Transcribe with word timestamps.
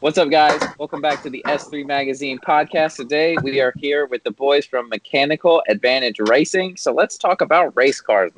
What's 0.00 0.18
up, 0.18 0.30
guys? 0.30 0.60
Welcome 0.78 1.00
back 1.00 1.22
to 1.22 1.30
the 1.30 1.42
S3 1.46 1.86
Magazine 1.86 2.38
podcast. 2.38 2.96
Today, 2.96 3.36
we 3.42 3.60
are 3.60 3.72
here 3.76 4.06
with 4.06 4.22
the 4.24 4.30
boys 4.30 4.66
from 4.66 4.88
Mechanical 4.88 5.62
Advantage 5.68 6.20
Racing. 6.20 6.76
So, 6.76 6.92
let's 6.92 7.16
talk 7.16 7.40
about 7.40 7.74
race 7.76 8.00
cars. 8.00 8.32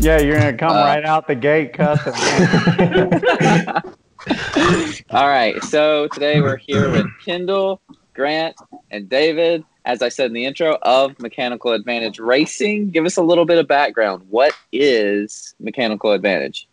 Yeah, 0.00 0.18
you're 0.18 0.36
gonna 0.36 0.56
come 0.56 0.72
Uh, 0.72 0.82
right 0.82 1.04
out 1.04 1.28
the 1.28 1.36
gate 1.36 1.74
cussing. 1.74 2.12
All 5.10 5.28
right. 5.28 5.62
So, 5.62 6.08
today 6.08 6.40
we're 6.40 6.56
here 6.56 6.90
with 6.90 7.06
Kendall, 7.24 7.80
Grant, 8.12 8.56
and 8.90 9.08
David. 9.08 9.62
As 9.84 10.00
I 10.00 10.08
said 10.08 10.26
in 10.26 10.32
the 10.32 10.44
intro, 10.44 10.78
of 10.82 11.18
Mechanical 11.18 11.72
Advantage 11.72 12.20
Racing. 12.20 12.90
Give 12.90 13.04
us 13.04 13.16
a 13.16 13.22
little 13.22 13.44
bit 13.44 13.58
of 13.58 13.66
background. 13.66 14.24
What 14.30 14.54
is 14.72 15.54
Mechanical 15.58 16.12
Advantage? 16.12 16.68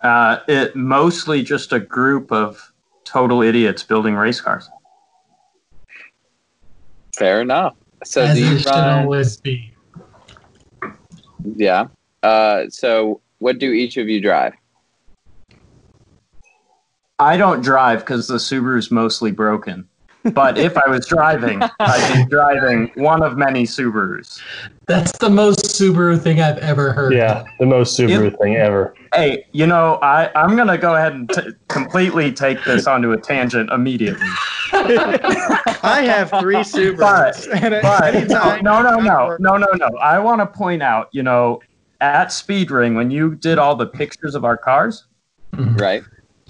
Uh, 0.00 0.38
it 0.48 0.76
mostly 0.76 1.42
just 1.42 1.72
a 1.72 1.80
group 1.80 2.30
of 2.32 2.72
total 3.04 3.42
idiots 3.42 3.82
building 3.82 4.14
race 4.14 4.40
cars. 4.40 4.68
Fair 7.16 7.40
enough. 7.42 7.74
So, 8.04 8.22
As 8.22 8.40
you 8.40 8.54
it 8.54 8.58
should 8.60 8.66
run? 8.70 9.00
always 9.00 9.36
be. 9.36 9.74
Yeah. 11.56 11.88
Uh, 12.22 12.64
so, 12.70 13.20
what 13.40 13.58
do 13.58 13.72
each 13.72 13.96
of 13.96 14.08
you 14.08 14.20
drive? 14.20 14.54
I 17.18 17.36
don't 17.36 17.60
drive 17.60 17.98
because 17.98 18.28
the 18.28 18.36
Subaru's 18.36 18.90
mostly 18.90 19.32
broken. 19.32 19.89
But 20.34 20.58
if 20.58 20.76
I 20.76 20.88
was 20.88 21.06
driving, 21.06 21.62
I'd 21.80 22.14
be 22.14 22.30
driving 22.30 22.90
one 22.94 23.22
of 23.22 23.38
many 23.38 23.64
Subarus. 23.64 24.38
That's 24.86 25.12
the 25.18 25.30
most 25.30 25.60
Subaru 25.60 26.20
thing 26.20 26.40
I've 26.40 26.58
ever 26.58 26.92
heard. 26.92 27.14
Yeah, 27.14 27.44
the 27.58 27.66
most 27.66 27.98
Subaru 27.98 28.36
thing 28.38 28.56
ever. 28.56 28.94
Hey, 29.14 29.46
you 29.52 29.66
know, 29.66 29.94
I, 30.02 30.30
I'm 30.34 30.56
going 30.56 30.68
to 30.68 30.76
go 30.76 30.94
ahead 30.94 31.12
and 31.12 31.28
t- 31.30 31.52
completely 31.68 32.32
take 32.32 32.62
this 32.64 32.86
onto 32.86 33.12
a 33.12 33.16
tangent 33.16 33.70
immediately. 33.70 34.26
I 34.72 36.02
have 36.06 36.30
three 36.40 36.56
Subarus. 36.56 37.48
But- 37.50 37.82
But 37.82 38.28
no, 38.62 38.82
no, 38.82 38.98
no, 39.00 39.36
no, 39.38 39.56
no, 39.56 39.66
no. 39.74 39.88
I 40.00 40.18
want 40.18 40.40
to 40.40 40.46
point 40.46 40.82
out, 40.82 41.08
you 41.12 41.22
know, 41.22 41.60
at 42.00 42.26
Speedring, 42.28 42.94
when 42.94 43.10
you 43.10 43.34
did 43.36 43.58
all 43.58 43.74
the 43.76 43.86
pictures 43.86 44.34
of 44.34 44.44
our 44.44 44.56
cars, 44.56 45.04
mm-hmm. 45.52 45.76
Right. 45.76 46.02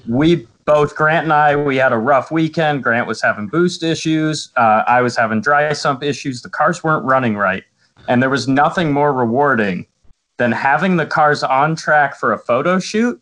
we 0.09 0.47
both 0.70 0.94
Grant 0.94 1.24
and 1.24 1.32
I 1.32 1.56
we 1.56 1.74
had 1.78 1.92
a 1.92 1.98
rough 1.98 2.30
weekend. 2.30 2.84
Grant 2.84 3.08
was 3.08 3.20
having 3.20 3.48
boost 3.48 3.82
issues. 3.82 4.52
Uh, 4.56 4.84
I 4.86 5.02
was 5.02 5.16
having 5.16 5.40
dry 5.40 5.72
sump 5.72 6.04
issues. 6.04 6.42
The 6.42 6.48
cars 6.48 6.84
weren't 6.84 7.04
running 7.04 7.36
right, 7.36 7.64
and 8.06 8.22
there 8.22 8.30
was 8.30 8.46
nothing 8.46 8.92
more 8.92 9.12
rewarding 9.12 9.84
than 10.38 10.52
having 10.52 10.96
the 10.96 11.06
cars 11.06 11.42
on 11.42 11.74
track 11.74 12.14
for 12.14 12.32
a 12.32 12.38
photo 12.38 12.78
shoot 12.78 13.20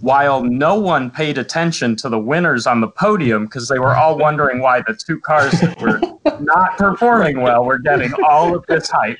while 0.00 0.42
no 0.42 0.74
one 0.74 1.08
paid 1.08 1.38
attention 1.38 1.94
to 1.94 2.08
the 2.08 2.18
winners 2.18 2.66
on 2.66 2.80
the 2.80 2.88
podium 2.88 3.44
because 3.44 3.68
they 3.68 3.78
were 3.78 3.96
all 3.96 4.18
wondering 4.18 4.58
why 4.58 4.80
the 4.80 4.94
two 4.94 5.20
cars 5.20 5.52
that 5.60 5.80
were 5.80 6.00
not 6.40 6.76
performing 6.76 7.40
well 7.40 7.64
were 7.64 7.78
getting 7.78 8.12
all 8.26 8.56
of 8.56 8.66
this 8.66 8.90
hype. 8.90 9.18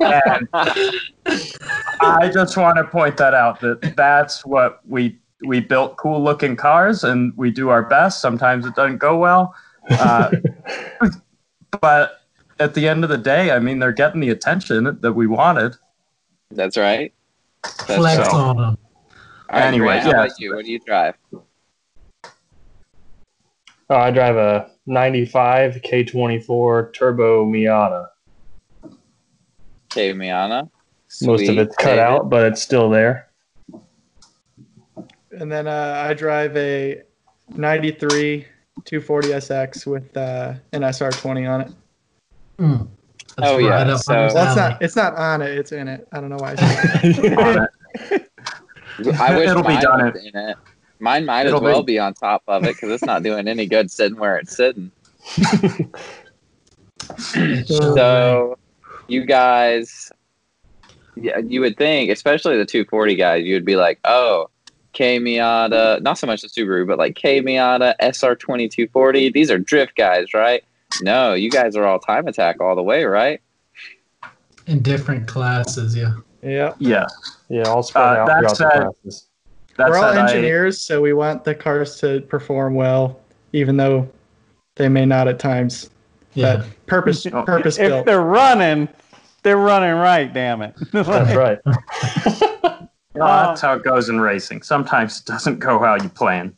And 0.00 0.48
I 2.00 2.28
just 2.34 2.56
want 2.56 2.76
to 2.76 2.84
point 2.84 3.16
that 3.18 3.34
out 3.34 3.60
that 3.60 3.94
that's 3.96 4.44
what 4.44 4.80
we 4.84 5.16
we 5.46 5.60
built 5.60 5.96
cool 5.96 6.22
looking 6.22 6.56
cars 6.56 7.04
and 7.04 7.32
we 7.36 7.50
do 7.50 7.68
our 7.68 7.82
best. 7.82 8.20
Sometimes 8.20 8.66
it 8.66 8.74
doesn't 8.74 8.98
go 8.98 9.16
well, 9.18 9.54
uh, 9.90 10.30
but 11.80 12.20
at 12.60 12.74
the 12.74 12.88
end 12.88 13.04
of 13.04 13.10
the 13.10 13.18
day, 13.18 13.50
I 13.50 13.58
mean, 13.58 13.78
they're 13.78 13.92
getting 13.92 14.20
the 14.20 14.30
attention 14.30 14.98
that 15.00 15.12
we 15.12 15.26
wanted. 15.26 15.74
That's 16.50 16.76
right. 16.76 17.12
That's 17.62 17.94
Flex 17.96 18.30
so- 18.30 18.36
on 18.36 18.56
them. 18.56 18.78
All 19.50 19.58
right, 19.58 19.66
Anyway, 19.66 19.86
Grant, 19.86 20.02
how 20.04 20.10
yeah. 20.10 20.24
about 20.24 20.40
you? 20.40 20.54
What 20.54 20.64
do 20.64 20.72
you 20.72 20.78
drive? 20.78 21.14
Oh, 23.90 23.96
I 23.96 24.10
drive 24.10 24.36
a 24.36 24.70
95 24.86 25.74
K24 25.82 26.94
Turbo 26.94 27.44
Miata. 27.44 28.06
Okay, 29.92 30.14
Miana. 30.14 30.70
Most 31.20 31.46
of 31.48 31.58
it's 31.58 31.76
cut 31.76 31.90
David? 31.90 31.98
out, 32.00 32.30
but 32.30 32.46
it's 32.46 32.62
still 32.62 32.88
there. 32.88 33.28
And 35.38 35.50
then 35.50 35.66
uh, 35.66 36.04
I 36.06 36.14
drive 36.14 36.56
a 36.56 37.02
93 37.54 38.46
240SX 38.84 39.86
with 39.86 40.16
uh, 40.16 40.54
an 40.72 40.82
SR20 40.82 41.50
on 41.50 41.60
it. 41.62 41.72
Mm. 42.58 42.88
That's 43.36 43.50
Oh, 43.50 43.58
yeah, 43.58 43.68
right 43.70 43.86
up 43.86 44.00
so- 44.00 44.12
Hunter's 44.14 44.34
Well, 44.34 44.48
it's 44.48 44.58
alley. 44.58 44.70
not. 44.72 44.82
It's 44.82 44.96
not 44.96 45.14
on 45.16 45.42
it. 45.42 45.58
It's 45.58 45.72
in 45.72 45.88
it. 45.88 46.06
I 46.12 46.20
don't 46.20 46.28
know 46.30 46.36
why. 46.36 46.52
I 46.52 46.54
said 46.56 47.14
that. 47.14 47.68
It. 48.98 49.14
I 49.20 49.34
wish 49.36 49.48
It'll 49.48 49.62
be 49.62 49.68
mine 49.70 49.82
done 49.82 50.12
was 50.12 50.22
in 50.22 50.36
it. 50.38 50.56
Mine 51.00 51.24
might 51.24 51.46
It'll 51.46 51.56
as 51.58 51.62
well 51.62 51.82
be- 51.82 51.94
be 51.94 51.98
on 51.98 52.12
top 52.12 52.42
of 52.46 52.62
it 52.64 52.74
because 52.74 52.90
it's 52.90 53.04
not 53.04 53.22
doing 53.22 53.48
any 53.48 53.64
good 53.66 53.90
sitting 53.90 54.18
where 54.18 54.36
it's 54.36 54.54
sitting. 54.54 54.90
So, 57.66 58.56
you 59.08 59.24
guys, 59.26 60.10
yeah, 61.16 61.38
you 61.38 61.60
would 61.60 61.76
think, 61.76 62.10
especially 62.10 62.56
the 62.56 62.64
240 62.64 63.14
guys, 63.16 63.44
you 63.44 63.54
would 63.54 63.64
be 63.64 63.76
like, 63.76 63.98
oh, 64.04 64.48
K 64.92 65.18
Miata, 65.18 66.00
not 66.02 66.18
so 66.18 66.26
much 66.26 66.42
the 66.42 66.48
Subaru, 66.48 66.86
but 66.86 66.98
like 66.98 67.14
K 67.16 67.40
Miata, 67.40 67.94
SR 68.00 68.34
2240. 68.34 69.30
These 69.30 69.50
are 69.50 69.58
drift 69.58 69.96
guys, 69.96 70.34
right? 70.34 70.62
No, 71.00 71.32
you 71.34 71.50
guys 71.50 71.74
are 71.76 71.84
all 71.84 71.98
time 71.98 72.26
attack 72.26 72.60
all 72.60 72.74
the 72.76 72.82
way, 72.82 73.04
right? 73.04 73.40
in 74.68 74.80
different 74.80 75.26
classes. 75.26 75.96
Yeah. 75.96 76.14
yeah. 76.40 76.72
Yeah, 76.78 77.06
Yeah, 77.48 77.62
all 77.64 77.82
spread 77.82 78.04
Uh, 78.04 78.20
out 78.20 78.26
that 78.28 78.56
throughout 78.56 78.58
the 78.74 78.80
classes. 79.02 79.26
That's 79.76 79.90
We're 79.90 79.96
all 79.96 80.02
that 80.12 80.18
I- 80.18 80.30
engineers, 80.30 80.80
so 80.80 81.00
we 81.00 81.12
want 81.14 81.42
the 81.44 81.52
cars 81.54 81.96
to 82.00 82.20
perform 82.20 82.74
well, 82.74 83.18
even 83.52 83.76
though 83.76 84.08
they 84.76 84.88
may 84.88 85.04
not 85.04 85.26
at 85.26 85.40
times. 85.40 85.90
Yeah. 86.34 86.58
But 86.58 86.86
purpose 86.86 87.26
Oh. 87.26 87.42
purpose 87.42 87.76
if 87.78 87.88
built. 87.88 88.06
they're 88.06 88.20
running, 88.22 88.88
they're 89.42 89.56
running 89.56 89.94
right. 89.96 90.32
Damn 90.32 90.62
it! 90.62 90.74
That's 90.92 91.08
right. 91.34 91.58
Well, 93.14 93.48
that's 93.48 93.60
how 93.60 93.74
it 93.74 93.82
goes 93.82 94.08
in 94.08 94.20
racing. 94.20 94.62
Sometimes 94.62 95.20
it 95.20 95.26
doesn't 95.26 95.58
go 95.58 95.78
how 95.78 95.96
you 95.96 96.08
plan. 96.08 96.56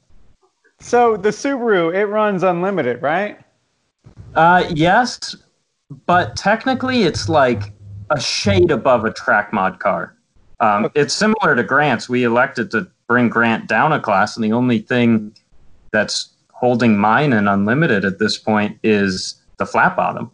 So 0.81 1.17
the 1.17 1.31
Subaru, 1.31 1.95
it 1.95 2.07
runs 2.07 2.43
unlimited, 2.43 3.03
right? 3.03 3.39
Uh, 4.35 4.65
yes, 4.71 5.35
but 6.07 6.37
technically 6.37 7.03
it's 7.03 7.29
like 7.29 7.73
a 8.11 8.21
shade 8.21 8.71
above 8.71 9.05
a 9.05 9.13
track 9.13 9.53
mod 9.53 9.81
car. 9.81 10.15
Um, 10.61 10.91
it's 10.95 11.15
similar 11.15 11.57
to 11.57 11.63
Grant's. 11.63 12.09
We 12.09 12.25
elected 12.25 12.71
to 12.73 12.87
bring 13.09 13.29
Grant 13.29 13.67
down 13.67 13.93
a 13.93 14.01
class, 14.01 14.37
and 14.37 14.45
the 14.45 14.53
only 14.53 14.79
thing 14.79 15.35
that's 15.93 16.31
holding 16.53 16.97
mine 16.97 17.33
in 17.33 17.49
unlimited 17.49 18.05
at 18.05 18.19
this 18.19 18.39
point 18.39 18.79
is 18.83 19.41
the 19.57 19.67
flat 19.67 19.97
bottom. 19.97 20.31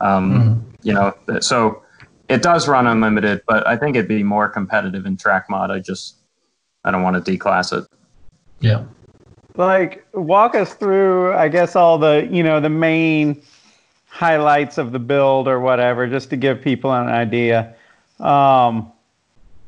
Um, 0.00 0.64
You 0.82 0.92
know, 0.92 1.14
so 1.40 1.82
it 2.28 2.42
does 2.42 2.68
run 2.68 2.86
unlimited, 2.86 3.42
but 3.46 3.66
I 3.66 3.76
think 3.76 3.96
it'd 3.96 4.08
be 4.08 4.22
more 4.22 4.48
competitive 4.48 5.06
in 5.06 5.16
track 5.16 5.48
mod. 5.48 5.70
I 5.70 5.78
just 5.80 6.16
I 6.84 6.90
don't 6.90 7.02
want 7.02 7.24
to 7.24 7.38
declass 7.38 7.76
it. 7.76 7.88
Yeah. 8.60 8.84
Like, 9.56 10.06
walk 10.12 10.54
us 10.54 10.74
through, 10.74 11.32
I 11.34 11.48
guess, 11.48 11.76
all 11.76 11.98
the 11.98 12.28
you 12.30 12.42
know 12.42 12.60
the 12.60 12.70
main 12.70 13.42
highlights 14.08 14.78
of 14.78 14.92
the 14.92 14.98
build 14.98 15.48
or 15.48 15.60
whatever, 15.60 16.06
just 16.06 16.30
to 16.30 16.36
give 16.36 16.60
people 16.60 16.92
an 16.92 17.08
idea 17.08 17.74
um, 18.18 18.92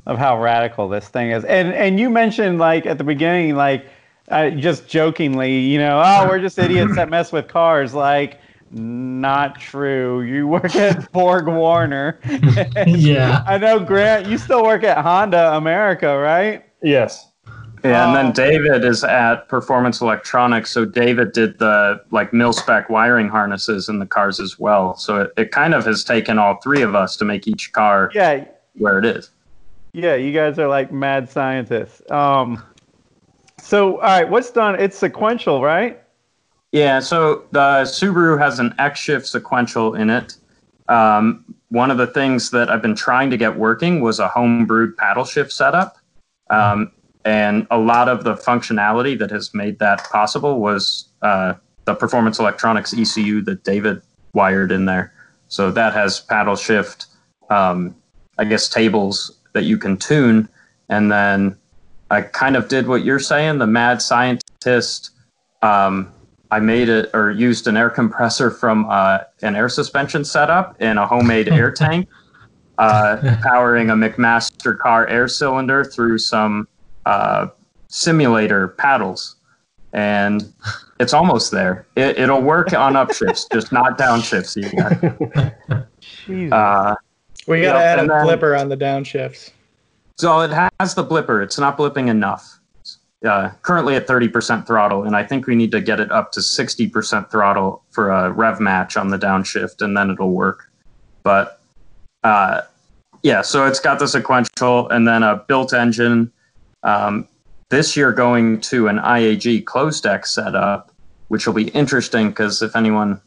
of 0.07 0.19
how 0.19 0.41
radical 0.41 0.89
this 0.89 1.09
thing 1.09 1.31
is. 1.31 1.45
And 1.45 1.73
and 1.75 1.99
you 1.99 2.11
mentioned 2.11 2.59
like 2.59 2.87
at 2.87 2.99
the 2.99 3.05
beginning, 3.05 3.57
like 3.57 3.87
uh, 4.31 4.51
just 4.51 4.89
jokingly, 4.89 5.59
you 5.61 5.79
know, 5.79 6.03
oh, 6.05 6.27
we're 6.29 6.41
just 6.41 6.59
idiots 6.59 6.95
that 6.97 7.09
mess 7.09 7.33
with 7.33 7.49
cars. 7.49 7.95
Like, 7.95 8.41
not 8.71 9.59
true. 9.61 10.23
You 10.23 10.47
work 10.47 10.75
at 10.77 11.11
Borg 11.13 11.47
Warner. 11.47 12.19
Yeah. 12.87 13.43
I 13.47 13.59
know, 13.59 13.79
Grant. 13.81 14.27
You 14.27 14.39
still 14.39 14.63
work 14.65 14.85
at 14.85 14.99
Honda 14.99 15.55
America, 15.57 16.17
right? 16.19 16.65
Yes. 16.83 17.27
Yeah, 17.85 18.09
and 18.09 18.11
Oh. 18.17 18.23
then 18.23 18.33
David 18.33 18.85
is 18.85 19.05
at 19.05 19.49
Performance 19.49 20.01
Electronics. 20.01 20.71
So 20.71 20.85
David 20.85 21.33
did 21.33 21.59
the 21.59 22.01
like 22.11 22.33
mil 22.33 22.53
spec 22.53 22.91
wiring 22.91 23.29
harnesses 23.29 23.89
in 23.89 23.99
the 24.01 24.07
cars 24.07 24.41
as 24.41 24.59
well. 24.59 24.97
So 24.97 25.23
it, 25.23 25.31
it 25.37 25.51
kind 25.53 25.75
of 25.75 25.85
has 25.87 26.03
taken 26.05 26.39
all 26.39 26.59
three 26.63 26.83
of 26.83 26.95
us 26.95 27.17
to 27.19 27.25
make 27.25 27.47
each 27.47 27.73
car 27.73 28.11
Yeah, 28.15 28.45
where 28.75 28.99
it 28.99 29.05
is. 29.05 29.31
Yeah, 29.93 30.17
you 30.17 30.33
guys 30.33 30.59
are 30.59 30.69
like 30.69 30.93
mad 30.93 31.29
scientists. 31.31 32.03
Um, 32.11 32.63
so, 33.61 33.95
all 33.97 34.03
right, 34.03 34.29
what's 34.29 34.51
done? 34.51 34.79
It's 34.81 34.97
sequential, 34.99 35.63
right? 35.63 36.01
Yeah, 36.73 37.01
so 37.01 37.45
the 37.51 37.85
Subaru 37.85 38.39
has 38.39 38.59
an 38.59 38.75
X 38.79 39.01
shift 39.01 39.27
sequential 39.27 39.95
in 39.95 40.11
it. 40.11 40.37
Um, 40.89 41.45
one 41.71 41.91
of 41.91 41.99
the 41.99 42.07
things 42.07 42.51
that 42.51 42.71
I've 42.71 42.83
been 42.83 42.95
trying 42.95 43.31
to 43.31 43.37
get 43.37 43.57
working 43.57 44.01
was 44.01 44.19
a 44.19 44.29
homebrewed 44.29 44.97
paddle 44.97 45.25
shift 45.25 45.53
setup. 45.53 45.97
Um, 46.51 46.93
and 47.25 47.67
a 47.71 47.79
lot 47.79 48.09
of 48.09 48.25
the 48.25 48.35
functionality 48.35 49.19
that 49.19 49.31
has 49.31 49.53
made 49.53 49.79
that 49.81 50.05
possible 50.11 50.61
was 50.61 51.09
uh, 51.23 51.55
the 51.85 51.95
Performance 51.95 52.39
Electronics 52.39 52.95
ECU 52.95 53.43
that 53.43 53.65
David 53.65 54.01
wired 54.33 54.73
in 54.73 54.87
there. 54.87 55.13
So 55.49 55.71
that 55.71 55.93
has 55.95 56.21
paddle 56.21 56.57
shift, 56.57 57.07
um, 57.51 57.95
I 58.39 58.45
guess, 58.45 58.69
tables 58.69 59.39
that 59.53 59.65
you 59.65 59.79
can 59.79 59.97
tune. 59.97 60.49
And 60.89 61.11
then 61.11 61.57
I 62.11 62.23
kind 62.23 62.57
of 62.57 62.69
did 62.69 62.87
what 62.87 63.05
you're 63.05 63.19
saying, 63.19 63.59
the 63.59 63.67
mad 63.67 64.01
scientist. 64.01 65.11
Um, 65.63 66.13
I 66.51 66.61
made 66.61 66.89
it 66.89 67.11
or 67.15 67.31
used 67.31 67.67
an 67.67 67.77
air 67.77 67.91
compressor 67.91 68.51
from 68.51 68.87
uh, 68.89 69.19
an 69.43 69.55
air 69.55 69.69
suspension 69.69 70.25
setup 70.25 70.81
in 70.81 70.97
a 70.99 71.07
homemade 71.07 71.49
air 71.49 71.71
tank, 71.83 72.09
uh, 72.79 73.37
powering 73.43 73.91
a 73.91 73.95
McMaster-Carr 73.95 75.09
air 75.09 75.29
cylinder 75.29 75.85
through 75.85 76.19
some 76.19 76.67
uh, 77.07 77.49
simulator 77.89 78.69
paddles. 78.69 79.37
And 79.93 80.53
it's 81.01 81.13
almost 81.15 81.51
there. 81.51 81.87
It, 81.97 82.19
it'll 82.19 82.43
work 82.43 82.73
on 82.73 82.95
upshifts, 82.95 83.51
just 83.53 83.73
not 83.73 83.99
downshifts 83.99 84.57
yet. 84.57 86.53
Uh, 86.53 86.95
We 87.47 87.63
got 87.63 87.73
to 87.75 87.79
Yeah, 87.79 87.83
add 87.85 87.99
a 87.99 88.03
and 88.03 88.11
then- 88.11 88.27
blipper 88.27 88.59
on 88.59 88.69
the 88.69 88.77
downshifts. 88.77 89.51
So 90.17 90.41
it 90.41 90.51
has 90.81 90.95
the 90.95 91.05
blipper. 91.05 91.43
It's 91.45 91.59
not 91.59 91.79
blipping 91.79 92.09
enough. 92.09 92.58
Uh, 93.27 93.51
currently 93.63 93.97
at 93.97 94.07
30% 94.07 94.65
throttle, 94.65 95.03
and 95.03 95.17
I 95.17 95.25
think 95.25 95.49
we 95.49 95.57
need 95.57 95.73
to 95.73 95.81
get 95.81 95.99
it 95.99 96.13
up 96.13 96.31
to 96.33 96.41
60% 96.41 97.31
throttle 97.31 97.83
for 97.91 98.11
a 98.11 98.31
rev 98.31 98.61
match 98.61 98.97
on 98.97 99.09
the 99.09 99.19
downshift, 99.19 99.83
and 99.83 99.97
then 99.97 100.11
it'll 100.11 100.31
work. 100.31 100.71
But 101.25 101.61
uh, 102.23 102.63
yeah, 103.23 103.43
so 103.43 103.67
it's 103.67 103.81
got 103.81 103.99
the 103.99 104.07
sequential 104.07 104.89
and 104.91 105.07
then 105.07 105.23
a 105.23 105.37
built 105.49 105.73
engine. 105.73 106.31
Um, 106.85 107.27
this 107.71 107.97
year, 107.97 108.13
going 108.13 108.61
to 108.63 108.89
an 108.89 108.99
IAG 108.99 109.65
closed 109.65 110.03
deck 110.05 110.25
setup, 110.25 110.93
which 111.29 111.47
will 111.47 111.55
be 111.55 111.69
interesting 111.71 112.29
because 112.29 112.63
if 112.63 112.75
anyone 112.77 113.21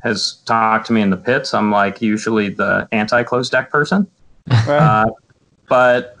has 0.00 0.34
talked 0.44 0.86
to 0.88 0.92
me 0.92 1.00
in 1.00 1.10
the 1.10 1.16
pits, 1.16 1.54
I'm 1.54 1.70
like 1.70 2.00
usually 2.00 2.48
the 2.48 2.86
anti 2.92 3.22
closed 3.22 3.50
deck 3.50 3.70
person. 3.70 4.06
right? 4.50 4.68
Uh, 4.68 5.10
but 5.68 6.15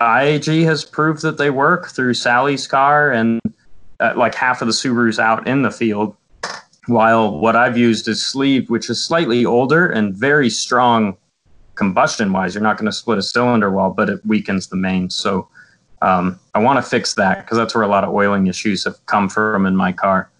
IAG 0.00 0.64
has 0.64 0.84
proved 0.84 1.22
that 1.22 1.38
they 1.38 1.50
work 1.50 1.88
through 1.88 2.14
Sally's 2.14 2.66
car 2.66 3.10
and 3.10 3.40
uh, 4.00 4.12
like 4.16 4.34
half 4.34 4.62
of 4.62 4.68
the 4.68 4.72
Subarus 4.72 5.18
out 5.18 5.46
in 5.48 5.62
the 5.62 5.70
field. 5.70 6.16
While 6.86 7.38
what 7.38 7.56
I've 7.56 7.76
used 7.76 8.08
is 8.08 8.24
sleeved, 8.24 8.70
which 8.70 8.88
is 8.88 9.04
slightly 9.04 9.44
older 9.44 9.88
and 9.88 10.14
very 10.14 10.48
strong 10.48 11.16
combustion 11.78 12.32
wise. 12.32 12.54
You're 12.54 12.62
not 12.62 12.76
going 12.76 12.86
to 12.86 12.92
split 12.92 13.18
a 13.18 13.22
cylinder 13.22 13.70
wall, 13.70 13.90
but 13.90 14.10
it 14.10 14.24
weakens 14.26 14.66
the 14.66 14.76
main. 14.76 15.08
So 15.10 15.48
um, 16.02 16.38
I 16.54 16.58
want 16.58 16.82
to 16.82 16.88
fix 16.88 17.14
that 17.14 17.44
because 17.44 17.56
that's 17.56 17.74
where 17.74 17.84
a 17.84 17.88
lot 17.88 18.04
of 18.04 18.12
oiling 18.12 18.48
issues 18.48 18.84
have 18.84 19.04
come 19.06 19.28
from 19.28 19.64
in 19.64 19.76
my 19.76 19.92
car. 19.92 20.30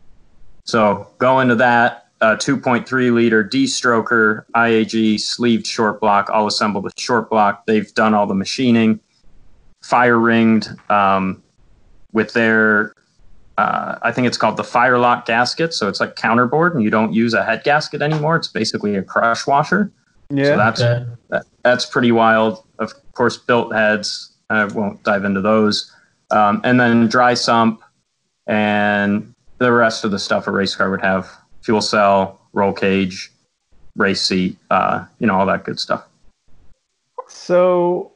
So 0.65 1.09
go 1.19 1.41
into 1.41 1.55
that. 1.57 2.05
Uh, 2.21 2.35
2.3 2.35 3.15
liter 3.15 3.45
D 3.45 3.65
stroker 3.65 4.45
IAG 4.57 5.21
sleeved 5.21 5.65
short 5.65 6.01
block. 6.01 6.29
I'll 6.33 6.49
assemble 6.49 6.83
the 6.83 6.91
short 6.97 7.31
block. 7.31 7.65
They've 7.67 7.95
done 7.95 8.13
all 8.13 8.27
the 8.27 8.35
machining, 8.35 8.99
fire 9.89 10.19
ringed 10.19 10.69
um, 10.91 11.43
with 12.13 12.35
their, 12.35 12.93
uh, 13.57 13.97
I 14.03 14.13
think 14.13 14.27
it's 14.27 14.37
called 14.37 14.59
the 14.59 14.65
fire 14.65 14.99
lock 14.99 15.25
gasket. 15.25 15.73
So 15.73 15.89
it's 15.89 15.99
like 15.99 16.15
counterbored, 16.15 16.75
and 16.75 16.83
you 16.83 16.91
don't 16.91 17.15
use 17.15 17.33
a 17.33 17.43
head 17.43 17.65
gasket 17.65 18.03
anymore. 18.03 18.37
It's 18.37 18.49
basically 18.49 18.97
a 18.97 19.03
crush 19.03 19.47
washer. 19.47 19.91
yeah. 20.29 20.45
So 20.45 20.57
that's 20.59 20.83
Okay. 20.83 21.07
that, 21.31 21.45
that's 21.63 21.87
pretty 21.87 22.13
wild. 22.13 22.63
Of 22.79 22.93
course, 23.15 23.39
built 23.39 23.75
heads. 23.75 24.35
I 24.51 24.67
won't 24.67 25.03
dive 25.05 25.25
into 25.25 25.41
those. 25.41 25.91
Um, 26.31 26.61
and 26.65 26.79
then 26.79 27.09
dry 27.09 27.33
sump 27.33 27.81
and 28.47 29.35
the 29.57 29.73
rest 29.73 30.05
of 30.05 30.11
the 30.11 30.19
stuff 30.19 30.47
a 30.47 30.51
race 30.51 30.77
car 30.77 30.91
would 30.91 31.01
have: 31.01 31.31
fuel 31.63 31.81
cell, 31.81 32.39
roll 32.53 32.75
cage, 32.75 33.33
race 33.97 34.21
seat, 34.21 34.59
uh, 34.71 35.07
you 35.19 35.27
know, 35.27 35.35
all 35.39 35.47
that 35.47 35.65
good 35.65 35.81
stuff. 35.81 36.05
So, 37.27 38.13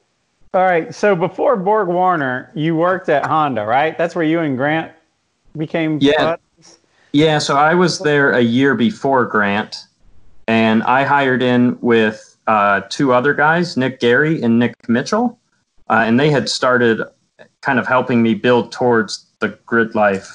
all 0.55 0.63
right. 0.63 0.95
So 0.95 1.17
before 1.17 1.57
Borg 1.57 1.89
Warner, 1.89 2.51
you 2.55 2.77
worked 2.77 3.09
at 3.09 3.27
Honda, 3.27 3.65
right? 3.65 3.97
That's 3.97 4.15
where 4.15 4.25
you 4.25 4.41
and 4.41 4.57
Grant 4.57 4.93
became. 5.57 5.99
Yeah. 6.01 6.37
buds? 6.57 6.79
Yeah, 7.13 7.39
so 7.39 7.57
I 7.57 7.75
was 7.75 7.99
there 7.99 8.33
a 8.33 8.41
year 8.41 8.75
before 8.75 9.27
Grant, 9.27 9.85
and 10.49 10.83
I 10.85 11.05
hired 11.05 11.43
in 11.43 11.79
with 11.83 12.37
uh, 12.47 12.83
two 12.89 13.13
other 13.13 13.35
guys, 13.35 13.77
Nick 13.77 14.01
Gary 14.01 14.43
and 14.43 14.59
Nick 14.59 14.89
Mitchell, 14.89 15.39
uh, 15.91 16.05
and 16.07 16.19
they 16.19 16.31
had 16.31 16.49
started 16.49 17.03
kind 17.61 17.79
of 17.79 17.87
helping 17.87 18.23
me 18.23 18.35
build 18.35 18.73
towards 18.73 19.27
the 19.41 19.49
Grid 19.67 19.95
Life 19.95 20.27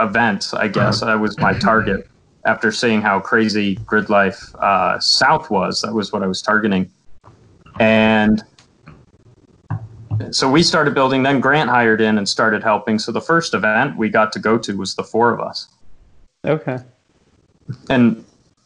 event. 0.00 0.52
I 0.54 0.66
guess 0.66 1.00
that 1.00 1.20
was 1.20 1.38
my 1.38 1.52
target. 1.58 2.08
After 2.44 2.70
seeing 2.72 3.00
how 3.00 3.20
crazy 3.20 3.76
Grid 3.86 4.08
Life 4.10 4.54
uh, 4.56 4.98
South 4.98 5.50
was, 5.50 5.82
that 5.82 5.92
was 5.94 6.12
what 6.12 6.22
I 6.22 6.26
was 6.26 6.42
targeting, 6.42 6.90
and 7.78 8.42
so 10.30 10.50
we 10.50 10.62
started 10.62 10.94
building. 10.94 11.22
Then 11.22 11.40
Grant 11.40 11.70
hired 11.70 12.00
in 12.00 12.18
and 12.18 12.28
started 12.28 12.62
helping. 12.62 12.98
So 12.98 13.12
the 13.12 13.20
first 13.20 13.54
event 13.54 13.96
we 13.96 14.08
got 14.08 14.32
to 14.32 14.38
go 14.38 14.58
to 14.58 14.76
was 14.76 14.94
the 14.94 15.04
four 15.04 15.32
of 15.32 15.40
us. 15.40 15.68
Okay. 16.44 16.78
And 17.90 18.24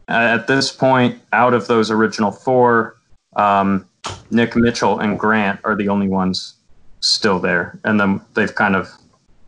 at 0.09 0.47
this 0.47 0.73
point, 0.73 1.21
out 1.33 1.55
of 1.55 1.67
those 1.67 1.91
original 1.91 2.31
four, 2.31 2.97
um, 3.37 3.87
Nick 4.31 4.57
Mitchell 4.57 4.99
and 4.99 5.19
Grant 5.19 5.61
are 5.65 5.75
the 5.75 5.89
only 5.89 6.09
ones 6.09 6.55
still 7.01 7.39
there. 7.39 7.79
And 7.85 7.99
then 7.99 8.21
they've 8.35 8.55
kind 8.55 8.77
of, 8.77 8.89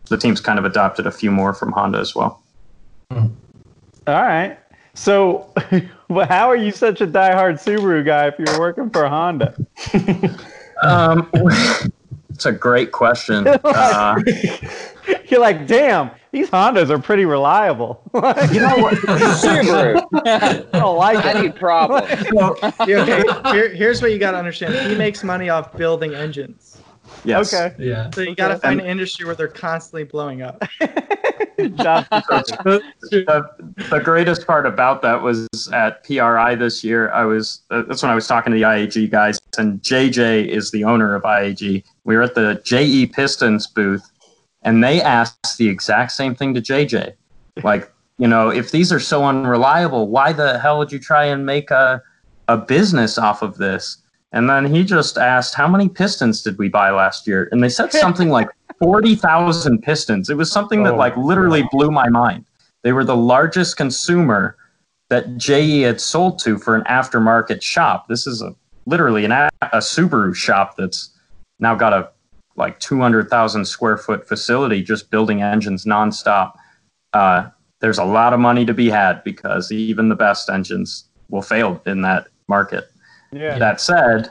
the 0.09 0.17
team's 0.17 0.41
kind 0.41 0.59
of 0.59 0.65
adopted 0.65 1.07
a 1.07 1.13
few 1.13 1.31
more 1.31 1.55
from 1.55 1.73
Honda 1.73 1.99
as 1.99 2.15
well. 2.15 2.43
All 3.11 3.31
right. 4.07 4.59
So, 4.95 5.51
how 6.09 6.51
are 6.51 6.57
you 6.57 6.71
such 6.71 7.01
a 7.01 7.07
diehard 7.07 7.63
Subaru 7.63 8.05
guy 8.05 8.29
if 8.29 8.39
you're 8.39 8.59
working 8.59 8.91
for 8.91 9.09
Honda? 9.09 9.55
Um, 10.83 11.29
it's 12.31 12.47
a 12.47 12.53
great 12.53 12.93
question. 12.93 13.47
Uh, 13.65 14.21
You're 15.27 15.41
like, 15.41 15.67
damn, 15.67 16.11
these 16.31 16.49
Hondas 16.49 16.91
are 16.91 16.99
pretty 16.99 17.25
reliable. 17.25 18.01
you 18.15 18.21
know 18.61 18.77
what? 18.79 18.95
Subaru. 18.95 20.07
I 20.27 20.79
don't 20.79 20.97
like 20.97 21.25
I 21.25 21.39
it. 21.39 21.43
need 21.43 21.57
problems. 21.57 22.09
Yeah, 22.87 23.03
okay, 23.03 23.53
here, 23.53 23.69
here's 23.71 24.01
what 24.01 24.13
you 24.13 24.19
got 24.19 24.33
to 24.33 24.39
understand. 24.39 24.75
He 24.91 24.97
makes 24.97 25.25
money 25.25 25.49
off 25.49 25.77
building 25.77 26.15
engines. 26.15 26.72
Yes. 27.25 27.55
Okay. 27.55 27.75
Yeah. 27.79 28.11
So 28.15 28.23
you 28.23 28.35
got 28.35 28.49
to 28.49 28.59
find 28.59 28.81
an 28.81 28.87
industry 28.87 29.25
where 29.25 29.35
they're 29.35 29.49
constantly 29.49 30.05
blowing 30.05 30.43
up. 30.43 30.63
The, 33.11 33.45
the 33.91 34.01
greatest 34.01 34.47
part 34.47 34.67
about 34.67 35.03
that 35.03 35.21
was 35.21 35.49
at 35.73 36.03
PRI 36.05 36.55
this 36.55 36.83
year. 36.83 37.11
I 37.11 37.25
was 37.25 37.63
uh, 37.71 37.83
that's 37.83 38.03
when 38.03 38.11
I 38.11 38.15
was 38.15 38.27
talking 38.27 38.53
to 38.53 38.59
the 38.59 38.65
IAG 38.65 39.11
guys, 39.11 39.39
and 39.59 39.81
JJ 39.83 40.49
is 40.49 40.71
the 40.71 40.85
owner 40.85 41.15
of 41.15 41.23
IAG. 41.23 41.85
We 42.05 42.17
were 42.17 42.23
at 42.23 42.35
the 42.35 42.61
JE 42.65 43.07
Pistons 43.07 43.67
booth, 43.67 44.03
and 44.63 44.83
they 44.83 45.01
asked 45.01 45.59
the 45.59 45.69
exact 45.69 46.13
same 46.13 46.35
thing 46.35 46.55
to 46.55 46.61
JJ, 46.61 47.13
like 47.63 47.93
you 48.19 48.29
know, 48.29 48.49
if 48.49 48.71
these 48.71 48.93
are 48.93 49.01
so 49.01 49.25
unreliable, 49.25 50.09
why 50.09 50.33
the 50.33 50.59
hell 50.59 50.79
would 50.79 50.91
you 50.91 50.99
try 50.99 51.27
and 51.27 51.45
make 51.45 51.71
a 51.71 52.03
a 52.49 52.57
business 52.57 53.19
off 53.19 53.43
of 53.43 53.59
this? 53.59 53.99
And 54.33 54.49
then 54.49 54.73
he 54.73 54.83
just 54.83 55.19
asked, 55.19 55.55
how 55.55 55.69
many 55.69 55.89
pistons 55.89 56.43
did 56.43 56.59
we 56.59 56.69
buy 56.69 56.91
last 56.91 57.27
year? 57.27 57.49
And 57.53 57.63
they 57.63 57.69
said 57.69 57.93
something 57.93 58.31
like 58.31 58.49
40,000 58.81 59.83
pistons. 59.83 60.31
It 60.31 60.37
was 60.37 60.51
something 60.51 60.83
that 60.85 60.95
Oh, 60.95 60.97
like 60.97 61.17
literally 61.17 61.65
blew 61.71 61.91
my 61.91 62.09
mind. 62.09 62.47
They 62.83 62.93
were 62.93 63.05
the 63.05 63.17
largest 63.17 63.77
consumer 63.77 64.57
that 65.11 65.37
JE 65.37 65.83
had 65.83 66.01
sold 66.01 66.39
to 66.41 66.59
for 66.59 66.75
an 66.75 66.83
aftermarket 66.85 67.63
shop. 67.63 68.09
This 68.09 68.27
is 68.27 68.41
a 68.43 68.55
literally 68.87 69.25
an 69.25 69.33
a, 69.33 69.51
a 69.61 69.79
Subaru 69.79 70.35
shop 70.35 70.77
that's 70.77 71.11
now 71.61 71.75
got 71.75 71.93
a 71.93 72.11
like 72.57 72.79
200,000 72.81 73.65
square 73.65 73.97
foot 73.97 74.27
facility 74.27 74.83
just 74.83 75.11
building 75.11 75.43
engines 75.43 75.85
nonstop. 75.85 76.53
Uh, 77.13 77.49
there's 77.81 77.99
a 77.99 78.05
lot 78.05 78.33
of 78.33 78.41
money 78.41 78.65
to 78.65 78.75
be 78.75 78.89
had 78.89 79.23
because 79.25 79.71
even 79.71 80.09
the 80.09 80.15
best 80.15 80.49
engines 80.49 81.05
will 81.29 81.43
fail 81.43 81.81
in 81.87 82.03
that 82.03 82.29
market. 82.49 82.92
Yeah. 83.33 83.59
That 83.59 83.81
said, 83.81 84.31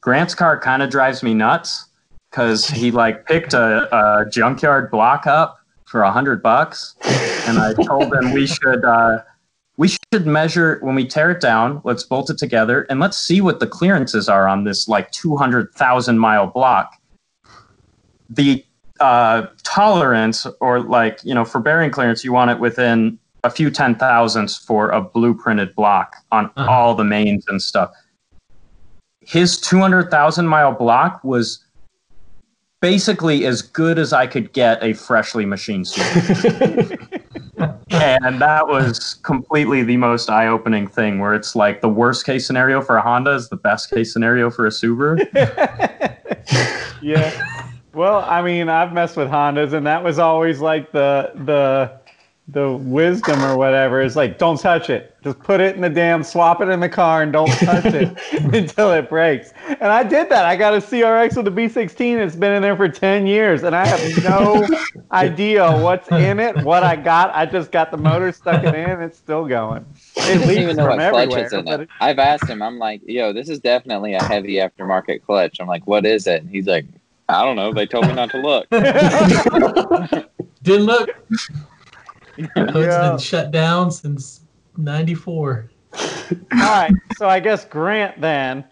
Grant's 0.00 0.34
car 0.34 0.58
kind 0.58 0.82
of 0.82 0.90
drives 0.90 1.22
me 1.22 1.34
nuts 1.34 1.86
because 2.30 2.66
he 2.66 2.90
like 2.90 3.26
picked 3.26 3.52
a, 3.52 3.94
a 3.94 4.28
junkyard 4.30 4.90
block 4.90 5.26
up 5.26 5.58
for 5.86 6.02
a 6.02 6.10
hundred 6.10 6.42
bucks, 6.42 6.96
and 7.46 7.58
I 7.58 7.74
told 7.74 8.12
him 8.14 8.32
we 8.32 8.46
should 8.46 8.84
uh, 8.84 9.18
we 9.76 9.88
should 9.88 10.26
measure 10.26 10.78
when 10.80 10.94
we 10.94 11.06
tear 11.06 11.30
it 11.30 11.40
down. 11.40 11.82
Let's 11.84 12.02
bolt 12.02 12.30
it 12.30 12.38
together 12.38 12.86
and 12.88 12.98
let's 12.98 13.18
see 13.18 13.40
what 13.40 13.60
the 13.60 13.66
clearances 13.66 14.28
are 14.28 14.48
on 14.48 14.64
this 14.64 14.88
like 14.88 15.10
two 15.12 15.36
hundred 15.36 15.72
thousand 15.74 16.18
mile 16.18 16.46
block. 16.46 16.98
The 18.30 18.64
uh, 19.00 19.48
tolerance, 19.62 20.46
or 20.60 20.80
like 20.80 21.20
you 21.24 21.34
know, 21.34 21.44
for 21.44 21.60
bearing 21.60 21.90
clearance, 21.90 22.24
you 22.24 22.32
want 22.32 22.50
it 22.50 22.58
within 22.58 23.18
a 23.44 23.50
few 23.50 23.70
ten 23.70 23.94
thousands 23.94 24.56
for 24.56 24.90
a 24.90 25.02
blueprinted 25.02 25.74
block 25.74 26.16
on 26.30 26.46
Uh-huh. 26.56 26.70
all 26.70 26.94
the 26.94 27.04
mains 27.04 27.44
and 27.48 27.60
stuff. 27.60 27.90
His 29.20 29.60
200,000 29.60 30.46
mile 30.46 30.72
block 30.72 31.22
was 31.22 31.64
basically 32.80 33.46
as 33.46 33.62
good 33.62 33.98
as 33.98 34.12
I 34.12 34.26
could 34.26 34.52
get 34.52 34.82
a 34.82 34.92
freshly 34.92 35.44
machined 35.46 35.86
suit. 35.86 36.02
and 37.90 38.40
that 38.40 38.66
was 38.66 39.14
completely 39.22 39.84
the 39.84 39.96
most 39.96 40.28
eye-opening 40.28 40.88
thing 40.88 41.20
where 41.20 41.32
it's 41.34 41.54
like 41.54 41.80
the 41.80 41.88
worst 41.88 42.26
case 42.26 42.44
scenario 42.44 42.80
for 42.82 42.96
a 42.96 43.02
honda 43.02 43.34
is 43.34 43.48
the 43.50 43.56
best 43.56 43.88
case 43.90 44.12
scenario 44.12 44.50
for 44.50 44.66
a 44.66 44.70
subaru 44.70 45.16
yeah. 47.02 47.30
Well, 47.94 48.24
I 48.26 48.42
mean, 48.42 48.68
I've 48.68 48.92
messed 48.92 49.16
with 49.16 49.28
Hondas, 49.28 49.74
and 49.74 49.86
that 49.86 50.02
was 50.02 50.18
always 50.18 50.60
like 50.60 50.90
the 50.92 51.30
the 51.44 52.00
the 52.48 52.72
wisdom 52.72 53.40
or 53.44 53.56
whatever 53.56 54.00
is 54.00 54.16
like, 54.16 54.36
don't 54.36 54.58
touch 54.58 54.90
it. 54.90 55.16
Just 55.22 55.38
put 55.38 55.60
it 55.60 55.76
in 55.76 55.80
the 55.80 55.88
damn, 55.88 56.24
swap 56.24 56.60
it 56.60 56.68
in 56.68 56.80
the 56.80 56.88
car, 56.88 57.22
and 57.22 57.32
don't 57.32 57.50
touch 57.58 57.84
it 57.86 58.18
until 58.52 58.90
it 58.92 59.08
breaks. 59.08 59.52
And 59.68 59.84
I 59.84 60.02
did 60.02 60.28
that. 60.30 60.44
I 60.44 60.56
got 60.56 60.74
a 60.74 60.78
CRX 60.78 61.36
with 61.36 61.46
a 61.46 61.50
B16. 61.50 62.16
It's 62.18 62.34
been 62.34 62.52
in 62.52 62.60
there 62.60 62.76
for 62.76 62.88
10 62.88 63.28
years, 63.28 63.62
and 63.62 63.76
I 63.76 63.86
have 63.86 64.24
no 64.24 64.68
idea 65.12 65.70
what's 65.78 66.10
in 66.10 66.40
it, 66.40 66.56
what 66.64 66.82
I 66.82 66.96
got. 66.96 67.32
I 67.34 67.46
just 67.46 67.70
got 67.70 67.92
the 67.92 67.96
motor, 67.96 68.32
stuck 68.32 68.64
it 68.64 68.74
in, 68.74 69.00
it's 69.00 69.18
still 69.18 69.46
going. 69.46 69.86
It 70.16 70.22
I 70.22 70.34
don't 70.34 70.48
leaks 70.48 70.60
even 70.60 70.76
know 70.76 70.86
from 70.86 70.98
what 70.98 71.10
clutch 71.12 71.22
everywhere. 71.28 71.46
is 71.46 71.52
in 71.52 71.68
it. 71.68 71.88
I've 72.00 72.18
asked 72.18 72.48
him. 72.48 72.60
I'm 72.60 72.78
like, 72.78 73.02
yo, 73.06 73.32
this 73.32 73.48
is 73.48 73.60
definitely 73.60 74.14
a 74.14 74.22
heavy 74.24 74.54
aftermarket 74.54 75.22
clutch. 75.24 75.60
I'm 75.60 75.68
like, 75.68 75.86
what 75.86 76.04
is 76.04 76.26
it? 76.26 76.42
And 76.42 76.50
he's 76.50 76.66
like, 76.66 76.86
I 77.28 77.44
don't 77.44 77.54
know. 77.56 77.72
They 77.72 77.86
told 77.86 78.08
me 78.08 78.14
not 78.14 78.30
to 78.30 78.38
look. 78.38 78.68
Didn't 80.62 80.86
look. 80.86 81.08
Hood's 82.36 82.74
Yeah. 82.74 83.10
been 83.10 83.18
shut 83.18 83.50
down 83.50 83.90
since 83.90 84.40
'94. 84.76 85.70
All 85.94 86.38
right. 86.52 86.92
So 87.16 87.28
I 87.28 87.40
guess 87.40 87.64
Grant 87.64 88.20
then. 88.20 88.64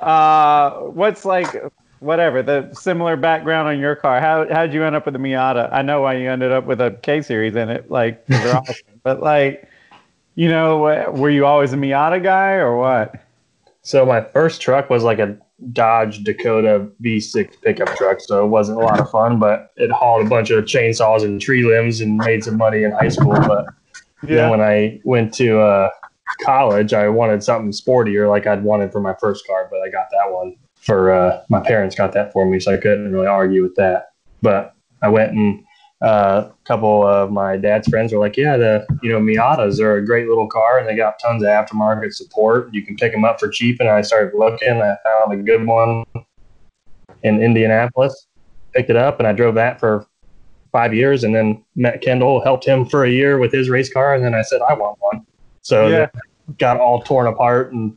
Uh, 0.00 0.70
what's 0.82 1.24
like 1.24 1.54
whatever 1.98 2.42
the 2.42 2.72
similar 2.72 3.16
background 3.16 3.68
on 3.68 3.78
your 3.78 3.94
car? 3.94 4.20
How 4.20 4.46
how'd 4.50 4.72
you 4.72 4.84
end 4.84 4.96
up 4.96 5.04
with 5.06 5.16
a 5.16 5.18
Miata? 5.18 5.68
I 5.72 5.82
know 5.82 6.00
why 6.02 6.14
you 6.14 6.30
ended 6.30 6.52
up 6.52 6.64
with 6.64 6.80
a 6.80 6.92
K 7.02 7.20
series 7.22 7.56
in 7.56 7.68
it. 7.68 7.90
Like 7.90 8.24
they're 8.26 8.56
awesome. 8.56 8.74
But 9.02 9.22
like, 9.22 9.66
you 10.34 10.48
know, 10.48 10.78
were 11.12 11.30
you 11.30 11.46
always 11.46 11.72
a 11.72 11.76
Miata 11.76 12.22
guy 12.22 12.52
or 12.52 12.76
what? 12.76 13.14
So 13.82 14.04
my 14.04 14.20
first 14.20 14.60
truck 14.60 14.90
was 14.90 15.02
like 15.02 15.18
a 15.18 15.38
Dodge 15.72 16.24
Dakota 16.24 16.88
V6 17.02 17.60
pickup 17.62 17.94
truck, 17.96 18.20
so 18.20 18.44
it 18.44 18.48
wasn't 18.48 18.78
a 18.78 18.84
lot 18.84 19.00
of 19.00 19.10
fun, 19.10 19.38
but 19.38 19.70
it 19.76 19.90
hauled 19.90 20.26
a 20.26 20.28
bunch 20.28 20.50
of 20.50 20.64
chainsaws 20.64 21.22
and 21.22 21.40
tree 21.40 21.64
limbs 21.64 22.00
and 22.00 22.16
made 22.16 22.44
some 22.44 22.56
money 22.56 22.82
in 22.82 22.92
high 22.92 23.08
school. 23.08 23.32
But 23.32 23.66
then 24.22 24.50
when 24.50 24.60
I 24.60 25.00
went 25.04 25.34
to 25.34 25.60
uh, 25.60 25.90
college, 26.42 26.92
I 26.92 27.08
wanted 27.08 27.42
something 27.42 27.72
sportier, 27.72 28.28
like 28.28 28.46
I'd 28.46 28.62
wanted 28.62 28.92
for 28.92 29.00
my 29.00 29.14
first 29.20 29.46
car, 29.46 29.68
but 29.70 29.80
I 29.80 29.90
got 29.90 30.06
that 30.10 30.32
one 30.32 30.56
for 30.80 31.12
uh, 31.12 31.42
my 31.48 31.60
parents 31.60 31.94
got 31.94 32.12
that 32.12 32.32
for 32.32 32.46
me, 32.46 32.58
so 32.58 32.72
I 32.72 32.76
couldn't 32.76 33.12
really 33.12 33.26
argue 33.26 33.62
with 33.62 33.74
that. 33.76 34.12
But 34.42 34.74
I 35.02 35.08
went 35.08 35.32
and 35.32 35.62
uh, 36.02 36.48
a 36.48 36.64
couple 36.64 37.06
of 37.06 37.30
my 37.30 37.56
dad's 37.56 37.88
friends 37.88 38.12
were 38.12 38.18
like, 38.18 38.36
"Yeah, 38.36 38.56
the 38.56 38.86
you 39.02 39.12
know 39.12 39.20
Miatas 39.20 39.80
are 39.80 39.96
a 39.96 40.04
great 40.04 40.28
little 40.28 40.46
car, 40.46 40.78
and 40.78 40.88
they 40.88 40.96
got 40.96 41.18
tons 41.18 41.42
of 41.42 41.48
aftermarket 41.48 42.14
support. 42.14 42.72
You 42.72 42.84
can 42.84 42.96
pick 42.96 43.12
them 43.12 43.24
up 43.24 43.38
for 43.38 43.48
cheap." 43.48 43.78
And 43.80 43.88
I 43.88 44.00
started 44.00 44.36
looking. 44.36 44.80
I 44.80 44.96
found 45.04 45.32
a 45.32 45.36
good 45.42 45.66
one 45.66 46.04
in 47.22 47.42
Indianapolis, 47.42 48.26
picked 48.74 48.88
it 48.88 48.96
up, 48.96 49.18
and 49.18 49.28
I 49.28 49.32
drove 49.32 49.54
that 49.56 49.78
for 49.78 50.06
five 50.72 50.94
years, 50.94 51.22
and 51.22 51.34
then 51.34 51.62
met 51.76 52.00
Kendall, 52.00 52.42
helped 52.42 52.64
him 52.64 52.86
for 52.86 53.04
a 53.04 53.10
year 53.10 53.38
with 53.38 53.52
his 53.52 53.68
race 53.68 53.92
car, 53.92 54.14
and 54.14 54.24
then 54.24 54.34
I 54.34 54.42
said, 54.42 54.62
"I 54.62 54.72
want 54.72 54.96
one." 55.00 55.26
So 55.62 55.88
Yeah. 55.88 56.08
got 56.58 56.80
all 56.80 57.02
torn 57.02 57.26
apart, 57.26 57.72
and 57.72 57.96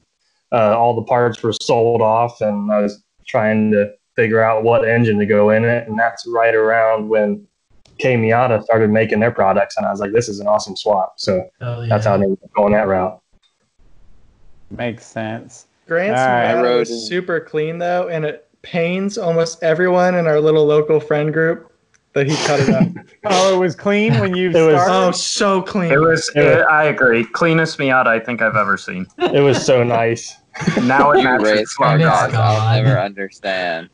uh, 0.51 0.77
all 0.77 0.93
the 0.93 1.03
parts 1.03 1.41
were 1.41 1.53
sold 1.53 2.01
off, 2.01 2.41
and 2.41 2.69
I 2.69 2.81
was 2.81 3.01
trying 3.27 3.71
to 3.71 3.93
figure 4.17 4.41
out 4.41 4.63
what 4.63 4.87
engine 4.87 5.17
to 5.19 5.25
go 5.25 5.51
in 5.51 5.63
it, 5.63 5.87
and 5.87 5.97
that's 5.97 6.27
right 6.27 6.53
around 6.53 7.07
when 7.07 7.47
K 8.03 8.17
Miata 8.17 8.61
started 8.63 8.89
making 8.89 9.21
their 9.21 9.31
products, 9.31 9.77
and 9.77 9.85
I 9.85 9.91
was 9.91 10.01
like, 10.01 10.11
"This 10.11 10.27
is 10.27 10.41
an 10.41 10.47
awesome 10.47 10.75
swap." 10.75 11.13
So 11.17 11.49
Hell 11.61 11.83
yeah. 11.83 11.89
that's 11.89 12.05
how 12.05 12.11
I 12.11 12.15
ended 12.15 12.37
up 12.43 12.51
going 12.53 12.73
that 12.73 12.87
route. 12.87 13.17
Makes 14.69 15.05
sense. 15.05 15.67
Grant's 15.87 16.19
All 16.19 16.27
right. 16.27 16.55
Miata 16.55 16.73
I 16.73 16.75
was 16.75 16.91
in- 16.91 16.99
super 16.99 17.39
clean 17.39 17.77
though, 17.77 18.09
and 18.09 18.25
it 18.25 18.47
pains 18.61 19.17
almost 19.17 19.63
everyone 19.63 20.15
in 20.15 20.27
our 20.27 20.39
little 20.41 20.65
local 20.65 20.99
friend 20.99 21.31
group 21.31 21.71
that 22.13 22.27
he 22.29 22.35
cut 22.45 22.59
it 22.59 22.69
up. 22.69 22.87
Oh, 23.25 23.55
it 23.55 23.57
was 23.59 23.73
clean 23.73 24.19
when 24.19 24.35
you 24.35 24.49
It 24.49 24.53
was- 24.53 24.81
started. 24.81 24.93
oh, 25.07 25.11
so 25.11 25.61
clean. 25.61 25.91
it 25.93 25.97
was 25.99 26.29
Yeah. 26.35 26.41
it, 26.59 26.65
i 26.69 26.83
agree 26.85 27.23
cleanest 27.23 27.77
miata 27.79 28.07
i 28.07 28.19
think 28.19 28.41
i've 28.41 28.57
ever 28.57 28.75
seen 28.77 29.07
It 29.17 29.39
was 29.39 29.65
so 29.65 29.81
nice. 29.81 30.35
now 30.83 31.11
it 31.11 31.23
matches 31.23 31.49
race 31.49 31.73
car 31.73 31.95
It's 31.95 32.03
gods, 32.05 32.33
I'll 32.33 32.83
never 32.83 32.99
understand. 32.99 33.89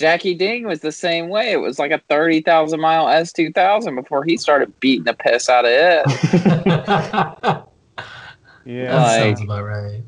Jackie 0.00 0.34
Ding 0.34 0.66
was 0.66 0.80
the 0.80 0.92
same 0.92 1.28
way. 1.28 1.52
It 1.52 1.58
was 1.58 1.78
like 1.78 1.90
a 1.90 2.00
30,000 2.08 2.80
mile 2.80 3.04
S2000 3.04 3.94
before 3.94 4.24
he 4.24 4.38
started 4.38 4.80
beating 4.80 5.04
the 5.04 5.12
piss 5.12 5.50
out 5.50 5.66
of 5.66 5.70
it. 5.74 6.06
yeah. 8.64 9.02
Like- 9.02 9.20
sounds 9.20 9.42
about 9.42 9.64
right. 9.64 10.02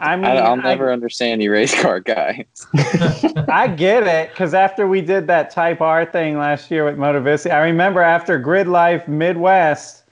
I 0.00 0.14
mean, 0.16 0.26
I, 0.26 0.36
I'll 0.36 0.60
I- 0.60 0.62
never 0.62 0.92
understand 0.92 1.42
you 1.42 1.50
race 1.50 1.74
car 1.80 1.98
guys. 1.98 2.44
I 3.48 3.66
get 3.66 4.06
it 4.06 4.30
because 4.30 4.54
after 4.54 4.86
we 4.86 5.00
did 5.00 5.26
that 5.26 5.50
Type 5.50 5.80
R 5.80 6.04
thing 6.04 6.38
last 6.38 6.70
year 6.70 6.84
with 6.84 6.96
Motovici, 6.96 7.50
I 7.50 7.60
remember 7.62 8.02
after 8.02 8.38
Grid 8.38 8.68
Life 8.68 9.08
Midwest, 9.08 10.04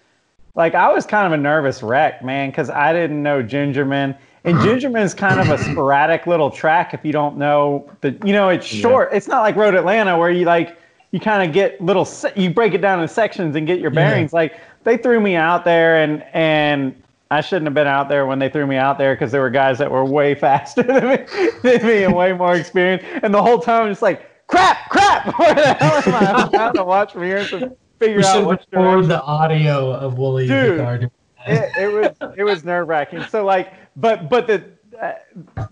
like 0.57 0.75
I 0.75 0.93
was 0.93 1.07
kind 1.07 1.27
of 1.27 1.33
a 1.33 1.43
nervous 1.43 1.83
wreck, 1.85 2.25
man, 2.25 2.51
because 2.51 2.69
I 2.71 2.93
didn't 2.93 3.23
know 3.23 3.43
Gingerman. 3.45 4.17
And 4.45 4.59
Gingerman's 4.59 5.15
kind 5.15 5.41
of 5.41 5.49
a 5.49 5.57
sporadic 5.63 6.27
little 6.27 6.51
track 6.51 6.93
if 6.93 7.05
you 7.05 7.13
don't 7.13 7.37
know 7.39 7.91
the, 8.03 8.11
you 8.25 8.33
know, 8.35 8.51
it's 8.51 8.67
short. 8.67 9.09
It's 9.13 9.27
not 9.29 9.41
like 9.41 9.57
Road 9.57 9.75
Atlanta 9.75 10.19
where 10.19 10.31
you 10.31 10.45
like, 10.45 10.77
you 11.13 11.21
kind 11.21 11.49
of 11.49 11.55
get 11.55 11.81
little, 11.81 12.05
se- 12.05 12.33
you 12.37 12.51
break 12.51 12.75
it 12.75 12.83
down 12.83 13.01
in 13.01 13.09
sections 13.09 13.57
and 13.57 13.67
get 13.67 13.81
your 13.81 13.91
Yeah. 13.93 14.11
bearings. 14.11 14.33
Like 14.35 14.61
they 14.85 14.97
threw 14.99 15.19
me 15.21 15.35
out 15.37 15.65
there 15.65 16.03
and, 16.03 16.25
and, 16.35 16.95
I 17.31 17.41
shouldn't 17.41 17.67
have 17.67 17.75
been 17.75 17.89
out 17.89 18.09
there 18.09 18.27
when 18.27 18.39
they 18.39 18.49
threw 18.49 18.65
me 18.67 18.77
out 18.77 18.97
there 18.97 19.15
because 19.15 19.33
there 19.33 19.41
were 19.41 19.51
guys 19.51 19.79
that 19.79 19.91
were 19.91 20.05
way 20.05 20.35
faster 20.47 20.83
than 20.85 21.09
me, 21.09 21.17
than 21.63 21.85
me 21.85 22.05
and 22.05 22.15
way 22.15 22.33
more 22.33 22.55
experienced. 22.55 23.07
And 23.25 23.35
the 23.35 23.43
whole 23.43 23.59
time, 23.59 23.85
I'm 23.87 23.91
just 23.91 24.03
like, 24.03 24.47
crap, 24.47 24.89
crap. 24.91 25.37
Where 25.39 25.55
the 25.55 25.73
hell 25.75 26.03
am 26.07 26.15
I? 26.15 26.43
I'm 26.43 26.51
trying 26.51 26.75
to 26.75 26.85
watch 26.85 27.13
from 27.15 27.23
here 27.25 27.45
to 27.47 27.75
figure 27.99 28.19
We 28.19 28.25
out 28.25 28.35
should 28.35 28.47
which 28.47 28.61
record 28.71 28.83
direction. 28.85 29.09
the 29.09 29.23
audio 29.23 29.91
of 29.95 30.17
Wooly 30.19 30.47
Dude. 30.47 31.11
It, 31.47 31.73
it 31.79 31.93
was 31.93 32.35
it 32.39 32.45
was 32.45 32.63
nerve 32.65 32.87
wracking. 32.87 33.25
So 33.25 33.45
like, 33.45 33.73
but 33.97 34.29
but 34.29 34.47
the 34.47 34.65
uh, 35.01 35.13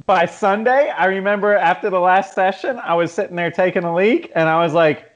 by 0.06 0.26
Sunday, 0.26 0.90
I 0.90 1.06
remember 1.06 1.54
after 1.54 1.90
the 1.90 2.00
last 2.00 2.34
session, 2.34 2.78
I 2.82 2.94
was 2.94 3.12
sitting 3.12 3.36
there 3.36 3.50
taking 3.50 3.84
a 3.84 3.94
leak, 3.94 4.30
and 4.34 4.48
I 4.48 4.62
was 4.62 4.74
like. 4.74 5.08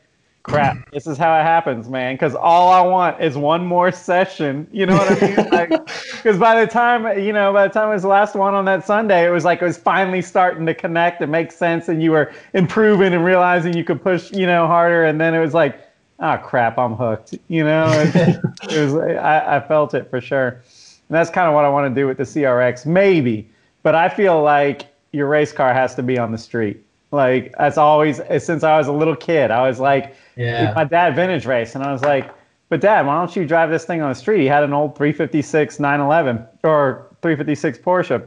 Crap! 0.45 0.79
This 0.93 1.09
is 1.09 1.19
how 1.19 1.37
it 1.39 1.43
happens, 1.43 1.89
man. 1.89 2.15
Because 2.15 2.37
all 2.37 2.69
I 2.73 2.81
want 2.81 3.21
is 3.21 3.37
one 3.37 3.67
more 3.67 3.91
session. 3.91 4.69
You 4.71 4.87
know 4.87 4.97
what 4.97 5.21
I 5.21 5.27
mean? 5.27 5.49
Like, 5.51 5.71
because 5.71 6.39
by 6.39 6.61
the 6.65 6.71
time 6.71 7.19
you 7.21 7.33
know, 7.33 7.53
by 7.53 7.67
the 7.67 7.73
time 7.75 7.89
it 7.89 7.95
was 7.95 8.03
the 8.03 8.09
last 8.09 8.37
one 8.37 8.55
on 8.55 8.65
that 8.67 8.87
Sunday, 8.87 9.27
it 9.27 9.31
was 9.31 9.45
like 9.45 9.61
it 9.61 9.65
was 9.65 9.77
finally 9.77 10.23
starting 10.23 10.65
to 10.67 10.75
connect 10.75 11.21
and 11.21 11.33
make 11.33 11.51
sense, 11.51 11.89
and 11.89 12.01
you 12.01 12.13
were 12.13 12.33
improving 12.55 13.13
and 13.13 13.25
realizing 13.25 13.77
you 13.77 13.83
could 13.85 14.01
push, 14.01 14.31
you 14.33 14.47
know, 14.47 14.69
harder. 14.69 15.05
And 15.05 15.21
then 15.21 15.35
it 15.35 15.41
was 15.41 15.53
like, 15.53 15.81
oh 16.21 16.39
crap, 16.39 16.79
I'm 16.79 16.95
hooked. 16.95 17.35
You 17.49 17.65
know, 17.65 17.87
it, 17.91 18.41
it 18.71 18.81
was. 18.85 18.95
I, 18.95 19.57
I 19.57 19.61
felt 19.67 19.95
it 19.95 20.09
for 20.11 20.21
sure, 20.21 20.63
and 21.09 21.15
that's 21.17 21.31
kind 21.31 21.49
of 21.49 21.55
what 21.55 21.65
I 21.65 21.69
want 21.69 21.93
to 21.95 22.01
do 22.01 22.07
with 22.07 22.17
the 22.19 22.25
CRX, 22.25 22.87
maybe. 22.87 23.49
But 23.83 23.95
I 23.95 24.09
feel 24.09 24.43
like 24.43 24.87
your 25.13 25.29
race 25.29 25.53
car 25.53 25.73
has 25.73 25.95
to 25.95 26.03
be 26.03 26.19
on 26.19 26.33
the 26.33 26.39
street. 26.39 26.83
Like 27.13 27.55
that's 27.57 27.79
always 27.79 28.21
since 28.43 28.65
I 28.65 28.77
was 28.77 28.89
a 28.89 28.93
little 28.93 29.15
kid. 29.17 29.51
I 29.51 29.67
was 29.67 29.79
like, 29.81 30.15
Yeah. 30.37 30.73
my 30.75 30.85
dad 30.85 31.15
vintage 31.15 31.47
race, 31.47 31.75
and 31.77 31.85
I 31.85 31.93
was 31.93 32.03
like, 32.03 32.29
"But 32.69 32.81
dad, 32.81 33.07
why 33.07 33.17
don't 33.19 33.35
you 33.37 33.47
drive 33.47 33.71
this 33.71 33.85
thing 33.85 34.03
on 34.03 34.09
the 34.09 34.15
street?" 34.15 34.41
He 34.41 34.47
had 34.47 34.65
an 34.65 34.73
old 34.73 34.97
356 34.97 35.79
911 35.79 36.45
or 36.65 37.07
356 37.23 37.79
Porsche, 37.79 38.23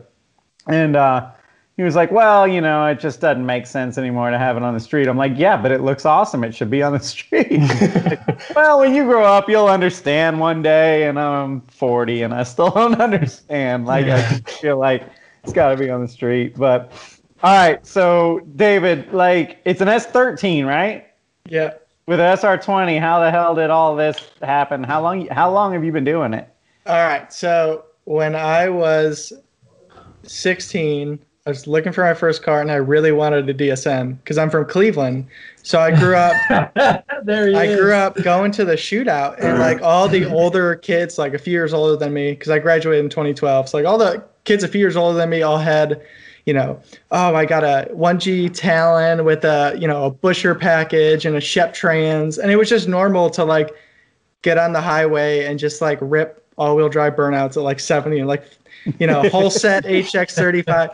and 0.67 0.95
uh, 0.95 1.27
he 1.79 1.83
was 1.85 1.95
like, 1.95 2.11
"Well, 2.11 2.45
you 2.45 2.59
know, 2.59 2.85
it 2.87 2.99
just 2.99 3.21
doesn't 3.21 3.45
make 3.45 3.65
sense 3.65 3.97
anymore 3.97 4.31
to 4.31 4.37
have 4.37 4.57
it 4.57 4.63
on 4.63 4.73
the 4.73 4.81
street." 4.81 5.07
I'm 5.07 5.15
like, 5.15 5.31
"Yeah, 5.37 5.55
but 5.55 5.71
it 5.71 5.79
looks 5.79 6.05
awesome. 6.05 6.43
It 6.43 6.53
should 6.53 6.69
be 6.69 6.83
on 6.83 6.91
the 6.91 6.99
street." 6.99 7.47
well, 8.53 8.81
when 8.81 8.93
you 8.93 9.05
grow 9.05 9.23
up, 9.23 9.47
you'll 9.47 9.69
understand 9.69 10.41
one 10.41 10.61
day, 10.61 11.07
and 11.07 11.17
I'm 11.17 11.61
40, 11.61 12.23
and 12.23 12.33
I 12.33 12.43
still 12.43 12.69
don't 12.75 12.99
understand. 12.99 13.85
Like, 13.85 14.07
I 14.07 14.19
just 14.29 14.59
feel 14.59 14.77
like 14.77 15.07
it's 15.45 15.53
got 15.53 15.69
to 15.69 15.77
be 15.77 15.89
on 15.89 16.01
the 16.01 16.07
street. 16.09 16.57
But 16.57 16.91
all 17.43 17.55
right, 17.55 17.87
so 17.87 18.41
David, 18.57 19.13
like, 19.13 19.59
it's 19.63 19.79
an 19.79 19.87
S13, 19.87 20.67
right? 20.67 21.07
yeah. 21.47 21.75
with 22.07 22.19
SR20, 22.19 22.99
how 22.99 23.21
the 23.21 23.31
hell 23.31 23.55
did 23.55 23.69
all 23.69 23.95
this 23.95 24.31
happen? 24.41 24.83
How 24.83 25.01
long? 25.01 25.27
How 25.27 25.49
long 25.49 25.71
have 25.71 25.85
you 25.85 25.93
been 25.93 26.03
doing 26.03 26.33
it? 26.33 26.45
All 26.85 27.07
right. 27.07 27.31
So 27.31 27.85
when 28.03 28.35
I 28.35 28.67
was 28.67 29.31
16, 30.23 31.19
I 31.45 31.49
was 31.49 31.67
looking 31.67 31.93
for 31.93 32.03
my 32.03 32.13
first 32.13 32.43
car, 32.43 32.61
and 32.61 32.71
I 32.71 32.75
really 32.75 33.11
wanted 33.11 33.49
a 33.49 33.53
DSM 33.53 34.17
because 34.17 34.37
I'm 34.37 34.49
from 34.49 34.65
Cleveland. 34.65 35.25
So 35.63 35.79
I 35.79 35.97
grew 35.97 36.15
up. 36.15 36.35
there 37.23 37.47
he 37.47 37.55
I 37.55 37.63
is. 37.65 37.79
grew 37.79 37.93
up 37.93 38.15
going 38.23 38.51
to 38.51 38.65
the 38.65 38.73
shootout, 38.73 39.39
and 39.39 39.57
like 39.57 39.81
all 39.81 40.07
the 40.07 40.25
older 40.25 40.75
kids, 40.75 41.17
like 41.17 41.33
a 41.33 41.39
few 41.39 41.53
years 41.53 41.73
older 41.73 41.95
than 41.95 42.13
me, 42.13 42.31
because 42.31 42.49
I 42.49 42.59
graduated 42.59 43.05
in 43.05 43.09
2012. 43.09 43.69
So 43.69 43.77
like 43.77 43.85
all 43.85 43.97
the 43.97 44.23
kids 44.43 44.63
a 44.63 44.67
few 44.67 44.79
years 44.79 44.97
older 44.97 45.17
than 45.17 45.29
me, 45.29 45.41
all 45.41 45.57
had, 45.57 46.01
you 46.45 46.53
know, 46.53 46.79
oh, 47.11 47.33
I 47.33 47.45
got 47.45 47.63
a 47.63 47.89
1G 47.93 48.53
Talon 48.53 49.23
with 49.23 49.45
a, 49.45 49.75
you 49.79 49.87
know, 49.87 50.05
a 50.05 50.11
Buschur 50.11 50.59
package 50.59 51.25
and 51.25 51.37
a 51.37 51.41
Shep 51.41 51.73
Trans, 51.73 52.37
and 52.37 52.51
it 52.51 52.57
was 52.57 52.67
just 52.67 52.89
normal 52.89 53.29
to 53.31 53.45
like 53.45 53.73
get 54.41 54.57
on 54.57 54.73
the 54.73 54.81
highway 54.81 55.45
and 55.45 55.57
just 55.57 55.81
like 55.81 55.99
rip 56.01 56.45
all-wheel 56.57 56.89
drive 56.89 57.15
burnouts 57.15 57.55
at 57.55 57.63
like 57.63 57.79
70 57.79 58.19
and 58.19 58.27
like 58.27 58.43
you 58.99 59.07
know 59.07 59.27
whole 59.29 59.49
set 59.49 59.83
HX35. 59.85 60.93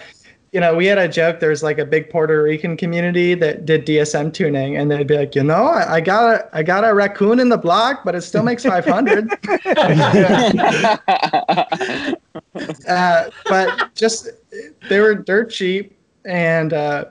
You 0.55 0.61
know, 0.61 0.73
we 0.73 0.85
had 0.85 0.97
a 0.97 1.09
joke. 1.09 1.41
There's 1.41 1.63
like 1.63 1.79
a 1.79 1.85
big 1.85 2.09
Puerto 2.09 2.41
Rican 2.41 2.77
community 2.77 3.33
that 3.33 3.65
did 3.65 3.85
DSM 3.85 4.33
tuning, 4.33 4.77
and 4.77 4.89
they'd 4.89 5.05
be 5.05 5.17
like, 5.17 5.35
you 5.35 5.43
know, 5.43 5.65
I, 5.65 5.95
I 5.95 5.99
got 5.99 6.33
a 6.33 6.49
I 6.55 6.63
got 6.63 6.85
a 6.85 6.93
raccoon 6.93 7.41
in 7.41 7.49
the 7.49 7.57
block, 7.57 8.05
but 8.05 8.15
it 8.15 8.21
still 8.21 8.41
makes 8.41 8.63
500. 8.73 9.27
uh, 12.87 13.31
but 13.49 13.93
just 13.95 14.29
they 14.87 15.01
were 15.01 15.13
dirt 15.13 15.49
cheap, 15.49 15.93
and 16.23 16.71
uh, 16.71 17.03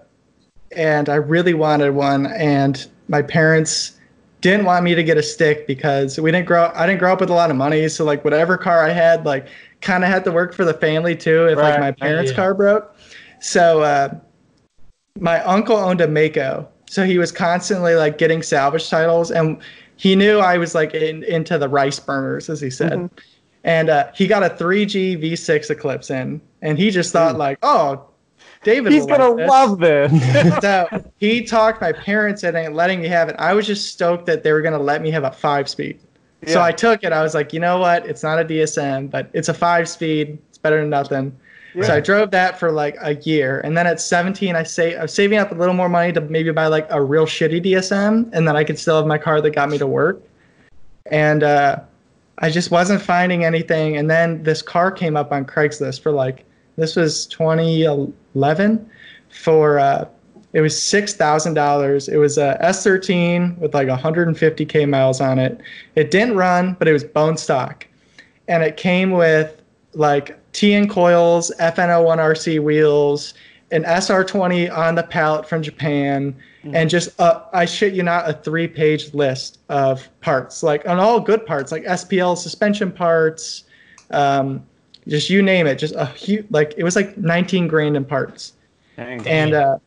and 0.75 1.11
I 1.11 1.17
really 1.17 1.53
wanted 1.53 1.91
one, 1.91 2.25
and 2.29 2.89
my 3.09 3.21
parents 3.21 3.99
didn't 4.41 4.65
want 4.65 4.85
me 4.85 4.95
to 4.95 5.03
get 5.03 5.19
a 5.19 5.23
stick 5.23 5.67
because 5.67 6.19
we 6.19 6.33
didn't 6.33 6.47
grow. 6.47 6.73
I 6.75 6.87
didn't 6.87 6.99
grow 6.99 7.13
up 7.13 7.21
with 7.21 7.29
a 7.29 7.35
lot 7.35 7.51
of 7.51 7.57
money, 7.57 7.91
so 7.91 8.07
like 8.07 8.25
whatever 8.25 8.57
car 8.57 8.87
I 8.87 8.93
had, 8.93 9.27
like 9.27 9.49
kind 9.83 10.03
of 10.03 10.09
had 10.09 10.25
to 10.25 10.33
work 10.33 10.55
for 10.55 10.65
the 10.65 10.73
family 10.73 11.15
too. 11.15 11.47
If 11.49 11.59
like 11.59 11.79
my 11.79 11.93
parents' 11.93 12.31
Yeah. 12.31 12.37
car 12.37 12.55
broke, 12.55 12.91
so 13.41 13.83
uh, 13.83 14.14
my 15.19 15.43
uncle 15.45 15.76
owned 15.76 16.00
a 16.00 16.07
Maaco, 16.07 16.67
so 16.88 17.05
he 17.05 17.19
was 17.19 17.33
constantly 17.33 17.95
like 17.95 18.19
getting 18.19 18.43
salvage 18.43 18.88
titles, 18.88 19.31
and 19.31 19.61
he 19.97 20.17
knew 20.17 20.38
I 20.38 20.59
was 20.59 20.75
like 20.75 20.95
in, 20.95 21.23
into 21.25 21.59
the 21.59 21.69
rice 21.69 21.99
burners, 21.99 22.49
as 22.50 22.61
he 22.61 22.71
said. 22.71 22.93
Mhm. 22.93 23.11
And 23.64 23.88
uh, 23.88 24.11
he 24.14 24.26
got 24.26 24.43
a 24.43 24.50
3G 24.50 25.23
V6 25.23 25.71
Eclipse 25.71 26.11
in, 26.11 26.41
and 26.61 26.79
he 26.79 26.91
just 26.91 27.12
thought 27.12 27.37
like, 27.37 27.59
oh, 27.62 28.07
David, 28.62 28.93
He's 28.93 29.07
gonna 29.07 29.35
this. 29.37 29.49
love 29.49 29.79
this. 29.79 30.61
so 30.61 30.87
he 31.19 31.43
talked 31.43 31.81
my 31.81 31.93
parents 31.93 32.45
into 32.45 32.69
letting 32.71 33.00
me 33.00 33.09
have 33.09 33.29
it. 33.29 33.37
I 33.38 33.53
was 33.55 33.67
just 33.67 33.93
stoked 33.93 34.26
that 34.26 34.43
they 34.43 34.53
were 34.53 34.62
gonna 34.62 34.79
let 34.79 35.03
me 35.03 35.11
have 35.11 35.25
a 35.25 35.31
five 35.31 35.69
speed. 35.69 36.00
So 36.47 36.61
I 36.61 36.73
took 36.73 37.05
it. 37.05 37.12
I 37.12 37.23
was 37.23 37.35
like, 37.35 37.55
you 37.55 37.61
know 37.61 37.79
what? 37.79 38.07
It's 38.07 38.23
not 38.23 38.38
a 38.38 38.45
DSM, 38.45 39.11
but 39.11 39.31
it's 39.33 39.49
a 39.49 39.55
five 39.55 39.88
speed. 39.88 40.38
It's 40.50 40.59
better 40.59 40.81
than 40.81 40.91
nothing. 40.91 41.35
So 41.83 41.95
I 41.95 42.00
drove 42.00 42.31
that 42.31 42.59
for 42.59 42.71
like 42.71 42.97
a 43.00 43.16
year, 43.16 43.61
and 43.61 43.76
then 43.76 43.87
at 43.87 44.00
17, 44.00 44.54
I 44.54 44.62
say 44.62 44.97
I 44.97 45.02
was 45.02 45.12
saving 45.12 45.38
up 45.38 45.50
a 45.50 45.54
little 45.57 45.75
more 45.75 45.88
money 45.88 46.12
to 46.12 46.21
maybe 46.21 46.52
buy 46.52 46.69
like 46.69 46.87
a 46.90 47.02
real 47.02 47.26
shitty 47.26 47.64
DSM, 47.64 48.31
and 48.33 48.47
then 48.47 48.57
I 48.57 48.62
could 48.62 48.78
still 48.78 48.97
have 48.97 49.07
my 49.07 49.19
car 49.19 49.40
that 49.40 49.50
got 49.50 49.69
me 49.71 49.78
to 49.78 49.87
work. 49.87 50.23
And 51.11 51.43
uh, 51.43 51.81
I 52.38 52.50
just 52.50 52.71
wasn't 52.71 53.02
finding 53.02 53.45
anything. 53.45 53.97
And 53.97 54.09
then 54.09 54.43
this 54.45 54.62
car 54.62 54.93
came 54.93 55.16
up 55.16 55.33
on 55.33 55.45
Craigslist 55.45 56.00
for 56.00 56.12
like 56.12 56.45
this 56.76 56.95
was 56.95 57.26
2011 57.26 58.90
for 59.31 59.78
uh, 59.78 60.07
it 60.52 60.61
was 60.61 60.81
six 60.81 61.14
thousand 61.14 61.54
dollars. 61.54 62.09
It 62.09 62.16
was 62.16 62.38
a 62.38 62.57
S13 62.62 63.59
with 63.59 63.75
like 63.75 63.88
150k 63.88 64.88
miles 64.88 65.21
on 65.21 65.40
it. 65.40 65.61
It 65.97 66.12
didn't 66.12 66.37
run, 66.37 66.76
but 66.78 66.87
it 66.87 66.93
was 66.93 67.02
bone 67.02 67.37
stock, 67.37 67.87
and 68.47 68.62
it 68.62 68.76
came 68.76 69.11
with 69.11 69.61
like 69.95 70.38
TN 70.54 70.88
coils, 70.88 71.52
FN01 71.61 72.18
RC 72.18 72.62
wheels, 72.62 73.34
an 73.70 73.82
SR20 73.82 74.75
on 74.75 74.94
the 74.94 75.02
pallet 75.02 75.49
from 75.49 75.62
Japan, 75.62 76.34
and 76.73 76.88
just 76.88 77.20
uh, 77.20 77.42
I 77.52 77.64
shit 77.64 77.92
you 77.92 78.02
not, 78.02 78.28
a 78.28 78.32
three-page 78.32 79.12
list 79.12 79.58
of 79.68 80.08
parts, 80.20 80.62
like 80.62 80.88
on 80.88 80.99
all 80.99 81.20
good 81.20 81.44
parts, 81.44 81.73
like 81.73 81.82
SPL 81.84 82.38
suspension 82.38 82.90
parts, 82.90 83.64
um, 84.12 84.64
just 85.08 85.28
you 85.28 85.42
name 85.42 85.66
it, 85.66 85.75
just 85.75 85.94
a 85.96 86.06
huge, 86.06 86.46
like 86.50 86.73
it 86.76 86.84
was 86.84 86.96
like 86.96 87.18
19 87.18 87.68
grand 87.68 87.96
in 87.96 88.04
parts 88.04 88.54
Dang. 88.96 89.26
and 89.26 89.54
uh, 89.54 89.78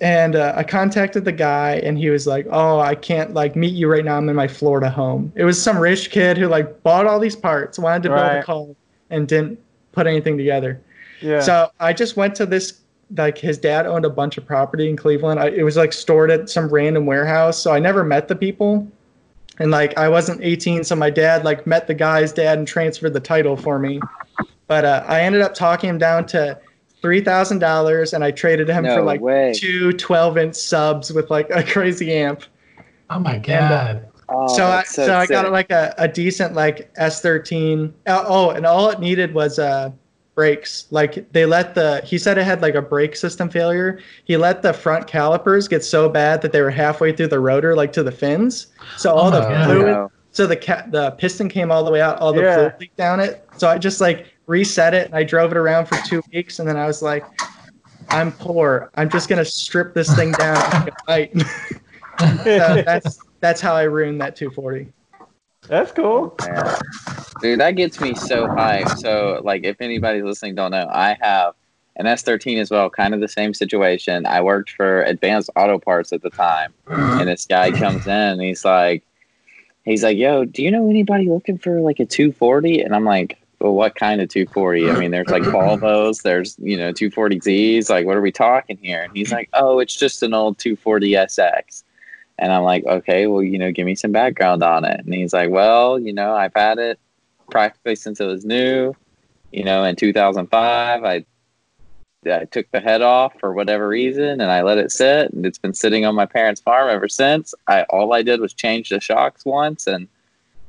and 0.00 0.36
uh, 0.36 0.52
I 0.54 0.62
contacted 0.62 1.24
the 1.24 1.32
guy, 1.32 1.76
and 1.82 1.98
he 1.98 2.10
was 2.10 2.26
like, 2.26 2.46
"Oh, 2.50 2.78
I 2.78 2.94
can't 2.94 3.34
like 3.34 3.56
meet 3.56 3.74
you 3.74 3.90
right 3.90 4.04
now. 4.04 4.16
I'm 4.16 4.28
in 4.28 4.36
my 4.36 4.46
Florida 4.46 4.88
home." 4.88 5.32
It 5.34 5.44
was 5.44 5.60
some 5.60 5.78
rich 5.78 6.10
kid 6.10 6.38
who 6.38 6.46
like 6.46 6.82
bought 6.82 7.06
all 7.06 7.18
these 7.18 7.34
parts, 7.34 7.78
wanted 7.78 8.04
to 8.04 8.08
build 8.10 8.20
a 8.20 8.42
car, 8.44 8.66
and 9.10 9.26
didn't 9.26 9.58
put 9.98 10.06
anything 10.06 10.38
together. 10.38 10.80
yeah. 11.20 11.40
So 11.40 11.70
I 11.80 11.92
just 11.92 12.16
went 12.16 12.34
to 12.36 12.46
this. 12.46 12.80
Like 13.16 13.38
his 13.38 13.56
dad 13.56 13.86
owned 13.86 14.04
a 14.04 14.10
bunch 14.10 14.36
of 14.36 14.44
property 14.44 14.86
in 14.90 14.94
Cleveland. 14.94 15.40
I, 15.40 15.48
it 15.48 15.62
was 15.62 15.78
like 15.78 15.94
stored 15.94 16.30
at 16.30 16.50
some 16.50 16.68
random 16.68 17.06
warehouse, 17.06 17.56
so 17.58 17.72
I 17.72 17.78
never 17.78 18.04
met 18.04 18.28
the 18.28 18.36
people. 18.36 18.86
And 19.58 19.70
like 19.70 19.96
I 19.96 20.10
wasn't 20.10 20.42
18, 20.42 20.84
so 20.84 20.94
my 20.94 21.08
dad 21.08 21.42
like 21.42 21.66
met 21.66 21.86
the 21.86 21.94
guy's 21.94 22.32
dad 22.32 22.58
and 22.58 22.68
transferred 22.68 23.14
the 23.14 23.20
title 23.20 23.56
for 23.56 23.78
me. 23.78 23.98
But 24.66 24.84
uh, 24.84 25.04
I 25.08 25.22
ended 25.22 25.40
up 25.40 25.54
talking 25.54 25.88
him 25.88 25.96
down 25.98 26.26
to 26.26 26.60
three 27.00 27.22
thousand 27.22 27.60
dollars, 27.60 28.12
and 28.12 28.22
I 28.22 28.30
traded 28.30 28.68
him 28.68 28.84
No 28.84 28.96
for 28.96 29.02
like 29.02 29.22
way. 29.22 29.54
two 29.56 29.88
12-inch 29.90 30.54
subs 30.54 31.10
with 31.10 31.30
like 31.30 31.48
a 31.48 31.62
crazy 31.62 32.12
amp. 32.12 32.42
Oh 33.08 33.18
my 33.20 33.38
god. 33.38 34.07
Oh, 34.30 34.46
so 34.56 34.66
I 34.66 34.82
that's 34.82 34.94
so, 35.06 35.14
I 35.16 35.26
got 35.26 35.50
like 35.52 35.70
a, 35.70 35.94
a 35.98 36.08
decent 36.08 36.54
like 36.54 36.90
S13. 36.96 37.94
Uh, 38.06 38.24
oh, 38.26 38.50
and 38.50 38.66
all 38.66 38.90
it 38.90 39.00
needed 39.00 39.32
was 39.34 39.58
uh 39.58 39.90
brakes. 40.34 40.86
Like 40.90 41.30
they 41.32 41.46
let 41.46 41.74
the 41.74 42.02
he 42.04 42.18
said 42.18 42.38
it 42.38 42.44
had 42.44 42.60
like 42.62 42.74
a 42.74 42.82
brake 42.82 43.16
system 43.16 43.48
failure. 43.48 44.00
He 44.24 44.36
let 44.36 44.62
the 44.62 44.72
front 44.72 45.06
calipers 45.06 45.66
get 45.68 45.84
so 45.84 46.08
bad 46.08 46.42
that 46.42 46.52
they 46.52 46.60
were 46.60 46.70
halfway 46.70 47.12
through 47.12 47.28
the 47.28 47.40
rotor, 47.40 47.74
like 47.74 47.92
to 47.94 48.02
the 48.02 48.12
fins. 48.12 48.68
So 48.96 49.12
all 49.12 49.30
Oh 49.30 49.32
the 49.32 49.42
my 49.42 49.56
fluid 49.64 49.86
Wow. 49.92 50.10
so 50.30 50.46
the 50.46 50.56
ca- 50.56 50.86
the 50.90 51.12
piston 51.12 51.48
came 51.48 51.70
all 51.72 51.84
the 51.84 51.90
way 51.90 52.00
out, 52.02 52.18
all 52.18 52.32
the 52.34 52.42
Yeah. 52.42 52.54
fluid 52.54 52.74
leaked 52.80 52.96
down 52.96 53.20
it. 53.20 53.48
So 53.56 53.68
I 53.68 53.78
just 53.78 54.00
like 54.00 54.26
reset 54.46 54.94
it 54.94 55.06
and 55.06 55.14
I 55.16 55.24
drove 55.24 55.50
it 55.52 55.56
around 55.56 55.86
for 55.86 55.96
two 55.98 56.22
weeks, 56.32 56.58
and 56.58 56.68
then 56.68 56.76
I 56.76 56.86
was 56.86 57.02
like, 57.02 57.30
I'm 58.10 58.32
poor. 58.32 58.90
I'm 58.96 59.10
just 59.10 59.28
gonna 59.28 59.44
strip 59.44 59.94
this 59.94 60.14
thing 60.14 60.34
down 60.34 60.64
and 60.66 60.84
make 60.84 61.32
so 62.44 62.78
that's 62.84 63.27
that's 63.40 63.60
how 63.60 63.74
I 63.74 63.82
ruined 63.82 64.20
that 64.20 64.36
240. 64.36 64.92
That's 65.68 65.92
cool. 65.92 66.34
Man. 66.40 66.74
Dude, 67.40 67.60
that 67.60 67.72
gets 67.72 68.00
me 68.00 68.14
so 68.14 68.46
hyped. 68.46 68.98
So, 68.98 69.40
like, 69.44 69.64
if 69.64 69.80
anybody's 69.80 70.24
listening 70.24 70.54
don't 70.54 70.70
know, 70.70 70.88
I 70.90 71.16
have 71.20 71.54
an 71.96 72.06
S13 72.06 72.58
as 72.60 72.70
well, 72.70 72.88
kind 72.88 73.12
of 73.12 73.20
the 73.20 73.28
same 73.28 73.52
situation. 73.52 74.24
I 74.26 74.40
worked 74.40 74.70
for 74.70 75.02
Advanced 75.02 75.50
Auto 75.56 75.78
Parts 75.78 76.12
at 76.12 76.22
the 76.22 76.30
time, 76.30 76.72
and 76.86 77.28
this 77.28 77.44
guy 77.44 77.70
comes 77.72 78.06
in 78.06 78.12
and 78.12 78.40
he's 78.40 78.64
like, 78.64 79.04
he's 79.84 80.04
like, 80.04 80.16
"Yo, 80.16 80.44
do 80.44 80.62
you 80.62 80.70
know 80.70 80.88
anybody 80.88 81.28
looking 81.28 81.58
for 81.58 81.80
like 81.80 81.98
a 81.98 82.06
240?" 82.06 82.82
And 82.82 82.94
I'm 82.94 83.04
like, 83.04 83.38
"Well, 83.58 83.74
what 83.74 83.96
kind 83.96 84.20
of 84.20 84.28
240?" 84.28 84.90
I 84.90 84.98
mean, 84.98 85.10
there's 85.10 85.28
like 85.28 85.42
Volvos, 85.42 86.22
there's 86.22 86.56
you 86.60 86.76
know 86.76 86.92
240Zs. 86.92 87.90
Like, 87.90 88.06
what 88.06 88.16
are 88.16 88.22
we 88.22 88.32
talking 88.32 88.78
here? 88.80 89.02
And 89.02 89.16
he's 89.16 89.32
like, 89.32 89.48
"Oh, 89.52 89.80
it's 89.80 89.96
just 89.96 90.22
an 90.22 90.34
old 90.34 90.58
240 90.58 91.12
SX." 91.12 91.82
And 92.38 92.52
I'm 92.52 92.62
like, 92.62 92.84
okay, 92.86 93.26
well, 93.26 93.42
you 93.42 93.58
know, 93.58 93.72
give 93.72 93.86
me 93.86 93.94
some 93.94 94.12
background 94.12 94.62
on 94.62 94.84
it. 94.84 95.00
And 95.04 95.12
he's 95.12 95.32
like, 95.32 95.50
well, 95.50 95.98
you 95.98 96.12
know, 96.12 96.34
I've 96.34 96.54
had 96.54 96.78
it 96.78 97.00
practically 97.50 97.96
since 97.96 98.20
it 98.20 98.26
was 98.26 98.44
new. 98.44 98.94
You 99.50 99.64
know, 99.64 99.82
in 99.84 99.96
2005, 99.96 101.04
I, 101.04 101.24
I 102.30 102.44
took 102.44 102.70
the 102.70 102.80
head 102.80 103.02
off 103.02 103.32
for 103.40 103.52
whatever 103.52 103.88
reason 103.88 104.40
and 104.40 104.50
I 104.50 104.62
let 104.62 104.78
it 104.78 104.92
sit. 104.92 105.32
And 105.32 105.44
it's 105.44 105.58
been 105.58 105.74
sitting 105.74 106.04
on 106.04 106.14
my 106.14 106.26
parents' 106.26 106.60
farm 106.60 106.90
ever 106.90 107.08
since. 107.08 107.54
I 107.66 107.82
All 107.84 108.12
I 108.12 108.22
did 108.22 108.40
was 108.40 108.52
change 108.52 108.90
the 108.90 109.00
shocks 109.00 109.44
once 109.44 109.86
and 109.86 110.06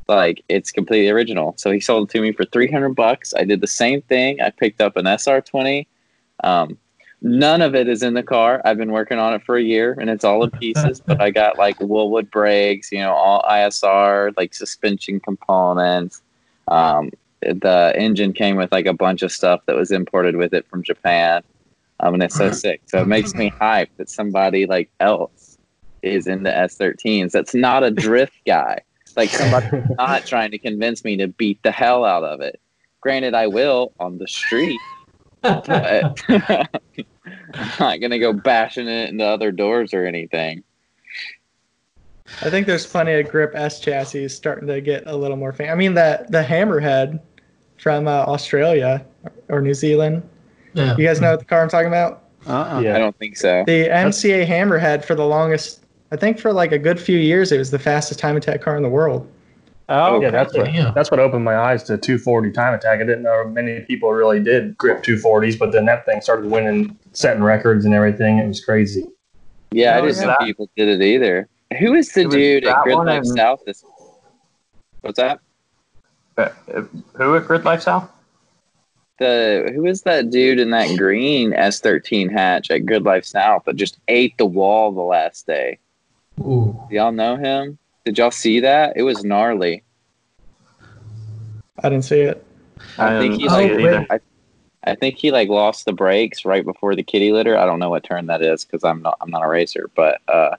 like 0.07 0.43
it's 0.49 0.71
completely 0.71 1.09
original. 1.09 1.53
So 1.57 1.69
he 1.69 1.79
sold 1.79 2.09
it 2.09 2.13
to 2.13 2.21
me 2.21 2.31
for 2.31 2.45
300 2.45 2.95
bucks. 2.95 3.33
I 3.37 3.43
did 3.43 3.61
the 3.61 3.67
same 3.67 4.01
thing. 4.01 4.41
I 4.41 4.49
picked 4.49 4.81
up 4.81 4.97
an 4.97 5.05
SR20. 5.05 5.85
Um, 6.43 6.79
None 7.21 7.61
of 7.61 7.75
it 7.75 7.89
is 7.89 8.01
in 8.01 8.13
the 8.13 8.23
car. 8.23 8.61
I've 8.63 8.77
been 8.77 8.91
working 8.91 9.19
on 9.19 9.33
it 9.33 9.43
for 9.43 9.57
a 9.57 9.61
year 9.61 9.97
and 9.99 10.09
it's 10.09 10.23
all 10.23 10.43
in 10.43 10.51
pieces, 10.51 11.01
but 11.01 11.21
I 11.21 11.31
got 11.31 11.57
like 11.57 11.77
Wilwood 11.79 12.31
brakes, 12.31 12.91
you 12.91 12.99
know, 12.99 13.13
all 13.13 13.41
ISR, 13.43 14.33
like 14.37 14.53
suspension 14.53 15.19
components. 15.19 16.21
Um, 16.69 17.11
the 17.41 17.93
engine 17.95 18.31
came 18.31 18.55
with 18.55 18.71
like 18.71 18.85
a 18.85 18.93
bunch 18.93 19.21
of 19.21 19.33
stuff 19.33 19.61
that 19.65 19.75
was 19.75 19.91
imported 19.91 20.37
with 20.37 20.53
it 20.53 20.65
from 20.69 20.81
Japan. 20.81 21.43
Um, 21.99 22.13
and 22.13 22.23
it's 22.23 22.35
so 22.35 22.51
sick. 22.53 22.81
So 22.85 23.01
it 23.01 23.07
makes 23.07 23.33
me 23.33 23.49
hype 23.49 23.89
that 23.97 24.09
somebody 24.09 24.65
like 24.65 24.89
else 25.01 25.57
is 26.01 26.25
in 26.25 26.43
the 26.43 26.51
S13s. 26.51 27.31
That's 27.31 27.53
not 27.53 27.83
a 27.83 27.91
drift 27.91 28.37
guy. 28.47 28.79
Like 29.17 29.29
somebody 29.29 29.81
not 29.97 30.25
trying 30.25 30.51
to 30.51 30.57
convince 30.57 31.03
me 31.03 31.17
to 31.17 31.27
beat 31.27 31.61
the 31.63 31.71
hell 31.71 32.05
out 32.05 32.23
of 32.23 32.39
it. 32.39 32.61
Granted, 33.01 33.33
I 33.33 33.47
will 33.47 33.91
on 33.99 34.17
the 34.17 34.27
street 34.27 34.79
but 35.41 36.19
I'm 36.29 36.67
not 37.79 38.01
gonna 38.01 38.19
go 38.19 38.33
bashing 38.33 38.87
it 38.87 39.09
into 39.09 39.25
other 39.25 39.51
doors 39.51 39.93
or 39.93 40.05
anything. 40.05 40.63
I 42.41 42.49
think 42.49 42.67
there's 42.67 42.85
plenty 42.85 43.13
of 43.13 43.29
Grip 43.29 43.53
S 43.55 43.79
chassis 43.79 44.29
starting 44.29 44.67
to 44.67 44.81
get 44.81 45.03
a 45.07 45.15
little 45.15 45.37
more 45.37 45.51
famous. 45.51 45.71
I 45.71 45.75
mean, 45.75 45.93
the 45.93 46.25
the 46.29 46.43
Hammerhead 46.43 47.19
from 47.77 48.07
uh, 48.07 48.11
Australia 48.11 49.05
or 49.47 49.61
New 49.61 49.73
Zealand. 49.73 50.27
Yeah. 50.73 50.95
You 50.97 51.05
guys 51.05 51.19
know 51.19 51.31
what 51.31 51.39
the 51.39 51.45
car 51.45 51.61
I'm 51.61 51.69
talking 51.69 51.87
about? 51.87 52.23
Uh-uh. 52.45 52.81
Yeah. 52.81 52.95
I 52.95 52.99
don't 52.99 53.17
think 53.17 53.37
so. 53.37 53.63
The 53.65 53.87
MCA 53.87 54.47
Hammerhead 54.47 55.03
for 55.03 55.15
the 55.15 55.25
longest, 55.25 55.83
I 56.11 56.15
think 56.15 56.39
for 56.39 56.53
like 56.53 56.71
a 56.71 56.77
good 56.77 56.99
few 56.99 57.17
years, 57.17 57.51
it 57.51 57.57
was 57.57 57.71
the 57.71 57.79
fastest 57.79 58.19
time 58.19 58.37
attack 58.37 58.61
car 58.61 58.77
in 58.77 58.83
the 58.83 58.89
world. 58.89 59.29
Oh, 59.91 60.21
Yeah, 60.21 60.29
that's 60.29 60.55
what 60.55 60.65
Damn. 60.67 60.93
that's 60.93 61.09
what 61.09 61.19
opened 61.19 61.43
my 61.43 61.57
eyes 61.57 61.81
to 61.83 61.97
240 61.97 62.51
time 62.51 62.73
attack. 62.75 62.99
I 62.99 63.03
didn't 63.03 63.23
know 63.23 63.43
many 63.47 63.79
people 63.81 64.11
really 64.11 64.39
did 64.39 64.77
grip 64.77 65.01
240s, 65.03 65.57
but 65.57 65.71
then 65.71 65.85
that 65.85 66.05
thing 66.05 66.21
started 66.21 66.49
winning, 66.51 66.95
setting 67.13 67.41
records 67.43 67.85
and 67.85 67.93
everything. 67.95 68.37
It 68.37 68.47
was 68.47 68.63
crazy. 68.63 69.05
Yeah, 69.71 69.95
I 69.95 69.99
Oh, 69.99 70.05
didn't 70.05 70.21
yeah. 70.21 70.25
know 70.27 70.35
people 70.45 70.69
did 70.77 70.87
it 70.89 71.01
either. 71.03 71.47
Who 71.79 71.93
is 71.95 72.11
the 72.11 72.21
It 72.21 72.31
dude 72.31 72.65
at 72.65 72.75
that 72.75 72.83
Grid 72.83 72.97
Life 72.97 73.17
and- 73.17 73.27
South? 73.37 73.61
This 73.65 73.83
What's 75.01 75.17
that? 75.17 75.39
Uh, 76.37 76.49
who 77.15 77.35
at 77.35 77.45
Grid 77.47 77.65
Life 77.65 77.81
South? 77.81 78.09
The 79.17 79.71
who 79.75 79.85
is 79.85 80.03
that 80.03 80.29
dude 80.29 80.59
in 80.59 80.69
that 80.69 80.97
green 80.97 81.51
S13 81.51 82.31
hatch 82.31 82.71
at 82.71 82.85
Grid 82.85 83.03
Life 83.03 83.25
South 83.25 83.63
that 83.65 83.75
just 83.75 83.97
ate 84.07 84.37
the 84.37 84.45
wall 84.45 84.91
the 84.91 85.01
last 85.01 85.45
day? 85.47 85.79
Ooh. 86.39 86.79
Do 86.89 86.95
y'all 86.95 87.11
know 87.11 87.35
him? 87.35 87.77
Did 88.09 88.17
y'all 88.17 88.31
see 88.31 88.59
that? 88.61 88.93
It 88.95 89.03
was 89.03 89.23
gnarly. 89.23 89.83
I 91.83 91.89
didn't 91.89 92.05
see 92.05 92.21
it. 92.21 92.43
I 92.97 93.19
think 93.19 93.35
he 93.39 93.47
like 93.47 93.71
Oh. 93.71 94.05
I, 94.09 94.19
I 94.83 94.95
think 94.95 95.17
he 95.17 95.29
like 95.29 95.47
lost 95.47 95.85
the 95.85 95.93
brakes 95.93 96.43
right 96.43 96.65
before 96.65 96.95
the 96.95 97.03
kitty 97.03 97.31
litter. 97.31 97.55
I 97.55 97.67
don't 97.67 97.77
know 97.77 97.91
what 97.91 98.03
turn 98.03 98.25
that 98.25 98.41
is 98.41 98.65
because 98.65 98.83
I'm 98.83 99.03
not 99.03 99.15
I'm 99.21 99.29
not 99.29 99.43
a 99.43 99.47
racer, 99.47 99.91
but 99.95 100.21
uh, 100.27 100.55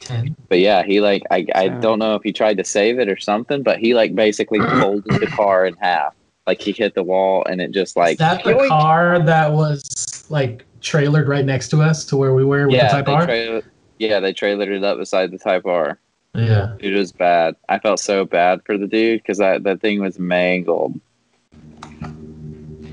Ten. 0.00 0.34
but 0.48 0.58
yeah, 0.58 0.84
he 0.84 1.02
like 1.02 1.22
I 1.30 1.44
I 1.54 1.64
Yeah. 1.64 1.80
don't 1.80 1.98
know 1.98 2.14
if 2.14 2.22
he 2.22 2.32
tried 2.32 2.56
to 2.56 2.64
save 2.64 2.98
it 2.98 3.10
or 3.10 3.18
something, 3.18 3.62
but 3.62 3.78
he 3.78 3.92
like 3.94 4.14
basically 4.14 4.60
folded 4.80 5.20
the 5.20 5.26
car 5.26 5.66
in 5.66 5.76
half. 5.76 6.14
Like 6.46 6.62
he 6.62 6.72
hit 6.72 6.94
the 6.94 7.02
wall 7.02 7.44
and 7.46 7.60
it 7.60 7.72
just 7.72 7.94
like 7.94 8.12
Is 8.12 8.18
that 8.20 8.42
the 8.42 8.52
yoink. 8.52 8.68
car 8.68 9.18
that 9.18 9.52
was 9.52 9.84
like 10.30 10.64
trailered 10.80 11.28
right 11.28 11.44
next 11.44 11.68
to 11.72 11.82
us 11.82 12.06
to 12.06 12.16
where 12.16 12.32
we 12.32 12.42
were 12.42 12.68
with 12.68 12.76
yeah, 12.76 12.86
the 12.88 12.92
Type 12.92 13.04
they 13.06 13.12
R? 13.12 13.26
trail- 13.26 13.62
yeah, 13.98 14.18
they 14.18 14.32
trailered 14.32 14.74
it 14.74 14.82
up 14.82 14.96
beside 14.96 15.30
the 15.30 15.38
Type 15.38 15.66
R. 15.66 15.98
yeah. 16.36 16.74
It 16.78 16.94
was 16.94 17.12
bad. 17.12 17.56
I 17.68 17.78
felt 17.78 18.00
so 18.00 18.24
bad 18.24 18.60
for 18.64 18.76
the 18.78 18.86
dude 18.86 19.22
because 19.22 19.38
that 19.38 19.62
that 19.64 19.80
thing 19.80 20.00
was 20.00 20.18
mangled. 20.18 21.00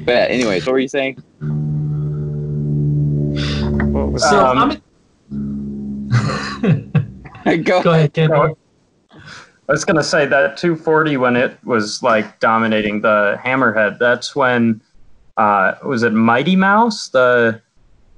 But 0.06 0.12
yeah, 0.12 0.26
anyways, 0.30 0.66
what 0.66 0.74
were 0.74 0.80
you 0.80 0.88
saying? 0.88 1.16
What 3.94 4.12
was 4.12 4.24
So 4.30 4.46
Um, 4.46 4.58
I'm. 4.60 4.82
Go 7.64 7.82
Go 7.84 7.92
ahead, 7.92 8.14
Ken. 8.14 8.32
I 8.32 9.72
was 9.72 9.86
gonna 9.86 10.04
say 10.04 10.26
that 10.26 10.58
240 10.58 11.18
when 11.18 11.36
it 11.36 11.58
was 11.64 12.04
like 12.04 12.40
dominating 12.40 13.02
the 13.02 13.40
Hammerhead. 13.44 13.98
That's 14.00 14.36
when 14.36 14.82
uh, 15.38 15.76
was 15.86 16.04
it 16.04 16.12
Mighty 16.14 16.56
Mouse 16.56 17.10
the 17.10 17.62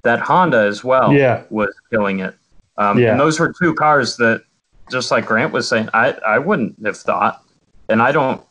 that 0.03 0.19
Honda 0.19 0.59
as 0.59 0.83
well 0.83 1.13
Yeah. 1.13 1.43
was 1.49 1.73
killing 1.91 2.19
it. 2.19 2.35
Um, 2.77 2.99
Yeah. 2.99 3.11
And 3.11 3.19
those 3.19 3.39
were 3.39 3.53
two 3.61 3.73
cars 3.73 4.17
that, 4.17 4.43
just 4.91 5.11
like 5.11 5.25
Grant 5.25 5.51
was 5.53 5.67
saying, 5.67 5.89
I 5.93 6.11
I 6.25 6.39
wouldn't 6.39 6.75
have 6.85 6.97
thought, 6.97 7.43
and 7.89 8.01
I 8.01 8.11
don't. 8.11 8.41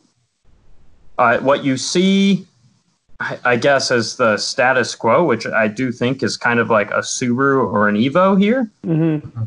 What 1.17 1.63
you 1.63 1.77
see, 1.77 2.45
I, 3.19 3.39
I 3.45 3.55
guess, 3.55 3.89
as 3.89 4.17
the 4.17 4.37
status 4.37 4.95
quo, 4.95 5.23
which 5.23 5.45
I 5.47 5.67
do 5.69 5.91
think 5.91 6.21
is 6.23 6.35
kind 6.35 6.59
of 6.59 6.69
like 6.69 6.91
a 6.91 6.99
Subaru 6.99 7.63
or 7.71 7.87
an 7.87 7.95
Evo 7.95 8.37
here 8.39 8.69
Mm-hmm. 8.85 9.43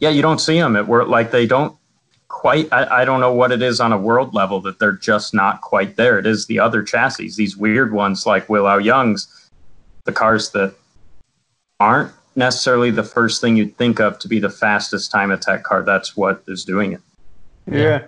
yeah, 0.00 0.08
you 0.10 0.22
don't 0.22 0.40
see 0.40 0.58
them 0.58 0.74
at 0.76 0.88
work. 0.88 1.06
Like 1.08 1.30
they 1.30 1.46
don't 1.46 1.76
quite. 2.26 2.66
I, 2.72 3.02
I 3.02 3.04
don't 3.04 3.20
know 3.20 3.32
what 3.32 3.52
it 3.52 3.62
is 3.62 3.78
on 3.80 3.92
a 3.92 3.98
world 3.98 4.34
level 4.34 4.60
that 4.62 4.80
they're 4.80 4.92
just 4.92 5.34
not 5.34 5.60
quite 5.60 5.94
there. 5.96 6.18
It 6.18 6.26
is 6.26 6.46
the 6.46 6.58
other 6.58 6.82
chassis, 6.82 7.30
these 7.36 7.56
weird 7.56 7.92
ones 7.92 8.26
like 8.26 8.48
Willow 8.48 8.78
Young's, 8.78 9.28
the 10.04 10.12
cars 10.12 10.50
that 10.50 10.74
aren't 11.78 12.10
necessarily 12.36 12.90
the 12.90 13.04
first 13.04 13.40
thing 13.40 13.56
you'd 13.56 13.76
think 13.76 14.00
of 14.00 14.18
to 14.20 14.28
be 14.28 14.38
the 14.38 14.50
fastest 14.50 15.10
time 15.10 15.30
attack 15.30 15.62
car. 15.62 15.82
That's 15.82 16.16
what 16.16 16.42
is 16.48 16.64
doing 16.64 16.92
it. 16.92 17.00
Yeah. 17.70 18.04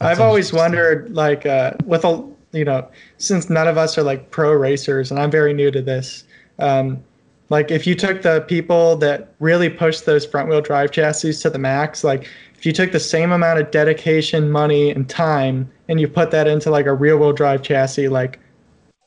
I've 0.00 0.20
always 0.20 0.52
wondered, 0.52 1.14
like, 1.14 1.44
uh, 1.44 1.72
with 1.84 2.04
a, 2.04 2.24
you 2.52 2.64
know, 2.64 2.88
since 3.16 3.50
none 3.50 3.66
of 3.66 3.76
us 3.76 3.98
are 3.98 4.04
like 4.04 4.30
pro 4.30 4.52
racers, 4.52 5.10
and 5.10 5.18
I'm 5.18 5.30
very 5.30 5.52
new 5.52 5.70
to 5.70 5.82
this, 5.82 6.24
um, 6.58 7.02
like, 7.50 7.70
if 7.70 7.86
you 7.86 7.94
took 7.94 8.22
the 8.22 8.42
people 8.42 8.94
that 8.96 9.32
really 9.40 9.70
pushed 9.70 10.04
those 10.04 10.26
front 10.26 10.48
wheel 10.48 10.60
drive 10.60 10.92
chassis 10.92 11.32
to 11.32 11.50
the 11.50 11.58
max, 11.58 12.04
like, 12.04 12.28
if 12.56 12.66
you 12.66 12.72
took 12.72 12.92
the 12.92 13.00
same 13.00 13.32
amount 13.32 13.58
of 13.58 13.70
dedication, 13.70 14.50
money, 14.50 14.90
and 14.90 15.08
time, 15.08 15.70
and 15.88 16.00
you 16.00 16.06
put 16.06 16.30
that 16.30 16.46
into 16.46 16.70
like 16.70 16.86
a 16.86 16.92
rear 16.92 17.16
wheel 17.16 17.32
drive 17.32 17.62
chassis, 17.62 18.08
like, 18.08 18.38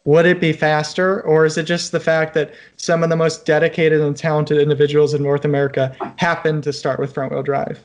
would 0.06 0.26
it 0.26 0.42
be 0.42 0.54
faster, 0.54 1.22
or 1.22 1.46
is 1.46 1.58
it 1.58 1.64
just 1.64 1.92
the 1.92 2.00
fact 2.00 2.34
that 2.34 2.54
some 2.78 3.04
of 3.04 3.10
the 3.10 3.16
most 3.16 3.46
dedicated 3.46 4.02
and 4.02 4.18
talented 4.18 4.58
individuals 4.58 5.14
in 5.14 5.22
North 5.22 5.46
America 5.46 5.96
happen 6.18 6.62
to 6.62 6.74
start 6.74 7.00
with 7.00 7.14
front 7.14 7.32
wheel 7.32 7.44
drive? 7.44 7.80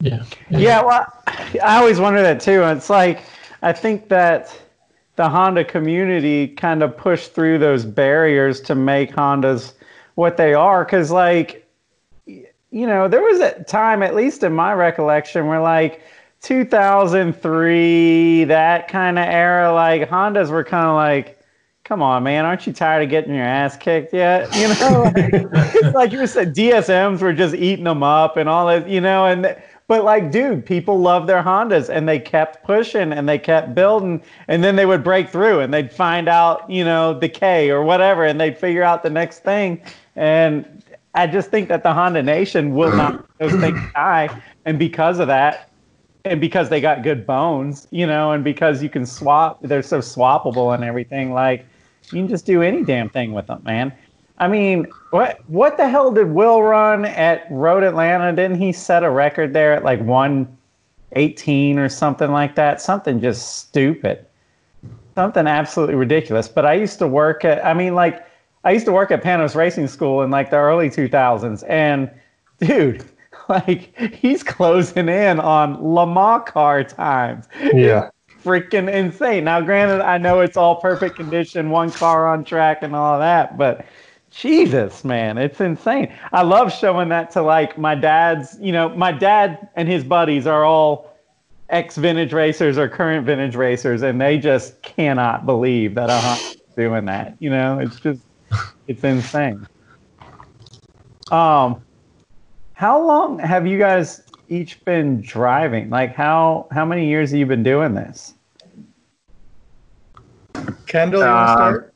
Yeah. 0.00 0.22
Yeah, 0.50 0.84
well, 0.84 1.06
I 1.26 1.78
always 1.78 1.98
wonder 1.98 2.22
that 2.22 2.40
too. 2.40 2.62
It's 2.62 2.90
like 2.90 3.22
I 3.62 3.72
think 3.72 4.08
that 4.10 4.56
the 5.16 5.28
Honda 5.28 5.64
community 5.64 6.48
kind 6.48 6.82
of 6.82 6.96
pushed 6.96 7.34
through 7.34 7.58
those 7.58 7.84
barriers 7.84 8.60
to 8.60 8.74
make 8.74 9.12
Hondas 9.12 9.72
what 10.14 10.36
they 10.36 10.54
are. 10.54 10.84
Because, 10.84 11.10
like, 11.10 11.66
you 12.26 12.86
know, 12.86 13.08
there 13.08 13.22
was 13.22 13.40
a 13.40 13.64
time, 13.64 14.02
at 14.02 14.14
least 14.14 14.42
in 14.42 14.52
my 14.52 14.74
recollection, 14.74 15.46
where 15.46 15.60
like 15.60 16.02
2003, 16.42 18.44
that 18.44 18.88
kind 18.88 19.18
of 19.18 19.24
era, 19.24 19.72
like 19.72 20.08
Hondas 20.08 20.50
were 20.50 20.64
kind 20.64 20.86
of 20.86 20.94
like, 20.94 21.35
come 21.86 22.02
on, 22.02 22.24
man, 22.24 22.44
aren't 22.44 22.66
you 22.66 22.72
tired 22.72 23.04
of 23.04 23.10
getting 23.10 23.32
your 23.32 23.44
ass 23.44 23.76
kicked 23.76 24.12
yet? 24.12 24.48
You 24.56 24.68
know, 24.68 24.76
oh. 24.80 25.12
like, 25.52 25.94
like 25.94 26.12
you 26.12 26.26
said, 26.26 26.54
DSMs 26.54 27.20
were 27.20 27.32
just 27.32 27.54
eating 27.54 27.84
them 27.84 28.02
up 28.02 28.36
and 28.36 28.48
all 28.48 28.66
that, 28.66 28.88
you 28.88 29.00
know, 29.00 29.26
and 29.26 29.56
but 29.86 30.02
like, 30.02 30.32
dude, 30.32 30.66
people 30.66 30.98
love 30.98 31.28
their 31.28 31.42
Hondas 31.42 31.88
and 31.88 32.08
they 32.08 32.18
kept 32.18 32.64
pushing 32.64 33.12
and 33.12 33.28
they 33.28 33.38
kept 33.38 33.72
building, 33.74 34.20
and 34.48 34.64
then 34.64 34.74
they 34.74 34.84
would 34.84 35.04
break 35.04 35.28
through 35.28 35.60
and 35.60 35.72
they'd 35.72 35.92
find 35.92 36.28
out, 36.28 36.68
you 36.68 36.84
know, 36.84 37.16
the 37.16 37.28
K 37.28 37.70
or 37.70 37.82
whatever, 37.84 38.24
and 38.24 38.40
they'd 38.40 38.58
figure 38.58 38.82
out 38.82 39.04
the 39.04 39.10
next 39.10 39.44
thing. 39.44 39.80
And 40.16 40.82
I 41.14 41.28
just 41.28 41.50
think 41.50 41.68
that 41.68 41.84
the 41.84 41.94
Honda 41.94 42.22
Nation 42.22 42.74
will 42.74 42.96
not 42.96 43.24
those 43.38 43.54
things 43.60 43.78
die, 43.94 44.28
and 44.64 44.76
because 44.76 45.20
of 45.20 45.28
that, 45.28 45.70
and 46.24 46.40
because 46.40 46.68
they 46.68 46.80
got 46.80 47.04
good 47.04 47.24
bones, 47.24 47.86
you 47.92 48.06
know, 48.06 48.32
and 48.32 48.42
because 48.42 48.82
you 48.82 48.88
can 48.88 49.06
swap, 49.06 49.60
they're 49.62 49.82
so 49.82 50.00
swappable 50.00 50.74
and 50.74 50.82
everything. 50.82 51.32
Like, 51.32 51.64
you 52.12 52.20
can 52.20 52.28
just 52.28 52.46
do 52.46 52.62
any 52.62 52.84
damn 52.84 53.08
thing 53.08 53.32
with 53.32 53.46
them, 53.46 53.62
man. 53.64 53.92
I 54.38 54.48
mean, 54.48 54.86
what 55.10 55.40
what 55.48 55.76
the 55.76 55.88
hell 55.88 56.12
did 56.12 56.30
Will 56.30 56.62
run 56.62 57.04
at 57.04 57.46
Road 57.50 57.82
Atlanta? 57.82 58.34
Didn't 58.34 58.60
he 58.60 58.72
set 58.72 59.02
a 59.02 59.10
record 59.10 59.52
there 59.52 59.72
at 59.72 59.82
like 59.82 60.00
one 60.00 60.56
eighteen 61.12 61.78
or 61.78 61.88
something 61.88 62.30
like 62.30 62.54
that? 62.56 62.80
Something 62.80 63.20
just 63.20 63.56
stupid, 63.56 64.26
something 65.14 65.46
absolutely 65.46 65.94
ridiculous. 65.94 66.48
But 66.48 66.66
I 66.66 66.74
used 66.74 66.98
to 66.98 67.08
work 67.08 67.44
at, 67.44 67.64
I 67.64 67.72
mean, 67.72 67.94
like, 67.94 68.26
I 68.64 68.72
used 68.72 68.84
to 68.86 68.92
work 68.92 69.10
at 69.10 69.22
Panoz 69.22 69.54
Racing 69.54 69.88
School 69.88 70.22
in 70.22 70.30
like 70.30 70.50
the 70.50 70.56
early 70.56 70.90
two 70.90 71.08
thousands, 71.08 71.62
and 71.64 72.10
dude. 72.60 73.04
Like 73.48 73.96
he's 74.12 74.42
closing 74.42 75.08
in 75.08 75.38
on 75.38 75.94
Lamar 75.94 76.42
car 76.42 76.82
times 76.82 77.46
Yeah. 77.72 78.10
Freaking 78.46 78.88
insane. 78.92 79.42
Now, 79.42 79.60
granted, 79.60 80.00
I 80.00 80.18
know 80.18 80.40
it's 80.40 80.56
all 80.56 80.76
perfect 80.76 81.16
condition, 81.16 81.70
one 81.70 81.90
car 81.90 82.28
on 82.28 82.44
track, 82.44 82.78
and 82.82 82.94
all 82.94 83.18
that, 83.18 83.58
but 83.58 83.84
Jesus, 84.30 85.04
man, 85.04 85.36
it's 85.36 85.60
insane. 85.60 86.12
I 86.32 86.42
love 86.42 86.72
showing 86.72 87.08
that 87.08 87.30
to 87.32 87.42
like 87.42 87.76
my 87.76 87.94
dad's. 87.94 88.56
You 88.60 88.70
know, 88.70 88.90
my 88.90 89.10
dad 89.10 89.68
and 89.74 89.88
his 89.88 90.04
buddies 90.04 90.46
are 90.46 90.64
all 90.64 91.12
ex 91.70 91.96
vintage 91.96 92.32
racers 92.32 92.78
or 92.78 92.88
current 92.88 93.26
vintage 93.26 93.56
racers, 93.56 94.02
and 94.02 94.20
they 94.20 94.38
just 94.38 94.80
cannot 94.82 95.46
believe 95.46 95.94
that 95.94 96.10
Honda's 96.10 96.60
doing 96.76 97.06
that. 97.06 97.36
You 97.40 97.50
know, 97.50 97.78
it's 97.80 97.98
just 97.98 98.20
it's 98.86 99.02
insane. 99.02 99.66
Um, 101.32 101.82
how 102.74 103.04
long 103.04 103.38
have 103.38 103.66
you 103.66 103.78
guys 103.78 104.22
each 104.48 104.84
been 104.84 105.22
driving? 105.22 105.90
Like 105.90 106.14
how 106.14 106.68
how 106.70 106.84
many 106.84 107.08
years 107.08 107.30
have 107.30 107.40
you 107.40 107.46
been 107.46 107.64
doing 107.64 107.94
this? 107.94 108.35
Kendall, 110.86 111.22
you 111.22 111.28
want 111.28 111.48
to 111.48 111.52
Uh, 111.52 111.56
start? 111.56 111.92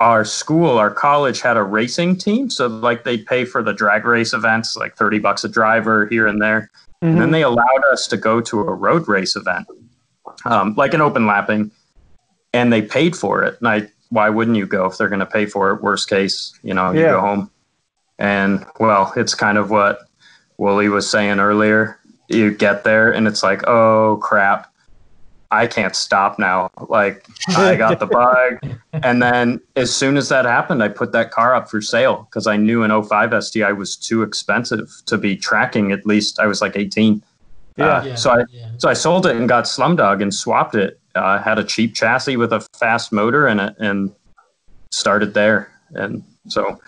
our 0.00 0.24
school, 0.24 0.78
our 0.78 0.90
college 0.90 1.40
had 1.40 1.56
a 1.56 1.62
racing 1.62 2.16
team. 2.16 2.50
So, 2.50 2.66
like, 2.66 3.04
they 3.04 3.18
pay 3.18 3.44
for 3.44 3.62
the 3.62 3.72
drag 3.72 4.04
race 4.04 4.32
events, 4.32 4.76
like 4.76 4.96
30 4.96 5.18
bucks 5.20 5.44
a 5.44 5.48
driver 5.48 6.06
here 6.06 6.26
and 6.26 6.40
there. 6.40 6.70
And 7.02 7.20
then 7.20 7.30
they 7.30 7.42
allowed 7.42 7.84
us 7.92 8.06
to 8.08 8.16
go 8.16 8.40
to 8.40 8.60
a 8.60 8.74
road 8.74 9.06
race 9.06 9.36
event, 9.36 9.66
um, 10.44 10.74
like 10.76 10.92
an 10.92 11.00
open 11.00 11.26
lapping, 11.26 11.70
and 12.52 12.72
they 12.72 12.82
paid 12.82 13.14
for 13.14 13.42
it. 13.44 13.56
And 13.60 13.68
I, 13.68 13.88
why 14.10 14.28
wouldn't 14.28 14.56
you 14.56 14.66
go 14.66 14.86
if 14.86 14.98
they're 14.98 15.08
going 15.08 15.20
to 15.20 15.26
pay 15.26 15.46
for 15.46 15.70
it? 15.70 15.82
Worst 15.82 16.08
case, 16.08 16.58
you 16.62 16.74
know, 16.74 16.90
you 16.92 17.00
Yeah. 17.02 17.10
go 17.12 17.20
home. 17.20 17.50
And 18.18 18.64
well, 18.80 19.12
it's 19.14 19.34
kind 19.34 19.58
of 19.58 19.70
what 19.70 20.00
Wooly 20.56 20.88
was 20.88 21.08
saying 21.08 21.38
earlier. 21.38 21.98
You 22.28 22.50
get 22.50 22.82
there 22.82 23.12
and 23.12 23.28
it's 23.28 23.42
like, 23.42 23.66
oh 23.68 24.18
crap. 24.22 24.72
I 25.50 25.66
can't 25.66 25.94
stop 25.94 26.38
now. 26.38 26.70
Like 26.88 27.26
I 27.48 27.76
got 27.76 28.00
the 28.00 28.06
bug. 28.62 28.78
And 28.92 29.22
then 29.22 29.60
as 29.76 29.94
soon 29.94 30.16
as 30.16 30.28
that 30.28 30.44
happened, 30.44 30.82
I 30.82 30.88
put 30.88 31.12
that 31.12 31.30
car 31.30 31.54
up 31.54 31.70
for 31.70 31.80
sale 31.80 32.26
because 32.28 32.46
I 32.46 32.56
knew 32.56 32.82
an 32.82 33.02
05 33.02 33.44
STI 33.44 33.72
was 33.72 33.96
too 33.96 34.22
expensive 34.22 34.90
to 35.06 35.18
be 35.18 35.36
tracking. 35.36 35.92
At 35.92 36.06
least 36.06 36.40
I 36.40 36.46
was 36.46 36.60
like 36.60 36.76
18. 36.76 37.22
Yeah. 37.76 37.84
Uh, 37.84 38.04
Yeah, 38.04 38.14
so 38.14 38.30
I 38.30 38.44
yeah. 38.50 38.70
so 38.78 38.88
I 38.88 38.94
sold 38.94 39.26
it 39.26 39.36
and 39.36 39.48
got 39.48 39.64
Slumdog 39.64 40.22
and 40.22 40.34
swapped 40.34 40.74
it. 40.74 40.98
Uh, 41.14 41.38
had 41.38 41.58
a 41.58 41.64
cheap 41.64 41.94
chassis 41.94 42.36
with 42.36 42.52
a 42.52 42.60
fast 42.78 43.12
motor 43.12 43.48
in 43.48 43.60
it 43.60 43.74
and 43.78 44.12
started 44.90 45.34
there. 45.34 45.72
And 45.94 46.22
so 46.48 46.80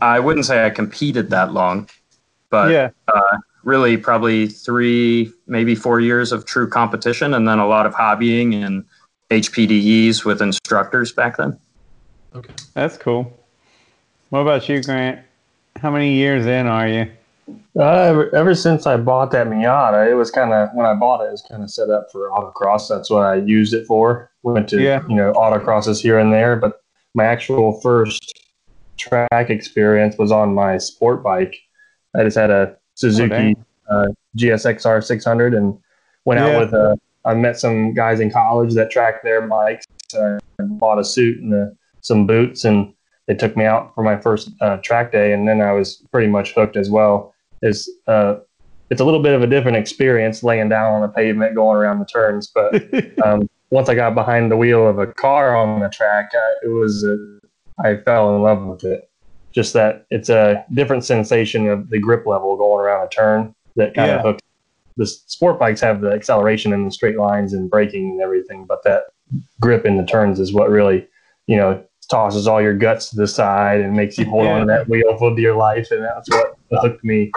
I 0.00 0.18
wouldn't 0.20 0.46
say 0.46 0.64
I 0.64 0.70
competed 0.70 1.30
that 1.30 1.52
long, 1.52 1.88
but 2.50 2.70
yeah. 2.70 2.90
uh, 3.08 3.38
really 3.68 3.98
probably 3.98 4.46
three, 4.48 5.30
maybe 5.46 5.74
four 5.74 6.00
years 6.00 6.32
of 6.32 6.46
true 6.46 6.66
competition, 6.66 7.34
and 7.34 7.46
then 7.46 7.58
a 7.58 7.66
lot 7.66 7.84
of 7.84 7.94
hobbying 7.94 8.54
and 8.64 8.82
HPDEs 9.30 10.24
with 10.24 10.40
instructors 10.40 11.12
back 11.12 11.36
then. 11.36 11.58
Okay. 12.34 12.54
That's 12.72 12.96
cool. 12.96 13.30
What 14.30 14.40
about 14.40 14.66
you, 14.70 14.82
Grant? 14.82 15.20
How 15.76 15.90
many 15.90 16.14
years 16.14 16.46
in 16.46 16.66
are 16.66 16.88
you? 16.88 17.10
Uh, 17.78 17.82
ever, 17.82 18.34
ever 18.34 18.54
since 18.54 18.86
I 18.86 18.96
bought 18.96 19.30
that 19.32 19.46
Miata, 19.48 20.10
it 20.10 20.14
was 20.14 20.30
kind 20.30 20.52
of 20.52 20.70
when 20.72 20.86
I 20.86 20.94
bought 20.94 21.20
it, 21.22 21.28
it 21.28 21.32
was 21.32 21.42
kind 21.42 21.62
of 21.62 21.70
set 21.70 21.90
up 21.90 22.08
for 22.10 22.30
autocross. 22.30 22.88
That's 22.88 23.10
what 23.10 23.24
I 23.24 23.36
used 23.36 23.74
it 23.74 23.86
for. 23.86 24.30
Went 24.42 24.68
to 24.70 24.80
Yeah. 24.80 25.02
you 25.08 25.14
know 25.14 25.32
autocrosses 25.34 26.00
here 26.00 26.18
and 26.18 26.32
there, 26.32 26.56
but 26.56 26.80
my 27.14 27.24
actual 27.24 27.80
first 27.82 28.38
track 28.96 29.50
experience 29.50 30.16
was 30.16 30.32
on 30.32 30.54
my 30.54 30.78
sport 30.78 31.22
bike. 31.22 31.54
I 32.16 32.22
just 32.24 32.36
had 32.36 32.50
a 32.50 32.76
Suzuki 32.98 33.28
dang. 33.54 33.64
uh, 33.88 34.06
GSXR 34.36 35.02
600 35.04 35.54
and 35.54 35.78
went 36.24 36.40
Yeah. 36.40 36.48
out 36.48 36.58
with 36.60 36.74
a. 36.74 36.98
I 37.24 37.34
met 37.34 37.58
some 37.58 37.94
guys 37.94 38.20
in 38.20 38.30
college 38.30 38.74
that 38.74 38.90
tracked 38.90 39.22
their 39.24 39.42
bikes. 39.46 39.84
I 40.14 40.38
bought 40.60 40.98
a 40.98 41.04
suit 41.04 41.40
and 41.40 41.52
a, 41.54 41.72
some 42.00 42.26
boots, 42.26 42.64
and 42.64 42.92
they 43.26 43.34
took 43.34 43.56
me 43.56 43.64
out 43.64 43.94
for 43.94 44.02
my 44.02 44.16
first 44.18 44.50
uh, 44.60 44.78
track 44.78 45.12
day, 45.12 45.32
and 45.32 45.46
then 45.46 45.60
I 45.60 45.72
was 45.72 45.96
pretty 46.10 46.28
much 46.28 46.54
hooked 46.54 46.76
as 46.76 46.90
well. 46.90 47.34
Is 47.62 47.88
uh, 48.06 48.36
it's 48.90 49.00
a 49.00 49.04
little 49.04 49.22
bit 49.22 49.34
of 49.34 49.42
a 49.42 49.46
different 49.46 49.76
experience 49.76 50.42
laying 50.42 50.68
down 50.68 50.94
on 50.94 51.02
the 51.02 51.08
pavement, 51.08 51.54
going 51.54 51.76
around 51.76 51.98
the 51.98 52.06
turns, 52.06 52.46
but 52.48 52.72
um, 53.24 53.48
once 53.70 53.88
I 53.88 53.94
got 53.94 54.14
behind 54.14 54.50
the 54.50 54.56
wheel 54.56 54.88
of 54.88 54.98
a 54.98 55.06
car 55.06 55.54
on 55.56 55.80
the 55.80 55.88
track, 55.90 56.30
uh, 56.34 56.66
it 56.66 56.68
was 56.72 57.04
uh, 57.04 57.86
I 57.86 57.96
fell 58.02 58.34
in 58.34 58.42
love 58.42 58.64
with 58.64 58.84
it. 58.84 59.07
Just 59.58 59.72
that 59.72 60.06
it's 60.12 60.28
a 60.28 60.64
different 60.72 61.04
sensation 61.04 61.66
of 61.68 61.90
the 61.90 61.98
grip 61.98 62.26
level 62.26 62.56
going 62.56 62.80
around 62.80 63.04
a 63.04 63.08
turn 63.08 63.52
that 63.74 63.92
kind 63.92 64.06
Yeah. 64.06 64.18
of 64.18 64.22
hooks. 64.22 64.42
The 64.96 65.04
sport 65.04 65.58
bikes 65.58 65.80
have 65.80 66.00
the 66.00 66.12
acceleration 66.12 66.72
and 66.72 66.86
the 66.86 66.92
straight 66.92 67.18
lines 67.18 67.54
and 67.54 67.68
braking 67.68 68.12
and 68.12 68.20
everything, 68.20 68.66
but 68.68 68.84
that 68.84 69.06
grip 69.60 69.84
in 69.84 69.96
the 69.96 70.04
turns 70.04 70.38
is 70.38 70.52
what 70.52 70.70
really, 70.70 71.08
you 71.48 71.56
know, 71.56 71.82
tosses 72.08 72.46
all 72.46 72.62
your 72.62 72.72
guts 72.72 73.10
to 73.10 73.16
the 73.16 73.26
side 73.26 73.80
and 73.80 73.96
makes 73.96 74.16
you 74.16 74.26
hold 74.26 74.46
on 74.46 74.60
to 74.60 74.66
that 74.66 74.88
wheel 74.88 75.18
for 75.18 75.36
your 75.40 75.56
life, 75.56 75.90
and 75.90 76.04
that's 76.04 76.30
what 76.30 76.56
hooked 76.80 77.02
me. 77.02 77.32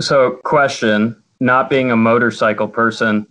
So, 0.00 0.40
question: 0.42 1.14
Not 1.38 1.70
being 1.70 1.92
a 1.92 1.96
motorcycle 1.96 2.66
person, 2.66 3.24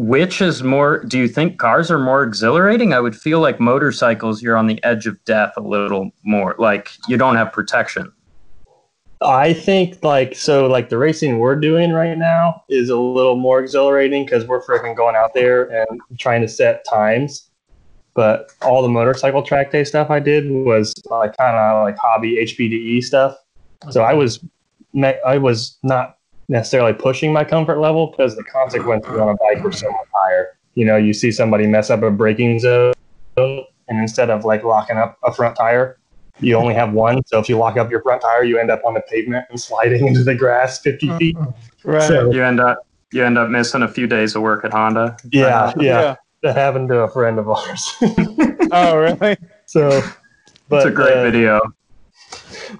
which 0.00 0.40
is 0.40 0.62
more? 0.62 1.04
Do 1.04 1.18
you 1.18 1.28
think 1.28 1.58
cars 1.58 1.90
are 1.90 1.98
more 1.98 2.22
exhilarating? 2.22 2.94
I 2.94 3.00
would 3.00 3.14
feel 3.14 3.40
like 3.40 3.60
motorcycles, 3.60 4.40
you're 4.40 4.56
on 4.56 4.66
the 4.66 4.82
edge 4.82 5.06
of 5.06 5.22
death 5.24 5.52
a 5.56 5.60
little 5.60 6.10
more. 6.22 6.54
Like 6.58 6.90
you 7.06 7.18
don't 7.18 7.36
have 7.36 7.52
protection. 7.52 8.10
I 9.22 9.52
think 9.52 10.02
like 10.02 10.34
so 10.34 10.66
like 10.66 10.88
the 10.88 10.96
racing 10.96 11.38
we're 11.38 11.56
doing 11.56 11.92
right 11.92 12.16
now 12.16 12.64
is 12.70 12.88
a 12.88 12.96
little 12.96 13.36
more 13.36 13.60
exhilarating 13.60 14.24
because 14.24 14.46
we're 14.46 14.64
freaking 14.64 14.96
going 14.96 15.14
out 15.14 15.34
there 15.34 15.64
and 15.64 16.00
trying 16.18 16.40
to 16.40 16.48
set 16.48 16.82
times. 16.88 17.50
But 18.14 18.50
all 18.62 18.82
the 18.82 18.88
motorcycle 18.88 19.42
track 19.42 19.70
day 19.70 19.84
stuff 19.84 20.10
I 20.10 20.20
did 20.20 20.50
was 20.50 20.94
like 21.10 21.36
kind 21.36 21.56
of 21.56 21.84
like 21.84 21.98
hobby 21.98 22.36
HPDE 22.36 23.02
stuff. 23.02 23.36
So 23.90 24.02
I 24.02 24.14
was 24.14 24.42
I 25.26 25.36
was 25.36 25.78
not 25.82 26.16
necessarily 26.50 26.92
pushing 26.92 27.32
my 27.32 27.44
comfort 27.44 27.78
level 27.78 28.08
because 28.08 28.36
the 28.36 28.44
consequences 28.44 29.12
on 29.12 29.28
a 29.28 29.36
bike 29.36 29.62
were 29.62 29.72
so 29.72 29.88
much 29.88 30.06
higher. 30.12 30.58
You 30.74 30.84
know, 30.84 30.96
you 30.96 31.12
see 31.14 31.30
somebody 31.30 31.66
mess 31.66 31.90
up 31.90 32.02
a 32.02 32.10
braking 32.10 32.58
zone, 32.58 32.92
and 33.36 33.64
instead 33.88 34.30
of 34.30 34.44
like 34.44 34.64
locking 34.64 34.98
up 34.98 35.16
a 35.24 35.32
front 35.32 35.56
tire, 35.56 35.98
you 36.40 36.56
only 36.56 36.74
have 36.74 36.92
one. 36.92 37.22
So 37.26 37.38
if 37.38 37.48
you 37.48 37.56
lock 37.56 37.76
up 37.76 37.90
your 37.90 38.02
front 38.02 38.22
tire, 38.22 38.44
you 38.44 38.58
end 38.58 38.70
up 38.70 38.82
on 38.84 38.94
the 38.94 39.02
pavement 39.02 39.46
and 39.50 39.60
sliding 39.60 40.06
into 40.08 40.24
the 40.24 40.34
grass 40.34 40.80
50 40.80 41.16
feet. 41.18 41.36
Right. 41.84 42.02
So 42.02 42.30
You 42.32 42.42
end 42.44 42.60
up 42.60 42.78
you 43.12 43.24
end 43.24 43.38
up 43.38 43.48
missing 43.48 43.82
a 43.82 43.88
few 43.88 44.06
days 44.06 44.36
of 44.36 44.42
work 44.42 44.64
at 44.64 44.72
Honda. 44.72 45.16
yeah, 45.32 45.72
yeah, 45.78 46.16
that 46.42 46.56
happened 46.56 46.88
to 46.90 47.00
a 47.00 47.10
friend 47.10 47.38
of 47.38 47.48
ours. 47.48 47.94
Oh, 48.72 48.96
really? 48.96 49.36
so, 49.66 50.00
but 50.68 50.76
It's 50.76 50.86
a 50.86 50.90
great 50.92 51.16
uh, 51.16 51.24
video. 51.24 51.60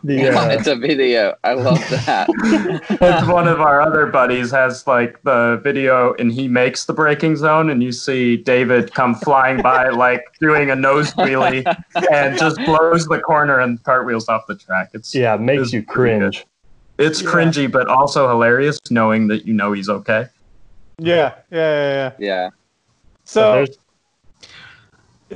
The, 0.04 0.28
uh, 0.30 0.48
it's 0.48 0.66
a 0.68 0.76
video. 0.76 1.34
I 1.44 1.54
love 1.54 1.78
that. 1.90 2.28
It's 3.02 3.26
one 3.28 3.48
of 3.48 3.60
our 3.60 3.80
other 3.80 4.06
buddies 4.06 4.50
has 4.52 4.86
like 4.86 5.20
the 5.22 5.60
video 5.64 6.14
and 6.14 6.32
he 6.32 6.48
makes 6.48 6.84
the 6.84 6.92
breaking 6.92 7.36
zone 7.36 7.70
and 7.70 7.82
you 7.82 7.92
see 7.92 8.36
David 8.36 8.92
come 8.94 9.14
flying 9.16 9.60
by 9.62 9.88
like 9.88 10.22
doing 10.40 10.70
a 10.70 10.76
nose 10.76 11.12
wheelie 11.14 11.64
and 12.12 12.38
just 12.38 12.56
blows 12.64 13.06
the 13.06 13.18
corner 13.20 13.58
and 13.58 13.82
cartwheels 13.84 14.28
off 14.28 14.46
the 14.46 14.54
track. 14.56 14.90
It's 14.94 15.14
yeah, 15.14 15.34
it 15.34 15.40
makes 15.40 15.62
It's 15.64 15.72
you 15.72 15.82
pretty 15.82 16.18
good. 16.18 16.32
cringe. 16.34 16.46
it's 16.98 17.22
Yeah. 17.22 17.30
cringy 17.30 17.70
but 17.70 17.86
also 17.88 18.28
hilarious 18.28 18.78
knowing 18.90 19.28
that 19.28 19.46
you 19.46 19.54
know 19.54 19.72
he's 19.72 19.88
okay. 19.88 20.26
Yeah, 20.98 21.34
yeah, 21.50 21.58
yeah, 21.58 21.92
yeah. 21.92 22.12
Yeah. 22.18 22.48
So, 23.24 23.52
there's- 23.52 23.76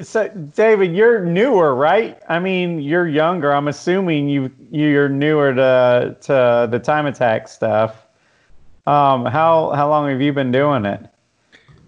so, 0.02 0.28
David, 0.28 0.94
you're 0.94 1.24
newer, 1.24 1.74
right? 1.74 2.18
I 2.28 2.38
mean, 2.38 2.80
you're 2.80 3.06
younger. 3.06 3.52
I'm 3.52 3.68
assuming 3.68 4.28
you 4.28 4.50
you're 4.70 5.08
newer 5.08 5.54
to 5.54 6.16
to 6.22 6.68
the 6.70 6.78
time 6.78 7.06
attack 7.06 7.48
stuff. 7.48 8.06
Um, 8.86 9.24
how 9.24 9.70
how 9.70 9.88
long 9.88 10.10
have 10.10 10.20
you 10.20 10.32
been 10.32 10.52
doing 10.52 10.84
it? 10.84 11.06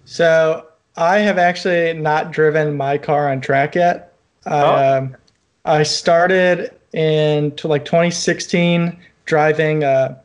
So 0.05 0.67
I 0.97 1.19
have 1.19 1.39
actually 1.39 1.93
not 1.95 2.31
driven 2.33 2.77
my 2.77 2.97
car 2.99 3.31
on 3.31 3.41
track 3.41 3.75
yet. 3.75 4.13
I, 4.47 4.63
Oh. 4.63 4.99
um, 4.99 5.17
I 5.65 5.83
started 5.83 6.71
in 6.93 7.51
to 7.57 7.67
like 7.69 7.85
2016 7.85 8.97
driving 9.25 9.83
uh, 9.83 10.17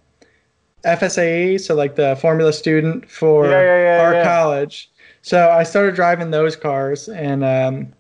FSAE, 0.86 1.60
so 1.60 1.74
like 1.76 1.96
the 1.96 2.16
Formula 2.18 2.54
Student 2.54 3.10
for 3.10 3.48
Yeah, 3.48 3.62
yeah, 3.62 3.84
yeah, 3.98 4.04
our 4.04 4.24
college. 4.24 4.91
So 5.22 5.50
I 5.52 5.64
started 5.64 5.96
driving 5.96 6.32
those 6.32 6.56
cars, 6.56 7.08
and 7.10 7.44
um, 7.44 7.94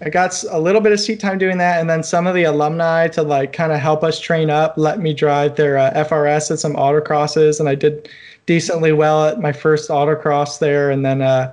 I 0.00 0.10
got 0.10 0.42
a 0.50 0.58
little 0.60 0.80
bit 0.80 0.92
of 0.92 1.00
seat 1.00 1.20
time 1.20 1.38
doing 1.38 1.58
that, 1.58 1.80
and 1.80 1.88
then 1.88 2.02
some 2.02 2.26
of 2.26 2.34
the 2.34 2.44
alumni 2.44 3.08
to 3.08 3.22
like 3.22 3.52
kind 3.52 3.72
of 3.72 3.78
help 3.80 4.04
us 4.04 4.20
train 4.20 4.50
up, 4.50 4.74
let 4.76 5.00
me 5.00 5.14
drive 5.14 5.56
their 5.56 5.78
uh, 5.78 5.90
FRS 5.94 6.50
at 6.50 6.58
some 6.58 6.74
autocrosses, 6.74 7.60
and 7.60 7.68
I 7.68 7.74
did 7.74 8.08
decently 8.46 8.92
well 8.92 9.26
at 9.26 9.40
my 9.40 9.52
first 9.52 9.88
autocross 9.90 10.58
there, 10.58 10.90
and 10.90 11.04
then 11.04 11.22
uh, 11.22 11.52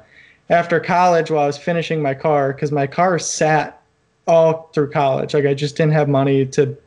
after 0.50 0.80
college, 0.80 1.32
while 1.32 1.44
I 1.44 1.48
was 1.48 1.58
finishing 1.58 2.02
my 2.02 2.14
car, 2.14 2.54
because 2.54 2.72
my 2.72 2.86
car 2.86 3.18
sat 3.18 3.82
all 4.28 4.70
through 4.74 4.92
college, 4.92 5.34
like 5.34 5.46
I 5.46 5.54
just 5.54 5.78
didn't 5.78 5.94
have 5.94 6.10
money 6.10 6.46
to 6.48 6.78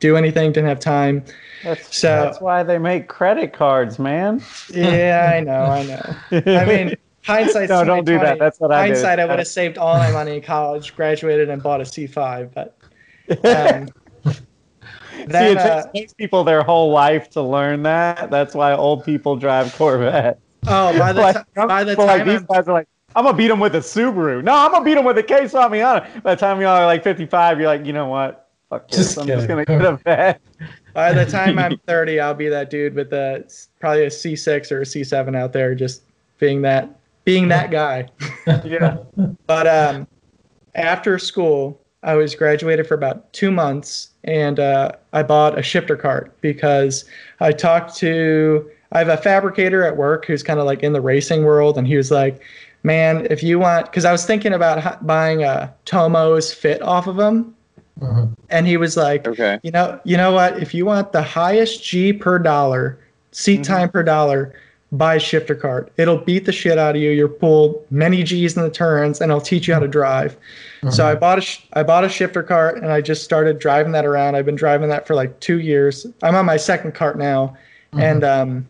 do 0.00 0.16
anything, 0.16 0.52
didn't 0.52 0.68
have 0.68 0.80
time. 0.80 1.24
That's, 1.64 1.96
So- 1.96 2.08
that's 2.08 2.40
why 2.40 2.62
they 2.64 2.76
make 2.78 3.08
credit 3.08 3.52
cards, 3.52 3.98
man. 3.98 4.42
Yeah, 4.68 5.32
I 5.34 5.40
know, 5.40 5.62
I 5.62 5.82
know. 5.84 6.60
I 6.60 6.64
mean, 6.66 6.94
hindsight. 7.26 7.68
no, 7.68 7.84
don't 7.84 8.04
do 8.04 8.18
that. 8.18 8.38
That's 8.38 8.60
what 8.60 8.72
I 8.72 8.86
did. 8.86 8.92
hindsight, 8.94 9.20
I 9.20 9.24
would 9.26 9.38
have 9.38 9.48
saved 9.48 9.78
all 9.78 9.98
my 9.98 10.10
money 10.10 10.36
in 10.36 10.42
college, 10.42 10.94
graduated, 10.94 11.48
and 11.48 11.62
bought 11.62 11.80
a 11.80 11.84
C5. 11.84 12.52
But 12.54 12.78
um, 13.44 13.88
See, 15.16 15.22
it 15.32 15.56
uh, 15.56 15.82
takes, 15.82 15.92
takes 15.92 16.14
people 16.14 16.44
their 16.44 16.62
whole 16.62 16.90
life 16.90 17.30
to 17.30 17.42
learn 17.42 17.82
that. 17.84 18.30
That's 18.30 18.54
why 18.54 18.74
old 18.74 19.04
people 19.04 19.36
drive 19.36 19.74
Corvette. 19.74 20.38
oh, 20.66 20.96
by 20.98 21.12
the, 21.12 21.20
Like, 21.22 21.36
ti- 21.36 21.66
by 21.66 21.84
the 21.84 21.92
people 21.92 22.06
like 22.06 22.24
these 22.24 22.40
I'm, 22.40 22.46
guys 22.46 22.68
are 22.68 22.72
like, 22.72 22.88
I'm 23.16 23.24
gonna 23.24 23.36
beat 23.36 23.48
them 23.48 23.60
with 23.60 23.74
a 23.74 23.78
Subaru. 23.78 24.44
No, 24.44 24.54
I'm 24.54 24.70
gonna 24.70 24.84
beat 24.84 24.94
them 24.94 25.04
with 25.04 25.16
a 25.18 25.22
Case 25.22 25.52
Miata. 25.52 26.22
By 26.22 26.34
the 26.34 26.40
time 26.40 26.60
y'all 26.60 26.76
are 26.76 26.86
like 26.86 27.02
55, 27.02 27.58
you're 27.58 27.66
like, 27.66 27.86
you 27.86 27.92
know 27.94 28.08
what? 28.08 28.50
Fuck 28.68 28.88
this. 28.88 28.98
Just 28.98 29.18
I'm 29.18 29.26
just 29.26 29.48
gonna 29.48 29.64
kidding. 29.64 29.80
get 29.80 29.92
a 29.92 29.96
vet. 29.96 30.40
by 30.92 31.12
the 31.12 31.24
time 31.24 31.58
I'm 31.58 31.78
30, 31.86 32.20
I'll 32.20 32.34
be 32.34 32.48
that 32.48 32.68
dude 32.68 32.94
with 32.94 33.10
the 33.10 33.50
probably 33.80 34.04
a 34.04 34.08
C6 34.08 34.70
or 34.70 34.82
a 34.82 34.84
C7 34.84 35.34
out 35.34 35.52
there, 35.52 35.74
just 35.74 36.02
being 36.38 36.60
that 36.62 36.90
being 37.26 37.48
that 37.48 37.70
guy. 37.70 38.08
Yeah. 38.64 38.98
But 39.48 39.66
um, 39.66 40.06
after 40.76 41.18
school, 41.18 41.80
I 42.04 42.14
was 42.14 42.34
graduated 42.36 42.86
for 42.86 42.94
about 42.94 43.32
two 43.32 43.50
months, 43.50 44.10
and 44.22 44.60
uh, 44.60 44.92
I 45.12 45.24
bought 45.24 45.58
a 45.58 45.62
shifter 45.62 45.96
cart 45.96 46.32
because 46.40 47.04
I 47.40 47.50
talked 47.50 47.96
to 47.96 48.70
I 48.92 49.00
have 49.00 49.08
a 49.08 49.16
fabricator 49.16 49.84
at 49.84 49.96
work 49.96 50.26
who's 50.26 50.44
kind 50.44 50.60
of 50.60 50.64
like 50.66 50.84
in 50.84 50.92
the 50.92 51.00
racing 51.00 51.42
world, 51.44 51.76
and 51.76 51.86
he 51.88 51.96
was 51.96 52.12
like, 52.12 52.40
"Man, 52.84 53.26
if 53.30 53.42
you 53.42 53.58
want," 53.58 53.86
because 53.86 54.04
I 54.04 54.12
was 54.12 54.24
thinking 54.24 54.52
about 54.52 55.04
buying 55.04 55.42
a 55.42 55.74
Tomo's 55.86 56.54
fit 56.54 56.80
off 56.82 57.08
of 57.08 57.18
him, 57.18 57.52
Uh-huh. 58.00 58.26
and 58.48 58.66
he 58.68 58.76
was 58.76 58.96
like, 58.96 59.26
Okay. 59.26 59.58
you 59.64 59.72
know, 59.72 59.98
you 60.04 60.16
know 60.16 60.30
what? 60.32 60.62
If 60.62 60.72
you 60.72 60.86
want 60.86 61.10
the 61.10 61.22
highest 61.22 61.82
G 61.84 62.12
per 62.12 62.38
dollar, 62.38 62.96
seat 63.32 63.60
Mhm. 63.62 63.64
time 63.64 63.88
per 63.88 64.04
dollar, 64.04 64.54
buy 64.92 65.16
a 65.16 65.20
shifter 65.20 65.54
cart. 65.54 65.92
It'll 65.96 66.18
beat 66.18 66.44
the 66.44 66.52
shit 66.52 66.78
out 66.78 66.94
of 66.96 67.02
you. 67.02 67.10
You're 67.10 67.28
pulled 67.28 67.84
many 67.90 68.22
G's 68.22 68.56
in 68.56 68.62
the 68.62 68.70
turns, 68.70 69.20
and 69.20 69.30
it'll 69.30 69.40
teach 69.40 69.66
you 69.66 69.74
how 69.74 69.80
to 69.80 69.88
drive. 69.88 70.36
So 70.82 70.88
mm-hmm. 70.88 71.00
I 71.02 71.14
bought 71.14 71.38
a 71.38 71.40
sh- 71.40 71.66
I 71.72 71.82
bought 71.82 72.04
a 72.04 72.08
shifter 72.08 72.42
cart, 72.42 72.76
and 72.76 72.92
I 72.92 73.00
just 73.00 73.24
started 73.24 73.58
driving 73.58 73.92
that 73.92 74.04
around. 74.04 74.36
I've 74.36 74.46
been 74.46 74.56
driving 74.56 74.88
that 74.90 75.06
for 75.06 75.14
like 75.14 75.40
two 75.40 75.58
years. 75.58 76.06
I'm 76.22 76.34
on 76.34 76.46
my 76.46 76.56
second 76.56 76.94
cart 76.94 77.18
now, 77.18 77.56
mm-hmm. 77.92 78.00
and 78.00 78.24
um, 78.24 78.68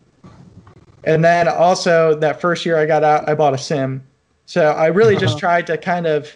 and 1.03 1.23
then 1.23 1.47
also 1.47 2.15
that 2.15 2.41
first 2.41 2.65
year 2.65 2.77
I 2.77 2.85
got 2.85 3.03
out, 3.03 3.29
I 3.29 3.35
bought 3.35 3.53
a 3.53 3.57
sim. 3.57 4.03
So 4.45 4.71
I 4.71 4.87
really 4.87 5.15
just 5.15 5.33
uh-huh. 5.33 5.39
tried 5.39 5.67
to 5.67 5.77
kind 5.77 6.07
of. 6.07 6.35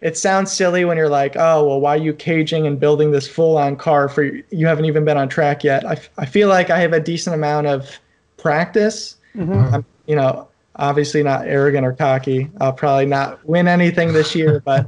It 0.00 0.16
sounds 0.16 0.50
silly 0.50 0.86
when 0.86 0.96
you're 0.96 1.10
like, 1.10 1.36
oh 1.36 1.68
well, 1.68 1.78
why 1.78 1.94
are 1.94 2.00
you 2.00 2.14
caging 2.14 2.66
and 2.66 2.80
building 2.80 3.10
this 3.10 3.28
full-on 3.28 3.76
car 3.76 4.08
for 4.08 4.22
you 4.24 4.66
haven't 4.66 4.86
even 4.86 5.04
been 5.04 5.18
on 5.18 5.28
track 5.28 5.62
yet? 5.62 5.84
I, 5.84 5.92
f- 5.92 6.08
I 6.16 6.24
feel 6.24 6.48
like 6.48 6.70
I 6.70 6.78
have 6.78 6.94
a 6.94 7.00
decent 7.00 7.34
amount 7.34 7.66
of 7.66 7.98
practice. 8.38 9.16
I'm, 9.38 9.84
you 10.06 10.16
know, 10.16 10.48
obviously 10.76 11.22
not 11.22 11.46
arrogant 11.46 11.86
or 11.86 11.92
cocky. 11.92 12.50
I'll 12.60 12.72
probably 12.72 13.06
not 13.06 13.44
win 13.46 13.68
anything 13.68 14.12
this 14.12 14.34
year, 14.34 14.60
but 14.64 14.86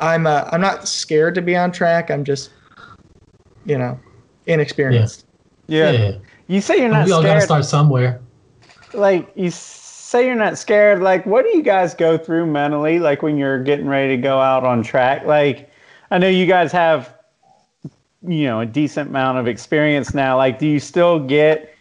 I'm 0.00 0.26
uh, 0.26 0.48
I'm 0.52 0.60
not 0.60 0.88
scared 0.88 1.34
to 1.36 1.42
be 1.42 1.56
on 1.56 1.72
track. 1.72 2.10
I'm 2.10 2.24
just, 2.24 2.50
you 3.66 3.78
know, 3.78 3.98
inexperienced. 4.46 5.26
Yeah. 5.66 5.90
Yeah. 5.90 6.12
You 6.46 6.60
say 6.60 6.78
you're 6.78 6.90
not 6.90 7.06
we 7.06 7.12
all 7.12 7.22
gotta 7.22 7.40
start 7.40 7.64
somewhere. 7.64 8.20
Like 8.92 9.30
you 9.34 9.50
say 9.50 10.26
you're 10.26 10.34
not 10.34 10.58
scared. 10.58 11.02
Like 11.02 11.24
what 11.26 11.44
do 11.44 11.56
you 11.56 11.62
guys 11.62 11.94
go 11.94 12.18
through 12.18 12.46
mentally? 12.46 12.98
Like 12.98 13.22
when 13.22 13.36
you're 13.36 13.62
getting 13.62 13.86
ready 13.86 14.16
to 14.16 14.22
go 14.22 14.38
out 14.40 14.64
on 14.64 14.82
track. 14.82 15.24
Like 15.24 15.70
I 16.10 16.18
know 16.18 16.28
you 16.28 16.46
guys 16.46 16.70
have, 16.72 17.14
you 18.22 18.44
know, 18.44 18.60
a 18.60 18.66
decent 18.66 19.08
amount 19.08 19.38
of 19.38 19.48
experience 19.48 20.12
now. 20.12 20.36
Like 20.36 20.58
do 20.58 20.66
you 20.66 20.78
still 20.78 21.18
get 21.18 21.73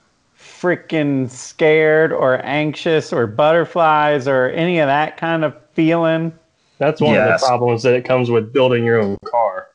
freaking 0.64 1.30
scared 1.30 2.14
or 2.14 2.40
anxious 2.46 3.12
or 3.12 3.28
butterflies 3.28 4.30
or 4.30 4.48
any 4.52 4.80
of 4.80 4.88
that 4.88 5.18
kind 5.18 5.44
of 5.44 5.54
feeling? 5.74 6.32
That's 6.78 7.02
one 7.02 7.16
of 7.18 7.28
the 7.28 7.46
problems 7.46 7.84
that 7.84 7.96
it 7.96 8.06
comes 8.06 8.32
with 8.32 8.54
building 8.54 8.86
your 8.86 9.02
own 9.02 9.18
car. 9.26 9.68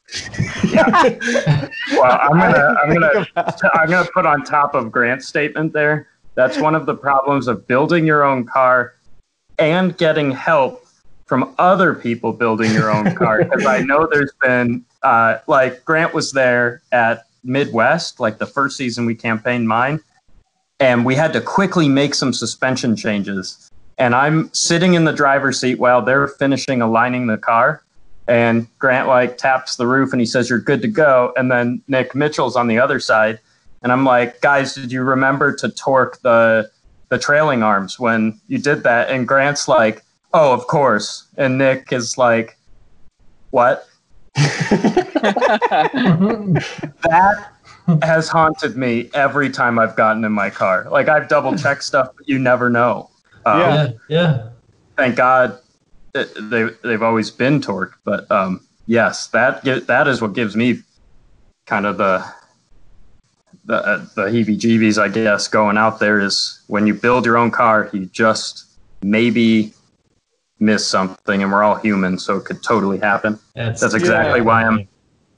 Well, 1.93 2.19
I'm 2.23 2.39
gonna, 2.39 2.75
I'm 2.83 2.93
gonna, 2.95 3.27
I'm 3.75 3.91
gonna 3.91 4.09
put 4.15 4.25
on 4.25 4.45
top 4.45 4.75
of 4.75 4.91
Grant's 4.91 5.29
statement 5.29 5.75
there. 5.75 6.09
That's 6.35 6.59
one 6.59 6.75
of 6.75 6.87
the 6.87 6.95
problems 6.95 7.49
of 7.49 7.67
building 7.67 8.07
your 8.07 8.25
own 8.25 8.47
car 8.47 8.95
and 9.59 9.97
getting 9.99 10.31
help 10.31 10.87
from 11.27 11.55
other 11.59 11.93
people 11.93 12.33
building 12.33 12.73
your 12.73 12.91
own 12.91 13.15
car. 13.15 13.45
Because 13.45 13.67
I 13.67 13.81
know 13.81 14.09
there's 14.11 14.33
been, 14.41 14.85
uh, 15.03 15.39
like 15.47 15.85
Grant 15.85 16.15
was 16.15 16.33
there 16.33 16.81
at 16.93 17.27
Midwest, 17.45 18.21
like 18.21 18.39
the 18.39 18.47
first 18.47 18.77
season 18.79 19.05
we 19.05 19.15
campaigned 19.15 19.69
mine, 19.69 20.01
and 20.81 21.05
we 21.05 21.15
had 21.15 21.33
to 21.33 21.41
quickly 21.41 21.89
make 21.89 22.15
some 22.15 22.33
suspension 22.33 22.95
changes. 22.97 23.71
And 23.99 24.15
I'm 24.15 24.53
sitting 24.55 24.95
in 24.95 25.05
the 25.05 25.13
driver's 25.13 25.61
seat 25.61 25.79
while 25.79 26.03
they're 26.03 26.29
finishing 26.29 26.81
aligning 26.81 27.27
the 27.27 27.37
car 27.37 27.83
and 28.29 28.69
Grant 28.79 29.09
like 29.09 29.39
taps 29.39 29.77
the 29.77 29.87
roof 29.87 30.13
and 30.13 30.21
he 30.21 30.27
says 30.27 30.49
you're 30.49 30.61
good 30.61 30.83
to 30.83 30.89
go. 30.89 31.33
And 31.37 31.51
then 31.51 31.83
Nick 31.89 32.15
Mitchell's 32.15 32.55
on 32.57 32.69
the 32.69 32.79
other 32.79 33.01
side 33.01 33.41
and 33.83 33.91
I'm 33.91 34.05
like 34.05 34.41
guys 34.41 34.75
did 34.75 34.93
you 34.93 35.03
remember 35.03 35.55
to 35.57 35.69
torque 35.71 36.21
the 36.23 36.71
the 37.09 37.19
trailing 37.19 37.63
arms 37.63 37.99
when 37.99 38.39
you 38.47 38.59
did 38.59 38.85
that? 38.85 39.11
And 39.11 39.27
Grant's 39.27 39.67
like 39.67 40.05
oh 40.33 40.53
of 40.53 40.67
course. 40.69 41.27
And 41.37 41.59
Nick 41.59 41.93
is 41.93 42.17
like 42.17 42.57
what? 43.51 43.89
That 47.03 47.58
has 48.03 48.29
haunted 48.29 48.77
me 48.77 49.11
every 49.15 49.49
time 49.51 49.79
I've 49.79 49.97
gotten 49.97 50.25
in 50.25 50.33
my 50.33 50.51
car 50.51 50.87
like 50.91 51.09
I've 51.09 51.29
double 51.29 51.57
checked 51.57 51.85
stuff 51.85 52.11
but 52.17 52.29
you 52.29 52.39
never 52.39 52.69
know 52.69 53.11
Um, 53.47 53.61
Yeah. 53.61 53.75
Yeah, 53.75 53.91
yeah. 54.09 54.49
thank 54.97 55.17
God 55.17 55.59
it, 56.15 56.29
they 56.51 56.65
they've 56.83 57.03
always 57.03 57.31
been 57.31 57.61
torqued. 57.61 57.93
But 58.05 58.31
um, 58.31 58.61
yes, 58.87 59.29
that 59.29 59.63
that 59.87 60.09
is 60.09 60.21
what 60.23 60.33
gives 60.33 60.57
me 60.57 60.83
kind 61.67 61.87
of 61.87 61.99
the 61.99 62.25
the 63.67 63.77
uh, 63.77 64.07
the 64.17 64.23
heebie-jeebies, 64.27 64.99
I 65.01 65.09
guess, 65.09 65.49
going 65.49 65.77
out 65.77 65.99
there 66.01 66.19
is 66.21 66.63
when 66.67 66.87
you 66.87 66.95
build 66.95 67.27
your 67.27 67.37
own 67.37 67.51
car, 67.51 67.91
you 67.93 68.07
just 68.07 68.65
maybe 69.03 69.75
miss 70.61 70.87
something, 70.87 71.43
and 71.43 71.53
we're 71.53 71.63
all 71.63 71.77
human, 71.77 72.19
so 72.19 72.37
it 72.37 72.45
could 72.47 72.63
totally 72.63 72.99
happen. 72.99 73.39
That's, 73.55 73.81
That's 73.83 73.95
exactly 73.95 74.41
why 74.41 74.65
I'm. 74.65 74.77
That- 74.79 74.89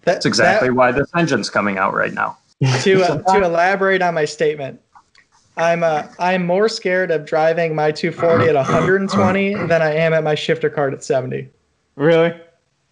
That's 0.05 0.27
exactly 0.27 0.71
why 0.71 0.93
this 0.93 1.09
engine's 1.17 1.51
coming 1.51 1.77
out 1.79 1.93
right 1.95 2.13
now. 2.15 2.39
To 2.83 3.03
uh, 3.03 3.23
to 3.35 3.45
elaborate 3.45 4.03
on 4.03 4.15
my 4.15 4.25
statement. 4.25 4.81
I'm 5.57 5.83
uh, 5.83 6.05
I'm 6.19 6.47
more 6.47 6.69
scared 6.69 7.11
of 7.11 7.25
driving 7.27 7.75
my 7.75 7.91
240 7.91 8.49
at 8.49 8.55
120 8.55 9.55
than 9.67 9.83
I 9.83 9.93
am 9.95 10.13
at 10.13 10.23
my 10.25 10.35
shifter 10.35 10.71
kart 10.71 10.93
at 10.93 11.03
70. 11.03 11.49
Really? 11.97 12.35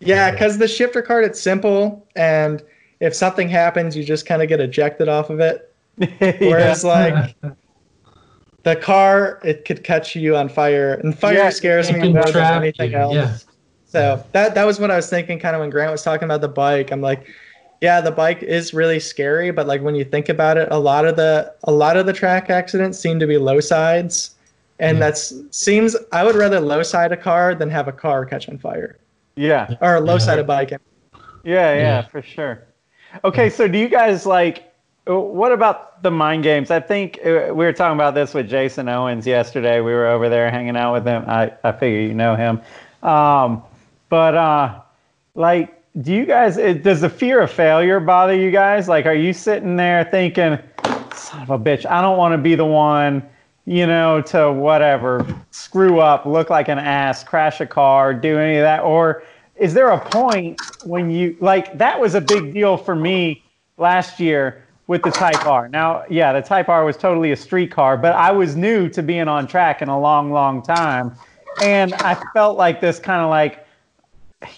Yeah, 0.00 0.30
because 0.30 0.58
the 0.58 0.68
shifter 0.68 1.02
kart 1.02 1.24
it's 1.24 1.40
simple, 1.40 2.06
and 2.16 2.62
if 3.00 3.14
something 3.14 3.48
happens, 3.48 3.96
you 3.96 4.04
just 4.04 4.26
kind 4.26 4.42
of 4.42 4.48
get 4.48 4.60
ejected 4.60 5.08
off 5.08 5.30
of 5.30 5.40
it. 5.40 5.74
Whereas 6.40 6.84
like 6.84 7.34
the 8.62 8.76
car, 8.76 9.40
it 9.44 9.64
could 9.64 9.82
catch 9.84 10.14
you 10.14 10.36
on 10.36 10.48
fire, 10.48 10.94
and 10.94 11.18
fire 11.18 11.34
Yeah, 11.34 11.50
scares 11.50 11.92
me 11.92 12.12
more 12.12 12.30
than 12.30 12.54
anything 12.54 12.92
you, 12.92 12.98
else. 12.98 13.14
yeah. 13.14 13.38
So 13.86 14.24
that 14.32 14.54
that 14.54 14.64
was 14.64 14.78
what 14.78 14.90
I 14.90 14.96
was 14.96 15.08
thinking, 15.08 15.38
kind 15.38 15.56
of 15.56 15.60
when 15.60 15.70
Grant 15.70 15.90
was 15.90 16.02
talking 16.02 16.24
about 16.24 16.42
the 16.42 16.48
bike. 16.48 16.90
I'm 16.90 17.00
like, 17.00 17.26
yeah, 17.80 18.00
the 18.00 18.10
bike 18.10 18.42
is 18.42 18.74
really 18.74 18.98
scary, 19.00 19.50
but 19.50 19.66
like 19.66 19.82
when 19.82 19.94
you 19.94 20.04
think 20.04 20.28
about 20.28 20.56
it, 20.56 20.68
a 20.70 20.78
lot 20.78 21.06
of 21.06 21.16
the 21.16 21.52
a 21.64 21.72
lot 21.72 21.96
of 21.96 22.06
the 22.06 22.12
track 22.12 22.50
accidents 22.50 22.98
seem 22.98 23.18
to 23.20 23.26
be 23.26 23.38
low 23.38 23.60
sides, 23.60 24.34
and 24.78 24.98
Yeah. 24.98 25.06
that's 25.06 25.32
seems 25.50 25.96
I 26.12 26.24
would 26.24 26.34
rather 26.34 26.60
low 26.60 26.82
side 26.82 27.12
a 27.12 27.16
car 27.16 27.54
than 27.54 27.70
have 27.70 27.86
a 27.88 27.92
car 27.92 28.24
catch 28.26 28.48
on 28.48 28.58
fire 28.58 28.96
yeah. 29.36 29.74
or 29.80 30.00
low 30.00 30.14
Yeah. 30.14 30.18
side 30.18 30.38
a 30.38 30.44
bike. 30.44 30.70
Yeah, 30.70 30.78
yeah, 31.44 31.74
Yeah. 31.74 32.02
for 32.02 32.20
sure. 32.22 32.62
Okay, 33.24 33.48
so 33.48 33.68
do 33.68 33.78
you 33.78 33.88
guys 33.88 34.26
like? 34.26 34.64
uh, 35.08 35.18
What 35.18 35.52
about 35.52 36.02
the 36.02 36.10
mind 36.10 36.42
games? 36.42 36.70
I 36.70 36.80
think 36.80 37.18
uh, 37.24 37.46
we 37.54 37.64
were 37.64 37.72
talking 37.72 37.94
about 37.96 38.14
this 38.14 38.34
with 38.34 38.48
Jason 38.50 38.88
Owens 38.88 39.26
yesterday. 39.26 39.80
We 39.80 39.92
were 39.94 40.06
over 40.08 40.28
there 40.28 40.50
hanging 40.50 40.76
out 40.76 40.92
with 40.92 41.06
him. 41.06 41.24
I 41.26 41.52
I 41.64 41.72
figure 41.72 42.00
you 42.00 42.12
know 42.14 42.34
him, 42.36 42.60
um, 43.02 43.62
but 44.10 44.34
uh, 44.34 44.80
like, 45.34 45.77
do 46.00 46.12
you 46.12 46.24
guys? 46.24 46.56
Does 46.56 47.00
the 47.00 47.08
fear 47.08 47.40
of 47.40 47.50
failure 47.50 48.00
bother 48.00 48.34
you 48.34 48.50
guys? 48.50 48.88
Like, 48.88 49.06
are 49.06 49.14
you 49.14 49.32
sitting 49.32 49.76
there 49.76 50.04
thinking, 50.04 50.58
"Son 51.14 51.42
of 51.42 51.50
a 51.50 51.58
bitch, 51.58 51.84
I 51.86 52.00
don't 52.00 52.18
want 52.18 52.32
to 52.32 52.38
be 52.38 52.54
the 52.54 52.64
one." 52.64 53.22
You 53.64 53.86
know, 53.86 54.22
to 54.22 54.50
whatever, 54.50 55.26
screw 55.50 56.00
up, 56.00 56.24
look 56.24 56.48
like 56.48 56.68
an 56.68 56.78
ass, 56.78 57.22
crash 57.22 57.60
a 57.60 57.66
car, 57.66 58.14
do 58.14 58.38
any 58.38 58.56
of 58.56 58.62
that, 58.62 58.82
or 58.82 59.22
is 59.56 59.74
there 59.74 59.90
a 59.90 60.00
point 60.00 60.58
when 60.84 61.10
you 61.10 61.36
like 61.40 61.76
that 61.76 62.00
was 62.00 62.14
a 62.14 62.20
big 62.20 62.54
deal 62.54 62.78
for 62.78 62.94
me 62.94 63.42
last 63.76 64.20
year 64.20 64.64
with 64.86 65.02
the 65.02 65.10
Type 65.10 65.46
R. 65.46 65.68
Now, 65.68 66.04
yeah, 66.08 66.32
the 66.32 66.40
Type 66.40 66.68
R 66.68 66.84
was 66.84 66.96
totally 66.96 67.32
a 67.32 67.36
street 67.36 67.70
car, 67.70 67.96
but 67.96 68.14
I 68.14 68.32
was 68.32 68.56
new 68.56 68.88
to 68.88 69.02
being 69.02 69.28
on 69.28 69.46
track 69.46 69.82
in 69.82 69.88
a 69.88 70.00
long, 70.00 70.32
long 70.32 70.62
time. 70.62 71.14
And 71.62 71.92
I 71.94 72.14
felt 72.32 72.56
like 72.56 72.80
this 72.80 72.98
kind 72.98 73.20
of 73.20 73.28
like, 73.28 73.66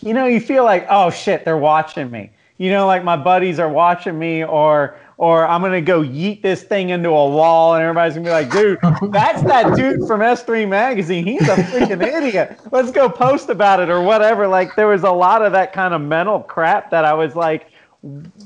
you 0.01 0.15
know, 0.15 0.27
you 0.27 0.41
feel 0.41 0.65
like, 0.65 0.87
oh 0.91 1.11
shit, 1.11 1.45
they're 1.45 1.57
watching 1.57 2.11
me. 2.11 2.31
You 2.59 2.71
know, 2.71 2.87
like 2.87 3.03
my 3.03 3.17
buddies 3.17 3.59
are 3.59 3.71
watching 3.71 4.19
me, 4.19 4.45
or 4.45 4.99
or 5.17 5.47
I'm 5.47 5.63
gonna 5.63 5.81
go 5.81 6.03
yeet 6.03 6.43
this 6.43 6.63
thing 6.63 6.91
into 6.91 7.09
a 7.09 7.29
wall, 7.29 7.75
and 7.75 7.83
everybody's 7.83 8.15
gonna 8.15 8.27
be 8.27 8.31
like, 8.31 8.51
dude, 8.51 8.79
that's 9.13 9.43
that 9.45 9.75
dude 9.75 10.07
from 10.07 10.21
S3 10.21 10.69
Magazine. 10.69 11.25
He's 11.25 11.49
a 11.49 11.57
freaking 11.57 12.03
idiot. 12.03 12.61
Let's 12.71 12.91
go 12.91 13.09
post 13.09 13.49
about 13.49 13.81
it 13.81 13.89
or 13.89 14.03
whatever. 14.03 14.47
Like 14.47 14.77
there 14.77 14.89
was 14.89 15.05
a 15.05 15.11
lot 15.11 15.41
of 15.41 15.53
that 15.53 15.73
kind 15.73 15.95
of 15.95 16.03
mental 16.03 16.41
crap 16.41 16.91
that 16.91 17.07
I 17.07 17.15
was 17.15 17.35
like 17.35 17.69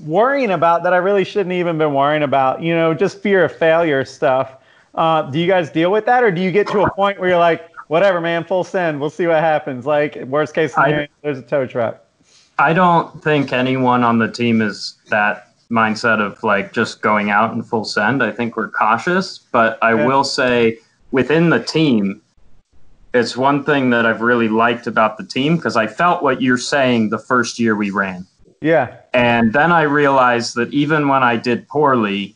worrying 0.05 0.53
about 0.53 0.85
that 0.85 0.92
I 0.92 0.99
really 0.99 1.25
shouldn't 1.25 1.53
even 1.53 1.77
been 1.79 1.94
worrying 1.94 2.23
about. 2.23 2.62
You 2.62 2.77
know, 2.77 2.94
just 2.94 3.18
fear 3.18 3.44
of 3.44 3.57
failure 3.57 4.05
stuff. 4.05 4.59
Uh, 4.94 5.23
do 5.23 5.40
you 5.40 5.49
guys 5.49 5.70
deal 5.70 5.90
with 5.90 6.07
that, 6.07 6.23
or 6.23 6.31
do 6.31 6.40
you 6.40 6.53
get 6.53 6.68
to 6.68 6.83
a 6.83 6.90
point 6.94 7.18
where 7.18 7.31
you're 7.31 7.38
like, 7.38 7.68
whatever, 7.88 8.20
man, 8.20 8.44
full 8.44 8.64
send, 8.64 9.01
we'll 9.01 9.11
see 9.11 9.27
what 9.27 9.40
happens. 9.40 9.87
Like 9.87 10.16
worst 10.27 10.55
case 10.55 10.77
I- 10.77 11.09
there's 11.23 11.38
a 11.38 11.42
tow 11.42 11.66
truck. 11.66 12.01
I 12.59 12.73
don't 12.73 13.23
think 13.23 13.53
anyone 13.53 14.05
on 14.05 14.18
the 14.18 14.29
team 14.31 14.62
is 14.62 14.94
that 15.09 15.49
mindset 15.70 16.20
of 16.20 16.40
like 16.44 16.73
just 16.73 17.03
going 17.03 17.31
out 17.31 17.53
in 17.53 17.63
full 17.63 17.85
send. 17.85 18.23
I 18.23 18.31
think 18.31 18.56
we're 18.56 18.71
cautious, 18.71 19.38
but 19.50 19.77
I 19.83 19.94
Yeah. 19.94 20.06
will 20.06 20.23
say 20.25 20.79
within 21.11 21.50
the 21.50 21.59
team, 21.59 22.21
it's 23.13 23.37
one 23.37 23.65
thing 23.65 23.90
that 23.90 24.06
I've 24.06 24.21
really 24.21 24.48
liked 24.48 24.87
about 24.87 25.17
the 25.19 25.25
team 25.25 25.56
because 25.56 25.77
I 25.77 25.87
felt 25.87 26.23
what 26.23 26.42
you're 26.42 26.59
saying 26.59 27.11
the 27.11 27.19
first 27.19 27.59
year 27.59 27.75
we 27.75 27.90
ran. 27.90 28.27
Yeah, 28.61 28.96
And 29.13 29.52
then 29.52 29.73
I 29.73 29.83
realized 29.83 30.54
that 30.56 30.73
even 30.73 31.06
when 31.09 31.23
I 31.23 31.37
did 31.37 31.69
poorly 31.69 32.35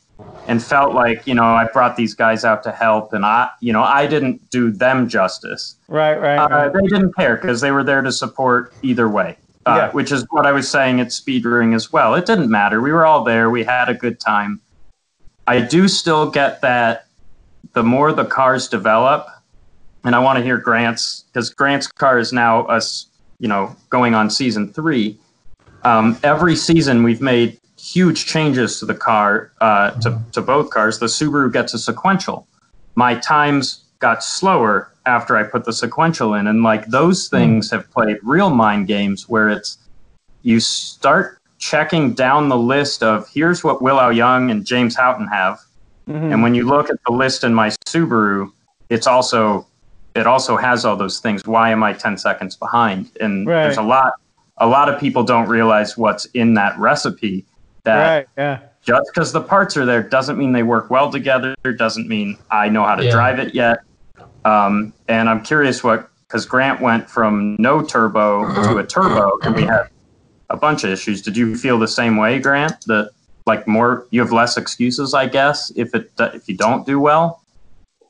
and 0.49 0.63
felt 0.63 0.95
like, 0.95 1.27
you 1.27 1.35
know, 1.35 1.45
I 1.45 1.69
brought 1.73 1.95
these 1.97 2.15
guys 2.15 2.43
out 2.45 2.63
to 2.65 2.73
help 2.73 3.13
and 3.13 3.25
I, 3.25 3.51
you 3.61 3.73
know, 3.73 3.83
I 3.83 4.07
didn't 4.07 4.49
do 4.51 4.71
them 4.73 5.09
justice. 5.09 5.77
right, 5.89 6.19
right. 6.19 6.39
Uh, 6.39 6.49
right. 6.49 6.73
they 6.73 6.87
didn't 6.89 7.15
care 7.15 7.37
because 7.37 7.61
they 7.61 7.71
were 7.71 7.85
there 7.85 8.01
to 8.01 8.11
support 8.11 8.73
either 8.83 9.09
way, 9.11 9.37
uh, 9.67 9.75
Yeah. 9.77 9.91
which 9.93 10.11
is 10.11 10.27
what 10.31 10.47
I 10.47 10.53
was 10.53 10.69
saying 10.69 11.01
at 11.01 11.09
Speedring 11.09 11.75
as 11.75 11.93
well. 11.93 12.15
It 12.15 12.25
didn't 12.27 12.51
matter. 12.51 12.81
We 12.81 12.93
were 12.93 13.05
all 13.05 13.23
there. 13.25 13.51
We 13.51 13.63
had 13.63 13.91
a 13.91 13.95
good 13.95 14.19
time. 14.19 14.61
I 15.47 15.61
do 15.61 15.87
still 15.87 16.31
get 16.31 16.63
that 16.63 17.07
the 17.75 17.83
more 17.83 18.13
the 18.13 18.25
cars 18.25 18.69
develop, 18.69 19.27
and 20.05 20.15
I 20.15 20.19
want 20.19 20.39
to 20.39 20.43
hear 20.43 20.57
Grant's 20.57 21.25
because 21.33 21.51
Grant's 21.51 21.87
car 21.87 22.19
is 22.19 22.33
now 22.33 22.63
us, 22.67 23.07
you 23.39 23.49
know, 23.49 23.77
going 23.91 24.15
on 24.15 24.31
season 24.31 24.73
three. 24.73 25.19
Um, 25.85 26.19
every 26.23 26.57
season 26.57 27.03
we've 27.03 27.21
made 27.21 27.59
huge 27.93 28.26
changes 28.26 28.78
to 28.80 28.86
the 28.86 28.95
car, 28.95 29.51
uh, 29.61 29.91
to, 30.01 30.18
to 30.32 30.41
both 30.43 30.70
cars. 30.70 30.99
The 30.99 31.07
Subaru 31.07 31.53
gets 31.53 31.74
a 31.74 31.78
sequential. 31.78 32.47
My 32.95 33.14
times 33.14 33.84
got 34.01 34.22
slower 34.22 34.91
after 35.07 35.36
I 35.36 35.43
put 35.43 35.64
the 35.64 35.72
sequential 35.72 36.34
in, 36.34 36.47
and 36.47 36.62
like 36.62 36.86
those 36.86 37.28
things 37.28 37.70
have 37.70 37.91
played 37.91 38.18
real 38.22 38.51
mind 38.51 38.86
games 38.86 39.28
where 39.28 39.49
it's 39.49 39.78
you 40.43 40.61
start 40.61 41.39
checking 41.59 42.12
down 42.14 42.49
the 42.49 42.57
list 42.57 43.03
of 43.03 43.28
here's 43.28 43.64
what 43.64 43.82
Will 43.82 43.99
Au-Yeung 43.99 44.51
and 44.51 44.64
James 44.64 44.95
Houghton 44.95 45.26
have, 45.28 45.59
Mhm. 46.09 46.32
and 46.32 46.43
when 46.43 46.55
you 46.55 46.66
look 46.66 46.91
at 46.91 46.97
the 47.07 47.12
list 47.12 47.43
in 47.45 47.53
my 47.55 47.70
Subaru, 47.86 48.51
it's 48.91 49.07
also 49.07 49.66
it 50.14 50.26
also 50.26 50.57
has 50.57 50.84
all 50.84 50.97
those 50.97 51.20
things. 51.20 51.43
Why 51.45 51.70
am 51.70 51.82
I 51.82 51.93
ten 51.93 52.16
seconds 52.18 52.57
behind? 52.57 53.11
And 53.20 53.47
Right. 53.47 53.62
there's 53.64 53.76
a 53.78 53.82
lot 53.82 54.12
a 54.59 54.66
lot 54.66 54.89
of 54.89 54.99
people 55.01 55.22
don't 55.22 55.49
realize 55.49 55.97
what's 55.97 56.24
in 56.26 56.55
that 56.55 56.76
recipe. 56.78 57.45
That 57.85 58.07
right. 58.16 58.26
Yeah. 58.37 58.59
just 58.83 59.11
because 59.12 59.33
the 59.33 59.41
parts 59.41 59.76
are 59.76 59.85
there 59.87 60.03
doesn't 60.03 60.39
mean 60.39 60.53
they 60.53 60.62
work 60.62 60.91
well 60.91 61.11
together. 61.11 61.55
Doesn't 61.76 62.09
mean 62.09 62.39
I 62.51 62.68
know 62.68 62.85
how 62.85 62.97
to 62.97 63.05
Yeah. 63.05 63.11
drive 63.11 63.39
it 63.39 63.55
yet. 63.55 63.79
Um, 64.45 64.93
and 65.09 65.29
I'm 65.29 65.43
curious 65.43 65.83
what 65.85 66.09
because 66.26 66.45
Grant 66.47 66.81
went 66.81 67.09
from 67.09 67.57
no 67.59 67.83
turbo 67.83 68.45
to 68.64 68.76
a 68.79 68.85
turbo, 68.87 69.39
and 69.43 69.55
we 69.55 69.62
had 69.62 69.89
a 70.51 70.57
bunch 70.57 70.85
of 70.85 70.91
issues. 70.91 71.22
Did 71.22 71.37
you 71.37 71.57
feel 71.57 71.79
the 71.79 71.89
same 71.89 72.16
way, 72.18 72.39
Grant? 72.39 72.74
That 72.87 73.11
like 73.47 73.66
more 73.66 74.07
you 74.11 74.20
have 74.20 74.33
less 74.33 74.57
excuses, 74.59 75.14
I 75.14 75.26
guess, 75.26 75.72
if 75.76 75.95
it 75.95 76.11
if 76.18 76.49
you 76.49 76.57
don't 76.57 76.85
do 76.87 77.01
well. 77.01 77.43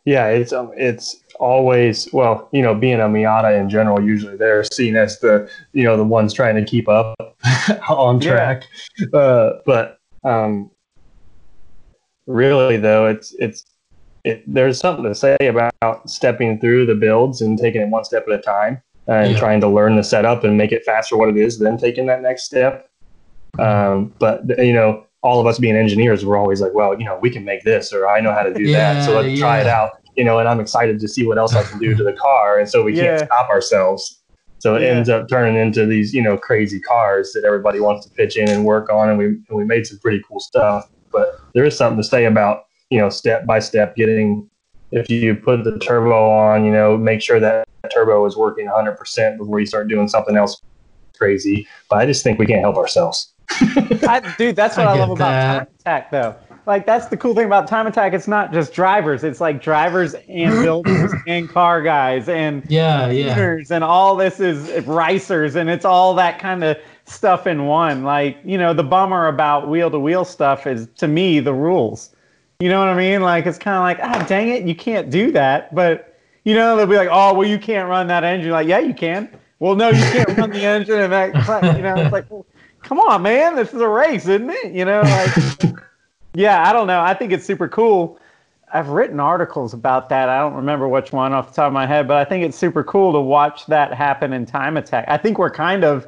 Yeah, 0.04 0.26
it's 0.28 0.52
um, 0.52 0.72
it's 0.76 1.16
always 1.38 2.08
well, 2.12 2.48
you 2.52 2.62
know, 2.62 2.74
being 2.74 3.00
a 3.00 3.04
Miata 3.04 3.58
in 3.58 3.68
general, 3.70 4.02
usually 4.02 4.36
they're 4.36 4.64
seen 4.64 4.96
as 4.96 5.18
the 5.20 5.50
you 5.72 5.84
know 5.84 5.96
the 5.96 6.04
ones 6.04 6.32
trying 6.32 6.56
to 6.56 6.64
keep 6.64 6.88
up 6.88 7.16
on 7.88 8.20
Yeah. 8.20 8.28
track. 8.30 8.62
Uh, 9.12 9.50
but 9.66 9.98
um, 10.24 10.70
really, 12.26 12.76
though, 12.76 13.06
it's 13.06 13.34
it's 13.38 13.64
it, 14.24 14.42
there's 14.46 14.78
something 14.78 15.04
to 15.04 15.14
say 15.14 15.36
about 15.40 16.10
stepping 16.10 16.60
through 16.60 16.86
the 16.86 16.94
builds 16.94 17.40
and 17.40 17.58
taking 17.58 17.80
it 17.80 17.88
one 17.88 18.04
step 18.04 18.24
at 18.28 18.34
a 18.38 18.42
time 18.42 18.82
and 19.06 19.32
Yeah. 19.32 19.38
trying 19.38 19.60
to 19.60 19.68
learn 19.68 19.96
the 19.96 20.02
setup 20.04 20.44
and 20.44 20.56
make 20.58 20.72
it 20.72 20.84
faster 20.84 21.16
what 21.16 21.28
it 21.30 21.36
is, 21.36 21.58
then 21.58 21.78
taking 21.78 22.06
that 22.06 22.20
next 22.20 22.44
step. 22.44 22.90
Um, 23.58 24.12
but 24.18 24.42
you 24.58 24.72
know, 24.72 25.06
all 25.22 25.40
of 25.40 25.46
us 25.46 25.58
being 25.58 25.76
engineers, 25.76 26.24
we're 26.26 26.36
always 26.36 26.60
like, 26.60 26.74
well, 26.74 26.98
you 26.98 27.04
know, 27.04 27.18
we 27.20 27.30
can 27.30 27.44
make 27.44 27.64
this, 27.64 27.92
or 27.92 28.06
I 28.08 28.20
know 28.20 28.32
how 28.32 28.42
to 28.42 28.52
do 28.52 28.70
that, 28.72 29.02
so 29.02 29.14
let's 29.20 29.38
try 29.40 29.60
it 29.60 29.66
out. 29.66 29.97
You 30.18 30.24
know, 30.24 30.40
and 30.40 30.48
I'm 30.48 30.58
excited 30.58 30.98
to 30.98 31.06
see 31.08 31.24
what 31.24 31.38
else 31.38 31.54
I 31.54 31.62
can 31.62 31.78
do 31.78 31.94
to 31.94 32.02
the 32.02 32.12
car, 32.26 32.58
and 32.58 32.68
so 32.68 32.82
we 32.82 32.92
Yeah. 32.94 33.18
can't 33.18 33.30
stop 33.30 33.48
ourselves. 33.48 34.20
So 34.58 34.74
it 34.74 34.82
Yeah. 34.82 34.88
ends 34.88 35.08
up 35.08 35.28
turning 35.28 35.54
into 35.54 35.86
these, 35.86 36.12
you 36.12 36.20
know, 36.20 36.36
crazy 36.36 36.80
cars 36.80 37.32
that 37.34 37.44
everybody 37.44 37.78
wants 37.78 38.04
to 38.06 38.12
pitch 38.14 38.36
in 38.36 38.48
and 38.48 38.64
work 38.64 38.90
on, 38.90 39.08
and 39.08 39.16
we 39.16 39.26
and 39.26 39.42
we 39.52 39.64
made 39.64 39.86
some 39.86 39.98
pretty 40.00 40.20
cool 40.28 40.40
stuff. 40.40 40.90
But 41.12 41.28
there 41.54 41.64
is 41.64 41.76
something 41.76 41.98
to 42.02 42.06
say 42.06 42.24
about 42.24 42.64
you 42.90 42.98
know 42.98 43.08
step 43.10 43.46
by 43.46 43.60
step 43.60 43.94
getting. 43.94 44.50
If 44.90 45.08
you 45.08 45.36
put 45.36 45.62
the 45.64 45.78
turbo 45.78 46.28
on, 46.30 46.64
you 46.64 46.72
know, 46.72 46.96
make 46.96 47.20
sure 47.22 47.38
that 47.38 47.64
turbo 47.94 48.24
is 48.26 48.36
working 48.36 48.66
100% 48.68 49.36
before 49.36 49.60
you 49.60 49.66
start 49.66 49.86
doing 49.86 50.08
something 50.08 50.34
else 50.36 50.60
crazy. 51.16 51.68
But 51.90 51.98
I 51.98 52.06
just 52.06 52.24
think 52.24 52.38
we 52.38 52.46
can't 52.46 52.62
help 52.62 52.76
ourselves. 52.76 53.32
I, 53.50 54.34
dude, 54.38 54.56
that's 54.56 54.76
what 54.78 54.86
I 54.86 54.92
I, 54.94 54.98
love 54.98 55.10
about 55.10 55.30
that. 55.32 55.58
Time 55.58 55.66
Attack, 55.80 56.10
though. 56.10 56.34
Like, 56.68 56.84
that's 56.84 57.06
the 57.06 57.16
cool 57.16 57.34
thing 57.34 57.46
about 57.46 57.66
Time 57.66 57.86
Attack. 57.86 58.12
It's 58.12 58.28
not 58.28 58.52
just 58.52 58.74
drivers. 58.74 59.24
It's 59.24 59.40
like 59.40 59.62
drivers 59.62 60.14
and 60.28 60.52
builders 60.62 61.12
and 61.26 61.48
car 61.48 61.80
guys 61.80 62.28
and 62.28 62.62
Yeah, 62.68 63.08
yeah. 63.08 63.56
and 63.70 63.82
all 63.82 64.14
this 64.16 64.38
is 64.38 64.68
ricers 64.84 65.56
and 65.56 65.70
it's 65.70 65.86
all 65.86 66.14
that 66.16 66.38
kind 66.38 66.62
of 66.62 66.76
stuff 67.06 67.46
in 67.46 67.64
one. 67.64 68.04
Like, 68.04 68.36
you 68.44 68.58
know, 68.58 68.74
the 68.74 68.84
bummer 68.84 69.28
about 69.28 69.70
wheel 69.70 69.90
to 69.90 69.98
wheel 69.98 70.26
stuff 70.26 70.66
is 70.66 70.88
to 70.98 71.08
me 71.08 71.40
the 71.40 71.54
rules. 71.54 72.14
You 72.60 72.68
know 72.68 72.80
what 72.80 72.88
I 72.90 72.96
mean? 72.96 73.22
Like, 73.22 73.46
it's 73.46 73.56
kind 73.56 73.76
of 73.76 73.82
like, 73.82 73.98
ah, 74.02 74.26
dang 74.28 74.48
it, 74.50 74.64
you 74.64 74.74
can't 74.74 75.08
do 75.08 75.32
that. 75.32 75.74
But 75.74 76.18
you 76.44 76.54
know, 76.54 76.76
they'll 76.76 76.86
be 76.86 76.96
like, 76.96 77.08
oh, 77.10 77.32
well, 77.32 77.48
you 77.48 77.58
can't 77.58 77.88
run 77.88 78.08
that 78.08 78.24
engine. 78.24 78.50
Like, 78.50 78.68
yeah, 78.68 78.78
you 78.78 78.92
can. 78.92 79.30
Well, 79.58 79.74
no, 79.74 79.88
you 79.88 80.02
can't 80.02 80.36
run 80.36 80.50
the 80.50 80.62
engine 80.64 81.00
and 81.00 81.12
that. 81.14 81.76
You 81.76 81.82
know, 81.82 81.96
it's 81.96 82.12
like, 82.12 82.30
well, 82.30 82.44
come 82.82 83.00
on, 83.00 83.22
man, 83.22 83.56
this 83.56 83.72
is 83.72 83.80
a 83.80 83.88
race, 83.88 84.28
isn't 84.28 84.50
it? 84.50 84.72
You 84.72 84.84
know, 84.84 85.00
like, 85.00 85.74
yeah, 86.34 86.68
I 86.68 86.72
don't 86.72 86.86
know. 86.86 87.00
I 87.00 87.14
think 87.14 87.32
it's 87.32 87.44
super 87.44 87.68
cool. 87.68 88.18
I've 88.72 88.88
written 88.88 89.18
articles 89.18 89.72
about 89.72 90.08
that. 90.10 90.28
I 90.28 90.40
don't 90.40 90.54
remember 90.54 90.88
which 90.88 91.12
one 91.12 91.32
off 91.32 91.48
the 91.48 91.54
top 91.54 91.68
of 91.68 91.72
my 91.72 91.86
head, 91.86 92.06
but 92.06 92.18
I 92.18 92.24
think 92.24 92.44
it's 92.44 92.56
super 92.56 92.84
cool 92.84 93.12
to 93.12 93.20
watch 93.20 93.66
that 93.66 93.94
happen 93.94 94.32
in 94.32 94.44
Time 94.44 94.76
Attack. 94.76 95.06
I 95.08 95.16
think 95.16 95.38
we're 95.38 95.50
kind 95.50 95.84
of 95.84 96.06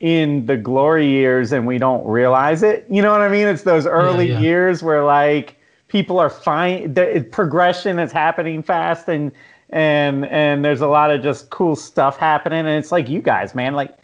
in 0.00 0.44
the 0.46 0.56
glory 0.56 1.08
years 1.08 1.52
and 1.52 1.66
we 1.66 1.78
don't 1.78 2.04
realize 2.06 2.62
it. 2.62 2.86
You 2.90 3.00
know 3.00 3.12
what 3.12 3.20
I 3.20 3.28
mean? 3.28 3.46
It's 3.46 3.62
those 3.62 3.86
early 3.86 4.30
yeah. 4.30 4.40
years 4.40 4.82
where 4.82 5.04
like 5.04 5.56
people 5.88 6.18
are 6.18 6.30
fine. 6.30 6.92
The 6.94 7.26
progression 7.30 7.98
is 7.98 8.12
happening 8.12 8.62
fast 8.62 9.08
and 9.08 9.30
and 9.70 10.26
and 10.26 10.64
there's 10.64 10.80
a 10.80 10.88
lot 10.88 11.10
of 11.10 11.22
just 11.22 11.50
cool 11.50 11.76
stuff 11.76 12.18
happening. 12.18 12.60
And 12.60 12.68
it's 12.68 12.92
like 12.92 13.08
you 13.08 13.22
guys, 13.22 13.54
man, 13.54 13.74
like 13.74 13.96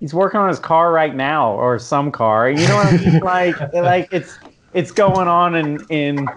he's 0.00 0.14
working 0.14 0.40
on 0.40 0.48
his 0.48 0.58
car 0.58 0.92
right 0.92 1.14
now 1.14 1.52
or 1.52 1.78
some 1.78 2.12
car. 2.12 2.48
You 2.48 2.66
know 2.68 2.76
what 2.76 2.86
I 2.86 2.96
mean? 2.96 3.20
like 3.22 3.74
like 3.74 4.08
it's 4.12 4.38
it's 4.74 4.90
going 4.90 5.28
on 5.28 5.54
in 5.54 5.84
in 5.88 6.28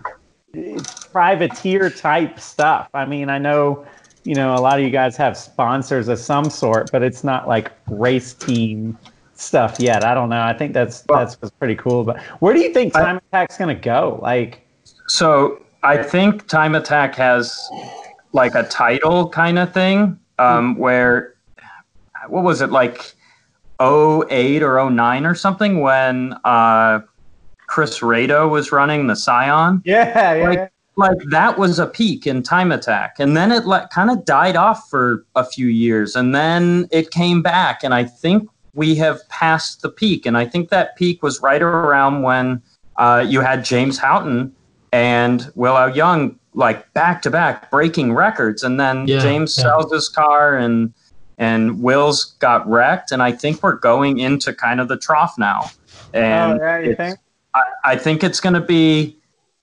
privateer 1.11 1.89
type 1.89 2.39
stuff. 2.39 2.89
I 2.93 3.05
mean, 3.05 3.29
I 3.29 3.37
know, 3.37 3.85
you 4.23 4.35
know, 4.35 4.55
a 4.55 4.61
lot 4.61 4.79
of 4.79 4.85
you 4.85 4.91
guys 4.91 5.17
have 5.17 5.37
sponsors 5.37 6.07
of 6.07 6.19
some 6.19 6.49
sort, 6.49 6.91
but 6.91 7.03
it's 7.03 7.23
not 7.23 7.47
like 7.47 7.71
race 7.87 8.33
team 8.33 8.97
stuff 9.33 9.79
yet. 9.79 10.03
I 10.03 10.13
don't 10.13 10.29
know. 10.29 10.41
I 10.41 10.53
think 10.53 10.73
that's 10.73 11.01
that's 11.01 11.35
what's 11.41 11.53
pretty 11.55 11.75
cool. 11.75 12.03
But 12.03 12.21
where 12.39 12.53
do 12.53 12.59
you 12.59 12.73
think 12.73 12.95
I- 12.95 13.01
Time 13.03 13.17
Attack's 13.17 13.57
gonna 13.57 13.75
go? 13.75 14.19
Like, 14.21 14.65
So 15.07 15.61
I 15.83 16.01
think 16.01 16.47
Time 16.47 16.75
Attack 16.75 17.15
has 17.15 17.69
like 18.33 18.55
a 18.55 18.63
title 18.63 19.29
kind 19.29 19.57
of 19.57 19.73
thing 19.73 20.19
um, 20.37 20.75
where 20.77 21.35
what 22.27 22.43
was 22.43 22.61
it 22.61 22.71
like 22.71 23.13
08 23.79 24.63
or 24.63 24.89
09 24.89 25.25
or 25.25 25.33
something 25.35 25.79
when 25.81 26.33
uh, 26.43 26.99
Chris 27.67 27.99
Rado 27.99 28.49
was 28.49 28.71
running 28.71 29.07
the 29.07 29.15
Scion. 29.15 29.81
yeah, 29.85 30.33
yeah, 30.35 30.47
Like- 30.47 30.57
yeah. 30.57 30.67
Like 30.99 31.17
that 31.29 31.59
was 31.59 31.77
a 31.77 31.85
peak 31.85 32.25
in 32.25 32.41
Time 32.41 32.71
Attack, 32.71 33.17
and 33.19 33.37
then 33.37 33.51
it 33.51 33.67
like 33.67 33.91
kind 33.91 34.09
of 34.09 34.25
died 34.25 34.55
off 34.55 34.89
for 34.89 35.25
a 35.35 35.45
few 35.45 35.67
years, 35.67 36.15
and 36.15 36.33
then 36.33 36.87
it 36.91 37.11
came 37.11 37.43
back, 37.43 37.83
and 37.83 37.93
I 37.93 38.03
think 38.03 38.49
we 38.73 38.95
have 38.95 39.19
passed 39.29 39.83
the 39.83 39.89
peak, 39.89 40.25
and 40.25 40.35
I 40.35 40.45
think 40.47 40.69
that 40.69 40.95
peak 40.95 41.21
was 41.21 41.39
right 41.39 41.61
around 41.61 42.23
when 42.23 42.63
uh, 42.95 43.23
you 43.27 43.41
had 43.41 43.63
James 43.63 43.99
Houghton 43.99 44.51
and 44.91 45.51
Will 45.53 45.75
Au-Yeung 45.77 46.35
like 46.55 46.91
back 46.93 47.21
to 47.21 47.29
back 47.29 47.69
breaking 47.69 48.13
records, 48.13 48.63
and 48.63 48.79
then 48.79 49.07
Yeah, 49.07 49.19
James 49.19 49.55
yeah. 49.55 49.65
sells 49.65 49.93
his 49.93 50.09
car, 50.09 50.57
and 50.57 50.91
and 51.37 51.79
Will's 51.83 52.25
got 52.39 52.67
wrecked, 52.67 53.11
and 53.11 53.21
I 53.21 53.33
think 53.33 53.61
we're 53.61 53.75
going 53.75 54.17
into 54.17 54.51
kind 54.51 54.79
of 54.81 54.87
the 54.87 54.97
trough 54.97 55.35
now, 55.37 55.69
and 56.15 56.59
oh, 56.59 56.63
yeah, 56.63 56.79
you 56.79 56.95
think? 56.95 57.19
I, 57.57 57.91
I 57.93 57.95
think 57.97 58.23
it's 58.23 58.39
going 58.39 58.53
to 58.53 58.61
be 58.61 59.17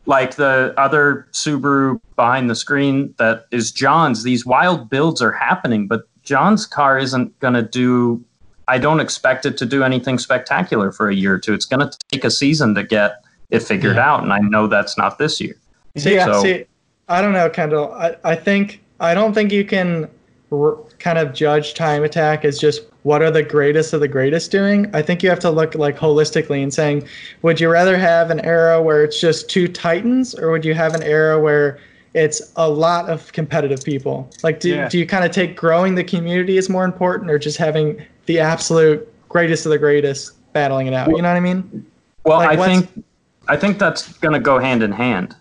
like 0.07 0.35
the 0.37 0.75
other 0.77 1.27
Subaru 1.33 2.01
behind 2.17 2.51
the 2.51 2.55
screen 2.55 3.15
that 3.19 3.47
is 3.51 3.73
John's. 3.73 4.23
These 4.23 4.45
wild 4.45 4.91
builds 4.91 5.23
are 5.23 5.33
happening, 5.33 5.87
but 5.89 6.03
John's 6.23 6.67
car 6.67 6.99
isn't 6.99 7.39
going 7.41 7.55
to 7.55 7.63
do. 7.63 8.23
I 8.69 8.79
don't 8.79 9.01
expect 9.01 9.45
it 9.47 9.57
to 9.59 9.67
do 9.67 9.83
anything 9.83 10.19
spectacular 10.19 10.91
for 10.93 11.09
a 11.09 11.15
year 11.15 11.35
or 11.35 11.39
two. 11.39 11.53
It's 11.55 11.67
going 11.67 11.89
to 11.89 11.99
take 12.11 12.25
a 12.25 12.31
season 12.31 12.75
to 12.75 12.83
get 12.83 13.23
it 13.51 13.61
figured 13.61 13.97
Yeah. 13.97 14.11
out, 14.11 14.23
and 14.23 14.33
I 14.33 14.39
know 14.39 14.67
that's 14.67 14.97
not 14.99 15.19
this 15.19 15.41
year. 15.41 15.55
See, 15.97 16.19
So- 16.19 16.43
see, 16.43 16.65
I 17.09 17.21
don't 17.21 17.33
know, 17.33 17.49
Kendall. 17.51 17.93
I, 17.93 18.17
I 18.25 18.35
think 18.35 18.83
I 19.01 19.13
don't 19.15 19.35
think 19.35 19.53
you 19.53 19.65
can 19.65 20.09
r- 20.51 20.79
kind 21.05 21.19
of 21.19 21.35
judge 21.35 21.75
Time 21.75 22.03
Attack 22.03 22.47
as 22.47 22.59
just 22.59 22.81
what 23.03 23.21
are 23.21 23.31
the 23.31 23.43
greatest 23.43 23.93
of 23.93 24.01
the 24.01 24.09
greatest 24.09 24.51
doing. 24.51 24.91
I 24.95 25.03
think 25.03 25.23
you 25.23 25.29
have 25.29 25.39
to 25.41 25.51
look 25.51 25.75
like 25.75 25.99
holistically 25.99 26.63
and 26.63 26.73
saying, 26.73 27.07
would 27.43 27.61
you 27.61 27.69
rather 27.69 27.99
have 27.99 28.31
an 28.31 28.41
era 28.41 28.81
where 28.81 29.05
it's 29.05 29.21
just 29.21 29.51
two 29.51 29.69
titans, 29.69 30.35
or 30.35 30.51
would 30.51 30.65
you 30.65 30.73
have 30.73 30.95
an 30.95 31.03
era 31.03 31.39
where 31.39 31.79
it's 32.15 32.41
a 32.57 32.71
lot 32.71 33.11
of 33.11 33.31
competitive 33.33 33.85
people? 33.85 34.31
Like, 34.43 34.61
do, 34.61 34.71
Yeah. 34.71 34.89
do 34.89 34.97
you 34.99 35.05
kind 35.05 35.27
of 35.27 35.31
take 35.31 35.57
growing 35.57 35.95
the 35.95 36.05
community 36.05 36.57
as 36.57 36.71
more 36.71 36.87
important, 36.87 37.31
or 37.31 37.39
just 37.39 37.59
having 37.59 38.01
the 38.25 38.41
absolute 38.41 39.07
greatest 39.29 39.67
of 39.67 39.71
the 39.73 39.79
greatest 39.79 40.33
battling 40.55 40.87
it 40.87 40.95
out? 40.95 41.09
You 41.09 41.21
know 41.21 41.29
what 41.29 41.37
I 41.37 41.41
mean? 41.41 41.85
Well, 42.25 42.39
Like, 42.39 42.59
I 42.59 42.67
think 42.67 43.05
I 43.47 43.57
think 43.59 43.79
that's 43.79 44.11
going 44.21 44.33
to 44.33 44.41
go 44.41 44.59
hand 44.59 44.83
in 44.83 44.91
hand. 44.91 45.37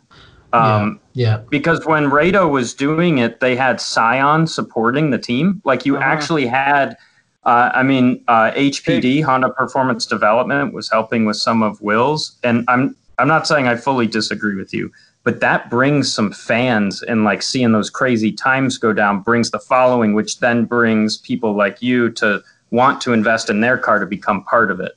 Um, 0.53 0.99
yeah. 1.13 1.37
because 1.49 1.85
when 1.85 2.05
Rado 2.05 2.49
was 2.49 2.73
doing 2.73 3.17
it, 3.17 3.39
they 3.39 3.55
had 3.55 3.81
Scion 3.81 4.47
supporting 4.47 5.09
the 5.09 5.17
team. 5.17 5.61
Like 5.65 5.85
you 5.85 5.95
Uh-huh. 5.97 6.05
actually 6.05 6.45
had, 6.47 6.95
uh, 7.45 7.71
I 7.73 7.83
mean, 7.83 8.23
uh, 8.27 8.51
HPD 8.51 9.23
Honda 9.23 9.49
Performance 9.49 10.05
Development 10.05 10.73
was 10.73 10.89
helping 10.89 11.25
with 11.25 11.37
some 11.37 11.63
of 11.63 11.81
Will's, 11.81 12.37
and 12.43 12.63
I'm 12.67 12.95
I'm 13.19 13.27
not 13.27 13.47
saying 13.47 13.67
I 13.67 13.75
fully 13.75 14.07
disagree 14.07 14.55
with 14.55 14.73
you, 14.73 14.91
but 15.23 15.39
that 15.39 15.69
brings 15.69 16.11
some 16.11 16.31
fans 16.31 17.03
and 17.03 17.23
like 17.23 17.41
seeing 17.43 17.71
those 17.71 17.89
crazy 17.89 18.31
times 18.31 18.77
go 18.79 18.91
down 18.91 19.21
brings 19.21 19.51
the 19.51 19.59
following, 19.59 20.13
which 20.15 20.39
then 20.39 20.65
brings 20.65 21.17
people 21.17 21.53
like 21.55 21.81
you 21.81 22.09
to 22.11 22.41
want 22.71 23.01
to 23.01 23.13
invest 23.13 23.49
in 23.51 23.61
their 23.61 23.77
car 23.77 23.99
to 23.99 24.05
become 24.07 24.43
part 24.45 24.71
of 24.71 24.79
it. 24.79 24.93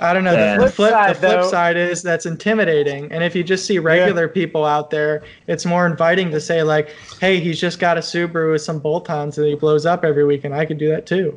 I 0.00 0.12
don't 0.12 0.22
know. 0.22 0.32
The 0.32 0.70
flip, 0.70 0.92
Flip 0.92 1.08
the 1.08 1.14
flip 1.14 1.42
side, 1.42 1.50
side 1.50 1.76
is 1.76 2.02
that's 2.02 2.24
intimidating. 2.24 3.10
And 3.10 3.24
if 3.24 3.34
you 3.34 3.42
just 3.42 3.66
see 3.66 3.80
regular 3.80 4.28
people 4.28 4.64
out 4.64 4.90
there, 4.90 5.24
it's 5.48 5.66
more 5.66 5.86
inviting 5.86 6.30
to 6.30 6.40
say 6.40 6.62
like, 6.62 6.94
"Hey, 7.20 7.40
he's 7.40 7.60
just 7.60 7.80
got 7.80 7.98
a 7.98 8.00
Subaru 8.00 8.52
with 8.52 8.62
some 8.62 8.78
bolt-ons 8.78 9.38
and 9.38 9.46
he 9.46 9.56
blows 9.56 9.86
up 9.86 10.04
every 10.04 10.24
week, 10.24 10.44
and 10.44 10.54
I 10.54 10.66
could 10.66 10.78
do 10.78 10.88
that 10.88 11.06
too." 11.06 11.36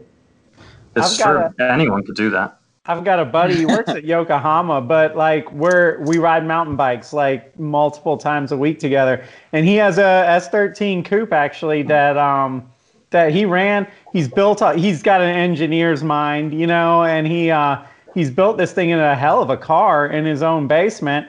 It's 0.96 1.20
I've 1.20 1.28
true. 1.28 1.54
got 1.58 1.72
Anyone 1.72 2.04
could 2.04 2.16
do 2.16 2.30
that. 2.32 2.60
I've 2.86 3.04
got 3.04 3.20
a 3.20 3.26
buddy. 3.26 3.56
He 3.56 3.66
works 3.66 3.90
at 3.90 4.04
Yokohama, 4.06 4.82
but 4.82 5.16
like 5.16 5.52
we're 5.52 6.00
we 6.02 6.18
ride 6.18 6.46
mountain 6.46 6.76
bikes 6.76 7.14
like 7.14 7.58
multiple 7.60 8.18
times 8.18 8.52
a 8.52 8.58
week 8.58 8.80
together. 8.80 9.24
And 9.54 9.66
he 9.66 9.76
has 9.76 9.98
a 9.98 10.02
S13 10.02 11.06
coupe 11.06 11.34
actually 11.34 11.84
that 11.84 12.18
um 12.18 12.70
that 13.12 13.32
he 13.32 13.46
ran. 13.46 13.88
He's 14.14 14.28
built. 14.28 14.62
A, 14.62 14.74
he's 14.74 15.04
got 15.04 15.22
an 15.22 15.30
engineer's 15.30 16.04
mind, 16.04 16.54
you 16.54 16.66
know, 16.68 17.04
and 17.04 17.28
he 17.28 17.52
uh 17.52 17.84
he's 18.14 18.30
built 18.30 18.58
this 18.58 18.72
thing 18.72 18.90
in 18.90 19.00
a 19.00 19.16
hell 19.16 19.42
of 19.42 19.50
a 19.50 19.58
car 19.58 20.08
in 20.08 20.26
his 20.26 20.44
own 20.44 20.68
basement, 20.68 21.28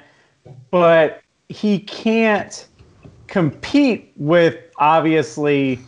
but 0.70 1.22
he 1.48 1.78
can't 1.78 2.66
compete 3.26 4.12
with 4.16 4.56
obviously 4.78 5.78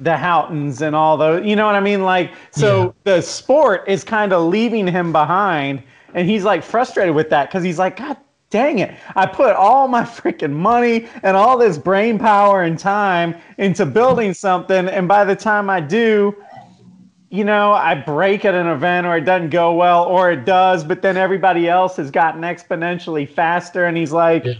the 0.00 0.10
Houghtons 0.10 0.80
and 0.80 0.94
all 0.94 1.16
those. 1.16 1.46
You 1.46 1.56
know 1.56 1.66
what 1.66 1.74
I 1.74 1.80
mean? 1.80 2.02
Like, 2.02 2.32
so 2.50 2.94
the 3.04 3.20
sport 3.20 3.84
is 3.88 4.04
kind 4.04 4.32
of 4.32 4.44
leaving 4.44 4.86
him 4.86 5.12
behind, 5.12 5.82
and 6.14 6.28
he's 6.28 6.44
like 6.44 6.62
frustrated 6.62 7.14
with 7.14 7.30
that 7.30 7.48
because 7.48 7.62
he's 7.62 7.78
like, 7.78 7.96
God 7.96 8.16
dang 8.50 8.78
it! 8.78 8.94
I 9.16 9.26
put 9.26 9.56
all 9.56 9.88
my 9.88 10.02
freaking 10.04 10.52
money 10.52 11.08
and 11.22 11.36
all 11.36 11.58
this 11.58 11.78
brain 11.78 12.18
power 12.18 12.62
and 12.62 12.78
time 12.78 13.34
into 13.58 13.86
building 13.86 14.34
something, 14.34 14.88
and 14.88 15.08
by 15.08 15.24
the 15.24 15.36
time 15.36 15.68
I 15.70 15.80
do. 15.80 16.34
You 17.34 17.44
know, 17.44 17.72
I 17.72 17.94
break 17.96 18.44
at 18.44 18.54
an 18.54 18.68
event 18.68 19.06
or 19.06 19.16
it 19.16 19.22
doesn't 19.22 19.50
go 19.50 19.74
well, 19.74 20.04
or 20.04 20.30
it 20.30 20.44
does, 20.44 20.84
but 20.84 21.02
then 21.02 21.16
everybody 21.16 21.68
else 21.68 21.96
has 21.96 22.10
gotten 22.10 22.42
exponentially 22.42 23.28
faster. 23.28 23.86
And 23.86 23.96
he's 23.96 24.12
like, 24.12 24.44
Yeah. 24.44 24.54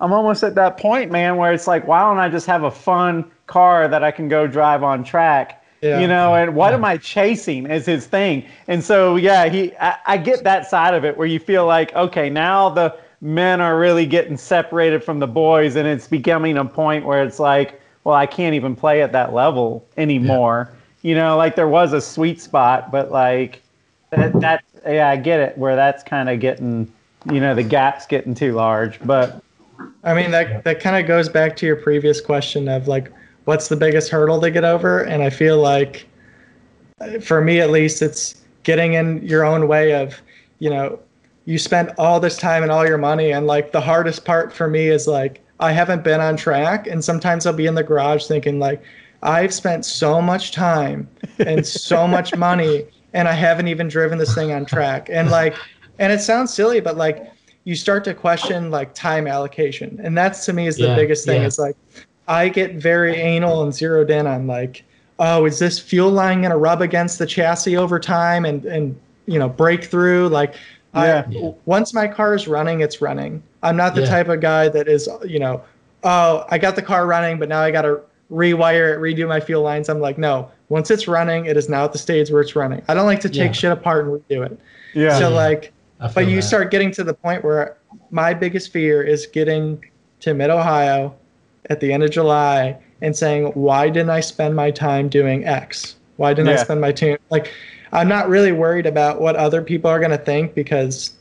I'm 0.00 0.12
almost 0.12 0.42
at 0.42 0.54
that 0.54 0.78
point, 0.78 1.10
man, 1.10 1.36
where 1.36 1.52
it's 1.52 1.66
like, 1.66 1.86
why 1.86 2.00
don't 2.00 2.18
I 2.18 2.28
just 2.28 2.46
have 2.46 2.62
a 2.62 2.70
fun 2.70 3.30
car 3.46 3.88
that 3.88 4.02
I 4.02 4.10
can 4.10 4.28
go 4.28 4.46
drive 4.46 4.82
on 4.82 5.04
track? 5.04 5.64
Yeah. 5.82 5.98
You 5.98 6.06
know, 6.06 6.34
and 6.34 6.54
what 6.54 6.72
am 6.72 6.84
I 6.84 6.98
chasing 6.98 7.66
is 7.66 7.86
his 7.86 8.06
thing. 8.06 8.46
And 8.68 8.84
so, 8.84 9.16
yeah, 9.16 9.48
he, 9.48 9.74
I, 9.78 9.96
I 10.06 10.16
get 10.16 10.44
that 10.44 10.68
side 10.68 10.94
of 10.94 11.04
it 11.04 11.16
where 11.16 11.26
you 11.26 11.38
feel 11.40 11.66
like, 11.66 11.94
okay, 11.94 12.30
now 12.30 12.68
the 12.68 12.96
men 13.20 13.60
are 13.60 13.78
really 13.78 14.06
getting 14.06 14.36
separated 14.36 15.02
from 15.02 15.18
the 15.18 15.26
boys, 15.26 15.76
and 15.76 15.88
it's 15.88 16.06
becoming 16.06 16.56
a 16.58 16.64
point 16.64 17.04
where 17.04 17.22
it's 17.22 17.38
like, 17.38 17.80
well, 18.04 18.14
I 18.14 18.26
can't 18.26 18.54
even 18.54 18.76
play 18.76 19.02
at 19.02 19.12
that 19.12 19.34
level 19.34 19.86
anymore. 19.96 20.72
You 21.02 21.14
know, 21.14 21.36
like 21.36 21.56
there 21.56 21.68
was 21.68 21.92
a 21.92 22.00
sweet 22.00 22.40
spot, 22.40 22.90
but 22.92 23.10
like 23.10 23.62
that, 24.10 24.62
yeah, 24.86 25.08
I 25.08 25.16
get 25.16 25.40
it 25.40 25.56
where 25.56 25.76
that's 25.76 26.02
kind 26.02 26.28
of 26.28 26.40
getting, 26.40 26.92
you 27.30 27.40
know, 27.40 27.54
the 27.54 27.62
gap's 27.62 28.06
getting 28.06 28.34
too 28.34 28.52
large. 28.52 29.00
But 29.04 29.42
I 30.04 30.12
mean, 30.12 30.30
that 30.32 30.64
that 30.64 30.80
kind 30.80 30.96
of 30.96 31.06
goes 31.06 31.28
back 31.28 31.56
to 31.56 31.66
your 31.66 31.76
previous 31.76 32.20
question 32.20 32.68
of 32.68 32.86
like, 32.86 33.10
what's 33.44 33.68
the 33.68 33.76
biggest 33.76 34.10
hurdle 34.10 34.40
to 34.42 34.50
get 34.50 34.64
over? 34.64 35.00
And 35.00 35.22
I 35.22 35.30
feel 35.30 35.58
like, 35.58 36.06
for 37.22 37.40
me 37.40 37.60
at 37.60 37.70
least, 37.70 38.02
it's 38.02 38.42
getting 38.62 38.92
in 38.92 39.26
your 39.26 39.42
own 39.42 39.68
way 39.68 39.94
of, 39.94 40.20
you 40.58 40.68
know, 40.68 40.98
you 41.46 41.58
spent 41.58 41.90
all 41.96 42.20
this 42.20 42.36
time 42.36 42.62
and 42.62 42.70
all 42.70 42.86
your 42.86 42.98
money, 42.98 43.32
and 43.32 43.46
like 43.46 43.72
the 43.72 43.80
hardest 43.80 44.26
part 44.26 44.52
for 44.52 44.68
me 44.68 44.88
is 44.88 45.06
like 45.06 45.40
I 45.60 45.72
haven't 45.72 46.04
been 46.04 46.20
on 46.20 46.36
track, 46.36 46.86
and 46.86 47.02
sometimes 47.02 47.46
I'll 47.46 47.54
be 47.54 47.66
in 47.66 47.74
the 47.74 47.82
garage 47.82 48.26
thinking 48.26 48.58
like, 48.58 48.82
I've 49.22 49.52
spent 49.52 49.84
so 49.84 50.20
much 50.22 50.52
time 50.52 51.08
and 51.44 51.66
so 51.66 52.06
much 52.06 52.34
money, 52.34 52.86
and 53.12 53.28
I 53.28 53.32
haven't 53.32 53.68
even 53.68 53.88
driven 53.88 54.18
this 54.18 54.34
thing 54.34 54.52
on 54.52 54.64
track, 54.64 55.08
and 55.10 55.30
like, 55.30 55.56
and 55.98 56.12
it 56.12 56.20
sounds 56.20 56.52
silly, 56.54 56.80
but 56.80 56.96
like 56.96 57.26
you 57.64 57.74
start 57.76 58.04
to 58.04 58.14
question 58.14 58.70
like 58.70 58.94
time 58.94 59.26
allocation 59.26 60.00
and 60.02 60.16
that's 60.16 60.46
to 60.46 60.52
me 60.54 60.66
is 60.66 60.78
the 60.78 60.88
Yeah, 60.88 60.94
biggest 60.94 61.26
thing 61.26 61.42
yeah. 61.42 61.46
it's 61.46 61.58
like 61.58 61.76
i 62.26 62.48
get 62.48 62.76
very 62.76 63.14
anal 63.16 63.62
and 63.62 63.74
zeroed 63.74 64.10
in 64.10 64.26
on 64.26 64.46
like 64.46 64.84
oh 65.18 65.44
is 65.44 65.58
this 65.58 65.78
fuel 65.78 66.10
line 66.10 66.40
going 66.40 66.50
to 66.50 66.56
rub 66.56 66.80
against 66.80 67.18
the 67.18 67.26
chassis 67.26 67.76
over 67.76 67.98
time 68.00 68.46
and 68.46 68.64
and 68.64 68.98
you 69.26 69.38
know 69.38 69.48
break 69.48 69.84
through 69.84 70.28
like 70.28 70.54
Yeah. 70.94 71.24
I, 71.26 71.30
Yeah. 71.30 71.50
once 71.66 71.92
my 71.92 72.08
car 72.08 72.34
is 72.34 72.48
running 72.48 72.80
it's 72.80 73.00
running 73.02 73.42
i'm 73.62 73.76
not 73.76 73.94
the 73.94 74.00
Yeah. 74.00 74.06
type 74.06 74.28
of 74.28 74.40
guy 74.40 74.68
that 74.70 74.88
is 74.88 75.08
you 75.24 75.38
know 75.38 75.62
oh 76.02 76.46
i 76.50 76.58
got 76.58 76.76
the 76.76 76.82
car 76.82 77.06
running 77.06 77.38
but 77.38 77.48
now 77.48 77.60
i 77.60 77.70
got 77.70 77.82
to 77.82 78.00
rewire 78.30 78.94
it 78.94 79.00
redo 79.00 79.26
my 79.26 79.40
fuel 79.40 79.62
lines 79.62 79.88
i'm 79.88 80.00
like 80.00 80.16
no 80.18 80.48
once 80.68 80.90
it's 80.90 81.08
running 81.08 81.46
it 81.46 81.56
is 81.56 81.68
now 81.68 81.84
at 81.84 81.92
the 81.92 81.98
stage 81.98 82.30
where 82.30 82.40
it's 82.40 82.54
running 82.54 82.80
i 82.88 82.94
don't 82.94 83.06
like 83.06 83.20
to 83.20 83.28
take 83.28 83.38
Yeah. 83.48 83.52
shit 83.52 83.72
apart 83.72 84.06
and 84.06 84.20
redo 84.22 84.46
it 84.46 84.58
yeah, 84.94 85.18
so 85.18 85.28
Yeah. 85.30 85.34
like 85.36 85.72
but 86.14 86.28
you 86.28 86.36
that. 86.36 86.42
start 86.42 86.70
getting 86.70 86.90
to 86.92 87.04
the 87.04 87.12
point 87.14 87.44
where 87.44 87.76
my 88.10 88.32
biggest 88.32 88.72
fear 88.72 89.02
is 89.02 89.26
getting 89.26 89.84
to 90.20 90.32
mid 90.32 90.48
Ohio 90.50 91.14
at 91.68 91.80
the 91.80 91.92
end 91.92 92.02
of 92.02 92.10
July 92.10 92.76
and 93.02 93.14
saying, 93.14 93.46
why 93.48 93.88
didn't 93.90 94.08
I 94.10 94.20
spend 94.20 94.56
my 94.56 94.70
time 94.70 95.08
doing 95.10 95.44
X? 95.46 95.96
Why 96.16 96.32
didn't 96.32 96.48
I 96.50 96.56
spend 96.56 96.80
my 96.80 96.90
time? 96.92 97.18
Like, 97.30 97.52
I'm 97.92 98.08
not 98.08 98.28
really 98.30 98.52
worried 98.52 98.86
about 98.86 99.20
what 99.20 99.36
other 99.36 99.60
people 99.62 99.90
are 99.90 99.98
going 99.98 100.10
to 100.10 100.18
think 100.18 100.54
because 100.54 101.12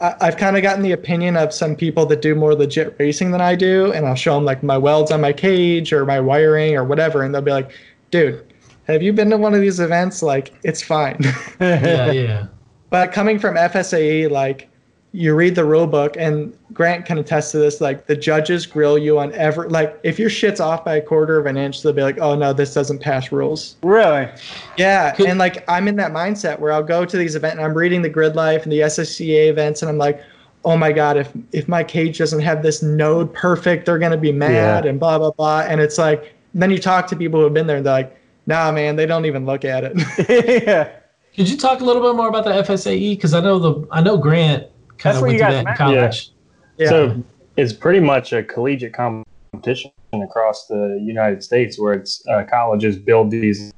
I, 0.00 0.14
I've 0.20 0.36
kind 0.36 0.56
of 0.56 0.62
gotten 0.62 0.82
the 0.82 0.92
opinion 0.92 1.36
of 1.36 1.52
some 1.52 1.76
people 1.76 2.06
that 2.06 2.22
do 2.22 2.34
more 2.34 2.54
legit 2.54 2.96
racing 2.98 3.30
than 3.30 3.40
I 3.40 3.54
do. 3.54 3.92
And 3.92 4.06
I'll 4.06 4.14
show 4.14 4.34
them 4.34 4.44
like 4.44 4.62
my 4.62 4.78
welds 4.78 5.10
on 5.10 5.20
my 5.20 5.32
cage 5.32 5.92
or 5.92 6.04
my 6.04 6.20
wiring 6.20 6.76
or 6.76 6.84
whatever. 6.84 7.22
And 7.22 7.34
they'll 7.34 7.42
be 7.42 7.50
like, 7.50 7.70
dude, 8.10 8.44
have 8.86 9.02
you 9.02 9.12
been 9.12 9.30
to 9.30 9.36
one 9.36 9.54
of 9.54 9.60
these 9.60 9.80
events? 9.80 10.22
Like, 10.22 10.52
it's 10.62 10.82
fine. 10.82 11.18
yeah, 11.60 12.10
yeah. 12.12 12.46
But 12.90 13.12
coming 13.12 13.38
from 13.38 13.56
FSAE, 13.56 14.30
like 14.30 14.68
you 15.14 15.32
read 15.32 15.54
the 15.54 15.64
rule 15.64 15.86
book, 15.86 16.16
and 16.18 16.52
Grant 16.72 17.06
can 17.06 17.18
attest 17.18 17.52
to 17.52 17.58
this. 17.58 17.80
Like 17.80 18.06
the 18.06 18.16
judges 18.16 18.66
grill 18.66 18.98
you 18.98 19.16
on 19.20 19.32
every 19.34 19.68
like 19.68 19.96
if 20.02 20.18
your 20.18 20.28
shit's 20.28 20.58
off 20.58 20.84
by 20.84 20.96
a 20.96 21.00
quarter 21.00 21.38
of 21.38 21.46
an 21.46 21.56
inch, 21.56 21.82
they'll 21.82 21.92
be 21.92 22.02
like, 22.02 22.18
"Oh 22.20 22.34
no, 22.34 22.52
this 22.52 22.74
doesn't 22.74 22.98
pass 22.98 23.30
rules." 23.30 23.76
really, 23.84 24.28
Yeah, 24.76 25.12
Could- 25.12 25.26
and 25.26 25.38
like 25.38 25.64
I'm 25.68 25.86
in 25.86 25.94
that 25.96 26.10
mindset 26.10 26.58
where 26.58 26.72
I'll 26.72 26.82
go 26.82 27.04
to 27.04 27.16
these 27.16 27.36
events 27.36 27.54
and 27.54 27.64
I'm 27.64 27.74
reading 27.74 28.02
the 28.02 28.08
Grid 28.08 28.34
Life 28.34 28.64
and 28.64 28.72
the 28.72 28.80
SCCA 28.80 29.48
events, 29.48 29.82
and 29.82 29.88
I'm 29.88 29.98
like, 29.98 30.20
"Oh 30.64 30.76
my 30.76 30.90
god, 30.90 31.16
if 31.16 31.30
if 31.52 31.68
my 31.68 31.84
cage 31.84 32.18
doesn't 32.18 32.40
have 32.40 32.64
this 32.64 32.82
node 32.82 33.32
perfect, 33.32 33.86
they're 33.86 34.00
gonna 34.00 34.16
be 34.16 34.32
mad 34.32 34.84
and 34.84 34.98
blah 34.98 35.16
blah 35.18 35.30
blah." 35.30 35.60
And 35.60 35.80
it's 35.80 35.96
like 35.96 36.34
then 36.54 36.72
you 36.72 36.78
talk 36.78 37.06
to 37.08 37.16
people 37.16 37.38
who 37.38 37.44
have 37.44 37.54
been 37.54 37.68
there, 37.68 37.76
and 37.76 37.86
they're 37.86 37.92
like, 37.92 38.20
"Nah, 38.48 38.72
man, 38.72 38.96
they 38.96 39.06
don't 39.06 39.26
even 39.26 39.46
look 39.46 39.64
at 39.64 39.84
it." 39.84 39.92
yeah. 40.66 40.88
Could 41.36 41.48
you 41.48 41.56
talk 41.56 41.80
a 41.80 41.84
little 41.84 42.02
bit 42.02 42.16
more 42.16 42.28
about 42.28 42.44
the 42.44 42.50
FSAE? 42.50 43.12
Because 43.16 43.32
I 43.32 43.40
know 43.40 43.60
the 43.60 43.86
I 43.92 44.02
know 44.02 44.16
Grant 44.16 44.66
kind 44.98 45.14
That's 45.14 45.16
of 45.16 45.22
where 45.22 45.28
went 45.28 45.32
you 45.32 45.38
through 45.44 45.54
guys 45.54 45.64
that 45.64 45.70
in 45.70 45.76
college. 45.76 46.30
yeah. 46.78 46.88
So 46.88 47.22
it's 47.56 47.72
pretty 47.72 48.00
much 48.00 48.32
a 48.32 48.42
collegiate 48.42 48.94
competition 48.94 49.90
across 50.12 50.66
the 50.66 51.00
United 51.02 51.42
States 51.42 51.78
where 51.78 51.94
it's 51.94 52.22
uh, 52.28 52.44
colleges 52.50 52.96
build 52.96 53.30
these 53.30 53.72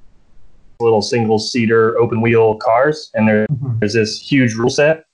little 0.80 1.00
single 1.02 1.38
seater 1.38 1.98
open 1.98 2.20
wheel 2.20 2.54
cars, 2.56 3.10
and 3.14 3.26
there, 3.28 3.46
Mhm. 3.46 3.80
there's 3.80 3.94
this 3.94 4.20
huge 4.20 4.54
rule 4.54 4.68
set. 4.70 5.04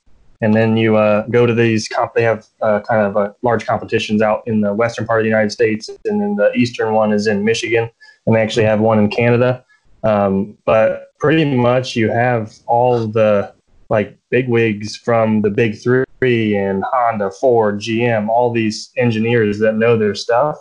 And 0.40 0.54
then 0.54 0.76
you 0.76 0.96
uh, 0.96 1.24
go 1.30 1.46
to 1.46 1.54
these 1.54 1.86
comp. 1.86 2.14
They 2.14 2.24
have 2.24 2.46
uh, 2.62 2.80
kind 2.80 3.06
of 3.06 3.16
uh, 3.16 3.32
large 3.42 3.64
competitions 3.64 4.20
out 4.22 4.42
in 4.46 4.60
the 4.60 4.74
western 4.74 5.06
part 5.06 5.20
of 5.20 5.22
the 5.22 5.28
United 5.28 5.52
States, 5.52 5.88
and 6.04 6.20
then 6.20 6.34
the 6.34 6.52
eastern 6.54 6.94
one 6.94 7.12
is 7.12 7.28
in 7.28 7.44
Michigan, 7.44 7.88
and 8.26 8.34
they 8.34 8.40
actually 8.40 8.64
have 8.66 8.80
one 8.80 8.98
in 8.98 9.08
Canada. 9.08 9.64
Um, 10.02 10.58
but 10.64 11.12
pretty 11.20 11.44
much 11.56 11.94
you 11.94 12.10
have 12.10 12.52
all 12.66 13.06
the 13.06 13.52
like 13.92 14.18
big 14.30 14.48
wigs 14.48 14.96
from 14.96 15.42
the 15.42 15.50
big 15.50 15.76
three 15.78 16.56
and 16.56 16.82
Honda, 16.90 17.30
Ford, 17.30 17.78
GM, 17.78 18.28
all 18.28 18.50
these 18.50 18.90
engineers 18.96 19.58
that 19.58 19.74
know 19.74 19.98
their 19.98 20.14
stuff 20.14 20.56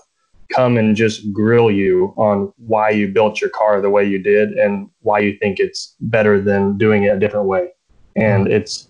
come 0.53 0.77
and 0.77 0.97
just 0.97 1.31
grill 1.31 1.71
you 1.71 2.13
on 2.17 2.51
why 2.57 2.89
you 2.89 3.07
built 3.07 3.39
your 3.39 3.49
car 3.51 3.79
the 3.79 3.89
way 3.89 4.05
you 4.05 4.19
did 4.21 4.49
and 4.49 4.89
why 4.99 5.19
you 5.19 5.37
think 5.37 5.59
it's 5.59 5.95
better 6.01 6.41
than 6.41 6.77
doing 6.77 7.03
it 7.03 7.15
a 7.15 7.19
different 7.19 7.45
way. 7.45 7.69
And 8.17 8.51
it's 8.51 8.89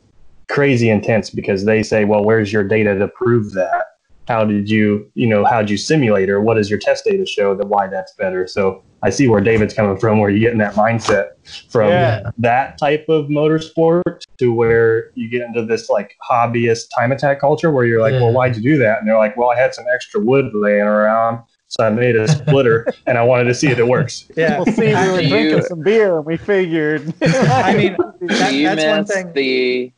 crazy 0.50 0.90
intense 0.90 1.30
because 1.30 1.66
they 1.66 1.84
say, 1.84 2.06
well, 2.06 2.26
where's 2.26 2.52
your 2.52 2.64
data 2.64 2.98
to 2.98 3.08
prove 3.10 3.54
that? 3.54 3.84
How 4.28 4.44
did 4.44 4.68
you, 4.72 5.08
you 5.14 5.28
know, 5.28 5.46
how'd 5.46 5.70
you 5.70 5.78
simulate 5.78 6.32
or 6.32 6.42
what 6.42 6.56
does 6.56 6.68
your 6.68 6.80
test 6.80 7.06
data 7.06 7.28
show 7.28 7.54
that 7.54 7.68
why 7.68 7.88
that's 7.88 8.16
better? 8.16 8.48
So 8.48 8.82
I 9.04 9.10
see 9.10 9.28
where 9.28 9.42
David's 9.42 9.74
coming 9.74 9.98
from, 9.98 10.20
where 10.20 10.30
you 10.30 10.40
get 10.40 10.52
in 10.52 10.58
that 10.60 10.76
mindset 10.76 11.30
from 11.70 11.90
Yeah. 11.90 12.30
that 12.38 12.78
type 12.78 13.06
of 13.10 13.26
motorsport 13.28 14.22
to 14.38 14.54
where 14.54 15.10
you 15.16 15.28
get 15.30 15.42
into 15.42 15.66
this 15.66 15.90
like 15.90 16.16
hobbyist 16.30 16.86
time 16.96 17.12
attack 17.12 17.40
culture 17.40 17.72
where 17.72 17.86
you're 17.86 18.02
like, 18.02 18.14
Yeah. 18.14 18.22
well, 18.22 18.32
why'd 18.34 18.56
you 18.56 18.62
do 18.62 18.78
that? 18.78 19.00
And 19.00 19.08
they're 19.08 19.18
like, 19.18 19.36
well, 19.38 19.50
I 19.50 19.56
had 19.58 19.74
some 19.74 19.86
extra 19.94 20.20
wood 20.22 20.52
laying 20.54 20.82
around. 20.84 21.40
So 21.68 21.86
I 21.86 21.90
made 21.90 22.16
a 22.18 22.28
splitter 22.28 22.86
and 23.08 23.18
I 23.18 23.24
wanted 23.24 23.46
to 23.46 23.54
see 23.56 23.68
if 23.70 23.80
it 23.80 23.88
works. 23.88 24.26
yeah. 24.36 24.58
We'll 24.60 24.66
see. 24.76 24.88
We 24.88 24.94
were 24.94 25.18
drinking 25.18 25.42
you- 25.58 25.62
some 25.64 25.82
beer, 25.82 26.18
and 26.18 26.26
we 26.26 26.38
figured. 26.38 27.14
I 27.24 27.76
mean, 27.76 27.96
that, 28.22 28.54
you 28.54 28.68
that's 28.68 28.86
one 28.86 29.06
thing. 29.06 29.34
the? 29.34 29.92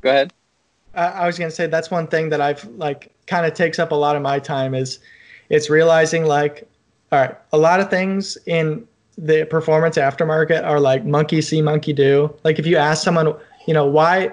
Go 0.00 0.10
ahead. 0.10 0.32
I, 0.94 1.06
I 1.06 1.26
was 1.26 1.38
gonna 1.38 1.50
say 1.52 1.66
that's 1.68 1.90
one 1.90 2.08
thing 2.08 2.28
that 2.30 2.40
I've 2.42 2.64
like 2.76 3.14
kind 3.26 3.46
of 3.46 3.54
takes 3.54 3.78
up 3.78 3.92
a 3.92 3.94
lot 3.94 4.16
of 4.16 4.22
my 4.22 4.38
time 4.40 4.74
is 4.74 4.98
it's 5.48 5.70
realizing 5.70 6.24
like, 6.26 6.68
all 7.12 7.20
right, 7.20 7.36
a 7.52 7.58
lot 7.58 7.78
of 7.78 7.90
things 7.90 8.38
in 8.46 8.88
the 9.18 9.44
performance 9.44 9.98
aftermarket 9.98 10.64
are 10.64 10.80
like 10.80 11.04
monkey 11.04 11.42
see, 11.42 11.60
monkey 11.60 11.92
do. 11.92 12.34
Like 12.42 12.58
if 12.58 12.66
you 12.66 12.78
ask 12.78 13.04
someone, 13.04 13.34
you 13.66 13.74
know, 13.74 13.86
why 13.86 14.32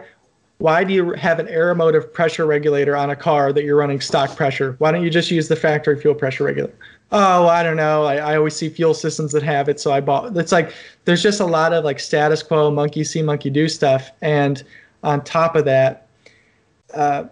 why 0.60 0.84
do 0.84 0.94
you 0.94 1.12
have 1.14 1.40
an 1.40 1.48
aeromotive 1.48 2.12
pressure 2.12 2.46
regulator 2.46 2.96
on 2.96 3.10
a 3.10 3.16
car 3.16 3.54
that 3.54 3.64
you're 3.64 3.78
running 3.78 4.02
stock 4.02 4.36
pressure? 4.36 4.76
Why 4.80 4.92
don't 4.92 5.04
you 5.04 5.10
just 5.10 5.32
use 5.32 5.48
the 5.48 5.56
factory 5.56 6.00
fuel 6.00 6.14
pressure 6.16 6.46
regulator? 6.46 6.76
Oh, 7.12 7.48
I 7.48 7.64
don't 7.64 7.78
know. 7.78 8.04
I, 8.04 8.18
I 8.18 8.38
always 8.38 8.56
see 8.56 8.70
fuel 8.70 8.94
systems 8.94 9.32
that 9.32 9.44
have 9.44 9.68
it, 9.68 9.80
so 9.80 9.92
I 9.92 10.00
bought. 10.00 10.36
It's 10.38 10.52
like 10.52 10.74
there's 11.06 11.24
just 11.24 11.40
a 11.40 11.46
lot 11.46 11.74
of 11.74 11.84
like 11.84 12.00
status 12.00 12.44
quo, 12.44 12.72
monkey 12.72 13.04
see, 13.04 13.22
monkey 13.22 13.50
do 13.50 13.68
stuff, 13.68 14.12
and 14.22 14.64
on 15.04 15.24
top 15.24 15.56
of 15.56 15.66
that, 15.66 16.08
uh, 16.94 17.26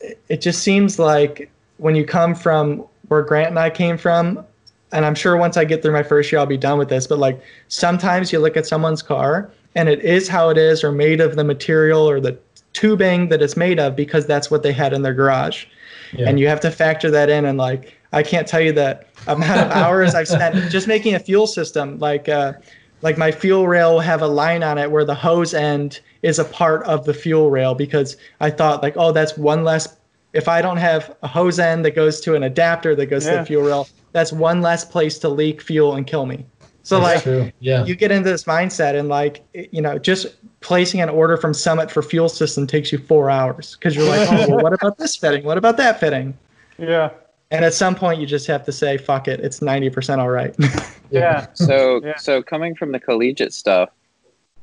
it, 0.00 0.20
it 0.28 0.40
just 0.40 0.62
seems 0.62 0.98
like 0.98 1.50
when 1.78 1.96
you 1.96 2.04
come 2.04 2.34
from 2.34 2.84
where 3.08 3.22
Grant 3.22 3.48
and 3.48 3.58
I 3.58 3.70
came 3.70 3.96
from, 3.96 4.44
and 4.92 5.04
I'm 5.04 5.14
sure 5.14 5.36
once 5.36 5.56
I 5.56 5.64
get 5.64 5.82
through 5.82 5.92
my 5.92 6.02
first 6.02 6.32
year, 6.32 6.38
I'll 6.38 6.46
be 6.46 6.56
done 6.56 6.78
with 6.78 6.88
this. 6.88 7.06
But 7.06 7.18
like 7.18 7.40
sometimes 7.68 8.32
you 8.32 8.38
look 8.38 8.56
at 8.56 8.66
someone's 8.66 9.02
car 9.02 9.50
and 9.74 9.88
it 9.88 10.00
is 10.00 10.28
how 10.28 10.48
it 10.48 10.58
is, 10.58 10.82
or 10.82 10.90
made 10.92 11.20
of 11.20 11.36
the 11.36 11.44
material 11.44 12.08
or 12.08 12.20
the 12.20 12.38
tubing 12.72 13.28
that 13.28 13.42
it's 13.42 13.56
made 13.56 13.78
of 13.78 13.96
because 13.96 14.26
that's 14.26 14.50
what 14.50 14.62
they 14.62 14.72
had 14.72 14.92
in 14.92 15.02
their 15.02 15.14
garage. 15.14 15.66
Yeah. 16.12 16.28
And 16.28 16.40
you 16.40 16.48
have 16.48 16.60
to 16.60 16.70
factor 16.70 17.10
that 17.10 17.28
in. 17.28 17.44
And 17.44 17.58
like, 17.58 17.94
I 18.12 18.22
can't 18.22 18.46
tell 18.46 18.60
you 18.60 18.72
the 18.72 19.04
amount 19.26 19.60
of 19.60 19.70
hours 19.72 20.14
I've 20.14 20.28
spent 20.28 20.70
just 20.70 20.88
making 20.88 21.14
a 21.14 21.18
fuel 21.18 21.46
system. 21.46 21.98
Like, 21.98 22.28
uh, 22.28 22.54
like 23.02 23.18
my 23.18 23.30
fuel 23.30 23.68
rail 23.68 23.94
will 23.94 24.00
have 24.00 24.22
a 24.22 24.26
line 24.26 24.62
on 24.62 24.78
it 24.78 24.90
where 24.90 25.04
the 25.04 25.14
hose 25.14 25.54
end 25.54 26.00
is 26.22 26.38
a 26.38 26.44
part 26.44 26.82
of 26.84 27.04
the 27.04 27.14
fuel 27.14 27.50
rail 27.50 27.74
because 27.74 28.16
I 28.40 28.50
thought 28.50 28.82
like, 28.82 28.94
oh, 28.96 29.12
that's 29.12 29.36
one 29.36 29.64
less. 29.64 29.96
If 30.32 30.48
I 30.48 30.60
don't 30.60 30.76
have 30.76 31.16
a 31.22 31.28
hose 31.28 31.58
end 31.58 31.84
that 31.84 31.92
goes 31.92 32.20
to 32.22 32.34
an 32.34 32.42
adapter 32.42 32.94
that 32.96 33.06
goes 33.06 33.24
to 33.24 33.32
the 33.32 33.46
fuel 33.46 33.64
rail, 33.64 33.88
that's 34.12 34.32
one 34.32 34.60
less 34.62 34.84
place 34.84 35.18
to 35.20 35.28
leak 35.28 35.60
fuel 35.62 35.94
and 35.94 36.06
kill 36.06 36.26
me. 36.26 36.44
So 36.82 37.00
That's 37.00 37.16
like, 37.16 37.22
true. 37.22 37.52
Yeah. 37.60 37.84
you 37.84 37.94
get 37.94 38.10
into 38.10 38.30
this 38.30 38.44
mindset 38.44 38.98
and 38.98 39.08
like 39.10 39.42
you 39.52 39.82
know 39.82 39.98
just 39.98 40.26
placing 40.60 41.00
an 41.02 41.10
order 41.10 41.36
from 41.36 41.52
summit 41.52 41.90
for 41.90 42.02
fuel 42.02 42.30
system 42.30 42.66
takes 42.66 42.90
you 42.92 42.96
four 42.98 43.28
hours 43.30 43.76
because 43.76 43.94
you're 43.94 44.08
like 44.08 44.26
oh 44.32 44.48
well 44.54 44.62
what 44.62 44.72
about 44.72 44.96
this 44.96 45.14
fitting 45.14 45.44
what 45.44 45.58
about 45.58 45.76
that 45.76 46.00
fitting 46.00 46.36
Yeah. 46.78 47.10
and 47.50 47.62
at 47.64 47.74
some 47.74 47.94
point 47.94 48.20
you 48.20 48.26
just 48.26 48.46
have 48.46 48.64
to 48.64 48.72
say 48.72 48.96
fuck 48.96 49.28
it 49.28 49.40
it's 49.40 49.60
90% 49.60 50.16
all 50.18 50.30
right 50.30 50.56
Yeah. 51.10 51.46
So 51.52 52.00
Yeah. 52.02 52.16
so 52.16 52.42
coming 52.42 52.74
from 52.74 52.92
the 52.92 53.00
collegiate 53.00 53.52
stuff, 53.52 53.90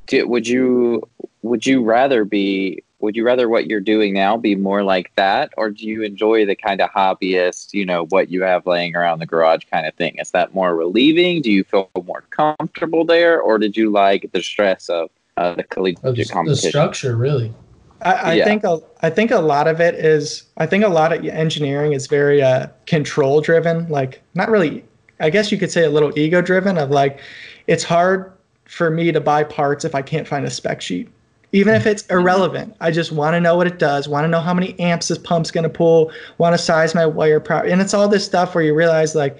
do, 0.07 0.27
would 0.27 0.47
you 0.47 1.03
would 1.43 1.65
you 1.65 1.83
rather 1.83 2.25
be 2.25 2.83
would 3.05 3.15
you 3.15 3.23
rather 3.23 3.47
what 3.47 3.67
you're 3.67 3.79
doing 3.79 4.13
now 4.13 4.35
be 4.35 4.55
more 4.55 4.83
like 4.83 5.15
that 5.15 5.53
or 5.57 5.69
do 5.69 5.87
you 5.87 6.01
enjoy 6.01 6.45
the 6.45 6.55
kind 6.55 6.81
of 6.81 6.89
hobbyist, 6.89 7.71
you 7.73 7.85
know, 7.85 8.05
what 8.07 8.29
you 8.29 8.41
have 8.41 8.65
laying 8.65 8.95
around 8.95 9.19
the 9.19 9.25
garage 9.25 9.61
kind 9.71 9.85
of 9.87 9.93
thing? 9.93 10.17
Is 10.17 10.31
that 10.31 10.53
more 10.53 10.75
relieving? 10.75 11.41
Do 11.41 11.51
you 11.51 11.63
feel 11.63 11.89
more 12.03 12.23
comfortable 12.31 13.05
there 13.05 13.39
or 13.39 13.57
did 13.59 13.77
you 13.77 13.91
like 13.91 14.29
the 14.33 14.41
stress 14.41 14.89
of 14.89 15.09
uh, 15.37 15.53
the 15.55 15.63
collegiate 15.63 16.03
Of 16.03 16.15
the, 16.17 16.51
the 16.51 16.55
structure, 16.55 17.15
really. 17.15 17.53
I, 18.01 18.31
I 18.31 18.33
Yeah. 18.35 18.45
think 18.45 18.63
a, 18.63 18.79
I 19.01 19.09
think 19.09 19.31
a 19.31 19.39
lot 19.39 19.67
of 19.67 19.79
it 19.79 19.95
is 19.95 20.43
I 20.57 20.65
think 20.65 20.83
a 20.83 20.89
lot 20.89 21.13
of 21.13 21.23
engineering 21.25 21.93
is 21.93 22.07
very 22.07 22.41
uh, 22.41 22.67
control 22.87 23.39
driven 23.41 23.87
like 23.87 24.21
not 24.33 24.49
really 24.49 24.83
I 25.19 25.29
guess 25.29 25.51
you 25.51 25.57
could 25.57 25.71
say 25.71 25.85
a 25.85 25.89
little 25.89 26.17
ego 26.17 26.41
driven 26.41 26.77
of 26.77 26.89
like 26.89 27.19
it's 27.67 27.83
hard 27.83 28.31
for 28.65 28.89
me 28.89 29.11
to 29.11 29.21
buy 29.21 29.43
parts 29.43 29.85
if 29.85 29.93
I 29.95 30.01
can't 30.01 30.27
find 30.27 30.45
a 30.45 30.49
spec 30.49 30.81
sheet 30.81 31.07
even 31.55 31.73
if 31.73 31.83
mm-hmm. 31.83 31.89
it's 31.89 32.05
irrelevant. 32.07 32.75
I 32.81 32.91
just 32.91 33.13
want 33.13 33.33
to 33.33 33.39
know 33.39 33.55
what 33.55 33.65
it 33.65 33.79
does 33.79 34.09
want 34.09 34.25
to 34.25 34.27
know 34.27 34.41
how 34.41 34.53
many 34.53 34.77
amps 34.77 35.07
this 35.07 35.17
pump's 35.17 35.51
going 35.51 35.63
to 35.63 35.69
pull 35.69 36.11
want 36.37 36.53
to 36.53 36.57
size 36.57 36.93
my 36.93 37.05
wire 37.05 37.39
properly. 37.39 37.71
and 37.71 37.81
it's 37.81 37.93
all 37.93 38.09
this 38.09 38.25
stuff 38.25 38.53
where 38.53 38.63
you 38.63 38.75
realize 38.75 39.15
like 39.15 39.39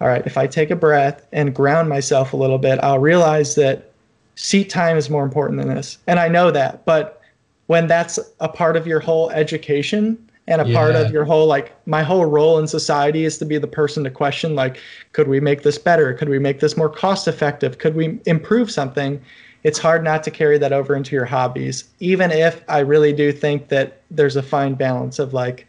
all 0.00 0.06
right 0.06 0.24
if 0.26 0.38
I 0.38 0.46
take 0.46 0.70
a 0.70 0.76
breath 0.76 1.26
and 1.32 1.54
ground 1.54 1.88
myself 1.88 2.32
a 2.32 2.36
little 2.36 2.58
bit 2.58 2.78
I'll 2.84 3.00
realize 3.00 3.56
that 3.56 3.90
seat 4.36 4.70
time 4.70 4.96
is 4.96 5.10
more 5.10 5.24
important 5.24 5.60
than 5.60 5.74
this. 5.74 5.98
And 6.06 6.20
I 6.20 6.28
know 6.28 6.52
that 6.52 6.84
but 6.86 7.20
when 7.66 7.88
that's 7.88 8.18
a 8.38 8.48
part 8.48 8.76
of 8.76 8.86
your 8.86 9.00
whole 9.00 9.30
education 9.30 10.30
and 10.46 10.60
a 10.60 10.72
part 10.72 10.94
of 10.94 11.12
your 11.12 11.24
whole 11.24 11.46
like 11.46 11.74
my 11.86 12.02
whole 12.04 12.26
role 12.26 12.58
in 12.58 12.68
society 12.68 13.24
is 13.24 13.38
to 13.38 13.44
be 13.44 13.58
the 13.58 13.66
person 13.66 14.04
to 14.04 14.10
question 14.10 14.54
like 14.54 14.78
could 15.12 15.26
we 15.26 15.40
make 15.40 15.62
this 15.62 15.78
better? 15.78 16.14
Could 16.14 16.28
we 16.28 16.38
make 16.38 16.60
this 16.60 16.76
more 16.76 16.88
cost 16.88 17.26
effective? 17.26 17.78
Could 17.78 17.96
we 17.96 18.20
improve 18.26 18.70
something 18.70 19.20
it's 19.62 19.78
hard 19.78 20.02
not 20.02 20.22
to 20.24 20.30
carry 20.30 20.58
that 20.58 20.72
over 20.72 20.94
into 20.94 21.14
your 21.14 21.24
hobbies 21.24 21.84
even 22.00 22.30
if 22.30 22.62
i 22.68 22.78
really 22.78 23.12
do 23.12 23.32
think 23.32 23.68
that 23.68 24.02
there's 24.10 24.36
a 24.36 24.42
fine 24.42 24.74
balance 24.74 25.18
of 25.18 25.32
like 25.32 25.66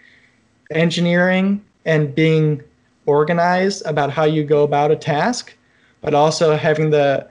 engineering 0.72 1.64
and 1.86 2.16
being 2.16 2.62
organized 3.06 3.86
about 3.86 4.12
how 4.12 4.24
you 4.24 4.44
go 4.44 4.64
about 4.64 4.92
a 4.92 4.96
task 4.96 5.56
but 6.02 6.14
also 6.14 6.56
having 6.56 6.90
the 6.90 7.28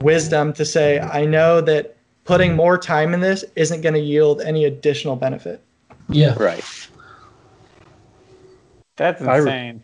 wisdom 0.00 0.52
to 0.52 0.64
say 0.64 0.98
i 1.00 1.24
know 1.24 1.60
that 1.60 1.96
putting 2.30 2.54
more 2.54 2.78
time 2.78 3.12
in 3.12 3.18
this 3.18 3.44
isn't 3.56 3.80
going 3.80 3.94
to 3.94 4.00
yield 4.00 4.40
any 4.40 4.64
additional 4.64 5.16
benefit. 5.16 5.60
Yeah. 6.08 6.34
Right. 6.38 6.64
That's 8.94 9.20
I 9.20 9.36
re- 9.36 9.40
insane. 9.40 9.82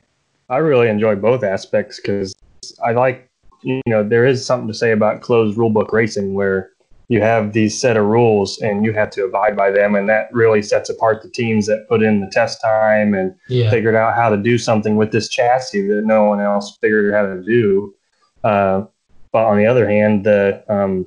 I 0.48 0.58
really 0.58 0.88
enjoy 0.88 1.16
both 1.16 1.42
aspects 1.42 1.98
because 1.98 2.36
I 2.84 2.92
like, 2.92 3.28
you 3.62 3.80
know, 3.86 4.06
there 4.06 4.26
is 4.26 4.44
something 4.44 4.68
to 4.68 4.74
say 4.74 4.92
about 4.92 5.22
closed 5.22 5.56
rulebook 5.56 5.92
racing 5.92 6.34
where 6.34 6.70
you 7.08 7.20
have 7.20 7.52
these 7.52 7.80
set 7.80 7.96
of 7.96 8.04
rules 8.04 8.60
and 8.60 8.84
you 8.84 8.92
have 8.92 9.10
to 9.10 9.24
abide 9.24 9.56
by 9.56 9.70
them, 9.70 9.94
and 9.94 10.08
that 10.08 10.28
really 10.32 10.60
sets 10.62 10.90
apart 10.90 11.22
the 11.22 11.30
teams 11.30 11.66
that 11.66 11.86
put 11.88 12.02
in 12.02 12.20
the 12.20 12.30
test 12.32 12.60
time 12.60 13.14
and 13.14 13.34
Yeah. 13.48 13.70
figured 13.70 13.94
out 13.94 14.14
how 14.14 14.28
to 14.28 14.36
do 14.36 14.58
something 14.58 14.96
with 14.96 15.12
this 15.12 15.28
chassis 15.28 15.86
that 15.88 16.04
no 16.04 16.24
one 16.24 16.40
else 16.40 16.76
figured 16.80 17.14
out 17.14 17.28
how 17.28 17.34
to 17.34 17.42
do. 17.42 17.94
Uh, 18.42 18.82
but 19.32 19.44
on 19.46 19.56
the 19.56 19.66
other 19.66 19.88
hand, 19.88 20.24
the 20.24 20.64
um, 20.68 21.06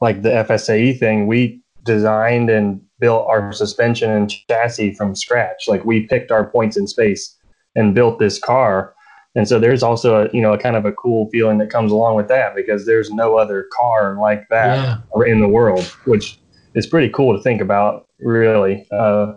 like 0.00 0.22
the 0.22 0.30
FSAE 0.30 0.98
thing, 0.98 1.26
we 1.26 1.60
designed 1.84 2.50
and 2.50 2.80
built 3.00 3.26
our 3.28 3.52
suspension 3.52 4.10
and 4.10 4.30
chassis 4.48 4.94
from 4.94 5.14
scratch. 5.14 5.68
Like 5.68 5.84
we 5.84 6.06
picked 6.06 6.30
our 6.32 6.44
points 6.50 6.76
in 6.76 6.86
space 6.86 7.36
and 7.76 7.94
built 7.94 8.18
this 8.18 8.38
car. 8.38 8.94
And 9.38 9.46
so 9.46 9.60
there's 9.60 9.84
also 9.84 10.24
a 10.24 10.28
you 10.32 10.42
know 10.42 10.52
a 10.52 10.58
kind 10.58 10.74
of 10.74 10.84
a 10.84 10.90
cool 10.92 11.28
feeling 11.30 11.58
that 11.58 11.70
comes 11.70 11.92
along 11.92 12.16
with 12.16 12.26
that 12.26 12.56
because 12.56 12.84
there's 12.86 13.08
no 13.10 13.36
other 13.38 13.68
car 13.72 14.18
like 14.20 14.42
that 14.50 14.76
Yeah. 15.14 15.22
in 15.32 15.38
the 15.40 15.46
world, 15.48 15.84
which 16.06 16.40
is 16.74 16.88
pretty 16.88 17.08
cool 17.10 17.36
to 17.36 17.40
think 17.42 17.60
about, 17.60 18.08
really. 18.18 18.84
Uh, 18.90 19.34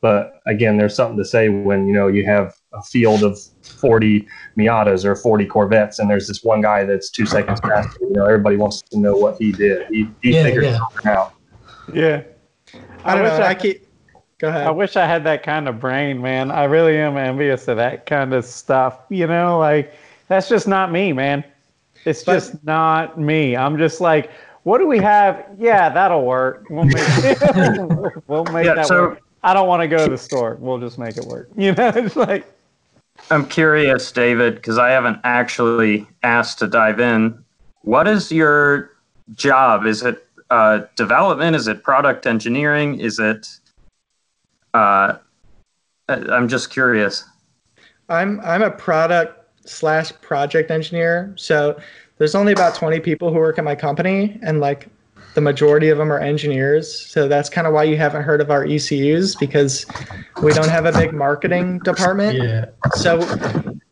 but 0.00 0.34
again, 0.46 0.76
there's 0.78 0.94
something 0.94 1.18
to 1.18 1.24
say 1.24 1.48
when 1.48 1.88
you 1.88 1.92
know 1.92 2.06
you 2.06 2.24
have 2.24 2.54
a 2.72 2.82
field 2.84 3.24
of 3.24 3.36
40 3.62 4.26
Miatas 4.56 5.04
or 5.04 5.16
40 5.16 5.46
Corvettes, 5.46 5.98
and 5.98 6.08
there's 6.08 6.28
this 6.28 6.44
one 6.44 6.60
guy 6.60 6.84
that's 6.84 7.10
two 7.10 7.26
seconds 7.26 7.58
faster. 7.60 7.98
You 8.00 8.12
know, 8.12 8.24
everybody 8.26 8.56
wants 8.56 8.80
to 8.82 8.98
know 8.98 9.16
what 9.16 9.36
he 9.38 9.50
did. 9.50 9.88
He, 9.90 10.08
he 10.22 10.34
Yeah, 10.34 10.44
figured 10.44 10.64
yeah. 10.66 10.78
something 10.78 11.06
out. 11.10 11.34
Yeah. 11.92 12.22
I 13.04 13.14
don't 13.16 13.24
wish 13.24 13.32
know. 13.38 13.44
I, 13.44 13.48
I- 13.50 13.54
keep. 13.56 13.86
Go 14.42 14.48
ahead. 14.48 14.66
I 14.66 14.72
wish 14.72 14.96
I 14.96 15.06
had 15.06 15.22
that 15.22 15.44
kind 15.44 15.68
of 15.68 15.78
brain, 15.78 16.20
man. 16.20 16.50
I 16.50 16.64
really 16.64 16.98
am 16.98 17.16
envious 17.16 17.68
of 17.68 17.76
that 17.76 18.06
kind 18.06 18.34
of 18.34 18.44
stuff. 18.44 18.98
You 19.08 19.28
know, 19.28 19.56
like 19.60 19.94
that's 20.26 20.48
just 20.48 20.66
not 20.66 20.90
me, 20.90 21.12
man. 21.12 21.44
It's 22.04 22.24
But- 22.24 22.34
just 22.34 22.64
not 22.64 23.20
me. 23.20 23.56
I'm 23.56 23.78
just 23.78 24.00
like, 24.00 24.30
what 24.64 24.78
do 24.78 24.88
we 24.88 24.98
have? 24.98 25.46
Yeah, 25.58 25.88
that'll 25.90 26.24
work. 26.26 26.66
We'll 26.70 26.86
make, 26.86 26.96
we'll 28.26 28.44
make 28.46 28.66
Yeah, 28.66 28.74
that 28.74 28.86
so- 28.88 29.02
work. 29.10 29.20
I 29.44 29.54
don't 29.54 29.68
want 29.68 29.80
to 29.82 29.88
go 29.88 30.04
to 30.04 30.10
the 30.10 30.18
store. 30.18 30.56
We'll 30.60 30.78
just 30.78 30.98
make 30.98 31.16
it 31.16 31.24
work. 31.24 31.48
You 31.56 31.72
know, 31.74 31.92
it's 31.94 32.16
like, 32.16 32.44
I'm 33.30 33.46
curious, 33.46 34.10
David, 34.10 34.56
because 34.56 34.76
I 34.78 34.90
haven't 34.90 35.18
actually 35.22 36.04
asked 36.24 36.58
to 36.60 36.66
dive 36.66 36.98
in. 36.98 37.44
What 37.82 38.08
is 38.08 38.32
your 38.32 38.90
job? 39.34 39.86
Is 39.86 40.02
it 40.02 40.26
uh, 40.50 40.80
development? 40.96 41.54
Is 41.54 41.68
it 41.68 41.84
product 41.84 42.26
engineering? 42.26 42.98
Is 42.98 43.20
it? 43.20 43.48
Uh, 44.74 45.16
I- 46.08 46.26
I'm 46.30 46.48
just 46.48 46.70
curious. 46.70 47.24
I'm 48.08 48.40
I'm 48.40 48.62
a 48.62 48.70
product 48.70 49.38
slash 49.66 50.12
project 50.20 50.70
engineer. 50.70 51.32
So 51.36 51.78
there's 52.18 52.34
only 52.34 52.52
about 52.52 52.74
20 52.74 53.00
people 53.00 53.32
who 53.32 53.38
work 53.38 53.58
at 53.58 53.64
my 53.64 53.74
company, 53.74 54.38
and 54.42 54.60
like 54.60 54.88
the 55.34 55.40
majority 55.40 55.88
of 55.88 55.98
them 55.98 56.12
are 56.12 56.18
engineers. 56.18 56.94
So 57.06 57.26
that's 57.26 57.48
kind 57.48 57.66
of 57.66 57.72
why 57.72 57.84
you 57.84 57.96
haven't 57.96 58.22
heard 58.22 58.40
of 58.40 58.50
our 58.50 58.64
ECUs 58.66 59.34
because 59.36 59.86
we 60.42 60.52
don't 60.52 60.68
have 60.68 60.84
a 60.84 60.92
big 60.92 61.14
marketing 61.14 61.78
department. 61.78 62.38
Yeah. 62.38 62.66
So 62.96 63.20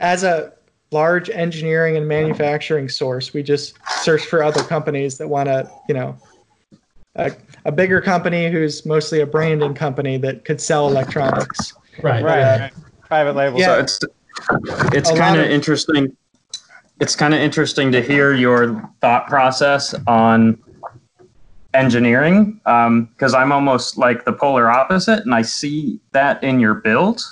as 0.00 0.22
a 0.22 0.52
large 0.90 1.30
engineering 1.30 1.96
and 1.96 2.06
manufacturing 2.06 2.88
source, 2.88 3.32
we 3.32 3.42
just 3.42 3.78
search 4.02 4.26
for 4.26 4.42
other 4.42 4.62
companies 4.64 5.16
that 5.18 5.28
want 5.28 5.46
to, 5.48 5.70
you 5.88 5.94
know, 5.94 6.16
a, 7.20 7.36
a 7.66 7.72
bigger 7.72 8.00
company 8.00 8.50
who's 8.50 8.84
mostly 8.86 9.20
a 9.20 9.26
branding 9.26 9.74
company 9.74 10.16
that 10.18 10.44
could 10.44 10.60
sell 10.60 10.88
electronics. 10.88 11.74
Right. 12.02 12.22
right, 12.24 12.38
Yeah. 12.38 12.60
right. 12.62 12.72
private 13.08 13.36
label. 13.36 13.58
Yeah. 13.58 13.66
So 13.66 13.78
it's 13.80 14.00
it's 14.94 15.10
kind 15.12 15.38
of 15.38 15.44
of- 15.46 15.50
interesting. 15.50 16.16
It's 17.00 17.16
kind 17.16 17.32
of 17.32 17.40
interesting 17.40 17.90
to 17.92 18.02
hear 18.02 18.34
your 18.34 18.88
thought 19.00 19.26
process 19.26 19.94
on 20.06 20.58
engineering 21.72 22.60
um, 22.66 23.06
because 23.06 23.32
I'm 23.32 23.52
almost 23.52 23.96
like 23.96 24.24
the 24.24 24.32
polar 24.32 24.70
opposite, 24.70 25.20
and 25.24 25.34
I 25.34 25.42
see 25.42 26.00
that 26.12 26.42
in 26.44 26.60
your 26.60 26.74
build 26.74 27.22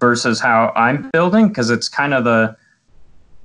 versus 0.00 0.38
how 0.40 0.72
I'm 0.76 1.08
building 1.12 1.48
because 1.48 1.70
it's 1.70 1.88
kind 1.88 2.12
of 2.12 2.24
the 2.24 2.56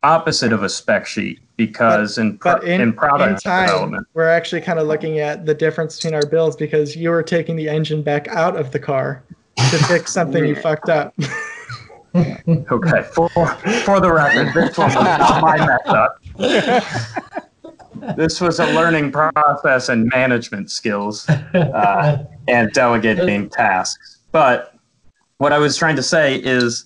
opposite 0.03 0.51
of 0.51 0.63
a 0.63 0.67
spec 0.69 1.05
sheet 1.05 1.39
because 1.57 2.17
in, 2.17 2.37
But 2.37 2.63
in, 2.63 2.81
in 2.81 2.93
product 2.93 3.45
in 3.45 3.51
time, 3.51 3.67
development. 3.67 4.07
we're 4.13 4.29
actually 4.29 4.61
kind 4.61 4.79
of 4.79 4.87
looking 4.87 5.19
at 5.19 5.45
the 5.45 5.53
difference 5.53 5.97
between 5.97 6.13
our 6.13 6.25
bills 6.25 6.55
because 6.55 6.95
you 6.95 7.09
were 7.09 7.23
taking 7.23 7.55
the 7.55 7.69
engine 7.69 8.01
back 8.01 8.27
out 8.29 8.55
of 8.57 8.71
the 8.71 8.79
car 8.79 9.23
to 9.57 9.77
fix 9.85 10.11
something 10.11 10.45
you 10.45 10.55
fucked 10.61 10.89
up. 10.89 11.13
Okay, 12.15 13.03
for, 13.13 13.29
for 13.29 13.99
the 14.01 14.11
record, 14.11 14.53
this 14.53 14.77
was 14.77 14.93
not 14.95 15.41
my 15.41 15.57
mess 16.37 17.13
up. 17.15 18.15
this 18.17 18.41
was 18.41 18.59
a 18.59 18.65
learning 18.73 19.11
process 19.11 19.89
and 19.89 20.09
management 20.09 20.69
skills 20.71 21.29
uh, 21.29 22.25
and 22.47 22.71
delegating 22.73 23.49
tasks. 23.49 24.19
But 24.31 24.75
what 25.37 25.53
I 25.53 25.57
was 25.57 25.77
trying 25.77 25.95
to 25.95 26.03
say 26.03 26.35
is 26.35 26.85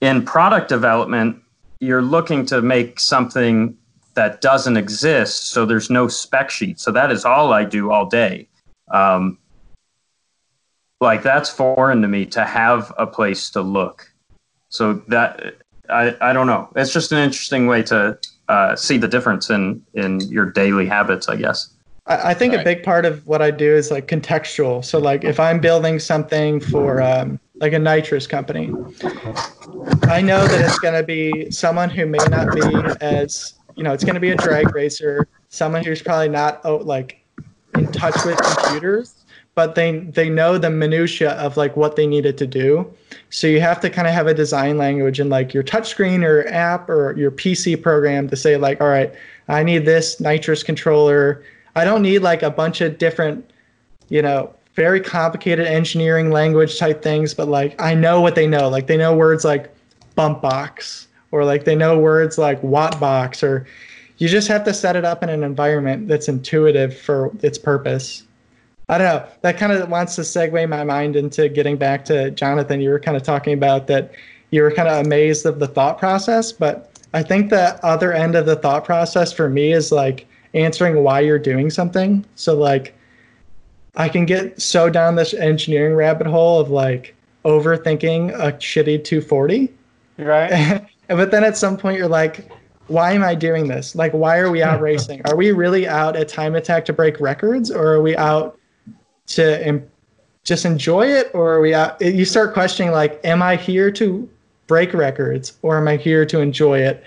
in 0.00 0.24
product 0.24 0.68
development, 0.68 1.42
you're 1.80 2.02
looking 2.02 2.46
to 2.46 2.62
make 2.62 2.98
something 2.98 3.76
that 4.16 4.40
doesn't 4.40 4.76
exist, 4.76 5.50
so 5.50 5.64
there's 5.64 5.90
no 5.90 6.08
spec 6.08 6.50
sheet. 6.50 6.80
So 6.80 6.90
that 6.90 7.12
is 7.12 7.24
all 7.24 7.52
I 7.52 7.64
do 7.64 7.92
all 7.92 8.06
day. 8.06 8.48
Um, 8.90 9.38
like 11.00 11.22
that's 11.22 11.50
foreign 11.50 12.02
to 12.02 12.08
me 12.08 12.24
to 12.26 12.44
have 12.44 12.92
a 12.98 13.06
place 13.06 13.50
to 13.50 13.60
look. 13.60 14.10
So 14.70 14.94
that 15.08 15.56
I, 15.88 16.16
I 16.20 16.32
don't 16.32 16.46
know. 16.46 16.68
It's 16.74 16.92
just 16.92 17.12
an 17.12 17.18
interesting 17.18 17.66
way 17.66 17.82
to 17.84 18.18
uh, 18.48 18.74
see 18.74 18.96
the 18.96 19.08
difference 19.08 19.50
in 19.50 19.82
in 19.94 20.20
your 20.20 20.50
daily 20.50 20.86
habits, 20.86 21.28
I 21.28 21.36
guess. 21.36 21.68
I, 22.06 22.30
I 22.30 22.34
think 22.34 22.54
a 22.54 22.64
big 22.64 22.82
part 22.82 23.04
of 23.04 23.26
what 23.26 23.42
I 23.42 23.50
do 23.50 23.74
is 23.74 23.90
like 23.90 24.08
contextual. 24.08 24.84
So 24.84 24.98
like 24.98 25.24
if 25.24 25.38
I'm 25.38 25.60
building 25.60 25.98
something 25.98 26.60
for 26.60 27.02
um, 27.02 27.38
like 27.56 27.74
a 27.74 27.78
nitrous 27.78 28.26
company, 28.26 28.72
I 30.04 30.22
know 30.22 30.46
that 30.46 30.60
it's 30.64 30.78
going 30.78 30.94
to 30.94 31.02
be 31.02 31.50
someone 31.50 31.90
who 31.90 32.06
may 32.06 32.24
not 32.30 32.54
be 32.54 32.62
as 33.00 33.54
you 33.76 33.82
know 33.82 33.92
it's 33.92 34.04
going 34.04 34.14
to 34.14 34.20
be 34.20 34.30
a 34.30 34.36
drag 34.36 34.74
racer, 34.74 35.28
someone 35.48 35.84
who's 35.84 36.02
probably 36.02 36.28
not 36.28 36.60
oh, 36.64 36.78
like 36.78 37.22
in 37.74 37.92
touch 37.92 38.16
with 38.24 38.38
computers, 38.38 39.24
but 39.54 39.74
they 39.74 39.98
they 39.98 40.28
know 40.28 40.58
the 40.58 40.70
minutia 40.70 41.32
of 41.32 41.56
like 41.56 41.76
what 41.76 41.96
they 41.96 42.06
needed 42.06 42.36
to 42.38 42.46
do. 42.46 42.90
So 43.30 43.46
you 43.46 43.60
have 43.60 43.80
to 43.80 43.90
kind 43.90 44.08
of 44.08 44.14
have 44.14 44.26
a 44.26 44.34
design 44.34 44.78
language 44.78 45.20
in 45.20 45.28
like 45.28 45.52
your 45.52 45.62
touchscreen 45.62 46.24
or 46.24 46.46
app 46.48 46.88
or 46.88 47.16
your 47.16 47.30
PC 47.30 47.80
program 47.80 48.28
to 48.28 48.36
say 48.36 48.56
like, 48.56 48.80
all 48.80 48.88
right, 48.88 49.12
I 49.48 49.62
need 49.62 49.84
this 49.84 50.20
nitrous 50.20 50.62
controller. 50.62 51.44
I 51.74 51.84
don't 51.84 52.02
need 52.02 52.20
like 52.20 52.42
a 52.42 52.50
bunch 52.50 52.80
of 52.80 52.98
different, 52.98 53.50
you 54.08 54.22
know, 54.22 54.54
very 54.74 55.00
complicated 55.00 55.66
engineering 55.66 56.30
language 56.30 56.78
type 56.78 57.02
things, 57.02 57.34
but 57.34 57.48
like 57.48 57.80
I 57.80 57.94
know 57.94 58.20
what 58.20 58.34
they 58.34 58.46
know. 58.46 58.68
Like 58.68 58.86
they 58.86 58.96
know 58.96 59.14
words 59.14 59.44
like 59.44 59.74
bump 60.14 60.40
box 60.40 61.05
or 61.30 61.44
like 61.44 61.64
they 61.64 61.74
know 61.74 61.98
words 61.98 62.38
like 62.38 62.62
watt 62.62 62.98
box 63.00 63.42
or 63.42 63.66
you 64.18 64.28
just 64.28 64.48
have 64.48 64.64
to 64.64 64.72
set 64.72 64.96
it 64.96 65.04
up 65.04 65.22
in 65.22 65.28
an 65.28 65.42
environment 65.42 66.08
that's 66.08 66.28
intuitive 66.28 66.96
for 66.96 67.30
its 67.42 67.58
purpose. 67.58 68.22
I 68.88 68.98
don't 68.98 69.06
know. 69.06 69.28
That 69.42 69.58
kind 69.58 69.72
of 69.72 69.88
wants 69.90 70.14
to 70.16 70.22
segue 70.22 70.68
my 70.68 70.84
mind 70.84 71.16
into 71.16 71.48
getting 71.48 71.76
back 71.76 72.04
to 72.06 72.30
Jonathan. 72.30 72.80
You 72.80 72.90
were 72.90 73.00
kind 73.00 73.16
of 73.16 73.22
talking 73.22 73.52
about 73.52 73.88
that 73.88 74.12
you 74.50 74.62
were 74.62 74.70
kind 74.70 74.88
of 74.88 75.04
amazed 75.04 75.44
of 75.44 75.58
the 75.58 75.66
thought 75.66 75.98
process, 75.98 76.52
but 76.52 76.90
I 77.12 77.22
think 77.22 77.50
the 77.50 77.84
other 77.84 78.12
end 78.12 78.36
of 78.36 78.46
the 78.46 78.56
thought 78.56 78.84
process 78.84 79.32
for 79.32 79.50
me 79.50 79.72
is 79.72 79.90
like 79.90 80.26
answering 80.54 81.02
why 81.02 81.20
you're 81.20 81.38
doing 81.38 81.68
something. 81.68 82.24
So 82.36 82.54
like 82.54 82.94
I 83.96 84.08
can 84.08 84.24
get 84.24 84.60
so 84.62 84.88
down 84.88 85.16
this 85.16 85.34
engineering 85.34 85.94
rabbit 85.94 86.26
hole 86.26 86.60
of 86.60 86.70
like 86.70 87.14
overthinking 87.44 88.32
a 88.34 88.52
shitty 88.52 89.04
240 89.04 89.72
Right? 90.18 90.86
but 91.08 91.30
then 91.30 91.44
at 91.44 91.56
some 91.56 91.76
point 91.76 91.98
you're 91.98 92.08
like 92.08 92.50
why 92.88 93.12
am 93.12 93.24
i 93.24 93.34
doing 93.34 93.66
this? 93.66 93.94
Like 93.94 94.12
why 94.12 94.38
are 94.38 94.50
we 94.50 94.62
out 94.62 94.80
racing? 94.90 95.22
Are 95.26 95.36
we 95.36 95.52
really 95.52 95.88
out 95.88 96.16
at 96.16 96.28
time 96.28 96.54
attack 96.54 96.84
to 96.86 96.92
break 96.92 97.20
records 97.20 97.70
or 97.70 97.92
are 97.92 98.02
we 98.02 98.16
out 98.16 98.58
to 99.28 99.82
just 100.44 100.64
enjoy 100.64 101.06
it? 101.06 101.30
Or 101.34 101.54
are 101.54 101.60
we 101.60 101.74
out 101.74 102.00
you 102.00 102.24
start 102.24 102.52
questioning 102.52 102.92
like 102.92 103.20
am 103.24 103.42
i 103.42 103.56
here 103.56 103.90
to 103.92 104.28
break 104.66 104.94
records 104.94 105.58
or 105.62 105.76
am 105.76 105.88
i 105.88 105.96
here 105.96 106.24
to 106.26 106.40
enjoy 106.40 106.78
it? 106.78 107.02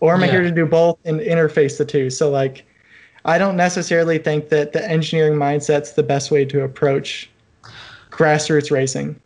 Or 0.00 0.14
am 0.14 0.22
i 0.22 0.26
here 0.26 0.42
to 0.42 0.50
do 0.50 0.66
both 0.66 0.98
and 1.04 1.20
interface 1.20 1.78
the 1.78 1.84
two? 1.84 2.10
So 2.10 2.30
like 2.30 2.66
i 3.24 3.38
don't 3.38 3.56
necessarily 3.56 4.18
think 4.18 4.50
that 4.50 4.72
the 4.72 4.88
engineering 4.88 5.38
mindset's 5.38 5.92
the 5.92 6.02
best 6.02 6.30
way 6.30 6.44
to 6.44 6.62
approach 6.62 7.30
grassroots 8.10 8.70
racing 8.70 9.20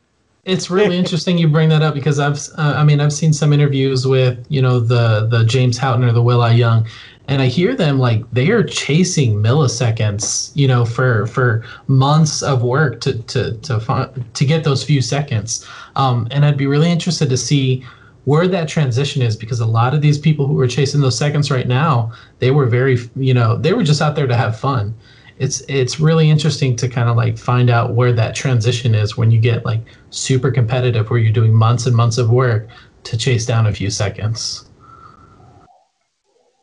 It's 0.45 0.71
really 0.71 0.97
interesting 0.97 1.37
you 1.37 1.49
bring 1.49 1.69
that 1.69 1.83
up 1.83 1.93
because 1.93 2.19
I've, 2.19 2.39
uh, 2.59 2.75
I 2.77 2.85
mean, 2.85 3.01
I've 3.01 3.13
seen 3.13 3.33
some 3.33 3.53
interviews 3.53 4.07
with, 4.07 4.45
you 4.49 4.63
know, 4.63 4.81
the 4.81 5.27
the 5.27 5.45
James 5.45 5.77
Houghton 5.77 6.03
or 6.03 6.13
the 6.13 6.23
Will 6.23 6.43
Au-Yeung, 6.43 6.89
and 7.29 7.43
I 7.43 7.47
hear 7.47 7.77
them 7.77 7.99
like 7.99 8.29
they 8.33 8.51
are 8.51 8.65
chasing 8.65 9.43
milliseconds, 9.43 10.51
you 10.55 10.67
know, 10.67 10.87
for 10.87 11.27
for 11.27 11.63
months 11.89 12.43
of 12.43 12.63
work 12.63 13.03
to 13.03 13.19
to 13.25 13.53
to 13.59 13.81
fi- 13.81 14.09
to 14.33 14.45
get 14.47 14.65
those 14.65 14.83
few 14.83 15.03
seconds. 15.03 15.67
Um, 15.97 16.27
and 16.31 16.47
I'd 16.47 16.57
be 16.57 16.67
really 16.67 16.91
interested 16.91 17.29
to 17.29 17.37
see 17.37 17.85
where 18.25 18.49
that 18.49 18.69
transition 18.69 19.21
is 19.23 19.37
because 19.37 19.61
a 19.61 19.67
lot 19.67 19.93
of 19.93 20.01
these 20.01 20.19
people 20.19 20.47
who 20.47 20.59
are 20.61 20.69
chasing 20.69 21.01
those 21.03 21.19
seconds 21.19 21.51
right 21.51 21.67
now, 21.69 22.13
they 22.39 22.51
were 22.51 22.67
very, 22.67 22.99
you 23.17 23.35
know, 23.35 23.57
they 23.57 23.73
were 23.73 23.83
just 23.83 24.01
out 24.01 24.15
there 24.15 24.27
to 24.27 24.37
have 24.37 24.59
fun 24.59 24.95
it's 25.41 25.63
it's 25.69 25.99
really 25.99 26.31
interesting 26.31 26.77
to 26.77 26.89
kind 26.89 27.09
of 27.09 27.17
like 27.17 27.37
find 27.39 27.71
out 27.71 27.95
where 27.95 28.13
that 28.13 28.35
transition 28.35 28.95
is 28.95 29.17
when 29.17 29.31
you 29.31 29.41
get 29.41 29.65
like 29.65 29.81
super 30.11 30.51
competitive 30.51 31.09
where 31.09 31.19
you're 31.19 31.33
doing 31.33 31.53
months 31.53 31.87
and 31.87 31.97
months 31.97 32.19
of 32.19 32.31
work 32.31 32.69
to 33.05 33.17
chase 33.17 33.47
down 33.47 33.67
a 33.67 33.73
few 33.73 33.91
seconds 33.91 34.71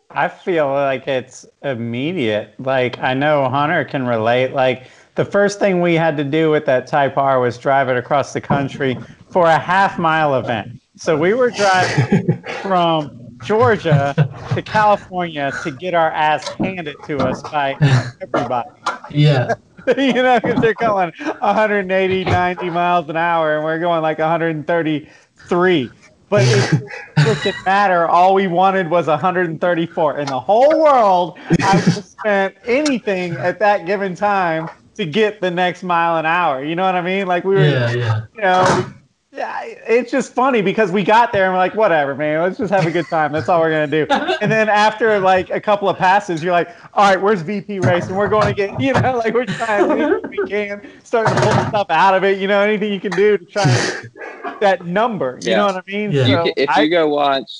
I 0.09 0.29
feel 0.29 0.67
like 0.69 1.07
it's 1.07 1.45
immediate. 1.63 2.55
Like 2.57 2.97
I 2.97 3.13
know 3.13 3.47
Hunter 3.49 3.85
can 3.85 4.07
relate. 4.07 4.51
Like 4.53 4.87
the 5.13 5.25
first 5.25 5.59
thing 5.59 5.79
we 5.79 5.93
had 5.93 6.17
to 6.17 6.23
do 6.23 6.49
with 6.49 6.65
that 6.65 6.87
Type 6.87 7.17
R 7.17 7.39
was 7.39 7.57
drive 7.57 7.87
it 7.89 7.97
across 7.97 8.33
the 8.33 8.41
country 8.41 8.97
for 9.29 9.45
a 9.45 9.59
half 9.59 9.99
mile 9.99 10.33
event. 10.33 10.81
So 10.95 11.15
we 11.15 11.35
were 11.35 11.51
driving 11.51 12.41
from 12.63 13.16
Georgia 13.43 14.13
to 14.53 14.61
California 14.61 15.51
to 15.63 15.71
get 15.71 15.93
our 15.93 16.11
ass 16.11 16.47
handed 16.49 16.95
to 17.05 17.17
us 17.19 17.41
by 17.43 17.77
everybody. 18.21 18.69
yeah 19.09 19.53
you 19.97 20.13
know, 20.13 20.37
because 20.39 20.59
they're 20.61 20.73
going 20.73 21.13
180, 21.17 22.25
90 22.25 22.69
miles 22.69 23.09
an 23.09 23.15
hour, 23.15 23.55
and 23.55 23.63
we're 23.63 23.79
going 23.79 24.01
like 24.01 24.19
133. 24.19 25.89
But 26.29 26.43
it, 26.45 26.83
it 27.19 27.41
didn't 27.41 27.65
matter. 27.65 28.05
All 28.05 28.33
we 28.33 28.47
wanted 28.47 28.89
was 28.89 29.07
134. 29.07 30.19
In 30.19 30.27
the 30.27 30.39
whole 30.39 30.81
world, 30.83 31.39
I 31.63 31.75
would 31.75 31.85
have 31.85 32.05
spent 32.05 32.55
anything 32.65 33.37
at 33.37 33.59
that 33.59 33.85
given 33.85 34.13
time 34.13 34.69
to 34.95 35.05
get 35.05 35.39
the 35.39 35.49
next 35.49 35.83
mile 35.83 36.17
an 36.17 36.25
hour. 36.25 36.65
You 36.65 36.75
know 36.75 36.83
what 36.83 36.95
I 36.95 37.01
mean? 37.01 37.27
Like 37.27 37.45
we 37.45 37.55
were, 37.55 37.61
yeah 37.61 37.91
yeah 37.91 38.21
you 38.35 38.41
know, 38.41 38.93
it's 39.39 40.11
just 40.11 40.33
funny 40.33 40.61
because 40.61 40.91
we 40.91 41.03
got 41.03 41.31
there 41.31 41.45
and 41.45 41.53
we're 41.53 41.57
like, 41.59 41.75
whatever, 41.75 42.15
man, 42.15 42.41
let's 42.41 42.57
just 42.57 42.71
have 42.73 42.85
a 42.85 42.91
good 42.91 43.07
time. 43.07 43.31
That's 43.31 43.47
all 43.49 43.59
we're 43.59 43.69
gonna 43.71 43.87
do. 43.87 44.07
And 44.41 44.51
then 44.51 44.69
after 44.69 45.19
like 45.19 45.49
a 45.49 45.59
couple 45.59 45.89
of 45.89 45.97
passes, 45.97 46.43
you're 46.43 46.51
like, 46.51 46.69
all 46.93 47.03
right, 47.09 47.19
where's 47.21 47.41
VP 47.41 47.79
race? 47.79 48.07
And 48.07 48.15
we're 48.15 48.27
going 48.29 48.45
to 48.47 48.53
get, 48.53 48.79
you 48.79 48.93
know, 48.93 49.17
like 49.17 49.33
we're 49.33 49.45
trying 49.45 49.89
to 49.89 49.95
do 49.95 50.13
what 50.13 50.29
we 50.29 50.37
can, 50.47 50.87
starting 51.03 51.33
to 51.35 51.41
pull 51.41 51.53
stuff 51.69 51.87
out 51.89 52.13
of 52.15 52.23
it. 52.23 52.39
You 52.39 52.47
know, 52.47 52.61
anything 52.61 52.93
you 52.93 52.99
can 52.99 53.11
do 53.11 53.37
to 53.37 53.45
try 53.45 53.63
and 53.63 54.59
that 54.61 54.85
number. 54.85 55.39
You 55.41 55.51
Yeah. 55.51 55.57
know 55.57 55.65
what 55.65 55.75
I 55.77 55.81
mean? 55.91 56.11
Yeah. 56.11 56.25
You 56.27 56.35
So 56.35 56.43
ca- 56.45 56.53
if 56.57 56.69
I- 56.69 56.81
you 56.83 56.89
go 56.89 57.07
watch 57.09 57.51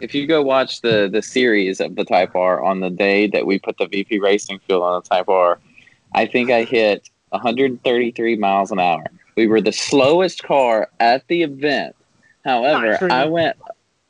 if 0.00 0.14
you 0.14 0.26
go 0.26 0.42
watch 0.42 0.80
the 0.82 1.08
the 1.10 1.22
series 1.22 1.80
of 1.80 1.94
the 1.96 2.04
Type 2.04 2.34
R 2.36 2.62
on 2.62 2.80
the 2.80 2.90
day 2.90 3.26
that 3.28 3.46
we 3.46 3.58
put 3.58 3.78
the 3.78 3.86
VP 3.86 4.18
Racing 4.18 4.58
fuel 4.66 4.82
on 4.82 5.00
the 5.02 5.08
Type 5.08 5.28
R, 5.28 5.58
I 6.14 6.26
think 6.26 6.50
I 6.50 6.64
hit 6.64 7.08
133 7.30 8.36
miles 8.36 8.70
an 8.70 8.78
hour. 8.80 9.04
We 9.36 9.46
were 9.46 9.60
the 9.60 9.72
slowest 9.72 10.42
car 10.42 10.88
at 11.00 11.26
the 11.28 11.42
event. 11.42 11.96
However, 12.44 12.98
I 13.10 13.24
went 13.26 13.56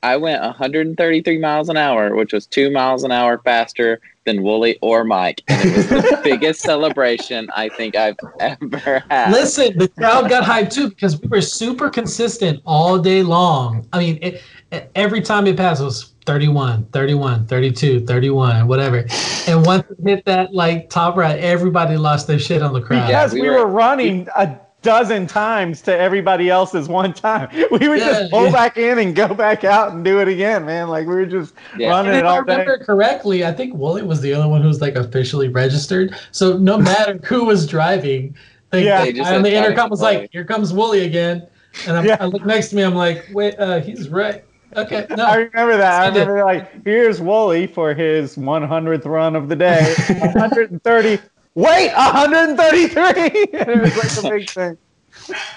I 0.05 0.16
went 0.16 0.43
133 0.43 1.39
miles 1.39 1.68
an 1.68 1.77
hour, 1.77 2.16
which 2.16 2.33
was 2.33 2.47
two 2.47 2.70
miles 2.70 3.05
an 3.05 3.12
hour 3.12 3.39
faster 3.45 4.01
than 4.25 4.43
Wooly 4.43 4.77
or 4.83 5.05
Mike, 5.05 5.43
and 5.49 5.68
it 5.68 5.77
was 5.77 5.89
the 5.89 6.20
biggest 6.25 6.61
celebration 6.61 7.49
I 7.55 7.68
think 7.68 7.95
I've 7.97 8.16
ever 8.41 9.05
had. 9.11 9.31
listen 9.33 9.77
the 9.79 9.89
crowd 9.89 10.29
got 10.29 10.45
hyped 10.45 10.73
too 10.73 10.89
because 10.89 11.20
we 11.20 11.29
were 11.29 11.41
super 11.41 11.89
consistent 11.91 12.61
all 12.64 12.99
day 12.99 13.23
long. 13.23 13.87
I 13.93 13.99
mean 13.99 14.18
it, 14.23 14.43
it- 14.70 14.91
every 14.95 15.20
time 15.20 15.47
it 15.47 15.57
passed 15.57 15.81
it 15.83 15.85
was 15.85 16.14
31 16.25 16.87
31 16.87 17.47
32 17.47 18.07
31 18.07 18.66
whatever. 18.68 19.05
And 19.49 19.66
once 19.66 19.85
it 19.91 19.99
hit 20.03 20.25
that 20.25 20.55
like 20.55 20.89
top 20.89 21.16
right 21.16 21.39
everybody 21.39 21.97
lost 21.97 22.27
their 22.27 22.39
shit 22.39 22.62
on 22.62 22.73
the 22.73 22.81
crowd. 22.81 23.09
Because 23.09 23.35
we 23.35 23.43
we, 23.43 23.51
were- 23.51 23.57
were, 23.59 23.66
running 23.66 24.29
a 24.37 24.57
dozen 24.83 25.26
times 25.26 25.80
to 25.83 25.97
everybody 25.97 26.51
else's 26.51 26.89
one 26.89 27.12
time. 27.14 27.49
We 27.70 27.89
would 27.89 28.01
Yeah, 28.01 28.07
just 28.07 28.30
pull 28.30 28.47
yeah. 28.47 28.51
back 28.51 28.76
in 28.76 28.99
and 28.99 29.14
go 29.14 29.33
back 29.35 29.64
out 29.64 29.93
and 29.93 30.05
do 30.05 30.20
it 30.20 30.28
again, 30.28 30.64
man. 30.66 30.89
Like 30.89 31.07
we 31.07 31.14
were 31.14 31.26
just 31.26 31.55
Yeah. 31.76 31.91
running 31.91 32.12
And 32.12 32.16
it 32.16 32.20
if 32.20 32.26
I 32.26 32.39
all 32.39 32.43
day. 32.45 32.64
correctly, 32.80 33.45
I 33.45 33.53
think 33.53 33.74
Wooly 33.74 34.03
was 34.03 34.20
the 34.20 34.35
only 34.35 34.49
one 34.51 34.62
who 34.62 34.68
was 34.68 34.80
like 34.80 34.95
officially 34.97 35.49
registered. 35.49 36.14
So 36.33 36.57
no 36.59 36.78
matter 36.78 37.18
who 37.24 37.45
was 37.45 37.66
driving, 37.66 38.37
the 38.70 38.83
Yeah. 38.83 39.05
They 39.05 39.12
just 39.12 39.30
guy 39.30 39.39
the 39.43 39.53
intercom 39.55 39.91
was 39.91 40.01
"Wooly." 40.01 40.16
like, 40.22 40.30
"Here 40.33 40.45
comes 40.45 40.72
Wooly 40.72 41.05
again," 41.05 41.47
and 41.87 41.97
I'm, 41.97 42.05
Yeah. 42.05 42.16
I 42.20 42.26
look 42.26 42.45
next 42.45 42.68
to 42.70 42.76
me. 42.76 42.83
I'm 42.83 42.95
like, 42.95 43.24
"Wait, 43.33 43.55
uh, 43.59 43.80
he's 43.80 44.09
right." 44.09 44.45
Okay, 44.76 45.07
no. 45.11 45.26
I 45.26 45.37
remember 45.37 45.76
that. 45.76 46.03
I 46.03 46.09
remember 46.09 46.45
like, 46.45 46.85
here's 46.85 47.20
Wooly 47.20 47.66
for 47.66 47.93
his 47.95 48.37
100th 48.39 49.05
run 49.05 49.37
of 49.37 49.49
the 49.49 49.57
day. 49.57 49.95
130. 50.09 51.18
Wait, 51.55 51.92
133. 51.92 53.03
And 53.03 53.68
it 53.68 53.82
was 53.82 53.96
like 53.96 54.24
a 54.24 54.36
big 54.38 54.50
thing. 54.50 54.78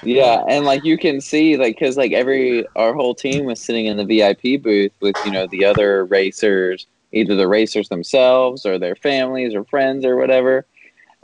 Yeah, 0.03 0.43
and 0.47 0.65
like 0.65 0.83
you 0.83 0.97
can 0.97 1.21
see, 1.21 1.57
like, 1.57 1.75
because 1.75 1.97
like 1.97 2.11
every 2.11 2.65
our 2.75 2.93
whole 2.93 3.15
team 3.15 3.45
was 3.45 3.59
sitting 3.59 3.85
in 3.85 3.97
the 3.97 4.05
VIP 4.05 4.61
booth 4.61 4.91
with 4.99 5.15
you 5.25 5.31
know 5.31 5.47
the 5.47 5.63
other 5.65 6.05
racers, 6.05 6.85
either 7.13 7.35
the 7.35 7.47
racers 7.47 7.89
themselves 7.89 8.65
or 8.65 8.77
their 8.77 8.95
families 8.95 9.55
or 9.55 9.63
friends 9.63 10.05
or 10.05 10.17
whatever. 10.17 10.65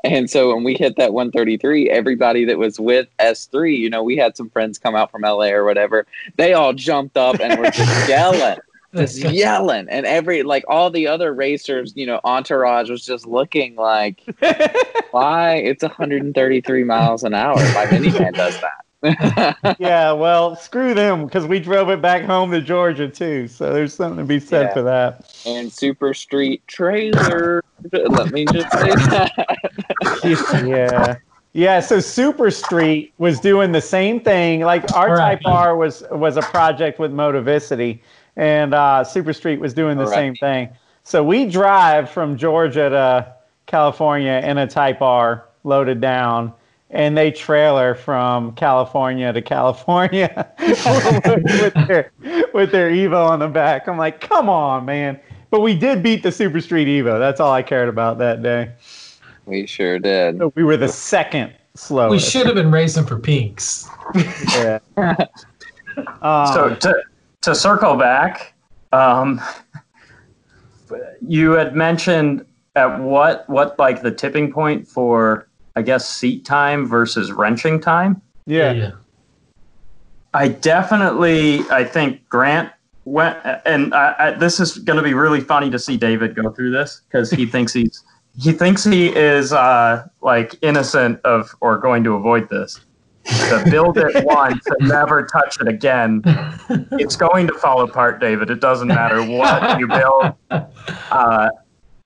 And 0.03 0.29
so 0.29 0.53
when 0.53 0.63
we 0.63 0.73
hit 0.73 0.95
that 0.95 1.13
133, 1.13 1.89
everybody 1.89 2.45
that 2.45 2.57
was 2.57 2.79
with 2.79 3.07
S3, 3.19 3.77
you 3.77 3.89
know, 3.89 4.01
we 4.01 4.17
had 4.17 4.35
some 4.35 4.49
friends 4.49 4.79
come 4.79 4.95
out 4.95 5.11
from 5.11 5.21
LA 5.21 5.49
or 5.49 5.63
whatever. 5.63 6.07
They 6.37 6.53
all 6.53 6.73
jumped 6.73 7.17
up 7.17 7.39
and 7.39 7.59
were 7.59 7.69
just 7.69 8.09
yelling, 8.09 8.57
just 8.95 9.17
yelling, 9.19 9.87
and 9.89 10.05
every 10.05 10.43
like 10.43 10.63
all 10.67 10.89
the 10.89 11.07
other 11.07 11.33
racers, 11.33 11.93
you 11.95 12.05
know, 12.05 12.19
entourage 12.23 12.89
was 12.89 13.05
just 13.05 13.25
looking 13.25 13.75
like, 13.75 14.21
why? 15.11 15.55
It's 15.55 15.83
133 15.83 16.83
miles 16.83 17.23
an 17.23 17.33
hour. 17.33 17.55
My 17.55 17.85
minivan 17.85 18.33
does 18.33 18.59
that. 18.61 18.71
yeah, 19.79 20.11
well, 20.11 20.55
screw 20.55 20.93
them 20.93 21.25
because 21.25 21.47
we 21.47 21.59
drove 21.59 21.89
it 21.89 22.01
back 22.03 22.23
home 22.23 22.51
to 22.51 22.61
Georgia 22.61 23.07
too. 23.09 23.47
So 23.47 23.73
there's 23.73 23.95
something 23.95 24.19
to 24.19 24.23
be 24.25 24.39
said 24.39 24.67
Yeah. 24.67 24.73
for 24.73 24.81
that. 24.83 25.35
and 25.45 25.73
Super 25.73 26.13
Street 26.13 26.61
Trailer. 26.67 27.63
Let 27.91 28.31
me 28.31 28.45
just 28.45 28.71
say 28.71 28.89
that. 28.91 30.63
yeah. 30.67 31.15
Yeah, 31.53 31.81
so 31.81 31.99
Super 31.99 32.49
Street 32.51 33.13
was 33.17 33.39
doing 33.39 33.71
the 33.73 33.81
same 33.81 34.19
thing. 34.21 34.61
Like 34.61 34.89
our 34.95 35.09
Right. 35.15 35.35
Type 35.35 35.41
R 35.45 35.75
was 35.75 36.03
was 36.11 36.37
a 36.37 36.41
project 36.43 36.97
with 36.99 37.11
Motivicity, 37.11 37.99
and 38.37 38.73
uh, 38.73 39.03
Super 39.03 39.33
Street 39.33 39.59
was 39.59 39.73
doing 39.73 39.97
the 39.97 40.05
Right. 40.05 40.13
same 40.15 40.35
thing. 40.35 40.69
So 41.03 41.23
we 41.23 41.45
drive 41.45 42.09
from 42.09 42.37
Georgia 42.37 42.89
to 42.89 43.33
California 43.65 44.41
in 44.45 44.57
a 44.59 44.67
Type 44.67 45.01
R 45.01 45.45
loaded 45.63 45.99
down, 46.01 46.53
and 46.89 47.17
they 47.17 47.31
trailer 47.31 47.95
from 47.95 48.53
California 48.53 49.31
to 49.33 49.41
California 49.41 50.53
with 50.59 51.73
their 51.87 52.11
with 52.53 52.71
their 52.71 52.91
Evo 52.91 53.27
on 53.29 53.39
the 53.39 53.47
back. 53.47 53.87
I'm 53.87 53.97
like, 53.97 54.21
come 54.21 54.49
on, 54.49 54.85
man. 54.85 55.19
But 55.49 55.61
we 55.61 55.75
did 55.77 56.01
beat 56.03 56.23
the 56.23 56.31
Super 56.31 56.61
Street 56.61 56.87
Evo. 56.87 57.19
That's 57.19 57.39
all 57.39 57.51
I 57.51 57.61
cared 57.63 57.89
about 57.89 58.17
that 58.19 58.41
day. 58.43 58.71
We 59.45 59.65
sure 59.65 59.99
did. 59.99 60.37
So 60.37 60.53
we 60.55 60.63
were 60.63 60.77
the 60.77 60.87
second 60.87 61.53
slowest. 61.73 62.11
we 62.11 62.19
should 62.19 62.45
have 62.45 62.55
been 62.55 62.71
racing 62.71 63.05
for 63.05 63.17
pinks. 63.19 63.89
Yeah. 64.55 64.79
um, 66.21 66.47
So 66.53 66.75
to 66.79 67.03
to 67.41 67.55
circle 67.55 67.95
back, 67.95 68.53
um, 68.91 69.41
you 71.27 71.51
had 71.51 71.75
mentioned 71.75 72.45
at 72.75 72.99
what 72.99 73.49
what 73.49 73.77
like 73.77 74.01
the 74.01 74.11
tipping 74.11 74.51
point 74.51 74.87
for 74.87 75.47
I 75.75 75.81
guess 75.81 76.07
seat 76.07 76.45
time 76.45 76.85
versus 76.85 77.31
wrenching 77.31 77.79
time. 77.79 78.21
yeah. 78.71 78.91
I 80.33 80.47
definitely 80.47 81.61
I 81.69 81.83
think 81.83 82.27
Grant 82.29 82.71
went 83.05 83.37
and 83.65 83.93
I, 83.93 84.15
I, 84.17 84.31
this 84.31 84.59
is 84.59 84.77
going 84.77 84.97
to 84.97 85.03
be 85.03 85.13
really 85.13 85.41
funny 85.41 85.69
to 85.69 85.79
see 85.79 85.97
David 85.97 86.35
go 86.35 86.49
through 86.51 86.71
this 86.71 87.01
because 87.07 87.31
he 87.31 87.45
thinks 87.55 87.73
he's 87.73 88.03
he 88.39 88.53
thinks 88.53 88.83
he 88.83 89.07
is 89.13 89.51
uh, 89.51 90.07
like 90.21 90.55
innocent 90.61 91.19
of 91.25 91.53
or 91.59 91.77
going 91.77 92.03
to 92.05 92.13
avoid 92.13 92.49
this. 92.49 92.79
To 93.25 93.63
build 93.69 93.97
it 93.97 94.25
once 94.25 94.65
and 94.67 94.89
never 94.89 95.25
touch 95.25 95.59
it 95.61 95.67
again, 95.67 96.21
it's 96.93 97.15
going 97.15 97.47
to 97.47 97.53
fall 97.55 97.81
apart, 97.81 98.19
David. 98.19 98.49
It 98.49 98.59
doesn't 98.61 98.87
matter 98.87 99.21
what 99.23 99.79
you 99.79 99.87
build. 99.87 100.33
Uh, 100.49 101.49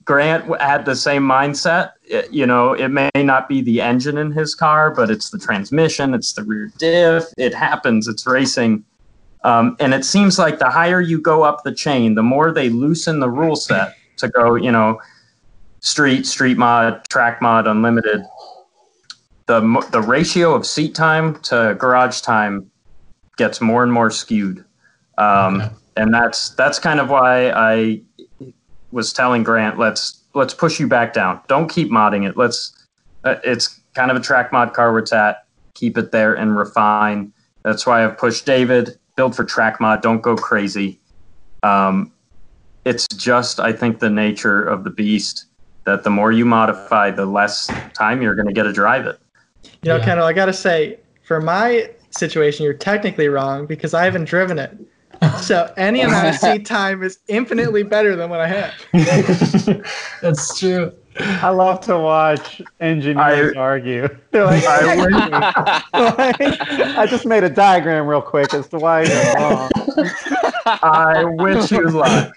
Grant 0.03 0.45
had 0.61 0.85
the 0.85 0.95
same 0.95 1.23
mindset. 1.23 1.91
It- 2.03 2.31
you 2.31 2.45
know, 2.45 2.73
it 2.73 2.89
may 2.89 3.09
not 3.15 3.47
be 3.49 3.61
the 3.61 3.81
engine 3.81 4.17
in 4.17 4.31
his 4.31 4.53
car, 4.55 4.91
but 4.91 5.09
it's 5.09 5.29
the 5.29 5.39
transmission, 5.39 6.13
it's 6.13 6.33
the 6.33 6.43
rear 6.43 6.71
diff. 6.77 7.23
It 7.37 7.53
happens. 7.53 8.07
It's 8.07 8.27
racing. 8.27 8.83
Um, 9.43 9.75
and 9.79 9.93
it 9.93 10.03
seems 10.05 10.37
like 10.39 10.59
the 10.59 10.69
higher 10.69 11.01
you 11.01 11.21
go 11.21 11.43
up 11.43 11.63
the 11.63 11.73
chain, 11.73 12.15
the 12.15 12.23
more 12.23 12.51
they 12.51 12.69
loosen 12.69 13.19
the 13.19 13.29
rule 13.29 13.55
set 13.55 13.93
to 14.17 14.27
go, 14.27 14.55
you 14.55 14.71
know, 14.71 14.99
street, 15.81 16.25
street 16.25 16.57
mod, 16.57 17.07
track 17.09 17.41
mod, 17.41 17.67
unlimited. 17.67 18.23
The, 19.47 19.87
the 19.91 20.01
ratio 20.01 20.53
of 20.55 20.65
seat 20.65 20.95
time 20.95 21.39
to 21.41 21.75
garage 21.77 22.21
time 22.21 22.69
gets 23.37 23.61
more 23.61 23.83
and 23.83 23.91
more 23.93 24.09
skewed. 24.09 24.65
Um, 25.17 25.61
Okay. 25.61 25.69
And 25.97 26.13
that's 26.13 26.49
that's 26.49 26.77
kind 26.77 26.99
of 26.99 27.09
why 27.09 27.51
I 27.51 28.01
was 28.91 29.13
telling 29.13 29.43
Grant, 29.43 29.77
let's 29.77 30.23
let's 30.33 30.53
push 30.53 30.79
you 30.79 30.87
back 30.87 31.13
down. 31.13 31.39
Don't 31.47 31.69
keep 31.69 31.89
modding 31.89 32.27
it. 32.27 32.37
Let's. 32.37 32.73
Uh, 33.23 33.35
it's 33.43 33.79
kind 33.95 34.11
of 34.11 34.17
a 34.17 34.19
track 34.19 34.51
mod 34.51 34.73
car 34.73 34.91
where 34.91 34.99
it's 34.99 35.13
at. 35.13 35.45
Keep 35.73 35.97
it 35.97 36.11
there 36.11 36.33
and 36.33 36.57
refine. 36.57 37.33
That's 37.63 37.85
why 37.87 38.03
I've 38.03 38.17
pushed 38.17 38.45
David. 38.45 38.99
Build 39.15 39.35
for 39.35 39.43
track 39.43 39.79
mod. 39.79 40.01
Don't 40.01 40.21
go 40.21 40.35
crazy. 40.35 40.99
Um, 41.63 42.11
it's 42.83 43.07
just 43.15 43.59
I 43.59 43.71
think 43.71 43.99
the 43.99 44.09
nature 44.09 44.63
of 44.63 44.83
the 44.83 44.89
beast 44.89 45.45
that 45.85 46.03
the 46.03 46.09
more 46.09 46.31
you 46.31 46.45
modify, 46.45 47.11
the 47.11 47.25
less 47.25 47.67
time 47.93 48.21
you're 48.21 48.35
going 48.35 48.47
to 48.47 48.53
get 48.53 48.63
to 48.63 48.73
drive 48.73 49.05
it. 49.05 49.19
You 49.81 49.89
know, 49.89 49.97
Yeah. 49.97 50.05
Kendall, 50.05 50.25
I 50.27 50.33
gotta 50.33 50.53
say, 50.53 50.99
for 51.23 51.41
my 51.41 51.89
situation, 52.11 52.63
you're 52.63 52.73
technically 52.73 53.27
wrong 53.27 53.65
because 53.65 53.93
I 53.93 54.03
haven't 54.05 54.25
driven 54.25 54.59
it. 54.59 54.75
So 55.41 55.73
any 55.77 56.01
amount 56.01 56.27
of 56.27 56.35
seat 56.35 56.65
time 56.77 57.01
is 57.01 57.19
infinitely 57.29 57.83
better 57.83 58.17
than 58.17 58.29
what 58.29 58.41
I 58.41 58.47
have. 58.47 58.73
That's 60.21 60.59
true. 60.59 60.91
I 61.17 61.49
love 61.49 61.79
to 61.85 61.97
watch 61.97 62.61
engineers 62.81 63.55
I- 63.55 63.59
argue. 63.59 64.09
They're 64.31 64.43
like, 64.45 64.65
I 64.65 64.95
wish- 64.97 65.13
like, 65.93 66.59
I 66.97 67.05
just 67.09 67.25
made 67.25 67.45
a 67.45 67.49
diagram 67.49 68.07
real 68.07 68.21
quick 68.21 68.53
as 68.53 68.67
to 68.69 68.77
why 68.77 69.03
you're 69.03 69.33
wrong. 69.35 69.69
I 70.65 71.23
wish 71.23 71.71
you 71.71 71.87
luck. 71.89 72.33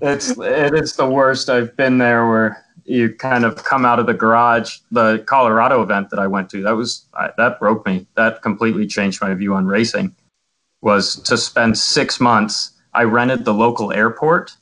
It's 0.00 0.30
it 0.38 0.74
is 0.74 0.94
the 0.94 1.08
worst. 1.08 1.50
I've 1.50 1.76
been 1.76 1.98
there 1.98 2.28
where 2.28 2.64
you 2.88 3.14
kind 3.14 3.44
of 3.44 3.56
come 3.64 3.84
out 3.84 3.98
of 3.98 4.06
the 4.06 4.14
garage. 4.14 4.78
The 4.90 5.22
Colorado 5.26 5.82
event 5.82 6.10
that 6.10 6.18
I 6.18 6.26
went 6.26 6.48
to 6.50 6.62
that 6.62 6.72
was 6.72 7.06
I, 7.14 7.30
that 7.36 7.58
broke 7.60 7.84
me. 7.86 8.06
That 8.14 8.42
completely 8.42 8.86
changed 8.86 9.20
my 9.20 9.34
view 9.34 9.54
on 9.54 9.66
racing. 9.66 10.14
Was 10.80 11.16
to 11.22 11.36
spend 11.36 11.76
six 11.76 12.20
months. 12.20 12.72
I 12.94 13.02
rented 13.02 13.44
the 13.44 13.52
local 13.52 13.92
airport 13.92 14.56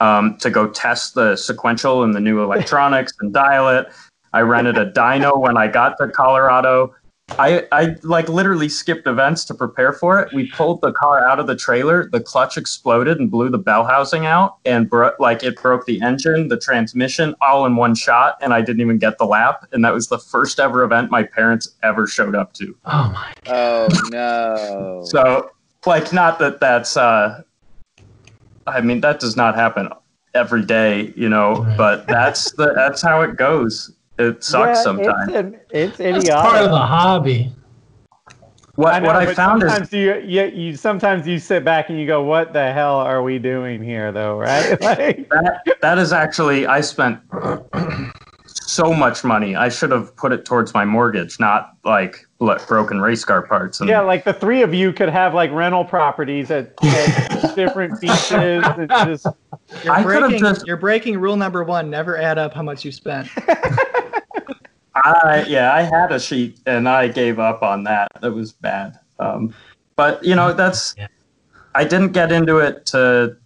um, 0.00 0.36
to 0.38 0.50
go 0.50 0.68
test 0.68 1.14
the 1.14 1.36
sequential 1.36 2.02
and 2.02 2.14
the 2.14 2.20
new 2.20 2.42
electronics 2.44 3.12
and 3.20 3.32
dial 3.32 3.68
it. 3.68 3.86
I 4.32 4.40
rented 4.40 4.76
a 4.76 4.90
dyno 4.90 5.38
when 5.38 5.56
I 5.56 5.68
got 5.68 5.96
to 5.98 6.08
Colorado. 6.08 6.94
I, 7.30 7.66
I 7.72 7.96
like 8.02 8.28
literally 8.28 8.68
skipped 8.68 9.06
events 9.06 9.44
to 9.46 9.54
prepare 9.54 9.92
for 9.92 10.20
it. 10.20 10.32
We 10.32 10.48
pulled 10.50 10.80
the 10.80 10.92
car 10.92 11.26
out 11.26 11.40
of 11.40 11.46
the 11.48 11.56
trailer. 11.56 12.08
The 12.08 12.20
clutch 12.20 12.56
exploded 12.56 13.18
and 13.18 13.30
blew 13.30 13.50
the 13.50 13.58
bell 13.58 13.84
housing 13.84 14.26
out, 14.26 14.58
and 14.64 14.88
bro- 14.88 15.12
like 15.18 15.42
it 15.42 15.60
broke 15.60 15.86
the 15.86 16.00
engine, 16.02 16.48
the 16.48 16.56
transmission, 16.56 17.34
all 17.40 17.66
in 17.66 17.74
one 17.74 17.94
shot. 17.96 18.36
And 18.40 18.54
I 18.54 18.60
didn't 18.60 18.80
even 18.80 18.98
get 18.98 19.18
the 19.18 19.26
lap. 19.26 19.66
And 19.72 19.84
that 19.84 19.92
was 19.92 20.06
the 20.06 20.18
first 20.18 20.60
ever 20.60 20.84
event 20.84 21.10
my 21.10 21.24
parents 21.24 21.74
ever 21.82 22.06
showed 22.06 22.36
up 22.36 22.52
to. 22.54 22.76
Oh 22.84 23.10
my. 23.12 23.32
oh 23.52 23.88
no. 24.10 25.02
So, 25.04 25.50
like, 25.84 26.12
not 26.12 26.38
that 26.38 26.60
that's. 26.60 26.96
uh 26.96 27.42
I 28.68 28.80
mean, 28.80 29.00
that 29.00 29.20
does 29.20 29.36
not 29.36 29.54
happen 29.54 29.88
every 30.34 30.64
day, 30.64 31.12
you 31.16 31.28
know. 31.28 31.66
But 31.76 32.06
that's 32.06 32.52
the 32.52 32.72
that's 32.74 33.02
how 33.02 33.22
it 33.22 33.36
goes. 33.36 33.95
It 34.18 34.42
sucks 34.42 34.78
Yeah, 34.78 34.82
sometimes. 34.82 35.28
It's, 35.28 35.36
an, 35.36 35.60
it's 35.70 35.96
That's 35.98 36.30
part 36.30 36.62
of 36.64 36.70
the 36.70 36.76
hobby. 36.78 37.52
what 38.76 38.94
I 38.94 38.98
know, 38.98 39.06
what 39.08 39.16
I 39.16 39.26
but 39.26 39.36
found 39.36 39.62
is 39.62 39.68
sometimes 39.70 39.92
you, 39.92 40.16
you, 40.24 40.44
you 40.46 40.76
sometimes 40.76 41.26
you 41.26 41.38
sit 41.38 41.64
back 41.64 41.90
and 41.90 41.98
you 42.00 42.06
go, 42.06 42.22
"What 42.22 42.52
the 42.52 42.72
hell 42.72 42.96
are 42.96 43.22
we 43.22 43.38
doing 43.38 43.82
here?" 43.82 44.12
Though, 44.12 44.38
right? 44.38 44.80
Like, 44.80 45.28
that 45.30 45.62
that 45.82 45.98
is 45.98 46.12
actually 46.12 46.66
I 46.66 46.80
spent 46.80 47.20
so 48.46 48.92
much 48.92 49.22
money. 49.24 49.54
I 49.56 49.68
should 49.68 49.90
have 49.90 50.14
put 50.16 50.32
it 50.32 50.44
towards 50.44 50.72
my 50.74 50.84
mortgage, 50.84 51.38
not 51.38 51.72
like 51.84 52.26
broken 52.66 53.00
race 53.00 53.24
car 53.24 53.42
parts. 53.42 53.80
And 53.80 53.88
yeah, 53.88 54.00
like 54.00 54.24
the 54.24 54.32
three 54.32 54.62
of 54.62 54.72
you 54.74 54.92
could 54.92 55.08
have 55.08 55.34
like 55.34 55.50
rental 55.52 55.84
properties 55.84 56.50
at, 56.50 56.72
at 56.82 57.54
different 57.54 58.00
beaches. 58.00 58.30
And 58.32 58.88
just, 58.88 59.26
You're 59.84 59.92
I 59.92 60.02
could've 60.02 60.20
breaking, 60.30 60.38
just- 60.40 60.66
you're 60.66 60.76
breaking 60.76 61.18
rule 61.18 61.36
number 61.36 61.64
one: 61.64 61.90
never 61.90 62.16
add 62.18 62.38
up 62.38 62.54
how 62.54 62.62
much 62.62 62.84
you 62.84 62.92
spent. 62.92 63.28
I 65.04 65.44
yeah, 65.48 65.72
I 65.74 65.82
had 65.82 66.12
a 66.12 66.18
sheet 66.18 66.58
and 66.66 66.88
I 66.88 67.08
gave 67.08 67.38
up 67.38 67.62
on 67.62 67.84
that. 67.84 68.08
That 68.20 68.32
was 68.32 68.52
bad. 68.52 68.98
Um, 69.18 69.54
but 69.96 70.24
you 70.24 70.34
know, 70.34 70.52
that's 70.52 70.94
Yeah. 70.96 71.08
I 71.74 71.84
didn't 71.84 72.12
get 72.12 72.32
into 72.32 72.58
it 72.58 72.86
to 72.86 73.36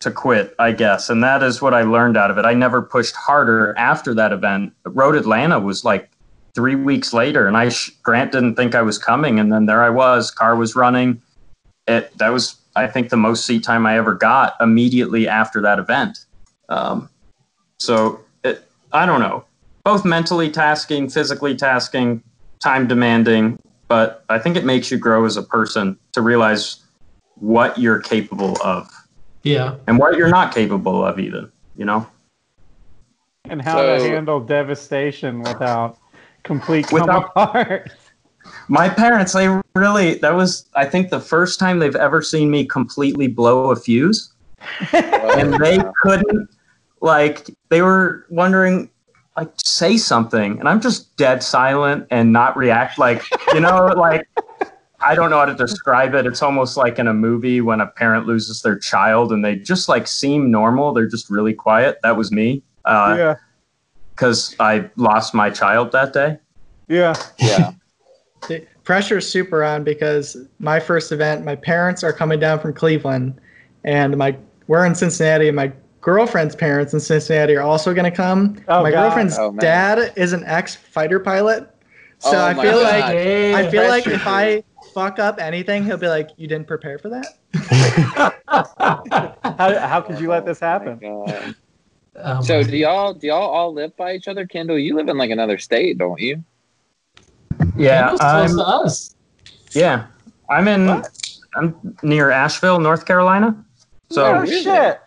to 0.00 0.10
quit, 0.10 0.54
I 0.58 0.72
guess, 0.72 1.10
and 1.10 1.22
that 1.22 1.42
is 1.42 1.60
what 1.60 1.74
I 1.74 1.82
learned 1.82 2.16
out 2.16 2.30
of 2.30 2.38
it. 2.38 2.44
I 2.44 2.54
never 2.54 2.80
pushed 2.80 3.14
harder 3.16 3.74
after 3.76 4.14
that 4.14 4.32
event. 4.32 4.72
Road 4.84 5.14
Atlanta 5.14 5.58
was 5.60 5.84
like 5.84 6.10
three 6.54 6.74
weeks 6.74 7.12
later, 7.12 7.46
and 7.46 7.56
I 7.56 7.68
sh- 7.68 7.90
Grant 8.02 8.32
didn't 8.32 8.56
think 8.56 8.74
I 8.74 8.82
was 8.82 8.98
coming, 8.98 9.38
and 9.38 9.52
then 9.52 9.66
there 9.66 9.82
I 9.82 9.90
was, 9.90 10.30
car 10.30 10.56
was 10.56 10.74
running. 10.74 11.20
It 11.86 12.16
that 12.18 12.30
was 12.30 12.56
I 12.76 12.86
think 12.86 13.10
the 13.10 13.16
most 13.16 13.46
seat 13.46 13.62
time 13.62 13.86
I 13.86 13.96
ever 13.96 14.14
got 14.14 14.54
immediately 14.60 15.28
after 15.28 15.60
that 15.62 15.78
event. 15.78 16.18
Um, 16.68 17.08
so 17.78 18.20
it, 18.44 18.64
I 18.92 19.06
don't 19.06 19.20
know, 19.20 19.44
both 19.90 20.04
mentally 20.04 20.48
tasking, 20.48 21.08
physically 21.08 21.56
tasking, 21.56 22.22
time 22.60 22.86
demanding, 22.86 23.58
but 23.88 24.24
I 24.28 24.38
think 24.38 24.56
it 24.56 24.64
makes 24.64 24.88
you 24.88 24.98
grow 24.98 25.24
as 25.24 25.36
a 25.36 25.42
person 25.42 25.98
to 26.12 26.22
realize 26.22 26.76
what 27.34 27.76
you're 27.76 27.98
capable 27.98 28.56
of 28.62 28.88
Yeah. 29.42 29.74
and 29.88 29.98
what 29.98 30.16
you're 30.16 30.28
not 30.28 30.54
capable 30.54 31.04
of 31.04 31.18
even, 31.18 31.50
you 31.76 31.84
know? 31.86 32.06
And 33.46 33.60
how 33.60 33.82
to 33.82 33.98
handle 33.98 34.38
devastation 34.38 35.40
without 35.42 35.98
complete 36.44 36.86
come 36.86 37.00
Without- 37.00 37.30
apart. 37.34 37.90
My 38.68 38.88
parents, 38.88 39.32
they 39.32 39.48
really, 39.74 40.14
that 40.18 40.34
was, 40.36 40.66
I 40.76 40.84
think, 40.84 41.10
the 41.10 41.18
first 41.20 41.58
time 41.58 41.80
they've 41.80 41.96
ever 41.96 42.22
seen 42.22 42.48
me 42.48 42.64
completely 42.64 43.26
blow 43.26 43.70
a 43.72 43.76
fuse. 43.76 44.32
and 44.92 45.54
they 45.54 45.80
couldn't, 46.02 46.48
like, 47.00 47.50
they 47.70 47.82
were 47.82 48.24
wondering, 48.30 48.88
like, 49.40 49.52
say 49.56 49.96
something. 49.96 50.58
And 50.58 50.68
I'm 50.68 50.80
just 50.80 51.16
dead 51.16 51.42
silent 51.42 52.06
and 52.10 52.32
not 52.32 52.56
react. 52.56 52.98
Like, 52.98 53.22
you 53.54 53.60
know, 53.60 53.86
like, 53.96 54.28
I 55.00 55.14
don't 55.14 55.30
know 55.30 55.38
how 55.38 55.46
to 55.46 55.54
describe 55.54 56.14
it. 56.14 56.26
It's 56.26 56.42
almost 56.42 56.76
like 56.76 56.98
in 56.98 57.08
a 57.08 57.14
movie 57.14 57.60
when 57.60 57.80
a 57.80 57.86
parent 57.86 58.26
loses 58.26 58.60
their 58.62 58.78
child 58.78 59.32
and 59.32 59.44
they 59.44 59.56
just, 59.56 59.88
like, 59.88 60.06
seem 60.06 60.50
normal. 60.50 60.92
They're 60.92 61.08
just 61.08 61.30
really 61.30 61.54
quiet. 61.54 61.98
That 62.02 62.16
was 62.16 62.30
me. 62.30 62.62
Uh, 62.84 63.14
yeah. 63.18 63.34
because 64.10 64.56
I 64.60 64.90
lost 64.96 65.34
my 65.34 65.50
child 65.50 65.92
that 65.92 66.12
day. 66.12 66.38
Yeah. 66.88 67.14
yeah. 67.38 67.72
The 68.48 68.66
pressure's 68.84 69.28
super 69.28 69.62
on 69.62 69.84
because 69.84 70.34
my 70.60 70.80
first 70.80 71.12
event, 71.12 71.44
my 71.44 71.56
parents 71.56 72.02
are 72.02 72.10
coming 72.10 72.40
down 72.40 72.58
from 72.58 72.72
Cleveland, 72.72 73.38
and 73.84 74.16
my 74.16 74.34
we're 74.66 74.86
in 74.86 74.94
Cincinnati, 74.94 75.48
and 75.48 75.56
my 75.56 75.70
girlfriend's 76.00 76.56
parents 76.56 76.94
in 76.94 77.00
Cincinnati 77.00 77.56
are 77.56 77.62
also 77.62 77.92
going 77.94 78.10
to 78.10 78.16
come. 78.16 78.56
Oh, 78.68 78.82
my 78.82 78.90
God. 78.90 79.02
girlfriend's 79.04 79.38
Oh, 79.38 79.52
dad 79.52 80.12
is 80.16 80.32
an 80.32 80.44
ex 80.44 80.74
fighter 80.76 81.20
pilot, 81.20 81.68
so 82.18 82.38
Oh, 82.38 82.46
I 82.46 82.54
feel 82.54 82.80
God. 82.80 82.82
like 82.82 83.04
I 83.04 83.70
feel 83.70 83.88
like 83.88 84.04
pressure. 84.04 84.20
if 84.20 84.26
I 84.26 84.62
fuck 84.94 85.18
up 85.18 85.40
anything, 85.40 85.84
he'll 85.84 85.96
be 85.96 86.08
like, 86.08 86.30
"You 86.36 86.48
didn't 86.48 86.66
prepare 86.66 86.98
for 86.98 87.08
that." 87.10 87.36
How, 88.50 89.78
how 89.78 90.00
could 90.00 90.18
you 90.20 90.28
let 90.28 90.44
this 90.44 90.58
happen? 90.58 90.98
God. 90.98 91.54
Um, 92.16 92.42
So 92.42 92.62
do 92.62 92.76
y'all 92.76 93.14
do 93.14 93.28
y'all 93.28 93.48
all 93.48 93.72
live 93.72 93.96
by 93.96 94.14
each 94.14 94.26
other? 94.26 94.46
Kendall, 94.46 94.78
you 94.78 94.96
live 94.96 95.08
in 95.08 95.16
like 95.16 95.30
another 95.30 95.58
state, 95.58 95.98
don't 95.98 96.18
you? 96.20 96.42
Yeah, 97.76 98.08
close 98.08 98.20
I'm, 98.20 98.56
to 98.56 98.66
us. 98.66 99.14
yeah, 99.72 100.06
I'm 100.48 100.66
in. 100.66 101.02
I'm 101.54 101.96
near 102.02 102.30
Asheville, 102.30 102.80
North 102.80 103.06
Carolina. 103.06 103.64
So 104.10 104.24
oh 104.24 104.44
shit! 104.44 105.00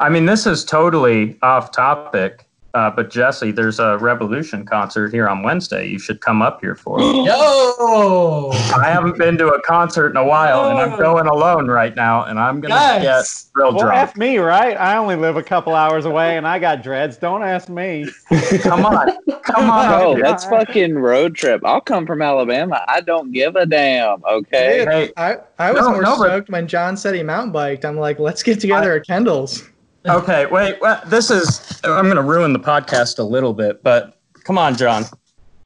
I 0.00 0.08
mean, 0.08 0.26
this 0.26 0.46
is 0.46 0.64
totally 0.64 1.38
off 1.42 1.72
topic. 1.72 2.46
Uh, 2.74 2.88
but 2.90 3.10
Jesse, 3.10 3.50
there's 3.50 3.78
a 3.78 3.98
Rebelution 4.00 4.66
concert 4.66 5.12
here 5.12 5.28
on 5.28 5.42
Wednesday. 5.42 5.86
You 5.86 5.98
should 5.98 6.22
come 6.22 6.40
up 6.40 6.58
here 6.62 6.74
for 6.74 6.98
it. 6.98 7.04
Yo, 7.26 8.50
I 8.74 8.84
haven't 8.90 9.18
been 9.18 9.36
to 9.36 9.48
a 9.48 9.60
concert 9.60 10.08
in 10.08 10.16
a 10.16 10.24
while, 10.24 10.70
and 10.70 10.78
I'm 10.78 10.98
going 10.98 11.26
alone 11.26 11.68
right 11.68 11.94
now, 11.94 12.24
and 12.24 12.38
I'm 12.40 12.62
gonna 12.62 12.72
guys. 12.74 13.02
get 13.02 13.60
real 13.60 13.72
Well, 13.74 13.80
drunk. 13.82 13.94
ask 13.98 14.16
me, 14.16 14.38
right? 14.38 14.74
I 14.80 14.96
only 14.96 15.16
live 15.16 15.36
a 15.36 15.42
couple 15.42 15.74
hours 15.74 16.06
away, 16.06 16.38
and 16.38 16.48
I 16.48 16.58
got 16.58 16.82
dreads. 16.82 17.18
Don't 17.18 17.42
ask 17.42 17.68
me. 17.68 18.06
Come 18.62 18.86
on, 18.86 19.18
come 19.42 19.68
on. 19.68 19.86
up 19.88 20.00
Oh, 20.00 20.14
here. 20.14 20.24
that's 20.24 20.46
fucking 20.46 20.94
road 20.94 21.34
trip. 21.34 21.60
I'll 21.66 21.82
come 21.82 22.06
from 22.06 22.22
Alabama. 22.22 22.82
I 22.88 23.02
don't 23.02 23.32
give 23.32 23.54
a 23.54 23.66
damn. 23.66 24.24
Okay. 24.24 24.86
Hey, 24.88 25.10
I 25.18 25.36
I 25.58 25.72
was 25.72 25.82
No, 25.82 25.90
more 25.90 26.00
no, 26.02 26.16
but- 26.16 26.24
stoked 26.28 26.48
when 26.48 26.66
John 26.66 26.96
said 26.96 27.14
he 27.14 27.22
mountain 27.22 27.52
biked. 27.52 27.84
I'm 27.84 27.98
like, 27.98 28.18
"Let's 28.18 28.42
get 28.42 28.60
together 28.60 28.94
at 28.96 29.06
Kendall's." 29.06 29.68
Okay, 30.06 30.46
wait. 30.46 30.80
Well, 30.80 31.00
this 31.06 31.30
is. 31.30 31.80
I'm 31.84 32.08
gonna 32.08 32.22
ruin 32.22 32.52
the 32.52 32.58
podcast 32.60 33.18
a 33.18 33.22
little 33.22 33.52
bit, 33.52 33.82
but 33.82 34.18
come 34.44 34.58
on, 34.58 34.76
John. 34.76 35.04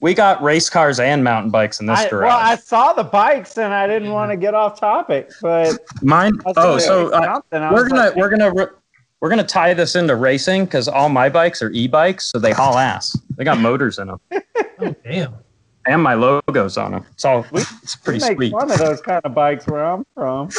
We 0.01 0.13
got 0.13 0.43
race 0.43 0.69
cars 0.69 1.01
and 1.01 1.25
mountain 1.25 1.51
bikes 1.51 1.81
in 1.81 1.87
this 1.87 1.99
I, 2.01 2.09
garage. 2.11 2.29
well, 2.29 2.39
I 2.39 2.57
saw 2.57 2.93
the 2.93 3.03
bikes, 3.03 3.57
and 3.57 3.73
I 3.73 3.87
didn't 3.87 4.13
want 4.13 4.31
to 4.31 4.37
get 4.37 4.55
off 4.55 4.79
topic, 4.79 5.31
but 5.41 5.79
Mine. 6.03 6.35
Oh, 6.57 6.79
so 6.79 7.11
uh, 7.13 7.41
we're 7.51 7.89
gonna 7.89 8.01
like, 8.09 8.17
we're 8.17 8.29
gonna 8.29 8.53
re- 8.53 8.67
we're 9.21 9.31
gonna 9.31 9.43
tie 9.43 9.73
this 9.73 9.97
into 9.97 10.15
racing 10.15 10.67
because 10.67 10.87
all 10.87 11.09
my 11.09 11.29
bikes 11.31 11.63
are 11.63 11.71
e-bikes, 11.71 12.27
so 12.27 12.39
they 12.39 12.53
haul 12.53 12.77
ass. 12.77 13.19
They 13.37 13.45
got 13.45 13.59
motors 13.59 13.99
in 13.99 14.09
them, 14.09 14.21
Oh, 14.81 14.95
damn. 15.03 15.35
and 15.87 16.03
my 16.03 16.13
logos 16.15 16.77
on 16.77 16.93
them. 16.93 17.07
It's 17.13 17.25
all 17.25 17.47
it's 17.55 17.97
we 17.97 18.03
pretty 18.05 18.21
make 18.21 18.37
sweet. 18.37 18.53
One 18.53 18.71
of 18.71 18.79
those 18.79 19.01
kind 19.01 19.23
of 19.25 19.35
bikes 19.35 19.67
where 19.67 19.83
I'm 19.85 20.05
from. 20.15 20.51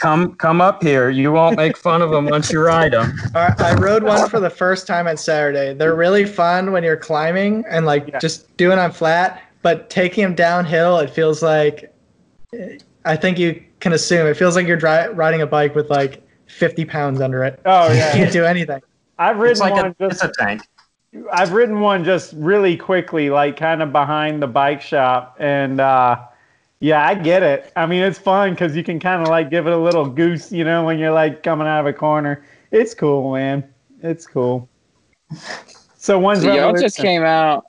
Come 0.00 0.34
come 0.36 0.62
up 0.62 0.82
here. 0.82 1.10
You 1.10 1.30
won't 1.30 1.56
make 1.58 1.76
fun 1.76 2.00
of 2.00 2.10
them 2.10 2.24
once 2.24 2.50
you 2.50 2.60
ride 2.60 2.92
them. 2.94 3.12
I, 3.34 3.54
I 3.58 3.74
rode 3.74 4.02
one 4.02 4.30
for 4.30 4.40
the 4.40 4.48
first 4.48 4.86
time 4.86 5.06
on 5.06 5.18
Saturday. 5.18 5.74
They're 5.74 5.94
really 5.94 6.24
fun 6.24 6.72
when 6.72 6.82
you're 6.82 6.96
climbing 6.96 7.64
and 7.68 7.84
like 7.84 8.08
Yeah. 8.08 8.18
just 8.18 8.56
doing 8.56 8.78
on 8.78 8.92
flat, 8.92 9.42
but 9.60 9.90
taking 9.90 10.24
them 10.24 10.34
downhill, 10.34 10.98
it 11.00 11.10
feels 11.10 11.42
like 11.42 11.94
I 13.04 13.14
think 13.14 13.38
you 13.38 13.62
can 13.80 13.92
assume 13.92 14.26
it 14.26 14.38
feels 14.38 14.56
like 14.56 14.66
you're 14.66 14.78
dri- 14.78 15.08
riding 15.12 15.42
a 15.42 15.46
bike 15.46 15.74
with 15.74 15.90
like 15.90 16.26
50 16.46 16.86
pounds 16.86 17.20
under 17.20 17.44
it. 17.44 17.60
Oh 17.66 17.92
yeah, 17.92 18.12
You 18.14 18.22
can't 18.22 18.32
do 18.32 18.44
anything. 18.46 18.80
I've 19.18 19.36
It's 19.36 19.42
ridden 19.42 19.58
like 19.60 19.74
one 19.74 19.86
a, 20.00 20.08
just 20.10 20.24
it's 20.24 20.38
a 20.38 20.42
tank. 20.42 20.62
I've 21.30 21.52
ridden 21.52 21.80
one 21.80 22.04
just 22.04 22.32
really 22.36 22.74
quickly, 22.76 23.28
like 23.28 23.58
kind 23.58 23.82
of 23.82 23.92
behind 23.92 24.40
the 24.42 24.46
bike 24.46 24.80
shop, 24.80 25.36
and 25.38 25.78
uh, 25.78 26.20
yeah, 26.80 27.06
I 27.06 27.14
get 27.14 27.42
it. 27.42 27.72
I 27.76 27.86
mean, 27.86 28.02
it's 28.02 28.18
fun 28.18 28.50
because 28.50 28.74
you 28.74 28.82
can 28.82 28.98
kind 28.98 29.22
of 29.22 29.28
like 29.28 29.50
give 29.50 29.66
it 29.66 29.72
a 29.72 29.78
little 29.78 30.08
goose, 30.08 30.50
you 30.50 30.64
know, 30.64 30.84
when 30.84 30.98
you're 30.98 31.12
like 31.12 31.42
coming 31.42 31.66
out 31.66 31.80
of 31.80 31.86
a 31.86 31.92
corner. 31.92 32.44
It's 32.70 32.94
cool, 32.94 33.34
man. 33.34 33.68
It's 34.02 34.26
cool. 34.26 34.68
So 35.96 36.18
when's 36.18 36.42
So 36.42 36.52
y'all 36.52 36.72
Rebelution? 36.72 36.80
just 36.80 36.96
came 36.96 37.22
out. 37.22 37.66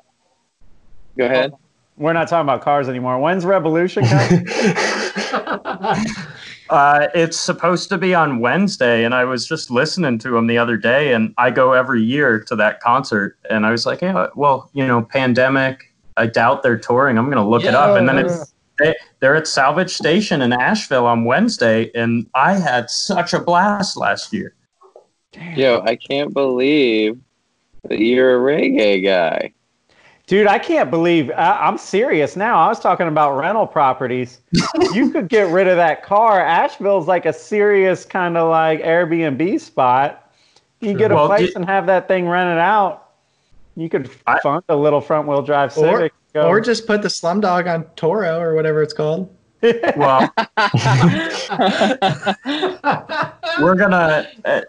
Go 1.18 1.26
ahead. 1.26 1.54
We're 1.98 2.14
not 2.14 2.30
talking 2.30 2.48
about 2.48 2.62
cars 2.62 2.88
anymore. 2.90 3.20
When's 3.20 3.44
Rebelution 3.44 4.08
coming? 4.08 4.48
Uh, 6.72 7.10
it's 7.14 7.38
supposed 7.38 7.90
to 7.90 7.98
be 7.98 8.16
on 8.16 8.40
Wednesday, 8.40 9.04
and 9.04 9.14
I 9.14 9.26
was 9.26 9.46
just 9.46 9.70
listening 9.70 10.18
to 10.20 10.38
him 10.38 10.48
the 10.48 10.58
other 10.58 10.78
day, 10.78 11.12
and 11.12 11.34
I 11.38 11.52
go 11.52 11.74
every 11.74 12.02
year 12.02 12.40
to 12.46 12.56
that 12.56 12.80
concert, 12.80 13.38
and 13.50 13.66
I 13.66 13.72
was 13.72 13.86
like, 13.86 14.00
yeah, 14.00 14.28
well, 14.36 14.70
you 14.72 14.88
know, 14.88 15.02
pandemic. 15.02 15.94
I 16.16 16.28
doubt 16.28 16.64
they're 16.64 16.78
touring. 16.78 17.18
I'm 17.18 17.30
gonna 17.30 17.48
look 17.48 17.66
it 17.66 17.76
up, 17.76 17.98
and 17.98 18.08
then 18.08 18.18
it's 18.18 18.54
they, 18.82 18.96
they're 19.20 19.36
at 19.36 19.48
Salvage 19.48 19.92
Station 19.94 20.42
in 20.42 20.54
Asheville 20.54 21.06
on 21.06 21.26
Wednesday, 21.26 21.92
and 21.96 22.28
I 22.36 22.54
had 22.54 22.90
such 22.90 23.34
a 23.34 23.40
blast 23.40 23.98
last 23.98 24.34
year. 24.34 24.56
Yo, 25.56 25.82
I 25.86 25.96
can't 25.96 26.34
believe 26.34 27.20
that 27.88 28.00
you're 28.00 28.36
a 28.38 28.56
reggae 28.58 29.04
guy. 29.04 29.54
Dude, 30.28 30.48
I 30.48 30.60
can't 30.60 30.90
believe 30.90 31.30
I, 31.32 31.58
I'm 31.60 31.78
serious 31.78 32.36
now. 32.36 32.58
I 32.60 32.68
was 32.68 32.80
talking 32.80 33.08
about 33.08 33.38
rental 33.38 33.68
properties. 33.68 34.40
you 34.94 35.10
could 35.12 35.28
get 35.30 35.52
rid 35.52 35.68
of 35.68 35.76
that 35.78 36.04
car. 36.04 36.40
Asheville's 36.42 37.08
like 37.08 37.26
a 37.26 37.34
serious 37.34 38.06
kind 38.06 38.38
of 38.38 38.50
like 38.50 38.82
Airbnb 38.82 39.60
spot. 39.60 40.34
You 40.80 40.90
can 40.90 40.98
get 40.98 41.12
a 41.12 41.16
Well, 41.16 41.28
place 41.28 41.50
do- 41.50 41.56
and 41.58 41.66
have 41.66 41.86
that 41.88 42.08
thing 42.08 42.28
rented 42.30 42.60
out. 42.60 43.10
You 43.76 43.90
could 43.90 44.10
I- 44.28 44.40
fund 44.40 44.64
a 44.70 44.76
little 44.76 45.02
front 45.02 45.28
wheel 45.28 45.42
drive 45.42 45.72
Or- 45.78 45.82
Civic. 45.98 46.14
Go. 46.34 46.48
Or 46.48 46.62
just 46.62 46.88
put 46.88 47.02
the 47.02 47.10
Slumdog 47.10 47.72
on 47.74 47.84
Turo 47.96 48.40
or 48.40 48.56
whatever 48.56 48.82
it's 48.82 48.94
called. 48.94 49.36
Well, 49.62 50.34
we're 53.62 53.76
gonna. 53.76 54.28
Uh, 54.46 54.62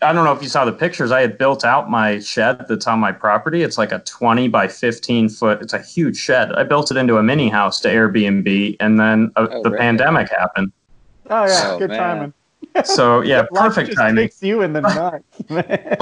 I 0.00 0.12
don't 0.12 0.24
know 0.24 0.32
if 0.32 0.40
you 0.42 0.48
saw 0.48 0.64
the 0.64 0.72
pictures. 0.72 1.10
I 1.10 1.20
had 1.20 1.38
built 1.38 1.64
out 1.64 1.90
my 1.90 2.20
shed 2.20 2.66
that's 2.68 2.86
on 2.86 3.00
my 3.00 3.10
property. 3.10 3.62
It's 3.62 3.76
like 3.78 3.90
a 3.90 3.98
20 3.98 4.46
by 4.46 4.68
15 4.68 5.28
foot. 5.28 5.60
It's 5.60 5.72
a 5.72 5.82
huge 5.82 6.16
shed. 6.16 6.52
I 6.52 6.62
built 6.62 6.92
it 6.92 6.96
into 6.96 7.16
a 7.18 7.22
mini 7.22 7.48
house 7.48 7.80
to 7.80 7.88
Airbnb, 7.88 8.76
and 8.78 9.00
then 9.00 9.32
uh, 9.34 9.48
Oh, 9.50 9.62
the 9.64 9.70
really? 9.70 9.78
pandemic 9.80 10.28
happened. 10.30 10.70
oh 11.30 11.46
yeah, 11.46 11.62
Oh, 11.72 11.78
good 11.78 11.90
man. 11.90 11.98
timing. 11.98 12.32
So 12.84 13.22
yeah, 13.22 13.42
perfect 13.52 13.88
just 13.88 13.98
timing. 13.98 14.26
kicks 14.26 14.40
you 14.42 14.62
in 14.62 14.72
the 14.72 14.80
nuts, 14.82 15.24
man. 15.50 15.96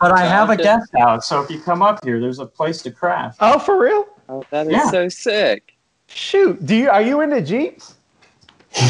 But 0.00 0.12
I 0.12 0.24
have 0.24 0.50
a 0.50 0.56
guest 0.56 0.88
house, 0.96 1.26
so 1.26 1.42
if 1.42 1.50
you 1.50 1.60
come 1.60 1.82
up 1.82 2.04
here, 2.04 2.20
there's 2.20 2.38
a 2.38 2.46
place 2.46 2.80
to 2.82 2.92
craft. 2.92 3.38
oh, 3.40 3.58
for 3.58 3.80
real? 3.80 4.06
Oh, 4.28 4.44
that 4.50 4.66
is 4.66 4.72
Yeah. 4.72 4.90
so 4.90 5.08
sick. 5.08 5.74
Shoot, 6.08 6.64
do 6.66 6.74
you 6.76 6.90
are 6.90 7.02
you 7.02 7.20
into 7.20 7.40
Jeeps? 7.42 7.94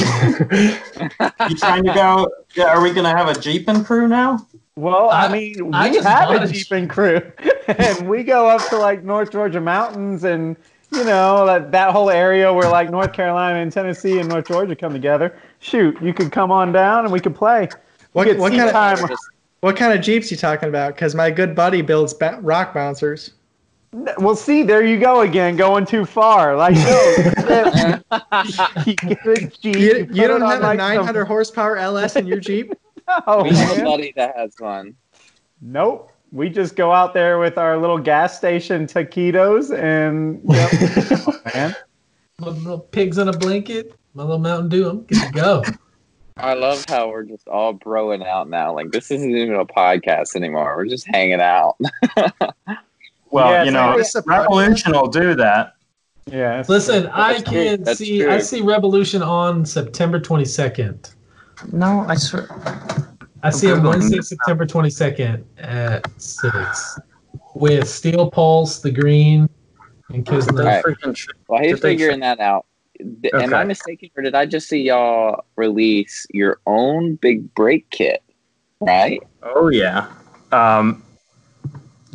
You 1.49 1.57
trying 1.57 1.85
to 1.85 1.93
go? 1.95 2.31
Yeah, 2.55 2.67
are 2.67 2.81
we 2.83 2.93
gonna 2.93 3.17
have 3.17 3.29
a 3.29 3.39
jeeping 3.39 3.85
crew 3.85 4.09
now? 4.09 4.47
Well, 4.77 5.11
I, 5.11 5.27
I- 5.27 5.33
mean, 5.33 5.75
I 5.75 5.89
we 5.89 5.97
just 5.97 6.07
have 6.09 6.31
a 6.31 6.43
a 6.43 6.47
Jeep 6.47 6.71
and 6.73 6.89
crew. 6.89 7.21
and 7.69 8.09
we 8.09 8.23
go 8.23 8.49
up 8.49 8.67
to 8.71 8.79
like 8.79 9.03
North 9.05 9.31
Georgia 9.33 9.61
mountains 9.61 10.25
and 10.25 10.57
you 10.93 11.05
know 11.05 11.47
that 11.47 11.73
that 11.73 11.91
whole 11.93 12.11
area 12.11 12.53
where 12.53 12.69
like 12.69 12.91
North 12.91 13.13
Carolina 13.13 13.59
and 13.61 13.73
Tennessee 13.73 14.19
and 14.19 14.29
North 14.29 14.47
Georgia 14.49 14.77
come 14.77 14.93
together. 14.93 15.37
Shoot, 15.61 16.01
you 16.03 16.13
could 16.15 16.33
come 16.33 16.51
on 16.51 16.73
down 16.73 17.05
and 17.05 17.13
we 17.13 17.21
could 17.21 17.35
play. 17.35 17.69
What, 18.13 18.27
what 18.39 18.51
kind 18.53 18.65
of 18.65 18.73
time. 18.73 18.99
what 19.61 19.77
kind 19.77 19.93
of 19.93 20.05
jeeps 20.05 20.31
you 20.31 20.37
talking 20.37 20.69
about? 20.69 20.95
Because 20.95 21.15
my 21.15 21.31
good 21.31 21.55
buddy 21.55 21.81
builds 21.83 22.13
ba- 22.15 22.39
rock 22.43 22.75
bouncers. 22.75 23.33
Well, 23.93 24.35
see, 24.35 24.63
there 24.63 24.85
you 24.85 24.99
go 24.99 25.21
again, 25.21 25.55
going 25.57 25.85
too 25.85 26.07
far. 26.07 26.57
Like, 26.57 26.75
no, 26.77 26.83
you 28.87 28.95
get 28.95 29.27
a 29.27 29.51
Jeep, 29.61 29.77
You, 29.77 30.07
put 30.07 30.17
you 30.17 30.27
don't 30.27 30.41
have 30.41 30.61
a 30.61 30.63
like, 30.63 30.79
some- 30.79 30.97
900 30.97 31.27
horsepower 31.27 31.77
LS 31.77 32.17
in 32.17 32.27
your 32.27 32.41
jeep? 32.41 32.73
No, 33.27 33.43
we 33.43 33.51
have 33.51 33.79
a 33.79 33.83
buddy 33.83 34.13
that 34.15 34.37
has 34.37 34.55
one. 34.59 34.95
Nope. 35.61 36.13
We 36.31 36.49
just 36.49 36.77
go 36.77 36.93
out 36.93 37.13
there 37.13 37.41
with 37.41 37.59
our 37.59 37.77
little 37.77 37.99
gas 37.99 38.39
station 38.39 38.87
taquitos 38.87 39.77
and 39.77 40.41
yep. 40.45 40.71
Oh, 41.27 41.41
man. 41.53 41.77
My 42.39 42.49
little 42.49 42.79
pigs 42.79 43.19
in 43.19 43.29
a 43.29 43.33
blanket, 43.33 43.93
my 44.15 44.23
little 44.23 44.39
Mountain 44.39 44.69
Dew. 44.69 44.89
I'm 44.89 45.01
good 45.03 45.21
to 45.21 45.33
go. 45.33 45.63
I 46.37 46.55
love 46.55 46.85
how 46.89 47.09
we're 47.11 47.25
just 47.25 47.49
all 47.49 47.75
broing 47.75 48.25
out 48.25 48.49
now. 48.49 48.73
Like 48.73 48.93
this 48.93 49.11
isn't 49.11 49.37
even 49.37 49.57
a 49.57 49.67
podcast 49.67 50.37
anymore. 50.37 50.75
We're 50.77 50.87
just 50.87 51.07
hanging 51.09 51.41
out. 51.41 51.77
Well, 53.33 53.51
Yeah, 53.51 53.65
you 53.65 53.71
know, 53.71 53.97
it's 53.99 54.15
Rebelution 54.15 54.93
will 54.93 55.09
do 55.09 55.35
that. 55.37 55.73
Yeah. 56.27 56.53
it's- 56.61 56.69
Listen, 56.69 57.07
I 57.09 57.41
can 57.41 57.83
That's 57.83 57.99
see. 57.99 58.21
true. 58.21 58.31
I 58.31 58.39
see 58.39 58.61
Rebelution 58.61 59.27
on 59.27 59.65
September 59.65 60.21
22nd. 60.21 61.15
No, 61.73 62.05
I 62.09 62.15
swear. 62.15 62.47
I 63.43 63.51
see 63.51 63.69
it 63.69 63.77
Googling 63.79 63.85
Wednesday, 63.89 64.21
September 64.21 64.67
22nd 64.67 65.43
at 65.59 66.07
six, 66.21 66.99
with 67.55 67.89
Steel 67.89 68.31
Pulse, 68.31 68.81
the 68.81 68.91
green, 68.91 69.49
and 70.11 70.25
Kismet. 70.27 70.65
Right. 70.65 70.85
Freaking. 70.85 71.29
Well, 71.49 71.61
he's 71.63 71.73
Did 71.73 71.83
figuring 71.83 72.21
that 72.21 72.39
out. 72.39 72.67
Th- 72.99 73.35
Am 73.35 73.53
I 73.55 73.65
mistaken, 73.65 74.11
or 74.17 74.23
did 74.23 74.35
I 74.37 74.47
just 74.47 74.69
see 74.69 74.83
y'all 74.83 75.45
release 75.57 76.25
your 76.33 76.61
own 76.67 77.17
big 77.17 77.53
brake 77.55 77.89
kit? 77.91 78.23
Right? 78.81 79.21
Oh 79.43 79.69
yeah. 79.71 80.07
Um, 80.53 81.03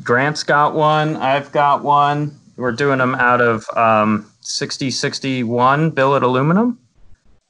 Grant's 0.07 0.41
got 0.41 0.73
one. 0.73 1.17
I've 1.17 1.51
got 1.51 1.83
one. 1.83 2.39
We're 2.55 2.71
doing 2.71 2.99
them 2.99 3.13
out 3.15 3.41
of 3.41 3.69
um, 3.75 4.31
6061 4.39 5.89
billet 5.89 6.23
aluminum. 6.23 6.79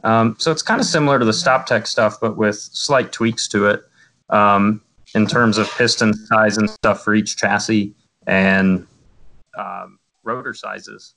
Um, 0.04 0.36
so 0.40 0.52
it's 0.52 0.64
kind 0.64 0.82
of 0.82 0.88
similar 0.88 1.20
to 1.20 1.26
the 1.26 1.34
StopTech 1.34 1.86
stuff, 1.86 2.20
but 2.20 2.36
with 2.36 2.56
slight 2.56 3.12
tweaks 3.12 3.48
to 3.50 3.68
it 3.68 3.84
um, 4.32 4.82
in 5.14 5.28
terms 5.28 5.60
of 5.60 5.70
piston 5.78 6.16
size 6.16 6.58
and 6.58 6.68
stuff 6.68 7.04
for 7.04 7.14
each 7.14 7.38
chassis 7.38 7.94
and 8.26 8.88
um, 9.56 10.00
rotor 10.24 10.56
sizes. 10.56 11.14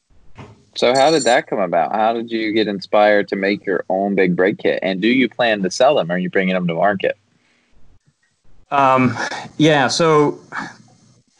So 0.74 0.94
how 0.94 1.10
did 1.10 1.24
that 1.24 1.46
come 1.46 1.60
about? 1.60 1.92
How 1.92 2.12
did 2.12 2.30
you 2.30 2.52
get 2.52 2.68
inspired 2.68 3.28
to 3.28 3.36
make 3.36 3.64
your 3.64 3.86
own 3.88 4.14
big 4.14 4.36
brake 4.36 4.58
kit? 4.58 4.78
And 4.82 5.00
do 5.00 5.08
you 5.08 5.26
plan 5.26 5.62
to 5.62 5.70
sell 5.70 5.94
them? 5.94 6.12
Or 6.12 6.16
are 6.16 6.18
you 6.18 6.28
bringing 6.28 6.54
them 6.54 6.66
to 6.66 6.74
market? 6.74 7.16
Um, 8.70 9.16
yeah, 9.56 9.88
so 9.88 10.38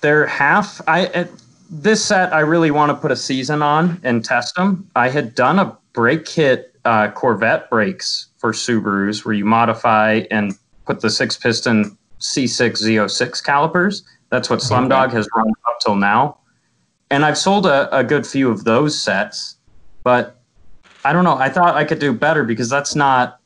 they're 0.01 0.27
half. 0.27 0.81
I 0.87 1.07
at 1.07 1.31
this 1.71 2.05
set 2.05 2.33
I 2.33 2.41
really 2.41 2.71
want 2.71 2.91
to 2.91 2.95
put 2.95 3.11
a 3.11 3.17
season 3.17 3.63
on 3.63 4.01
and 4.03 4.25
test 4.25 4.55
them. 4.57 4.89
I 4.97 5.09
had 5.09 5.35
done 5.35 5.59
a 5.59 5.77
brake 5.93 6.25
kit 6.25 6.75
uh, 6.85 7.11
Corvette 7.11 7.69
brakes 7.71 8.29
for 8.39 8.53
Subarus 8.53 9.25
where 9.25 9.35
you 9.35 9.45
modify 9.45 10.23
and 10.31 10.55
put 10.87 11.01
the 11.01 11.11
six 11.11 11.37
piston 11.37 11.97
C6 12.21 12.83
Z06 12.83 13.45
calipers. 13.45 14.03
That's 14.31 14.49
what 14.49 14.61
Slumdog 14.61 15.13
has 15.13 15.29
run 15.35 15.51
up 15.69 15.81
till 15.81 15.97
now. 15.97 16.39
And 17.11 17.25
I've 17.25 17.39
sold 17.39 17.67
a, 17.67 17.95
a 17.97 18.05
good 18.05 18.27
few 18.27 18.51
of 18.51 18.65
those 18.65 19.01
sets, 19.01 19.57
but 20.05 20.41
I 21.05 21.13
don't 21.13 21.25
know. 21.25 21.37
I 21.37 21.49
thought 21.49 21.75
I 21.75 21.85
could 21.85 21.99
do 21.99 22.13
better 22.13 22.45
because 22.45 22.69
that's 22.69 22.95
not 22.95 23.41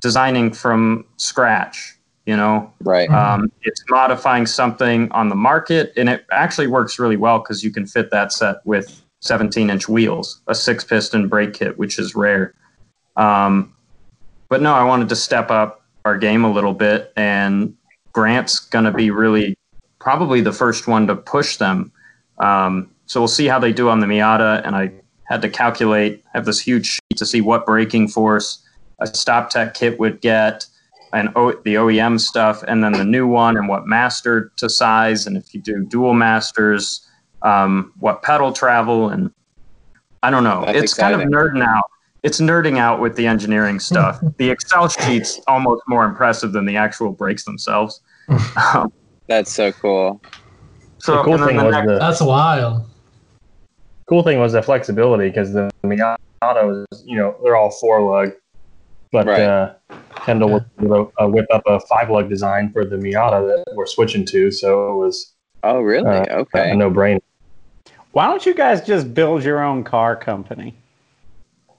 designing 0.00 0.52
from 0.52 1.04
scratch, 1.16 1.95
you 2.26 2.36
know? 2.36 2.72
Right. 2.80 3.08
Um, 3.08 3.50
it's 3.62 3.82
modifying 3.88 4.46
something 4.46 5.10
on 5.12 5.28
the 5.28 5.34
market, 5.34 5.92
and 5.96 6.08
it 6.08 6.26
actually 6.30 6.66
works 6.66 6.98
really 6.98 7.16
well 7.16 7.38
because 7.38 7.64
you 7.64 7.70
can 7.70 7.86
fit 7.86 8.10
that 8.10 8.32
set 8.32 8.56
with 8.64 9.02
17 9.20 9.70
inch 9.70 9.88
wheels, 9.88 10.40
a 10.48 10.54
six 10.54 10.84
piston 10.84 11.28
brake 11.28 11.54
kit, 11.54 11.78
which 11.78 11.98
is 11.98 12.14
rare. 12.14 12.54
Um, 13.16 13.74
but 14.48 14.60
no, 14.60 14.74
I 14.74 14.84
wanted 14.84 15.08
to 15.08 15.16
step 15.16 15.50
up 15.50 15.82
our 16.04 16.18
game 16.18 16.44
a 16.44 16.52
little 16.52 16.74
bit, 16.74 17.12
and 17.16 17.74
Grant's 18.12 18.60
going 18.60 18.84
to 18.84 18.92
be 18.92 19.10
really 19.10 19.56
probably 19.98 20.40
the 20.40 20.52
first 20.52 20.86
one 20.86 21.06
to 21.06 21.16
push 21.16 21.56
them. 21.56 21.90
Um, 22.38 22.90
so 23.06 23.20
we'll 23.20 23.28
see 23.28 23.46
how 23.46 23.58
they 23.58 23.72
do 23.72 23.88
on 23.88 24.00
the 24.00 24.06
Miata, 24.06 24.64
and 24.64 24.76
I 24.76 24.92
had 25.24 25.42
to 25.42 25.48
calculate, 25.48 26.22
have 26.32 26.44
this 26.44 26.60
huge 26.60 26.86
sheet 26.86 27.16
to 27.16 27.26
see 27.26 27.40
what 27.40 27.66
braking 27.66 28.08
force 28.08 28.62
a 29.00 29.04
StopTech 29.04 29.74
kit 29.74 29.98
would 29.98 30.20
get 30.20 30.66
and 31.12 31.30
o- 31.36 31.52
the 31.64 31.74
OEM 31.74 32.18
stuff, 32.20 32.62
and 32.66 32.82
then 32.82 32.92
the 32.92 33.04
new 33.04 33.26
one 33.26 33.56
and 33.56 33.68
what 33.68 33.86
master 33.86 34.52
to 34.56 34.68
size, 34.68 35.26
and 35.26 35.36
if 35.36 35.54
you 35.54 35.60
do 35.60 35.84
dual 35.84 36.14
masters, 36.14 37.06
um, 37.42 37.92
what 37.98 38.22
pedal 38.22 38.52
travel, 38.52 39.08
and 39.08 39.30
I 40.22 40.30
don't 40.30 40.44
know. 40.44 40.64
That's 40.66 40.78
it's 40.78 40.94
kind 40.94 41.14
of 41.14 41.20
nerding 41.28 41.62
out. 41.64 41.84
It's 42.22 42.40
nerding 42.40 42.78
out 42.78 43.00
with 43.00 43.14
the 43.14 43.26
engineering 43.26 43.78
stuff. 43.78 44.18
the 44.38 44.50
Excel 44.50 44.88
sheet's 44.88 45.40
almost 45.46 45.82
more 45.86 46.04
impressive 46.04 46.52
than 46.52 46.64
the 46.64 46.76
actual 46.76 47.12
brakes 47.12 47.44
themselves. 47.44 48.00
Um, 48.74 48.92
That's 49.28 49.52
so 49.52 49.70
cool. 49.72 50.20
so 50.98 51.16
the 51.16 51.22
cool 51.22 51.38
thing 51.38 51.56
the 51.58 51.64
was 51.64 51.72
next- 51.72 51.86
the 51.88 51.98
That's 51.98 52.20
wild. 52.20 52.88
cool 54.08 54.22
thing 54.22 54.38
was 54.40 54.52
the 54.52 54.62
flexibility 54.62 55.28
because 55.28 55.52
the 55.52 55.70
Miatas, 55.84 56.84
you 57.04 57.16
know, 57.16 57.36
they're 57.42 57.56
all 57.56 57.70
four 57.70 58.00
lug, 58.02 58.32
but 59.12 59.26
Right. 59.26 59.40
uh, 59.40 59.74
Kendall 60.24 60.50
was 60.50 60.62
able 60.82 61.06
to 61.06 61.22
uh, 61.24 61.28
whip 61.28 61.46
up 61.52 61.62
a 61.66 61.80
five 61.80 62.10
lug 62.10 62.28
design 62.28 62.70
for 62.72 62.84
the 62.84 62.96
Miata 62.96 63.46
that 63.64 63.74
we're 63.74 63.86
switching 63.86 64.24
to, 64.26 64.50
so 64.50 64.92
it 64.92 64.96
was 64.96 65.34
Oh, 65.62 65.80
really? 65.80 66.06
uh, 66.08 66.38
okay. 66.40 66.70
a 66.70 66.76
no 66.76 66.90
brainer. 66.90 67.20
Why 68.12 68.26
don't 68.26 68.44
you 68.46 68.54
guys 68.54 68.80
just 68.86 69.12
build 69.12 69.44
your 69.44 69.62
own 69.62 69.84
car 69.84 70.16
company? 70.16 70.74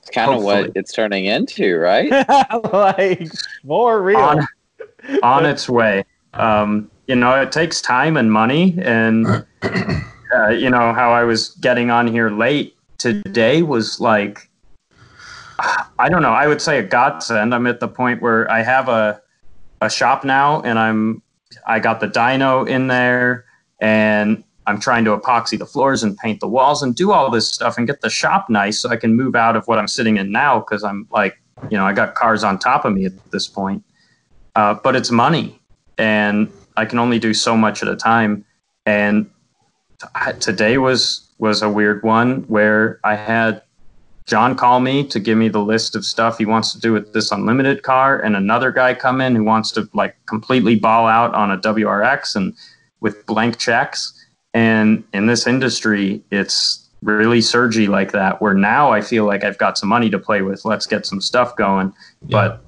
It's 0.01 0.09
kind 0.11 0.31
of 0.33 0.43
what 0.43 0.71
it's 0.75 0.93
turning 0.93 1.25
into, 1.25 1.77
right? 1.77 2.09
like 2.73 3.27
more 3.63 4.01
real. 4.01 4.19
on, 4.19 4.47
on 5.23 5.45
its 5.45 5.67
way. 5.67 6.05
Um, 6.33 6.89
you 7.07 7.15
know, 7.15 7.41
it 7.41 7.51
takes 7.51 7.81
time 7.81 8.17
and 8.17 8.31
money, 8.31 8.75
and 8.81 9.25
uh, 9.63 10.49
you 10.49 10.69
know 10.69 10.93
how 10.93 11.11
I 11.11 11.23
was 11.23 11.49
getting 11.61 11.89
on 11.89 12.07
here 12.07 12.29
late 12.29 12.75
today 12.99 13.63
was 13.63 13.99
like, 13.99 14.46
I 15.59 16.09
don't 16.09 16.21
know. 16.21 16.33
I 16.33 16.47
would 16.47 16.61
say 16.61 16.79
a 16.79 16.83
godsend. 16.83 17.53
I'm 17.53 17.67
at 17.67 17.79
the 17.79 17.87
point 17.87 18.21
where 18.21 18.49
I 18.51 18.61
have 18.61 18.89
a 18.89 19.21
a 19.81 19.89
shop 19.89 20.23
now, 20.23 20.61
and 20.61 20.77
I'm 20.79 21.21
I 21.65 21.79
got 21.79 21.99
the 21.99 22.07
dyno 22.07 22.67
in 22.67 22.87
there, 22.87 23.45
and 23.79 24.43
I'm 24.65 24.79
trying 24.79 25.05
to 25.05 25.17
epoxy 25.17 25.57
the 25.57 25.65
floors 25.65 26.03
and 26.03 26.17
paint 26.17 26.39
the 26.39 26.47
walls 26.47 26.83
and 26.83 26.95
do 26.95 27.11
all 27.11 27.29
this 27.29 27.49
stuff 27.49 27.77
and 27.77 27.87
get 27.87 28.01
the 28.01 28.09
shop 28.09 28.49
nice 28.49 28.79
so 28.79 28.89
I 28.89 28.97
can 28.97 29.15
move 29.15 29.35
out 29.35 29.55
of 29.55 29.67
what 29.67 29.79
I'm 29.79 29.87
sitting 29.87 30.17
in 30.17 30.31
now 30.31 30.59
because 30.59 30.83
I'm 30.83 31.07
like, 31.11 31.39
you 31.69 31.77
know, 31.77 31.85
I 31.85 31.93
got 31.93 32.15
cars 32.15 32.43
on 32.43 32.59
top 32.59 32.85
of 32.85 32.93
me 32.93 33.05
at 33.05 33.31
this 33.31 33.47
point. 33.47 33.83
Uh, 34.55 34.73
but 34.73 34.95
it's 34.95 35.11
money, 35.11 35.59
and 35.97 36.51
I 36.75 36.85
can 36.85 36.99
only 36.99 37.19
do 37.19 37.33
so 37.33 37.55
much 37.55 37.81
at 37.81 37.89
a 37.89 37.95
time. 37.95 38.45
And 38.85 39.29
t- 39.99 40.33
today 40.39 40.77
was 40.77 41.23
was 41.39 41.61
a 41.61 41.69
weird 41.69 42.03
one 42.03 42.41
where 42.43 42.99
I 43.03 43.15
had 43.15 43.61
John 44.27 44.55
call 44.55 44.81
me 44.81 45.05
to 45.07 45.19
give 45.21 45.37
me 45.37 45.47
the 45.47 45.61
list 45.61 45.95
of 45.95 46.03
stuff 46.05 46.37
he 46.37 46.45
wants 46.45 46.73
to 46.73 46.79
do 46.79 46.91
with 46.91 47.13
this 47.13 47.31
unlimited 47.31 47.81
car, 47.83 48.19
and 48.19 48.35
another 48.35 48.71
guy 48.71 48.93
come 48.93 49.21
in 49.21 49.35
who 49.35 49.43
wants 49.43 49.71
to 49.71 49.89
like 49.93 50.15
completely 50.25 50.75
ball 50.75 51.07
out 51.07 51.33
on 51.33 51.49
a 51.49 51.57
WRX 51.57 52.35
and 52.35 52.53
with 52.99 53.25
blank 53.25 53.57
checks. 53.57 54.13
And 54.53 55.03
in 55.13 55.27
this 55.27 55.47
industry, 55.47 56.21
it's 56.29 56.89
really 57.03 57.39
surgy 57.39 57.87
like 57.87 58.11
that. 58.11 58.41
Where 58.41 58.53
now 58.53 58.91
I 58.91 58.99
feel 58.99 59.25
like 59.25 59.45
I've 59.45 59.57
got 59.57 59.77
some 59.77 59.87
money 59.87 60.09
to 60.09 60.19
play 60.19 60.41
with. 60.41 60.65
Let's 60.65 60.85
get 60.85 61.05
some 61.05 61.21
stuff 61.21 61.55
going. 61.55 61.93
But 62.23 62.61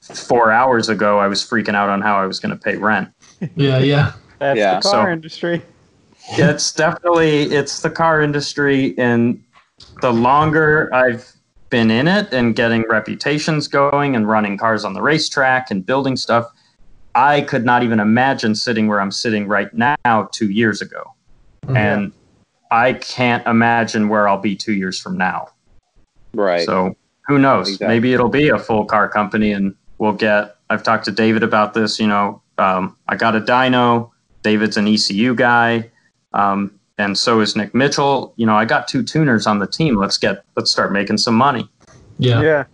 four 0.00 0.50
hours 0.50 0.88
ago, 0.88 1.20
I 1.20 1.28
was 1.28 1.40
freaking 1.42 1.74
out 1.74 1.88
on 1.88 2.00
how 2.00 2.16
I 2.16 2.26
was 2.26 2.40
going 2.40 2.50
to 2.56 2.60
pay 2.62 2.76
rent. 2.76 3.08
Yeah, 3.54 3.78
yeah. 3.78 4.12
That's 4.38 4.58
Yeah, 4.58 4.74
the 4.76 4.80
car 4.82 5.06
so- 5.06 5.12
industry. 5.12 5.62
it's 6.32 6.72
definitely 6.72 7.42
it's 7.44 7.80
the 7.80 7.90
car 7.90 8.20
industry 8.20 8.94
and 8.98 9.42
the 10.00 10.12
longer 10.12 10.88
i've 10.94 11.32
been 11.70 11.90
in 11.90 12.08
it 12.08 12.32
and 12.32 12.56
getting 12.56 12.84
reputations 12.88 13.68
going 13.68 14.16
and 14.16 14.28
running 14.28 14.56
cars 14.58 14.84
on 14.84 14.92
the 14.92 15.02
racetrack 15.02 15.70
and 15.70 15.86
building 15.86 16.16
stuff 16.16 16.50
i 17.14 17.40
could 17.42 17.64
not 17.64 17.82
even 17.82 18.00
imagine 18.00 18.54
sitting 18.54 18.88
where 18.88 19.00
i'm 19.00 19.12
sitting 19.12 19.46
right 19.46 19.68
now 19.74 20.28
two 20.32 20.50
years 20.50 20.80
ago 20.82 21.02
and 21.68 22.12
i 22.70 22.92
can't 22.94 23.46
imagine 23.46 24.08
where 24.08 24.26
i'll 24.28 24.38
be 24.38 24.56
two 24.56 24.72
years 24.72 24.98
from 25.00 25.16
now 25.16 25.48
Right. 26.32 26.64
so 26.64 26.96
who 27.26 27.38
knows? 27.38 27.68
Exactly. 27.68 27.86
Maybe 27.86 28.12
it'll 28.12 28.28
be 28.28 28.48
a 28.48 28.58
full 28.58 28.84
car 28.84 29.08
company, 29.08 29.52
and 29.52 29.74
we'll 29.98 30.14
get. 30.14 30.56
I've 30.68 30.82
talked 30.82 31.04
to 31.04 31.12
David 31.12 31.44
about 31.44 31.74
this. 31.74 32.00
You 32.00 32.08
know, 32.08 32.42
um, 32.58 32.96
I 33.06 33.14
got 33.14 33.36
a 33.36 33.40
dyno. 33.40 34.10
David's 34.42 34.76
an 34.76 34.88
ECU 34.88 35.36
guy. 35.36 35.90
Um, 36.32 36.79
and 37.00 37.16
so 37.16 37.40
is 37.40 37.56
Nick 37.56 37.74
Mitchell. 37.74 38.32
You 38.36 38.46
know, 38.46 38.54
I 38.54 38.64
got 38.64 38.86
two 38.86 39.02
tuners 39.02 39.46
on 39.46 39.58
the 39.58 39.66
team. 39.66 39.96
Let's 39.96 40.18
get 40.18 40.44
let's 40.56 40.70
start 40.70 40.92
making 40.92 41.18
some 41.18 41.34
money. 41.34 41.68
Yeah. 42.18 42.42
Yeah. 42.42 42.64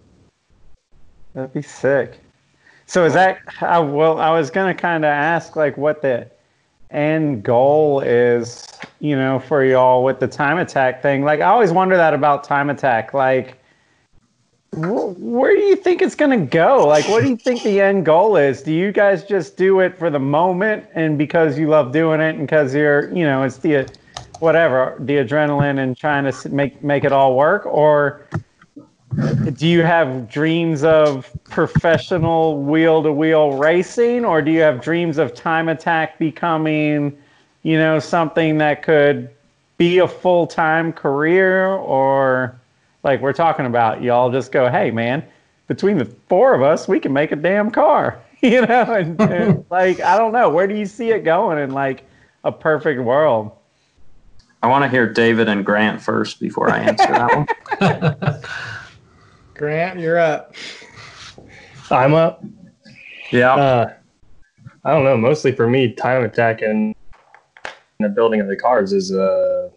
That'd 1.34 1.52
be 1.52 1.62
sick. 1.62 2.18
So 2.86 3.04
is 3.04 3.14
that 3.14 3.38
I, 3.60 3.78
well? 3.78 4.18
I 4.18 4.30
was 4.30 4.50
gonna 4.50 4.74
kind 4.74 5.04
of 5.04 5.10
ask 5.10 5.54
like 5.54 5.76
what 5.76 6.02
the 6.02 6.28
end 6.90 7.42
goal 7.42 8.00
is, 8.00 8.66
you 9.00 9.16
know, 9.16 9.38
for 9.38 9.64
y'all 9.64 10.02
with 10.02 10.18
the 10.18 10.28
time 10.28 10.58
attack 10.58 11.02
thing. 11.02 11.24
Like 11.24 11.40
I 11.40 11.46
always 11.46 11.72
wonder 11.72 11.96
that 11.96 12.12
about 12.12 12.42
time 12.42 12.70
attack. 12.70 13.14
Like, 13.14 13.58
wh- 14.72 15.18
where 15.20 15.54
do 15.54 15.62
you 15.62 15.76
think 15.76 16.02
it's 16.02 16.14
gonna 16.16 16.46
go? 16.46 16.86
Like, 16.86 17.08
what 17.08 17.22
do 17.22 17.28
you 17.28 17.36
think 17.36 17.62
the 17.62 17.80
end 17.80 18.04
goal 18.06 18.36
is? 18.36 18.62
Do 18.62 18.72
you 18.72 18.90
guys 18.90 19.24
just 19.24 19.56
do 19.56 19.80
it 19.80 19.96
for 19.96 20.10
the 20.10 20.20
moment 20.20 20.86
and 20.94 21.16
because 21.16 21.58
you 21.58 21.68
love 21.68 21.92
doing 21.92 22.20
it 22.20 22.36
and 22.36 22.46
because 22.46 22.74
you're, 22.74 23.12
you 23.14 23.24
know, 23.24 23.42
it's 23.42 23.58
the 23.58 23.86
whatever 24.40 24.96
the 25.00 25.14
adrenaline 25.14 25.78
and 25.78 25.96
trying 25.96 26.30
to 26.30 26.48
make 26.48 26.82
make 26.82 27.04
it 27.04 27.12
all 27.12 27.36
work, 27.36 27.66
or 27.66 28.26
do 29.54 29.66
you 29.66 29.82
have 29.82 30.28
dreams 30.28 30.84
of 30.84 31.30
professional 31.44 32.62
wheel 32.62 33.02
to 33.02 33.12
wheel 33.12 33.52
racing? 33.52 34.24
Or 34.24 34.42
do 34.42 34.50
you 34.50 34.60
have 34.60 34.80
dreams 34.80 35.18
of 35.18 35.34
time 35.34 35.68
attack 35.68 36.18
becoming 36.18 37.16
you 37.62 37.78
know 37.78 37.98
something 37.98 38.58
that 38.58 38.82
could 38.82 39.30
be 39.78 39.98
a 39.98 40.08
full-time 40.08 40.92
career? 40.92 41.68
Or 41.68 42.58
like 43.06 43.20
we're 43.20 43.32
talking 43.32 43.66
about 43.66 44.02
y'all 44.02 44.30
just 44.30 44.52
go 44.52 44.68
hey 44.68 44.90
man 44.90 45.24
between 45.68 45.96
the 45.96 46.04
four 46.28 46.54
of 46.54 46.62
us 46.62 46.86
we 46.88 47.00
can 47.00 47.12
make 47.12 47.32
a 47.32 47.36
damn 47.36 47.70
car. 47.70 48.20
You 48.42 48.66
know 48.66 48.82
and, 48.92 49.18
and 49.18 49.64
like 49.70 49.98
i 50.00 50.16
don't 50.16 50.30
know 50.30 50.50
where 50.50 50.66
do 50.66 50.74
you 50.76 50.84
see 50.84 51.10
it 51.10 51.24
going 51.24 51.58
in 51.58 51.70
like 51.70 52.04
a 52.44 52.52
perfect 52.52 53.00
world 53.00 53.50
I 54.66 54.68
want 54.68 54.82
to 54.82 54.88
hear 54.88 55.08
David 55.08 55.48
and 55.48 55.64
Grant 55.64 56.02
first 56.02 56.40
before 56.40 56.68
I 56.68 56.78
answer 56.78 57.06
that 57.06 57.46
one. 57.80 58.40
Grant, 59.54 60.00
you're 60.00 60.18
up. 60.18 60.56
I'm 61.88 62.14
up. 62.14 62.42
Yeah. 63.30 63.54
Uh, 63.54 63.92
I 64.84 64.90
don't 64.90 65.04
know. 65.04 65.16
Mostly 65.16 65.52
for 65.52 65.68
me, 65.68 65.92
time 65.92 66.24
attack 66.24 66.62
and 66.62 66.96
the 68.00 68.08
building 68.08 68.40
of 68.40 68.48
the 68.48 68.56
cars 68.56 68.92
is 68.92 69.12
uh, 69.12 69.68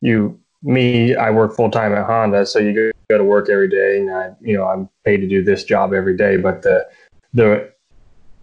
you. 0.00 0.38
Me, 0.62 1.16
I 1.16 1.30
work 1.30 1.56
full 1.56 1.70
time 1.70 1.92
at 1.92 2.06
Honda, 2.06 2.46
so 2.46 2.60
you 2.60 2.72
go, 2.72 2.90
go 3.10 3.18
to 3.18 3.24
work 3.24 3.48
every 3.50 3.68
day, 3.68 3.98
and 3.98 4.10
I, 4.10 4.30
you 4.40 4.56
know, 4.56 4.66
I'm 4.66 4.88
paid 5.04 5.16
to 5.16 5.28
do 5.28 5.42
this 5.42 5.64
job 5.64 5.92
every 5.92 6.16
day. 6.16 6.36
But 6.36 6.62
the 6.62 6.86
the 7.34 7.72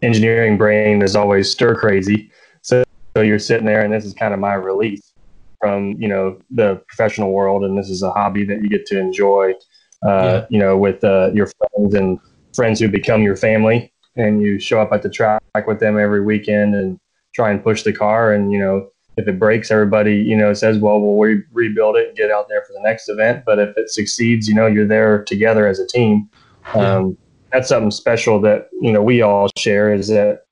engineering 0.02 0.58
brain 0.58 1.02
is 1.02 1.16
always 1.16 1.50
stir 1.50 1.76
crazy. 1.76 2.32
So, 2.62 2.84
so 3.16 3.24
you're 3.24 3.40
sitting 3.40 3.66
there, 3.66 3.82
and 3.82 3.94
this 3.94 4.04
is 4.04 4.14
kind 4.14 4.34
of 4.34 4.42
my 4.42 4.56
release 4.56 5.13
from 5.64 5.96
you 5.98 6.10
know 6.10 6.38
the 6.52 6.76
professional 6.88 7.32
world, 7.32 7.64
and 7.64 7.78
this 7.78 7.90
is 7.90 8.04
a 8.04 8.12
hobby 8.12 8.44
that 8.46 8.62
you 8.62 8.70
get 8.70 8.86
to 8.88 9.00
enjoy. 9.00 9.54
Uh, 10.06 10.10
Yeah. 10.10 10.46
You 10.50 10.60
know, 10.60 10.78
with 10.78 11.02
uh, 11.04 11.32
your 11.34 11.48
friends 11.58 11.96
and 11.96 12.20
friends 12.54 12.80
who 12.82 12.90
become 12.90 13.22
your 13.22 13.38
family 13.38 13.94
and 14.16 14.42
you 14.42 14.60
show 14.60 14.82
up 14.82 14.92
at 14.92 15.02
the 15.02 15.10
track 15.10 15.42
with 15.66 15.80
them 15.80 15.98
every 15.98 16.24
weekend 16.24 16.76
and 16.76 17.00
try 17.34 17.50
and 17.50 17.64
push 17.64 17.84
the 17.84 17.94
car 17.94 18.32
and 18.32 18.52
you 18.52 18.60
know 18.60 18.88
if 19.18 19.28
it 19.28 19.40
breaks 19.40 19.72
everybody 19.72 20.16
you 20.18 20.38
know 20.38 20.54
says 20.54 20.78
well 20.78 21.00
we'll 21.00 21.18
re- 21.18 21.44
rebuild 21.52 21.96
it 21.96 22.10
and 22.10 22.18
get 22.18 22.30
out 22.30 22.48
there 22.48 22.64
for 22.68 22.74
the 22.74 22.82
next 22.82 23.10
event 23.10 23.44
but 23.46 23.58
if 23.58 23.76
it 23.76 23.90
succeeds 23.90 24.48
you 24.48 24.54
know 24.54 24.68
you're 24.68 24.88
there 24.88 25.24
together 25.24 25.66
as 25.68 25.80
a 25.80 25.88
team 25.88 26.30
um, 26.76 27.18
that's 27.52 27.70
something 27.70 27.92
special 27.92 28.40
that 28.40 28.70
you 28.82 28.92
know 28.92 29.02
we 29.02 29.22
all 29.22 29.50
share 29.58 29.92
is 29.92 30.08
that 30.10 30.46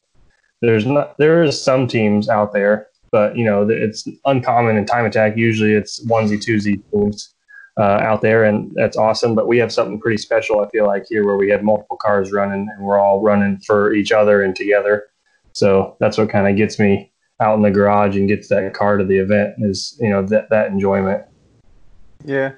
there's 0.62 0.86
not 0.86 1.16
there 1.20 1.44
is 1.44 1.62
some 1.62 1.88
teams 1.88 2.30
out 2.30 2.54
there 2.54 2.88
but 3.12 3.36
you 3.38 3.46
know 3.46 3.68
it's 3.70 4.08
uncommon 4.26 4.78
in 4.78 4.86
time 4.86 5.06
attack 5.06 5.36
usually 5.38 5.74
it's 5.74 6.04
onesie 6.06 6.40
twosie 6.40 6.82
teams 6.92 7.34
uh, 7.78 8.00
out 8.02 8.22
there, 8.22 8.44
and 8.44 8.72
that's 8.76 8.98
awesome. 8.98 9.36
But 9.36 9.48
we 9.48 9.58
have 9.58 9.72
something 9.72 10.00
pretty 10.00 10.18
special, 10.18 10.62
I 10.62 10.70
feel 10.70 10.86
like, 10.86 11.06
here 11.08 11.26
where 11.26 11.38
we 11.38 11.50
have 11.50 11.64
multiple 11.64 11.98
cars 11.98 12.32
running, 12.32 12.68
and 12.76 12.86
we're 12.86 13.00
all 13.00 13.22
running 13.22 13.60
for 13.60 13.94
each 13.94 14.12
other 14.12 14.44
and 14.44 14.56
together. 14.56 15.08
So 15.54 15.96
that's 16.00 16.18
what 16.18 16.30
kind 16.30 16.48
of 16.48 16.56
gets 16.56 16.80
me 16.80 17.12
out 17.40 17.56
in 17.56 17.62
the 17.62 17.72
garage 17.72 18.16
and 18.16 18.28
gets 18.28 18.50
that 18.50 18.74
car 18.74 18.98
to 18.98 19.04
the 19.04 19.18
event 19.18 19.56
is 19.60 19.98
you 20.00 20.10
know 20.10 20.22
that 20.28 20.50
that 20.50 20.68
enjoyment. 20.68 21.24
yeah 22.24 22.52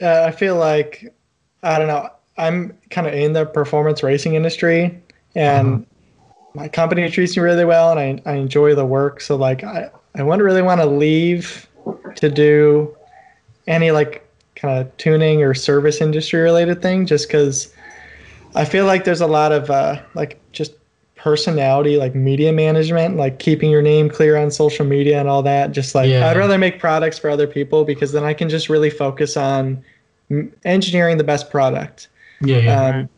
Uh, 0.00 0.24
I 0.26 0.30
feel 0.30 0.56
like 0.56 1.14
I 1.62 1.78
don't 1.78 1.88
know. 1.88 2.08
I'm 2.38 2.78
kind 2.88 3.06
of 3.06 3.12
in 3.12 3.34
the 3.34 3.44
performance 3.44 4.02
racing 4.02 4.34
industry, 4.34 5.02
and 5.34 5.86
my 6.54 6.68
company 6.68 7.08
treats 7.10 7.36
me 7.36 7.42
really 7.42 7.64
well, 7.64 7.96
and 7.96 8.22
I, 8.26 8.32
I 8.32 8.34
enjoy 8.36 8.74
the 8.74 8.84
work. 8.84 9.20
So 9.20 9.36
like 9.36 9.64
I 9.64 9.90
I 10.14 10.22
wouldn't 10.22 10.42
really 10.42 10.62
want 10.62 10.80
to 10.80 10.86
leave 10.86 11.68
to 12.16 12.28
do 12.28 12.96
any 13.66 13.90
like 13.90 14.26
kind 14.56 14.78
of 14.78 14.96
tuning 14.96 15.42
or 15.42 15.54
service 15.54 16.00
industry 16.00 16.40
related 16.40 16.82
thing, 16.82 17.06
just 17.06 17.28
because 17.28 17.72
I 18.54 18.64
feel 18.64 18.86
like 18.86 19.04
there's 19.04 19.20
a 19.20 19.26
lot 19.26 19.52
of 19.52 19.70
uh, 19.70 20.00
like 20.14 20.40
just 20.52 20.72
personality, 21.14 21.96
like 21.96 22.14
media 22.14 22.52
management, 22.52 23.16
like 23.16 23.38
keeping 23.38 23.70
your 23.70 23.82
name 23.82 24.08
clear 24.08 24.36
on 24.36 24.50
social 24.50 24.86
media 24.86 25.20
and 25.20 25.28
all 25.28 25.42
that. 25.42 25.72
Just 25.72 25.94
like 25.94 26.08
Yeah. 26.08 26.28
I'd 26.28 26.36
rather 26.36 26.58
make 26.58 26.80
products 26.80 27.18
for 27.18 27.30
other 27.30 27.46
people 27.46 27.84
because 27.84 28.12
then 28.12 28.24
I 28.24 28.34
can 28.34 28.48
just 28.48 28.68
really 28.68 28.90
focus 28.90 29.36
on 29.36 29.84
engineering 30.64 31.18
the 31.18 31.24
best 31.24 31.50
product. 31.50 32.08
Yeah, 32.40 32.58
yeah. 32.58 32.84
Um, 32.84 33.08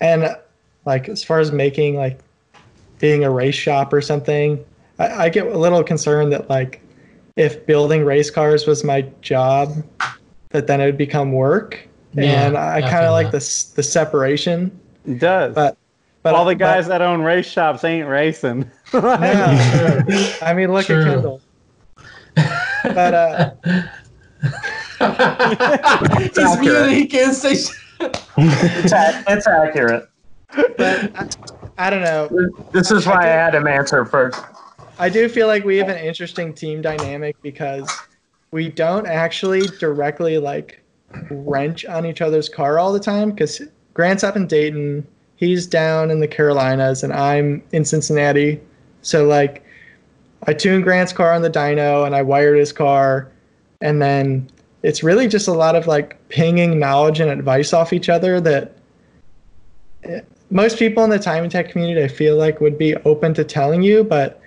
and 0.00 0.24
uh, 0.24 0.36
like 0.84 1.08
as 1.08 1.24
far 1.24 1.40
as 1.40 1.50
making 1.50 1.96
like 1.96 2.18
being 2.98 3.24
a 3.24 3.30
race 3.30 3.54
shop 3.54 3.92
or 3.92 4.00
something, 4.00 4.64
I, 4.98 5.24
I 5.24 5.28
get 5.28 5.46
a 5.46 5.58
little 5.58 5.82
concerned 5.84 6.32
that 6.32 6.48
like 6.48 6.80
if 7.36 7.66
building 7.66 8.04
race 8.04 8.30
cars 8.30 8.66
was 8.66 8.84
my 8.84 9.02
job, 9.20 9.72
that 10.50 10.66
then 10.66 10.80
it 10.80 10.86
would 10.86 10.98
become 10.98 11.32
work. 11.32 11.88
Yeah, 12.12 12.46
and 12.46 12.56
I 12.56 12.76
I 12.76 12.80
kind 12.82 13.04
of 13.04 13.10
like 13.12 13.30
the 13.32 13.38
the 13.74 13.82
separation. 13.82 14.70
it 15.06 15.18
does 15.18 15.54
But 15.54 15.76
but 16.22 16.34
all 16.34 16.44
the 16.44 16.54
but- 16.54 16.58
guys 16.60 16.86
that 16.88 17.02
own 17.02 17.22
race 17.22 17.46
shops 17.46 17.82
ain't 17.84 18.08
racing 18.08 18.70
Yeah, 18.94 20.02
true. 20.08 20.24
I 20.40 20.54
mean, 20.54 20.72
look 20.72 20.86
True. 20.86 21.00
at 21.02 21.04
Kendall. 21.08 21.40
But 22.84 23.14
uh, 23.14 23.50
He's 25.00 26.38
accurate. 26.38 26.60
muted. 26.60 26.90
He 26.92 27.06
can't 27.06 27.34
say. 27.34 27.54
shit. 27.56 27.76
it's, 28.36 28.92
it's 29.28 29.46
accurate. 29.46 30.08
but 30.76 31.36
I, 31.76 31.86
I 31.86 31.90
don't 31.90 32.02
know. 32.02 32.28
This 32.72 32.90
is 32.90 33.06
why 33.06 33.24
I 33.24 33.26
had 33.26 33.54
him 33.54 33.66
answer 33.66 34.04
first. 34.04 34.40
I 34.98 35.08
do 35.08 35.28
feel 35.28 35.46
like 35.46 35.64
we 35.64 35.76
have 35.78 35.88
an 35.88 35.98
interesting 35.98 36.54
team 36.54 36.80
dynamic 36.80 37.40
because 37.42 37.90
we 38.52 38.68
don't 38.68 39.06
actually 39.06 39.62
directly 39.78 40.38
like 40.38 40.80
wrench 41.30 41.84
on 41.84 42.06
each 42.06 42.20
other's 42.20 42.48
car 42.48 42.78
all 42.78 42.92
the 42.92 43.00
time 43.00 43.30
because 43.30 43.60
Grant's 43.92 44.22
up 44.22 44.36
in 44.36 44.46
Dayton, 44.46 45.06
he's 45.36 45.66
down 45.66 46.10
in 46.10 46.20
the 46.20 46.28
Carolinas, 46.28 47.02
and 47.02 47.12
I'm 47.12 47.62
in 47.72 47.84
Cincinnati. 47.84 48.60
So 49.02 49.26
like 49.26 49.64
I 50.46 50.52
tuned 50.52 50.84
Grant's 50.84 51.12
car 51.12 51.32
on 51.32 51.42
the 51.42 51.50
dyno 51.50 52.06
and 52.06 52.14
I 52.14 52.22
wired 52.22 52.58
his 52.58 52.72
car 52.72 53.30
and 53.80 54.00
then 54.00 54.48
it's 54.82 55.02
really 55.02 55.28
just 55.28 55.48
a 55.48 55.52
lot 55.52 55.74
of 55.74 55.86
like 55.86 56.16
pinging 56.28 56.78
knowledge 56.78 57.18
and 57.18 57.30
advice 57.30 57.72
off 57.72 57.92
each 57.92 58.08
other 58.08 58.40
that 58.40 58.76
eh, 60.04 60.20
most 60.54 60.78
people 60.78 61.04
in 61.04 61.10
the 61.10 61.18
time 61.18 61.44
attack 61.44 61.68
community 61.68 62.02
I 62.02 62.08
feel 62.08 62.36
like 62.36 62.60
would 62.60 62.78
be 62.78 62.94
open 63.04 63.34
to 63.34 63.44
telling 63.44 63.82
you, 63.82 64.04
but 64.04 64.40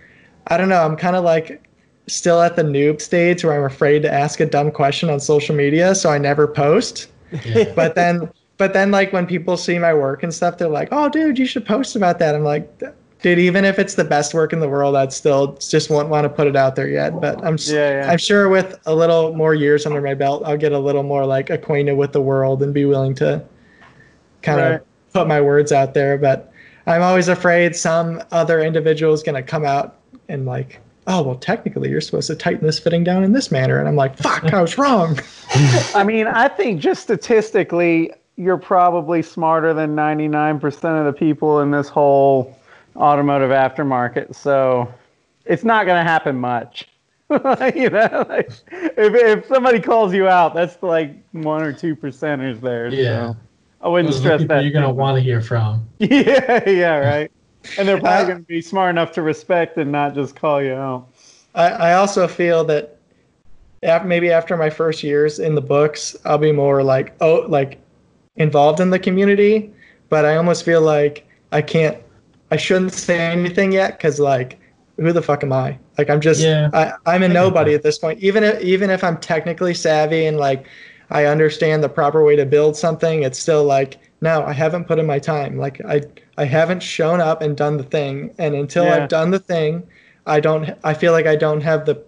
I 0.48 0.58
don't 0.58 0.70
know. 0.70 0.84
I'm 0.84 0.96
kind 0.96 1.16
of 1.18 1.24
like 1.24 1.62
still 2.08 2.42
at 2.42 2.56
the 2.56 2.64
noob 2.64 3.02
stage 3.02 3.44
where 3.44 3.54
I'm 3.60 3.66
afraid 3.66 4.02
to 4.04 4.12
ask 4.12 4.40
a 4.40 4.46
dumb 4.46 4.72
question 4.72 5.10
on 5.10 5.20
social 5.20 5.54
media, 5.56 5.94
so 5.94 6.10
I 6.10 6.18
never 6.18 6.48
post. 6.48 7.08
Yeah. 7.46 7.72
But 7.76 7.96
then, 7.96 8.32
but 8.58 8.74
then, 8.74 8.90
like 8.92 9.12
when 9.14 9.28
people 9.28 9.58
see 9.58 9.78
my 9.78 9.94
work 9.94 10.24
and 10.24 10.34
stuff, 10.34 10.58
they're 10.58 10.70
like, 10.70 10.90
"Oh, 10.92 11.10
dude, 11.10 11.38
you 11.38 11.46
should 11.46 11.66
post 11.66 11.96
about 11.96 12.20
that." 12.20 12.34
I'm 12.36 12.44
like, 12.46 12.82
dude, 13.22 13.38
even 13.40 13.66
if 13.66 13.78
it's 13.80 13.96
the 13.96 14.06
best 14.06 14.34
work 14.34 14.54
in 14.54 14.60
the 14.62 14.70
world, 14.70 14.96
I'd 14.96 15.12
still 15.14 15.58
just 15.58 15.90
won't 15.90 16.08
want 16.10 16.24
to 16.26 16.30
put 16.30 16.48
it 16.48 16.56
out 16.56 16.76
there 16.78 16.88
yet. 16.88 17.20
But 17.20 17.44
I'm, 17.46 17.58
Yeah, 17.68 18.06
yeah. 18.06 18.12
I'm 18.12 18.18
sure 18.18 18.48
with 18.50 18.80
a 18.86 18.96
little 18.96 19.36
more 19.36 19.54
years 19.54 19.86
under 19.86 20.02
my 20.02 20.14
belt, 20.14 20.44
I'll 20.46 20.58
get 20.58 20.72
a 20.72 20.80
little 20.80 21.04
more 21.04 21.26
like 21.26 21.50
acquainted 21.50 21.94
with 21.98 22.14
the 22.14 22.22
world 22.22 22.64
and 22.64 22.74
be 22.74 22.86
willing 22.86 23.14
to 23.16 23.44
kind 24.42 24.60
Right. 24.60 24.72
of 24.76 24.82
put 25.18 25.27
my 25.27 25.41
words 25.41 25.72
out 25.72 25.94
there. 25.94 26.18
But 26.18 26.52
I'm 26.85 27.02
always 27.02 27.27
afraid 27.27 27.76
some 27.76 28.22
other 28.31 28.61
individual 28.61 29.14
is 29.14 29.23
going 29.23 29.35
to 29.35 29.44
come 29.44 29.65
out 29.65 29.98
and 30.30 30.45
like, 30.45 30.80
oh, 31.07 31.23
well, 31.23 31.35
technically 31.35 31.89
you're 31.89 32.02
supposed 32.02 32.27
to 32.27 32.35
tighten 32.35 32.65
this 32.65 32.80
fitting 32.80 33.03
down 33.03 33.23
in 33.23 33.31
this 33.31 33.52
manner. 33.52 33.80
And 33.80 33.88
I'm 33.88 33.95
like, 33.95 34.18
fuck, 34.18 34.53
I 34.53 34.61
was 34.61 34.77
wrong. 34.77 35.19
I 35.95 36.03
mean, 36.03 36.27
I 36.27 36.48
think 36.48 36.80
just 36.80 37.02
statistically, 37.02 38.11
you're 38.35 38.57
probably 38.57 39.23
smarter 39.23 39.73
than 39.73 39.95
99% 39.95 40.99
of 40.99 41.06
the 41.06 41.18
people 41.18 41.61
in 41.61 41.72
this 41.72 41.89
whole 41.89 42.56
automotive 42.95 43.49
aftermarket. 43.49 44.35
So 44.35 44.94
it's 45.45 45.64
not 45.64 45.85
going 45.85 46.03
to 46.03 46.10
happen 46.10 46.35
much. 46.35 46.88
you 47.76 47.89
know, 47.89 48.26
like, 48.30 48.52
if, 48.72 49.14
if 49.15 49.48
somebody 49.48 49.80
calls 49.80 50.14
you 50.14 50.27
out, 50.27 50.53
that's 50.53 50.81
like 50.84 51.11
one 51.31 51.64
or 51.64 51.73
two 51.73 51.95
percenters 51.95 52.61
there. 52.61 52.88
Yeah. 52.89 53.34
So 53.34 53.38
I 53.82 53.88
wouldn't 53.88 54.10
Those 54.12 54.20
stress 54.20 54.44
that. 54.45 54.64
you're 54.64 54.72
gonna 54.74 54.91
want 54.91 55.16
to 55.18 55.22
hear 55.22 55.41
from. 55.41 55.88
Yeah, 55.99 56.68
yeah, 56.70 56.98
right. 56.98 57.32
And 57.78 57.88
they're 57.88 57.99
probably 57.99 58.24
Uh, 58.24 58.28
going 58.28 58.38
to 58.40 58.44
be 58.48 58.62
smart 58.62 58.90
enough 58.91 59.12
to 59.14 59.22
respect 59.22 59.78
and 59.78 59.91
not 59.91 60.16
just 60.16 60.36
call 60.36 60.62
you 60.62 60.74
out. 60.74 61.08
I, 61.54 61.68
I 61.70 61.94
also 61.95 62.28
feel 62.28 62.64
that 62.66 62.98
af- 63.84 64.06
maybe 64.06 64.32
after 64.32 64.56
my 64.56 64.70
first 64.70 65.04
years 65.04 65.40
in 65.40 65.54
the 65.54 65.62
books, 65.62 66.16
I'll 66.26 66.38
be 66.38 66.52
more 66.52 66.82
like 66.84 67.14
oh 67.22 67.45
like 67.49 67.80
involved 68.38 68.80
in 68.80 68.90
the 68.90 68.99
community. 68.99 69.72
But 70.10 70.24
I 70.24 70.38
almost 70.38 70.64
feel 70.64 70.82
like 70.82 71.28
I 71.52 71.62
can't, 71.62 71.98
I 72.52 72.58
shouldn't 72.58 72.94
say 72.94 73.20
anything 73.20 73.74
yet 73.74 73.98
because 73.98 74.20
like 74.20 74.60
who 74.98 75.12
the 75.12 75.22
fuck 75.22 75.44
am 75.44 75.52
I? 75.52 75.78
Like 75.98 76.10
I'm 76.10 76.22
just 76.22 76.41
Yeah. 76.41 76.70
I, 76.74 76.94
I'm 77.06 77.24
a 77.24 77.28
nobody 77.28 77.74
at 77.74 77.84
this 77.84 77.98
point. 77.98 78.20
Even 78.22 78.44
if 78.44 78.62
even 78.62 78.90
if 78.90 79.04
I'm 79.04 79.18
technically 79.18 79.74
savvy 79.74 80.26
and 80.26 80.38
like 80.38 80.68
I 81.10 81.26
understand 81.26 81.84
the 81.84 81.90
proper 81.90 82.24
way 82.24 82.36
to 82.36 82.46
build 82.46 82.76
something, 82.76 83.24
it's 83.24 83.40
still 83.40 83.64
like 83.64 84.00
no, 84.20 84.44
I 84.44 84.52
haven't 84.54 84.86
put 84.88 84.98
in 84.98 85.06
my 85.06 85.20
time. 85.20 85.58
Like 85.58 85.80
I 85.86 86.02
I 86.38 86.46
haven't 86.46 86.82
shown 86.82 87.22
up 87.22 87.42
and 87.42 87.56
done 87.56 87.78
the 87.78 87.84
thing, 87.84 88.34
and 88.40 88.56
until 88.56 88.86
Yeah. 88.86 88.96
I've 89.04 89.10
done 89.10 89.30
the 89.32 89.40
thing, 89.40 89.84
I 90.26 90.40
don't. 90.40 90.72
I 90.84 90.94
feel 90.94 91.12
like 91.12 91.28
I 91.28 91.36
don't 91.36 91.62
have 91.62 91.86
the 91.86 92.04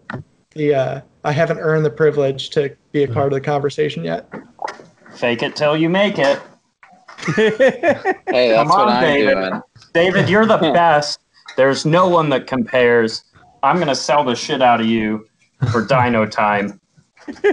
the 0.56 0.74
uh, 0.74 1.02
I 1.24 1.32
haven't 1.32 1.60
earned 1.60 1.86
the 1.86 1.90
privilege 1.92 2.50
to 2.52 2.76
be 2.92 3.04
a 3.04 3.08
part 3.08 3.28
of 3.28 3.34
the 3.34 3.42
conversation 3.42 4.04
yet. 4.04 4.28
Fake 5.14 5.44
it 5.44 5.56
till 5.56 5.78
you 5.78 5.90
make 5.90 6.18
it. 6.18 6.40
Hey, 7.36 8.50
that's 8.50 8.56
Come 8.56 8.70
what 8.70 8.80
on, 8.88 8.90
I'm 8.90 9.04
David. 9.04 9.36
doing. 9.36 9.62
David, 9.94 10.30
you're 10.30 10.46
the 10.46 10.58
best. 10.74 11.20
There's 11.58 11.86
no 11.86 12.08
one 12.08 12.30
that 12.30 12.48
compares. 12.48 13.24
I'm 13.64 13.78
gonna 13.80 13.96
sell 13.96 14.24
the 14.24 14.36
shit 14.36 14.62
out 14.62 14.80
of 14.80 14.88
you 14.88 15.28
for 15.72 15.86
dyno 15.86 16.30
time. 16.30 16.79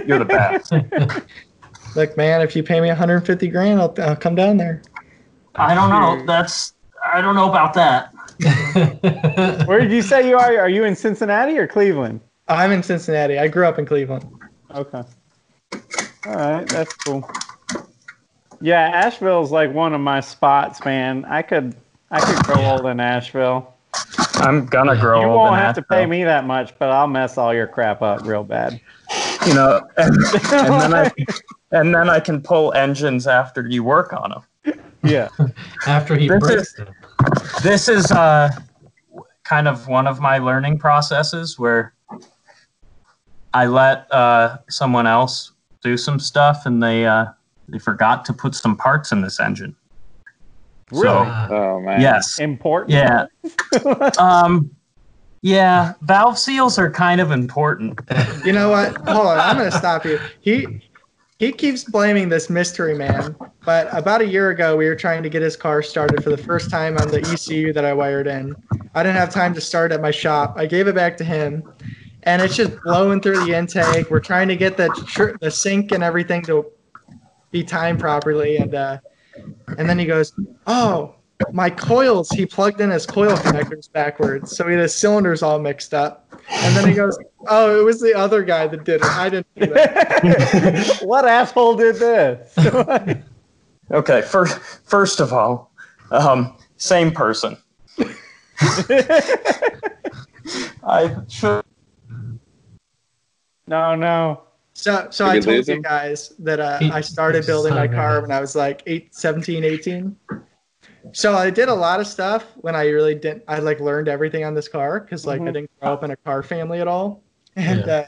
You're 0.05 0.19
the 0.19 0.25
best. 0.25 0.71
Look, 1.95 2.15
man, 2.17 2.41
if 2.41 2.55
you 2.55 2.63
pay 2.63 2.79
me 2.79 2.87
150 2.89 3.47
grand, 3.47 3.81
I'll, 3.81 3.93
I'll 3.99 4.15
come 4.15 4.35
down 4.35 4.57
there. 4.57 4.81
I 5.55 5.73
don't 5.73 5.89
know. 5.89 6.23
That's 6.25 6.73
I 7.11 7.21
don't 7.21 7.35
know 7.35 7.49
about 7.49 7.73
that. 7.73 8.13
Where 9.67 9.79
did 9.79 9.91
you 9.91 10.01
say 10.01 10.27
you 10.29 10.37
are? 10.37 10.59
Are 10.59 10.69
you 10.69 10.83
in 10.83 10.95
Cincinnati 10.95 11.57
or 11.57 11.67
Cleveland? 11.67 12.21
I'm 12.47 12.71
in 12.71 12.83
Cincinnati. 12.83 13.39
I 13.39 13.47
grew 13.47 13.65
up 13.65 13.79
in 13.79 13.85
Cleveland. 13.85 14.29
Okay. 14.73 15.03
All 16.25 16.35
right, 16.35 16.67
that's 16.67 16.93
cool. 16.93 17.29
Yeah, 18.61 18.89
Asheville's 18.93 19.51
like 19.51 19.73
one 19.73 19.93
of 19.93 20.01
my 20.01 20.19
spots, 20.19 20.83
man. 20.83 21.25
I 21.25 21.41
could 21.41 21.75
I 22.11 22.19
could 22.19 22.43
grow 22.45 22.63
old 22.65 22.85
in 22.85 22.99
Asheville. 22.99 23.73
I'm 24.35 24.65
gonna 24.65 24.99
grow 24.99 25.21
You 25.21 25.27
old 25.27 25.37
won't 25.37 25.55
in 25.55 25.61
have 25.61 25.75
to 25.75 25.81
pay 25.81 26.05
me 26.05 26.23
that 26.23 26.45
much, 26.45 26.77
but 26.77 26.89
I'll 26.89 27.07
mess 27.07 27.37
all 27.37 27.53
your 27.53 27.67
crap 27.67 28.01
up 28.01 28.25
real 28.25 28.43
bad. 28.43 28.79
You 29.47 29.53
know, 29.53 29.87
and, 29.97 30.15
and 30.51 30.81
then 30.81 30.93
I 30.93 31.11
and 31.71 31.95
then 31.95 32.09
I 32.09 32.19
can 32.19 32.41
pull 32.41 32.73
engines 32.73 33.27
after 33.27 33.67
you 33.67 33.83
work 33.83 34.13
on 34.13 34.29
them. 34.31 34.43
Yeah. 35.03 35.29
After 35.87 36.15
he 36.17 36.27
This 36.27 36.39
breaks 36.39 36.61
is- 36.63 36.73
them. 36.73 36.93
This 37.63 37.87
is 37.87 38.11
uh, 38.11 38.49
kind 39.43 39.67
of 39.67 39.87
one 39.87 40.05
of 40.07 40.19
my 40.19 40.37
learning 40.37 40.79
processes 40.79 41.57
where 41.57 41.93
I 43.53 43.67
let 43.67 44.11
uh, 44.11 44.57
someone 44.69 45.07
else 45.07 45.53
do 45.81 45.95
some 45.97 46.19
stuff, 46.19 46.65
and 46.65 46.81
they 46.83 47.05
uh, 47.05 47.27
they 47.69 47.79
forgot 47.79 48.25
to 48.25 48.33
put 48.33 48.53
some 48.55 48.75
parts 48.75 49.11
in 49.11 49.21
this 49.21 49.39
engine. 49.39 49.75
Really? 50.91 51.05
Ah, 51.07 51.47
Oh 51.49 51.79
man. 51.79 52.01
Yes. 52.01 52.39
Important. 52.39 52.91
Yeah. 52.91 53.27
um. 54.19 54.71
Yeah. 55.41 55.93
Valve 56.01 56.37
seals 56.37 56.77
are 56.77 56.89
kind 56.91 57.21
of 57.21 57.31
important. 57.31 57.99
You 58.45 58.53
know 58.53 58.69
what? 58.69 58.95
Hold 59.09 59.27
on, 59.27 59.39
I'm 59.39 59.57
gonna 59.57 59.71
stop 59.71 60.05
you. 60.05 60.19
He 60.39 60.81
he 61.37 61.51
keeps 61.51 61.83
blaming 61.83 62.29
this 62.29 62.49
mystery 62.49 62.97
man, 62.97 63.35
but 63.65 63.89
about 63.91 64.21
a 64.21 64.25
year 64.25 64.51
ago 64.51 64.77
we 64.77 64.87
were 64.87 64.95
trying 64.95 65.21
to 65.23 65.27
get 65.29 65.41
his 65.41 65.57
car 65.57 65.81
started 65.81 66.23
for 66.23 66.29
the 66.29 66.37
first 66.37 66.69
time 66.69 66.97
on 66.97 67.09
the 67.09 67.19
ECU 67.29 67.73
that 67.73 67.83
I 67.83 67.91
wired 67.93 68.25
in. 68.27 68.55
I 68.95 69.03
didn't 69.03 69.17
have 69.17 69.31
time 69.33 69.53
to 69.53 69.59
start 69.59 69.91
at 69.91 70.01
my 70.01 70.11
shop. 70.11 70.53
I 70.55 70.65
gave 70.65 70.87
it 70.87 70.95
back 70.95 71.17
to 71.17 71.25
him, 71.25 71.61
and 72.23 72.41
it's 72.41 72.55
just 72.55 72.81
blowing 72.83 73.19
through 73.19 73.43
the 73.45 73.53
intake. 73.53 74.09
We're 74.09 74.21
trying 74.21 74.47
to 74.47 74.55
get 74.55 74.77
the 74.77 74.87
tr- 75.05 75.35
the 75.41 75.51
sync 75.51 75.91
and 75.91 76.03
everything 76.03 76.43
to 76.43 76.67
be 77.51 77.63
timed 77.65 77.99
properly, 77.99 78.57
and 78.57 78.73
uh, 78.75 78.99
and 79.77 79.89
then 79.89 79.99
he 79.99 80.05
goes, 80.05 80.31
"Oh, 80.67 81.16
my 81.51 81.69
coils." 81.69 82.29
He 82.29 82.45
plugged 82.45 82.81
in 82.81 82.89
his 82.89 83.05
coil 83.05 83.35
connectors 83.37 83.91
backwards, 83.91 84.55
so 84.55 84.65
he 84.65 84.73
had 84.73 84.81
his 84.81 84.95
cylinders 84.95 85.41
all 85.43 85.59
mixed 85.59 85.93
up. 85.93 86.33
And 86.49 86.75
then 86.75 86.87
he 86.87 86.93
goes, 86.93 87.17
"Oh, 87.47 87.79
it 87.79 87.83
was 87.83 87.99
the 87.99 88.13
other 88.13 88.43
guy 88.43 88.67
that 88.67 88.83
did 88.83 89.01
it. 89.01 89.05
I 89.05 89.29
didn't 89.29 89.47
do 89.55 89.67
that." 89.67 90.99
what 91.03 91.27
asshole 91.27 91.75
did 91.75 91.95
this? 91.95 92.55
Okay. 93.91 94.21
First, 94.21 94.59
first 94.83 95.19
of 95.19 95.31
all, 95.33 95.71
um, 96.11 96.57
same 96.77 97.11
person. 97.11 97.57
I 100.83 101.15
should. 101.27 101.63
no, 103.67 103.95
no. 103.95 104.43
So, 104.73 105.07
so 105.09 105.25
I 105.25 105.39
told 105.39 105.67
you 105.67 105.81
guys 105.81 106.33
that 106.39 106.59
uh, 106.59 106.79
I 106.81 107.01
started 107.01 107.45
building 107.45 107.73
my 107.73 107.87
car 107.87 108.21
when 108.21 108.31
I 108.31 108.39
was 108.39 108.55
like 108.55 108.83
eight, 108.85 109.15
17, 109.15 109.63
18. 109.63 110.15
So 111.13 111.35
I 111.35 111.49
did 111.49 111.69
a 111.69 111.73
lot 111.73 111.99
of 111.99 112.07
stuff 112.07 112.45
when 112.57 112.75
I 112.75 112.87
really 112.89 113.15
didn't. 113.15 113.43
I 113.47 113.59
like 113.59 113.79
learned 113.79 114.07
everything 114.07 114.43
on 114.43 114.53
this 114.53 114.67
car 114.67 114.99
because 114.99 115.25
like 115.25 115.41
I 115.41 115.45
Mhm. 115.45 115.53
didn't 115.53 115.71
grow 115.81 115.93
up 115.93 116.03
in 116.03 116.11
a 116.11 116.15
car 116.17 116.43
family 116.43 116.79
at 116.79 116.87
all. 116.87 117.21
And 117.55 117.85
Yeah. 117.85 118.05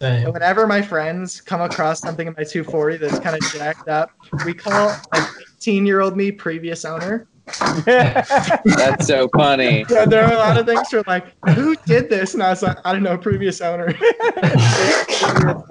uh, 0.00 0.30
whenever 0.30 0.66
my 0.66 0.82
friends 0.82 1.40
come 1.40 1.60
across 1.60 2.00
something 2.00 2.26
in 2.26 2.34
my 2.36 2.44
240 2.44 2.96
that's 2.98 3.18
kind 3.18 3.34
of 3.36 3.42
jacked 3.52 3.88
up, 3.88 4.10
we 4.44 4.52
call 4.54 4.92
like 5.12 5.24
18 5.58 5.86
year 5.86 6.00
old 6.00 6.16
me 6.16 6.30
previous 6.32 6.84
owner. 6.84 7.26
That's 7.84 9.06
so 9.08 9.28
funny. 9.36 9.84
Yeah, 9.90 10.04
there 10.04 10.24
are 10.24 10.32
a 10.32 10.36
lot 10.36 10.56
of 10.56 10.66
things 10.66 10.92
where 10.92 11.02
like, 11.08 11.34
who 11.50 11.74
did 11.86 12.08
this? 12.08 12.34
And 12.34 12.42
I 12.42 12.50
was 12.50 12.62
like, 12.62 12.78
I 12.84 12.92
don't 12.92 13.02
know, 13.02 13.18
previous 13.18 13.60
owner. 13.60 13.92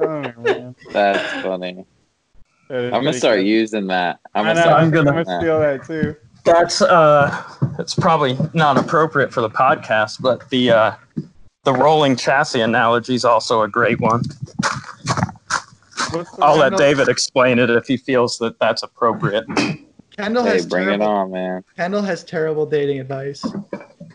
Oh. 0.01 0.75
That's 0.93 1.41
funny. 1.43 1.85
That 2.69 2.83
is 2.83 2.93
I'm 2.93 3.03
gonna 3.03 3.13
start 3.13 3.37
good. 3.39 3.47
using 3.47 3.87
that. 3.87 4.19
I'm 4.35 4.43
gonna 4.45 4.55
know, 4.55 4.61
start. 4.61 4.81
I'm 4.81 4.91
gonna- 4.91 5.09
I'm 5.11 5.23
gonna 5.23 5.39
steal 5.41 5.59
that 5.59 5.85
too. 5.85 6.15
That's 6.51 6.81
uh, 6.81 7.43
it's 7.77 7.95
probably 7.95 8.37
not 8.53 8.77
appropriate 8.77 9.31
for 9.31 9.41
the 9.41 9.49
podcast, 9.49 10.21
but 10.21 10.49
the 10.49 10.71
uh, 10.71 10.91
the 11.63 11.73
rolling 11.73 12.15
chassis 12.15 12.61
analogy 12.61 13.15
is 13.15 13.25
also 13.25 13.61
a 13.61 13.67
great 13.67 13.99
one. 13.99 14.23
I'll 16.41 16.57
let 16.57 16.75
David 16.75 17.07
explain 17.07 17.59
it 17.59 17.69
if 17.69 17.85
he 17.85 17.97
feels 17.97 18.37
that 18.39 18.57
that's 18.59 18.83
appropriate. 18.83 19.45
Kendall 20.17 20.43
Hey, 20.43 20.53
has 20.53 20.65
bring 20.65 20.89
it 20.89 20.97
terrible, 20.97 21.07
on, 21.07 21.31
man. 21.31 21.63
Kendall 21.77 22.01
has 22.01 22.23
terrible 22.23 22.65
dating 22.65 22.99
advice. 22.99 23.45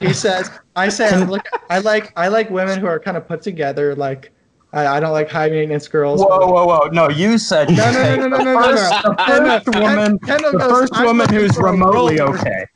He 0.01 0.12
says, 0.12 0.51
"I 0.77 0.89
said, 0.89 1.31
look, 1.31 1.47
I 1.70 1.78
like 1.78 2.12
I 2.16 2.28
like 2.28 2.51
women 2.51 2.81
who 2.81 2.86
are 2.86 2.98
kind 2.98 3.16
of 3.16 3.27
put 3.28 3.43
together. 3.43 3.94
Like, 3.94 4.32
I, 4.74 4.96
I 4.96 5.01
don't 5.01 5.12
like 5.12 5.30
high 5.30 5.48
maintenance 5.48 5.86
girls. 5.86 6.20
Whoa, 6.20 6.46
whoa, 6.46 6.66
whoa! 6.66 6.88
No, 6.92 7.09
you 7.09 7.38
said 7.38 7.70
you 7.70 7.76
No, 7.76 7.92
no, 7.92 8.16
no, 8.16 8.28
no, 8.28 8.38
the 8.38 8.44
no, 8.44 8.52
no, 8.52 8.60
no, 8.60 8.62
first, 8.62 8.92
no. 9.05 9.10
the 9.10 9.62
first 9.64 9.80
woman, 9.80 10.18
the 10.22 10.66
first 10.68 11.01
woman 11.05 11.28
who's 11.28 11.56
remotely 11.59 12.20
okay. 12.20 12.66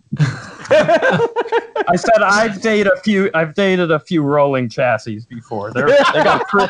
I 0.70 1.96
said 1.96 2.22
I've 2.22 2.60
dated 2.62 2.92
a 2.92 3.00
few. 3.00 3.30
I've 3.34 3.54
dated 3.54 3.90
a 3.90 3.98
few 3.98 4.22
rolling 4.22 4.68
chassis 4.68 5.20
before. 5.28 5.72
They're, 5.72 5.88
they 5.88 6.22
got 6.24 6.46
pre- 6.46 6.68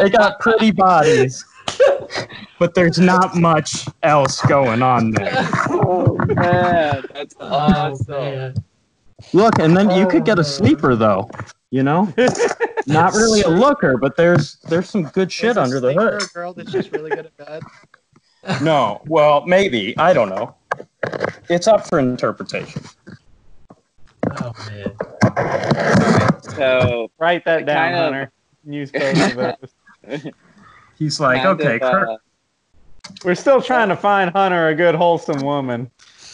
they 0.00 0.10
got 0.10 0.38
pretty 0.38 0.70
bodies, 0.70 1.44
but 2.58 2.74
there's 2.74 2.98
not 2.98 3.36
much 3.36 3.86
else 4.02 4.40
going 4.42 4.82
on 4.82 5.10
there. 5.10 5.32
Oh 5.70 6.16
man, 6.26 7.04
that's 7.14 7.34
Oh, 7.40 7.46
awesome. 7.48 8.14
man. 8.14 8.54
Look, 9.32 9.58
and 9.58 9.76
then 9.76 9.90
you 9.90 10.06
could 10.06 10.24
get 10.24 10.38
a 10.38 10.42
oh. 10.42 10.44
sleeper 10.44 10.94
though. 10.94 11.28
You 11.70 11.82
know, 11.82 12.12
not 12.86 13.12
really 13.12 13.42
a 13.42 13.48
looker, 13.48 13.98
but 13.98 14.16
there's 14.16 14.56
there's 14.68 14.88
some 14.88 15.02
good 15.04 15.30
shit 15.30 15.50
Is 15.50 15.56
a 15.58 15.62
under 15.62 15.80
the 15.80 15.92
hood. 15.92 16.22
Girl 16.32 16.54
that's 16.54 16.72
just 16.72 16.92
really 16.92 17.10
good 17.10 17.26
at 17.26 17.36
bed. 17.36 17.62
No, 18.62 19.02
well, 19.08 19.44
maybe 19.46 19.98
I 19.98 20.14
don't 20.14 20.30
know. 20.30 20.54
It's 21.50 21.66
up 21.66 21.86
for 21.86 21.98
interpretation. 21.98 22.80
Oh 24.40 24.52
man. 24.68 26.40
So 26.54 27.10
Write 27.18 27.44
that 27.44 27.66
down, 27.66 27.92
of- 27.92 27.98
Hunter. 28.00 28.32
Use 28.64 28.90
both 28.92 29.36
of 29.36 29.56
those. 30.10 30.32
He's 30.98 31.20
like, 31.20 31.42
kind 31.42 31.60
okay, 31.60 31.74
of, 31.74 31.80
Kurt, 31.80 32.08
uh, 32.08 32.16
We're 33.24 33.34
still 33.34 33.60
trying 33.60 33.88
to 33.88 33.96
find 33.96 34.30
Hunter 34.30 34.68
a 34.68 34.74
good, 34.74 34.94
wholesome 34.94 35.40
woman. 35.40 35.90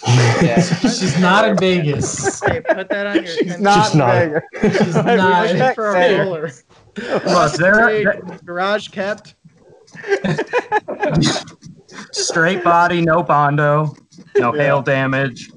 Yeah. 0.07 0.61
She's 0.81 1.19
not 1.19 1.49
in 1.49 1.57
Vegas. 1.57 2.41
Hey, 2.45 2.61
put 2.61 2.89
that 2.89 3.07
on 3.07 3.15
your. 3.17 3.27
She's 3.27 3.39
Kendall. 3.57 3.63
not 3.63 3.87
She's 3.87 3.95
not. 3.95 4.15
Vegas. 4.15 4.79
She's 4.85 4.95
not. 4.95 5.51
Looking 5.53 5.75
for 5.75 5.97
a 5.97 6.19
roller. 6.19 6.51
look, 7.27 7.53
there- 7.55 8.21
garage 8.45 8.89
kept. 8.89 9.35
straight 12.13 12.65
body, 12.65 13.01
no 13.01 13.23
bondo, 13.23 13.95
no 14.37 14.55
Yeah. 14.55 14.63
hail 14.63 14.83
damage. 14.83 15.51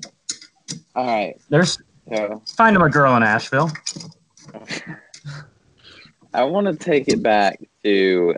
All 0.95 1.05
right. 1.05 1.35
There's 1.49 1.77
So 2.13 2.41
find 2.55 2.75
him 2.75 2.81
a 2.83 2.89
girl 2.89 3.15
in 3.15 3.23
Asheville. 3.23 3.71
I 6.33 6.43
want 6.43 6.67
to 6.67 6.75
take 6.75 7.07
it 7.07 7.23
back 7.23 7.59
to 7.83 8.35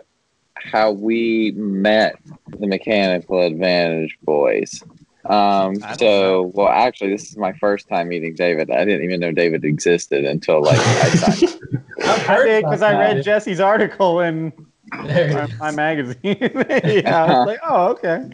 how 0.54 0.92
we 0.92 1.52
met 1.52 2.16
the 2.58 2.66
Mechanical 2.66 3.40
Advantage 3.42 4.16
boys. 4.22 4.82
Um, 5.26 5.76
so, 5.98 6.50
well, 6.54 6.68
actually, 6.68 7.10
this 7.10 7.30
is 7.30 7.36
my 7.36 7.52
first 7.54 7.88
time 7.88 8.08
meeting 8.08 8.34
David. 8.34 8.70
I 8.70 8.84
didn't 8.84 9.04
even 9.04 9.20
know 9.20 9.32
David 9.32 9.64
existed 9.64 10.24
until 10.24 10.62
like 10.62 10.78
I 10.78 11.08
signed. 11.10 11.60
I 12.02 12.44
did 12.44 12.64
because 12.64 12.82
I 12.82 12.92
read 12.92 13.22
Jesse's 13.22 13.60
article 13.60 14.20
in 14.20 14.52
my, 14.92 15.48
my 15.58 15.70
magazine. 15.70 16.16
yeah, 16.24 17.24
I 17.24 17.38
was 17.38 17.46
like, 17.46 17.60
oh, 17.68 17.88
okay. 17.88 18.30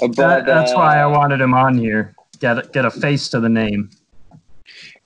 But, 0.00 0.16
That, 0.16 0.46
that's 0.46 0.72
uh, 0.72 0.76
why 0.76 0.98
I 0.98 1.06
wanted 1.06 1.40
him 1.40 1.52
on 1.52 1.76
here. 1.76 2.14
Get 2.40 2.72
get 2.72 2.84
a 2.84 2.90
face 2.90 3.28
to 3.28 3.40
the 3.40 3.48
name. 3.48 3.90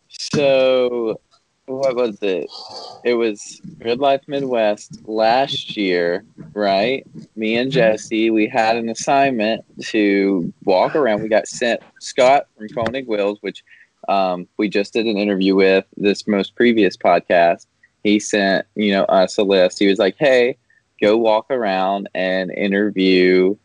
So, 0.09 1.21
what 1.69 1.95
was 1.95 2.19
it? 2.23 2.51
It 3.05 3.15
was 3.15 3.61
Grid 3.81 4.01
Life 4.01 4.23
Midwest 4.27 5.07
last 5.07 5.77
year, 5.77 6.25
right? 6.53 7.07
Me 7.37 7.57
and 7.57 7.71
Jesse, 7.71 8.31
we 8.31 8.49
had 8.49 8.77
an 8.77 8.89
assignment 8.89 9.65
to 9.85 10.53
walk 10.65 10.97
around. 10.97 11.23
We 11.23 11.29
got 11.29 11.47
sent 11.47 11.81
Scott 12.01 12.47
from 12.57 12.69
Konig 12.69 13.07
Wheels, 13.07 13.39
which 13.41 13.63
um, 14.09 14.49
we 14.57 14.69
just 14.69 14.93
did 14.93 15.07
an 15.07 15.19
interview 15.19 15.55
with 15.55 15.85
this 15.97 16.27
most 16.27 16.57
previous 16.57 16.97
podcast. 16.97 17.67
He 18.03 18.19
sent, 18.19 18.67
you 18.75 18.93
know, 18.93 19.05
us 19.05 19.39
a 19.39 19.43
list. 19.43 19.79
He 19.79 19.87
was 19.87 19.99
like, 19.99 20.17
"Hey, 20.19 20.57
go 21.01 21.17
walk 21.17 21.47
around 21.51 22.09
and 22.15 22.51
interview 22.51 23.57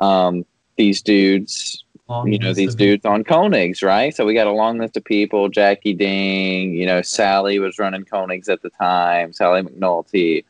um, 0.00 0.44
these 0.76 1.02
dudes 1.02 1.83
Long 2.08 2.30
you 2.30 2.38
know 2.38 2.52
these 2.52 2.74
dudes 2.74 3.06
on 3.06 3.24
Konigs, 3.24 3.82
right? 3.82 4.14
So 4.14 4.26
we 4.26 4.34
got 4.34 4.46
a 4.46 4.52
long 4.52 4.78
list 4.78 4.96
of 4.98 5.04
people. 5.04 5.48
Jackie 5.48 5.94
Ding, 5.94 6.74
you 6.74 6.84
know, 6.84 7.00
Sally 7.00 7.58
was 7.58 7.78
running 7.78 8.04
Konigs 8.04 8.50
at 8.50 8.60
the 8.60 8.68
time. 8.68 9.32
Sally 9.32 9.62
McNulty, 9.62 10.44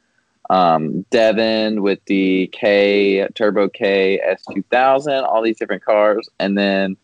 um, 0.51 1.03
Devin 1.11 1.81
with 1.81 2.01
the 2.07 2.49
K 2.49 3.29
Turbo 3.37 3.69
K 3.69 4.21
S2000, 4.49 5.23
all 5.23 5.43
these 5.43 5.57
different 5.57 5.85
cars, 5.85 6.29
and 6.41 6.59
then 6.59 6.97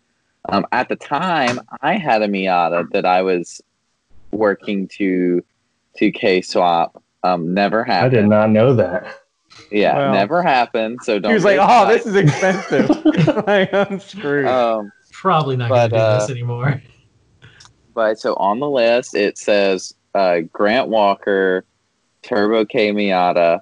um, 0.48 0.66
at 0.72 0.88
the 0.88 0.96
time 0.96 1.60
I 1.80 1.96
had 1.96 2.22
a 2.22 2.26
Miata 2.26 2.90
that 2.90 3.06
I 3.06 3.22
was 3.22 3.62
working 4.32 4.88
to 4.88 5.44
to 5.98 6.10
K 6.10 6.42
swap. 6.42 7.00
Um, 7.22 7.54
never 7.54 7.84
happened. 7.84 8.16
I 8.16 8.20
did 8.22 8.28
not 8.28 8.50
know 8.50 8.74
that. 8.74 9.19
Yeah, 9.70 9.96
Wow. 9.96 10.12
never 10.12 10.42
happened. 10.42 11.00
So 11.02 11.18
don't. 11.18 11.30
He 11.30 11.34
was 11.34 11.44
like, 11.44 11.56
get 11.56 11.68
oh, 11.68 11.86
this 11.86 12.06
is 12.06 12.16
expensive. 12.16 12.88
like, 13.46 13.72
I'm 13.72 14.00
screwed. 14.00 14.46
Um, 14.46 14.92
Probably 15.12 15.56
not 15.56 15.68
gonna 15.68 15.88
do 15.88 15.96
uh, 15.96 16.20
this 16.20 16.30
anymore. 16.30 16.82
But 17.92 18.20
so 18.20 18.34
on 18.36 18.60
the 18.60 18.70
list, 18.70 19.16
it 19.16 19.36
says 19.36 19.92
uh, 20.14 20.40
Grant 20.52 20.88
Walker, 20.88 21.64
Turbo 22.22 22.64
K 22.64 22.92
Miata. 22.92 23.60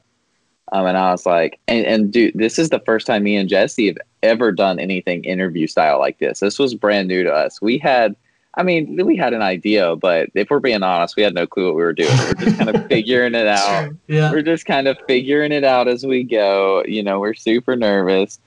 Um, 0.71 0.85
and 0.85 0.99
I 0.99 1.13
was 1.13 1.25
like, 1.25 1.59
and, 1.67 1.87
and 1.87 2.13
dude, 2.13 2.35
this 2.35 2.59
is 2.59 2.69
the 2.69 2.81
first 2.81 3.07
time 3.07 3.23
me 3.23 3.37
and 3.37 3.49
Jesse 3.49 3.87
have 3.87 3.97
ever 4.23 4.53
done 4.53 4.79
anything 4.79 5.25
interview 5.25 5.67
style 5.67 5.99
like 5.99 6.19
this. 6.19 6.41
This 6.41 6.59
was 6.59 6.75
brand 6.75 7.09
new 7.09 7.23
to 7.23 7.33
us. 7.33 7.61
We 7.63 7.79
had, 7.79 8.17
I 8.59 8.65
mean, 8.65 9.07
we 9.07 9.17
had 9.17 9.33
an 9.33 9.41
idea, 9.41 9.95
but 9.97 10.29
if 10.35 10.51
we're 10.51 10.59
being 10.61 10.83
honest, 10.83 11.17
we 11.17 11.23
had 11.23 11.33
no 11.35 11.47
clue 11.47 11.67
what 11.67 11.77
we 11.77 11.83
were 11.83 11.93
doing. 11.93 12.11
We're 12.19 12.35
just 12.35 12.59
kind 12.59 12.75
of 12.75 12.87
figuring 12.89 13.35
it 13.35 13.47
out 13.47 13.91
Yeah. 14.09 14.33
we're 14.33 14.43
just 14.43 14.67
kind 14.67 14.89
of 14.89 14.99
figuring 15.07 15.53
it 15.53 15.65
out 15.65 15.87
as 15.89 16.05
we 16.05 16.25
go. 16.25 16.83
You 16.87 17.03
know, 17.05 17.21
we're 17.21 17.35
super 17.35 17.77
nervous. 17.77 18.41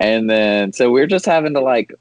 And 0.00 0.28
then, 0.28 0.72
so 0.72 0.92
we're 0.92 1.06
just 1.06 1.24
having 1.24 1.54
to 1.54 1.60
like, 1.60 1.92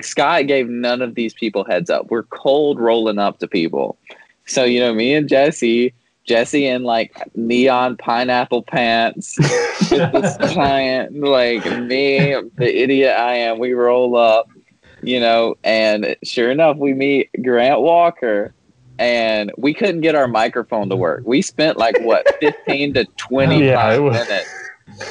Scott 0.00 0.46
gave 0.46 0.68
none 0.68 1.02
of 1.02 1.16
these 1.16 1.34
people 1.34 1.64
heads 1.64 1.90
up. 1.90 2.08
We're 2.08 2.22
cold 2.22 2.78
rolling 2.78 3.18
up 3.18 3.40
to 3.40 3.48
people. 3.48 3.98
So, 4.46 4.62
you 4.62 4.78
know, 4.78 4.94
me 4.94 5.12
and 5.14 5.28
Jesse, 5.28 5.92
Jesse 6.24 6.66
in 6.66 6.84
like 6.84 7.12
neon 7.34 7.96
pineapple 7.96 8.62
pants, 8.62 9.36
with 9.90 10.12
this 10.12 10.36
giant, 10.54 11.18
like 11.18 11.64
me, 11.80 12.34
the 12.56 12.82
idiot 12.82 13.16
I 13.16 13.34
am, 13.34 13.58
we 13.58 13.72
roll 13.72 14.16
up, 14.16 14.48
you 15.02 15.20
know, 15.20 15.56
and 15.64 16.16
sure 16.24 16.50
enough, 16.50 16.76
we 16.76 16.94
meet 16.94 17.30
Grant 17.42 17.80
Walker 17.80 18.54
and 18.98 19.52
we 19.58 19.74
couldn't 19.74 20.00
get 20.00 20.14
our 20.14 20.28
microphone 20.28 20.88
to 20.88 20.96
work. 20.96 21.22
We 21.26 21.42
spent 21.42 21.78
like 21.78 21.98
what 22.00 22.26
15 22.40 22.94
to 22.94 23.04
25 23.16 23.62
Yeah, 23.62 24.10
minutes 24.10 24.48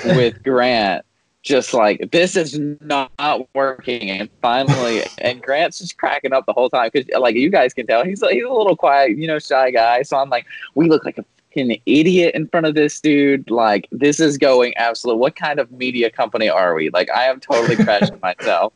with 0.04 0.42
Grant 0.44 1.06
just 1.44 1.76
like 1.76 2.10
this 2.12 2.36
is 2.36 2.60
not 2.82 3.48
working 3.54 4.10
and 4.10 4.30
finally 4.42 5.04
and 5.20 5.42
Grant's 5.44 5.78
just 5.78 5.96
cracking 5.98 6.34
up 6.34 6.46
the 6.48 6.54
whole 6.54 6.72
time 6.72 6.90
cuz 6.90 7.06
like 7.20 7.36
you 7.36 7.52
guys 7.52 7.72
can 7.72 7.86
tell 7.86 8.04
he's 8.04 8.22
a, 8.24 8.32
he's 8.32 8.44
a 8.44 8.50
little 8.50 8.76
quiet, 8.76 9.12
you 9.18 9.28
know, 9.28 9.38
shy 9.38 9.70
guy. 9.70 10.02
So 10.02 10.18
I'm 10.18 10.30
like 10.30 10.46
we 10.74 10.90
look 10.90 11.06
like 11.06 11.20
a 11.20 11.26
fucking 11.56 11.80
idiot 11.86 12.34
in 12.34 12.48
front 12.48 12.66
of 12.66 12.74
this 12.74 13.00
dude. 13.00 13.50
Like 13.52 13.88
this 13.92 14.20
is 14.20 14.40
going 14.40 14.76
absolute 14.78 15.18
what 15.18 15.36
kind 15.36 15.60
of 15.60 15.72
media 15.72 16.10
company 16.10 16.50
are 16.50 16.74
we? 16.74 16.90
Like 16.90 17.12
I 17.12 17.26
am 17.26 17.40
totally 17.40 17.76
crashing 17.84 18.20
myself. 18.24 18.74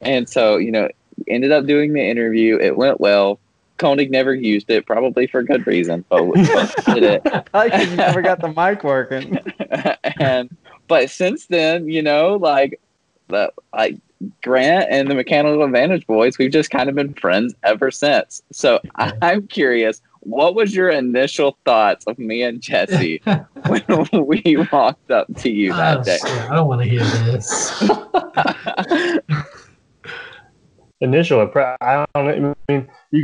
And 0.00 0.28
so, 0.28 0.56
you 0.56 0.70
know, 0.70 0.88
ended 1.26 1.52
up 1.52 1.66
doing 1.66 1.92
the 1.92 2.02
interview. 2.02 2.58
It 2.58 2.76
went 2.76 3.00
well. 3.00 3.40
Konig 3.78 4.10
never 4.10 4.34
used 4.34 4.70
it, 4.70 4.86
probably 4.86 5.26
for 5.28 5.42
good 5.42 5.64
reason, 5.66 6.04
but 6.08 6.24
we 6.24 6.42
did 6.86 7.04
it. 7.04 7.22
I 7.54 7.66
you 7.84 7.96
never 7.96 8.22
got 8.22 8.40
the 8.40 8.48
mic 8.48 8.82
working. 8.82 9.38
and 10.20 10.50
but 10.88 11.10
since 11.10 11.46
then, 11.46 11.88
you 11.88 12.02
know, 12.02 12.34
like 12.36 12.80
the 13.28 13.52
like 13.72 13.96
Grant 14.42 14.88
and 14.90 15.08
the 15.08 15.14
Mechanical 15.14 15.62
Advantage 15.62 16.04
boys, 16.08 16.38
we've 16.38 16.50
just 16.50 16.70
kind 16.70 16.88
of 16.88 16.96
been 16.96 17.14
friends 17.14 17.54
ever 17.62 17.92
since. 17.92 18.42
So 18.50 18.80
I'm 18.96 19.46
curious, 19.46 20.02
what 20.20 20.56
was 20.56 20.74
your 20.74 20.88
initial 20.90 21.56
thoughts 21.64 22.04
of 22.08 22.18
me 22.18 22.42
and 22.42 22.60
Jesse 22.60 23.22
when 23.68 24.08
we 24.26 24.66
walked 24.72 25.12
up 25.12 25.28
to 25.36 25.50
you 25.50 25.72
Oh, 25.72 25.76
that 25.76 26.04
day? 26.04 26.18
shit, 26.20 26.50
I 26.50 26.54
don't 26.56 26.66
want 26.66 26.82
to 26.82 26.88
hear 26.88 27.04
this. 27.04 27.80
Initial, 31.00 31.46
impre- 31.46 31.76
I 31.80 32.04
don't 32.14 32.42
know. 32.42 32.54
I 32.68 32.72
mean, 32.72 32.88
you 33.10 33.22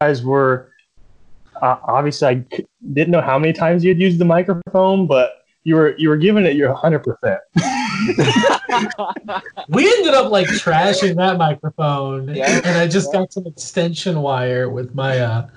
guys 0.00 0.22
were 0.24 0.70
uh, 1.62 1.76
obviously 1.84 2.28
I 2.28 2.44
didn't 2.92 3.10
know 3.12 3.20
how 3.20 3.38
many 3.38 3.52
times 3.52 3.84
you 3.84 3.90
had 3.90 4.00
used 4.00 4.18
the 4.18 4.24
microphone, 4.24 5.06
but 5.06 5.44
you 5.62 5.76
were 5.76 5.94
you 5.96 6.08
were 6.08 6.16
giving 6.16 6.44
it 6.44 6.56
your 6.56 6.72
100. 6.72 6.98
percent 7.04 7.40
We 9.68 9.86
ended 9.98 10.14
up 10.14 10.30
like 10.32 10.48
trashing 10.48 11.14
that 11.16 11.38
microphone, 11.38 12.34
Yeah. 12.34 12.60
and 12.64 12.78
I 12.78 12.88
just 12.88 13.12
got 13.12 13.32
some 13.32 13.46
extension 13.46 14.20
wire 14.20 14.68
with 14.68 14.94
my 14.94 15.18
uh, 15.20 15.48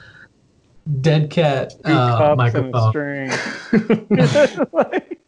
dead 1.02 1.30
cat 1.32 1.74
uh, 1.86 2.36
microphone. 2.38 2.90
string. 2.92 3.32
Like, 4.72 5.20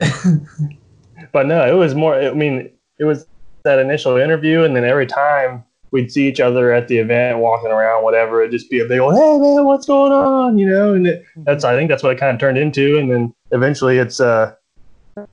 But 1.32 1.46
no, 1.46 1.66
it 1.66 1.76
was 1.76 1.94
more. 1.94 2.14
I 2.14 2.34
mean, 2.34 2.68
it 2.98 3.04
was 3.04 3.26
that 3.64 3.78
initial 3.78 4.16
interview, 4.16 4.62
and 4.64 4.74
then 4.74 4.84
every 4.84 5.06
time 5.06 5.64
we'd 5.90 6.10
see 6.10 6.26
each 6.26 6.40
other 6.40 6.72
at 6.72 6.88
the 6.88 6.98
event, 6.98 7.38
walking 7.38 7.70
around, 7.70 8.02
whatever, 8.02 8.40
it'd 8.40 8.52
just 8.52 8.70
be 8.70 8.80
a 8.80 8.84
big 8.84 9.00
old, 9.00 9.14
"Hey 9.14 9.38
man, 9.38 9.64
what's 9.64 9.86
going 9.86 10.12
on?" 10.12 10.58
You 10.58 10.68
know, 10.68 10.94
and 10.94 11.06
it, 11.06 11.24
that's 11.36 11.64
I 11.64 11.76
think 11.76 11.88
that's 11.88 12.02
what 12.02 12.12
it 12.12 12.18
kind 12.18 12.34
of 12.34 12.40
turned 12.40 12.58
into, 12.58 12.98
and 12.98 13.10
then 13.10 13.34
eventually 13.50 13.98
it's 13.98 14.20
uh, 14.20 14.54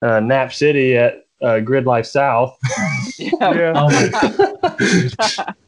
uh 0.01 0.19
Nap 0.19 0.53
City 0.53 0.97
at 0.97 1.26
uh, 1.41 1.60
Grid 1.60 1.85
Life 1.85 2.06
South. 2.06 2.57
yeah. 3.18 3.30
yeah. 3.41 3.73
Oh 3.76 3.89
my 3.89 5.53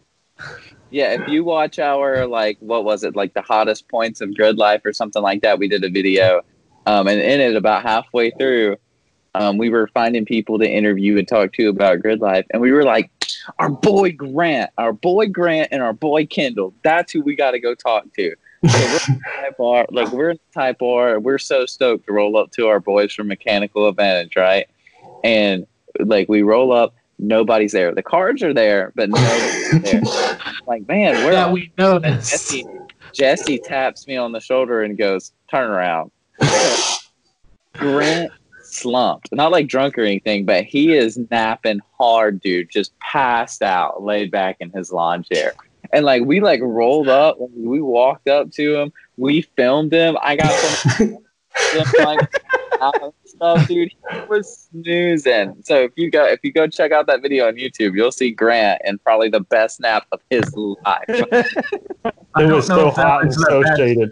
Yeah, 0.92 1.14
if 1.14 1.30
you 1.30 1.46
watch 1.46 1.80
our 1.80 2.28
like 2.28 2.58
what 2.60 2.84
was 2.84 3.06
it 3.06 3.16
like 3.16 3.34
the 3.34 3.42
hottest 3.42 3.88
points 3.88 4.20
of 4.20 4.36
grid 4.36 4.58
life 4.58 4.82
or 4.84 4.92
something 4.92 5.22
like 5.22 5.42
that, 5.42 5.58
we 5.58 5.70
did 5.70 5.86
a 5.86 5.90
video, 5.90 6.42
um, 6.86 7.08
and 7.08 7.22
in 7.22 7.40
it 7.40 7.56
about 7.56 7.84
halfway 7.84 8.32
through, 8.32 8.76
um, 9.36 9.58
we 9.58 9.70
were 9.70 9.88
finding 9.88 10.26
people 10.26 10.60
to 10.60 10.70
interview 10.70 11.18
and 11.18 11.28
talk 11.28 11.54
to 11.54 11.70
about 11.70 12.02
grid 12.02 12.22
life, 12.22 12.46
and 12.52 12.62
we 12.62 12.72
were 12.72 12.84
like, 12.84 13.10
our 13.60 13.70
boy 13.70 14.12
Grant, 14.12 14.72
our 14.78 14.94
boy 14.94 15.28
Grant, 15.28 15.70
and 15.72 15.82
our 15.82 15.94
boy 15.94 16.26
Kendall. 16.26 16.74
That's 16.84 17.12
who 17.12 17.22
we 17.22 17.36
got 17.36 17.52
to 17.52 17.60
go 17.60 17.76
talk 17.76 18.06
to. 18.16 18.36
So 18.68 18.80
we're 18.80 19.16
in 19.16 19.22
type 19.42 19.60
R, 19.60 19.86
like 19.90 20.12
we're 20.12 20.32
in 20.32 20.40
the 20.54 20.60
type 20.60 20.82
R. 20.82 21.20
We're 21.20 21.40
so 21.40 21.66
stoked 21.66 22.06
to 22.08 22.14
roll 22.14 22.38
up 22.38 22.52
to 22.52 22.68
our 22.68 22.80
boys 22.80 23.14
from 23.14 23.28
Mechanical 23.28 23.88
Advantage, 23.88 24.36
right? 24.36 24.68
And 25.24 25.66
like 26.00 26.30
we 26.30 26.42
roll 26.42 26.72
up, 26.72 26.94
nobody's 27.18 27.72
there. 27.72 27.94
The 27.94 28.04
cards 28.04 28.44
are 28.44 28.54
there, 28.54 28.92
but 28.96 29.10
nobody's 29.10 29.82
there. 29.92 30.38
Like 30.68 30.88
man, 30.88 31.16
where 31.24 31.34
that 31.34 31.52
we 31.52 31.72
and 31.78 32.04
noticed. 32.04 32.32
Jesse, 32.32 32.66
Jesse 33.14 33.60
taps 33.60 34.08
me 34.08 34.16
on 34.18 34.32
the 34.32 34.40
shoulder 34.40 34.84
and 34.84 34.98
goes, 34.98 35.32
"Turn 35.50 35.70
around." 35.70 36.12
Grant 37.74 38.32
slumped, 38.72 39.30
not 39.32 39.52
like 39.52 39.68
drunk 39.68 39.98
or 39.98 40.02
anything, 40.02 40.46
but 40.46 40.64
he 40.64 40.94
is 40.94 41.20
napping 41.30 41.80
hard, 41.98 42.42
dude. 42.42 42.70
Just 42.70 42.98
passed 43.00 43.62
out, 43.62 44.04
laid 44.04 44.32
back 44.32 44.58
in 44.60 44.70
his 44.72 44.92
lawn 44.92 45.24
chair, 45.24 45.54
and 45.94 46.06
like 46.06 46.24
we 46.24 46.40
like 46.40 46.62
rolled 46.62 47.10
up, 47.10 47.38
we 47.40 47.82
walked 47.82 48.28
up 48.28 48.52
to 48.52 48.76
him, 48.76 48.94
we 49.18 49.42
filmed 49.42 49.94
him. 49.94 50.18
I 50.22 50.36
got 50.36 50.52
some 50.52 51.18
like 52.00 52.30
stuff, 53.42 53.68
dude. 53.68 53.92
He 54.12 54.20
was 54.30 54.70
snoozing. 54.72 55.56
So 55.64 55.84
if 55.84 55.92
you 55.96 56.12
go 56.12 56.26
if 56.26 56.40
you 56.44 56.52
go 56.52 56.68
check 56.68 56.92
out 56.92 57.08
that 57.08 57.22
video 57.22 57.48
on 57.48 57.56
YouTube, 57.56 57.96
you'll 57.96 58.12
see 58.12 58.32
Grant 58.32 58.82
and 58.86 59.04
probably 59.04 59.30
the 59.30 59.42
best 59.42 59.80
nap 59.80 60.06
of 60.12 60.22
his 60.30 60.52
life. 60.56 61.06
I 61.08 62.12
It 62.44 62.52
was 62.52 62.68
so 62.68 62.92
hot 62.92 63.24
and 63.24 63.34
so 63.34 63.62
best- 63.64 63.78
shaded. 63.78 64.12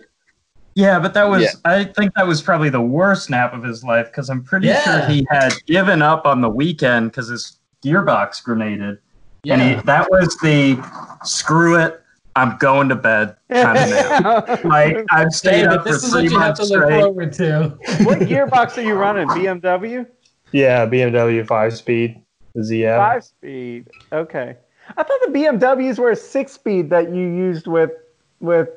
Yeah, 0.76 1.00
but 1.00 1.14
that 1.14 1.28
was, 1.30 1.42
Yeah. 1.44 1.50
I 1.66 1.84
think 1.84 2.14
that 2.16 2.26
was 2.28 2.42
probably 2.42 2.70
the 2.70 2.82
worst 2.82 3.30
nap 3.30 3.54
of 3.54 3.64
his 3.64 3.84
life 3.84 4.08
because 4.08 4.30
I'm 4.30 4.44
pretty 4.44 4.68
Yeah. 4.68 4.82
sure 4.82 5.10
he 5.10 5.26
had 5.30 5.54
given 5.66 6.02
up 6.02 6.26
on 6.26 6.42
the 6.42 6.50
weekend 6.50 7.12
because 7.12 7.28
his 7.30 7.58
gearbox 7.84 8.44
grenaded. 8.44 9.00
And 9.50 9.62
Yeah. 9.62 9.76
he, 9.76 9.82
that 9.84 10.10
was 10.12 10.38
the 10.42 10.78
screw 11.24 11.76
it, 11.76 12.02
I'm 12.36 12.58
going 12.58 12.88
to 12.90 12.96
bed. 12.96 13.36
Kind 13.52 13.78
of 13.78 13.90
nap. 14.50 14.64
Like 14.64 15.06
I've 15.12 15.32
stayed 15.34 15.64
David, 15.64 15.68
up 15.74 15.84
for 15.84 15.90
this 15.94 16.04
is 16.04 16.14
what 16.14 16.20
three 16.22 16.30
you 16.32 16.40
have 16.40 16.48
months 16.58 16.60
to 16.70 16.74
look 16.78 16.84
straight. 16.86 17.02
forward 17.02 17.34
to. 17.34 17.78
what 18.06 18.20
gearbox 18.20 18.78
are 18.78 18.82
you 18.82 18.94
running? 18.96 19.28
BMW? 19.30 20.06
Yeah, 20.52 20.86
BMW 20.86 21.46
five 21.46 21.76
speed, 21.76 22.22
ZF. 22.58 22.98
Five 22.98 23.24
speed. 23.24 23.90
Okay. 24.14 24.56
I 24.98 25.04
thought 25.04 25.20
the 25.26 25.32
BMWs 25.32 26.00
were 26.00 26.12
a 26.12 26.16
six 26.16 26.54
speed 26.54 26.90
that 26.92 27.14
you 27.14 27.22
used 27.22 27.68
with 27.68 27.92
with 28.40 28.70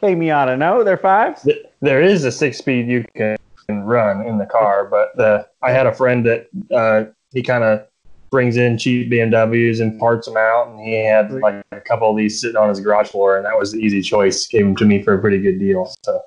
K 0.00 0.14
Miata. 0.14 0.56
No, 0.56 0.82
they're 0.82 0.96
fives. 0.96 1.46
There 1.80 2.02
is 2.02 2.24
a 2.24 2.32
six 2.32 2.58
speed 2.58 2.88
you 2.88 3.04
can 3.14 3.36
run 3.68 4.26
in 4.26 4.38
the 4.38 4.46
car, 4.46 4.86
but 4.86 5.16
the 5.16 5.46
I 5.62 5.72
had 5.72 5.86
a 5.86 5.94
friend 5.94 6.26
that 6.26 6.48
uh, 6.74 7.10
he 7.32 7.42
kind 7.42 7.62
of 7.64 7.86
brings 8.30 8.56
in 8.56 8.78
cheap 8.78 9.10
BMWs 9.10 9.80
and 9.80 9.98
parts 9.98 10.26
them 10.26 10.36
out, 10.36 10.68
and 10.68 10.80
he 10.80 11.04
had 11.04 11.32
like 11.32 11.64
a 11.72 11.80
couple 11.80 12.10
of 12.10 12.16
these 12.16 12.40
sitting 12.40 12.56
on 12.56 12.68
his 12.68 12.80
garage 12.80 13.08
floor, 13.08 13.36
and 13.36 13.44
that 13.44 13.58
was 13.58 13.72
the 13.72 13.78
easy 13.78 14.02
choice. 14.02 14.46
Gave 14.46 14.64
them 14.64 14.76
to 14.76 14.84
me 14.84 15.02
for 15.02 15.14
a 15.14 15.20
pretty 15.20 15.38
good 15.38 15.58
deal. 15.58 15.92
So 16.02 16.20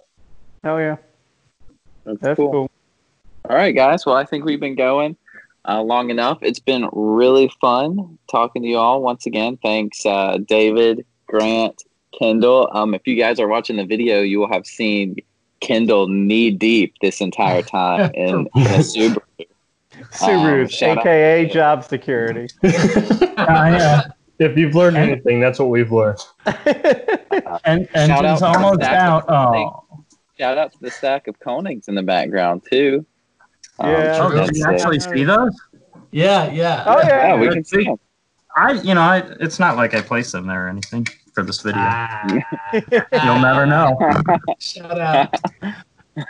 Oh 0.64 0.78
yeah, 0.78 0.98
That's, 2.06 2.20
that's 2.22 2.38
cool. 2.38 2.52
cool. 2.52 2.72
All 3.50 3.56
right, 3.56 3.76
guys. 3.76 4.06
Well, 4.06 4.16
I 4.16 4.24
think 4.24 4.45
we've 4.45 4.60
been 4.60 4.76
going 4.76 5.18
uh, 5.68 5.82
long 5.82 6.10
enough. 6.10 6.38
It's 6.41 6.60
been 6.60 6.88
really 6.94 7.52
fun 7.60 8.18
talking 8.30 8.62
to 8.62 8.68
you 8.68 8.78
all 8.78 9.02
once 9.02 9.26
again. 9.26 9.58
Thanks, 9.62 10.06
uh, 10.06 10.38
David, 10.48 11.06
Grant, 11.28 11.84
Kendall. 12.18 12.69
Um, 12.73 12.94
if 12.94 13.06
you 13.06 13.15
guys 13.15 13.40
are 13.40 13.48
watching 13.48 13.77
the 13.77 13.85
video, 13.85 14.22
you 14.22 14.40
will 14.40 14.52
have 14.52 14.65
seen 14.65 15.18
Kendall 15.60 16.07
knee 16.07 16.52
deep 16.52 16.94
this 17.02 17.22
entire 17.22 17.61
time 17.61 18.11
in, 18.14 18.48
in 18.56 18.61
a 18.61 18.80
Subaru. 18.80 19.18
Subarus, 20.11 20.72
shout 20.72 20.98
out. 20.98 21.06
aka 21.06 21.45
job 21.45 21.84
security. 21.84 22.48
if 22.64 24.57
you've 24.57 24.76
learned 24.76 24.98
anything, 24.98 25.40
that's 25.40 25.60
what 25.60 25.69
we've 25.69 25.91
learned. 25.91 26.19
And 27.65 27.88
Shout 27.90 28.26
engine's 28.26 28.41
out 28.44 28.56
almost 28.57 28.81
out. 28.81 29.26
Oh, 29.27 30.06
Shout 30.38 30.57
out 30.57 30.72
to 30.73 30.77
the 30.81 30.91
stack 30.91 31.27
of 31.27 31.40
Konigs 31.40 31.88
in 31.88 31.95
the 31.95 32.03
background 32.03 32.61
too. 32.69 33.06
Um, 33.80 33.90
Yeah. 33.90 34.19
oh 34.22 34.45
did 34.45 34.56
you 34.56 34.65
uh, 34.65 34.72
actually 34.72 34.99
see 34.99 35.23
those? 35.23 35.52
Yeah, 36.11 36.52
yeah. 36.52 36.84
Oh 36.85 36.99
yeah, 36.99 37.27
yeah, 37.27 37.40
we 37.40 37.49
can 37.49 37.64
see 37.64 37.85
them. 37.85 37.98
I, 38.56 38.73
you 38.73 38.94
know, 38.94 39.02
I, 39.02 39.23
it's 39.40 39.57
not 39.60 39.77
like 39.77 39.95
I 39.95 40.02
placed 40.02 40.31
them 40.31 40.45
there 40.45 40.68
or 40.68 40.69
anything 40.69 41.07
for 41.34 41.43
this 41.43 41.61
video. 41.61 41.81
Ah. 41.81 42.27
You'll 42.73 43.39
never 43.39 43.65
know. 43.65 43.97
Shout 44.60 44.99
out. 44.99 45.34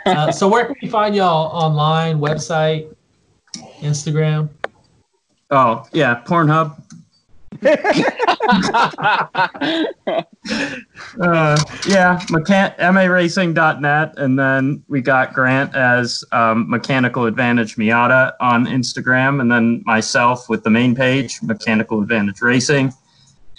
Uh, 0.06 0.32
so 0.32 0.48
where 0.48 0.64
can 0.66 0.76
we 0.80 0.88
find 0.88 1.14
y'all 1.14 1.54
online? 1.54 2.18
Website, 2.18 2.94
Instagram. 3.80 4.48
Oh 5.50 5.86
yeah, 5.92 6.22
Pornhub. 6.24 6.80
Uh, 11.20 11.56
yeah, 11.88 12.18
mechan- 12.28 12.76
maracing.net, 12.76 14.18
and 14.18 14.38
then 14.38 14.82
we 14.88 15.00
got 15.00 15.32
Grant 15.32 15.74
as 15.74 16.22
um, 16.32 16.68
Mechanical 16.68 17.24
Advantage 17.24 17.76
Miata 17.76 18.32
on 18.40 18.66
Instagram, 18.66 19.40
and 19.40 19.50
then 19.50 19.82
myself 19.86 20.48
with 20.48 20.64
the 20.64 20.70
main 20.70 20.94
page, 20.94 21.40
Mechanical 21.42 22.02
Advantage 22.02 22.42
Racing. 22.42 22.92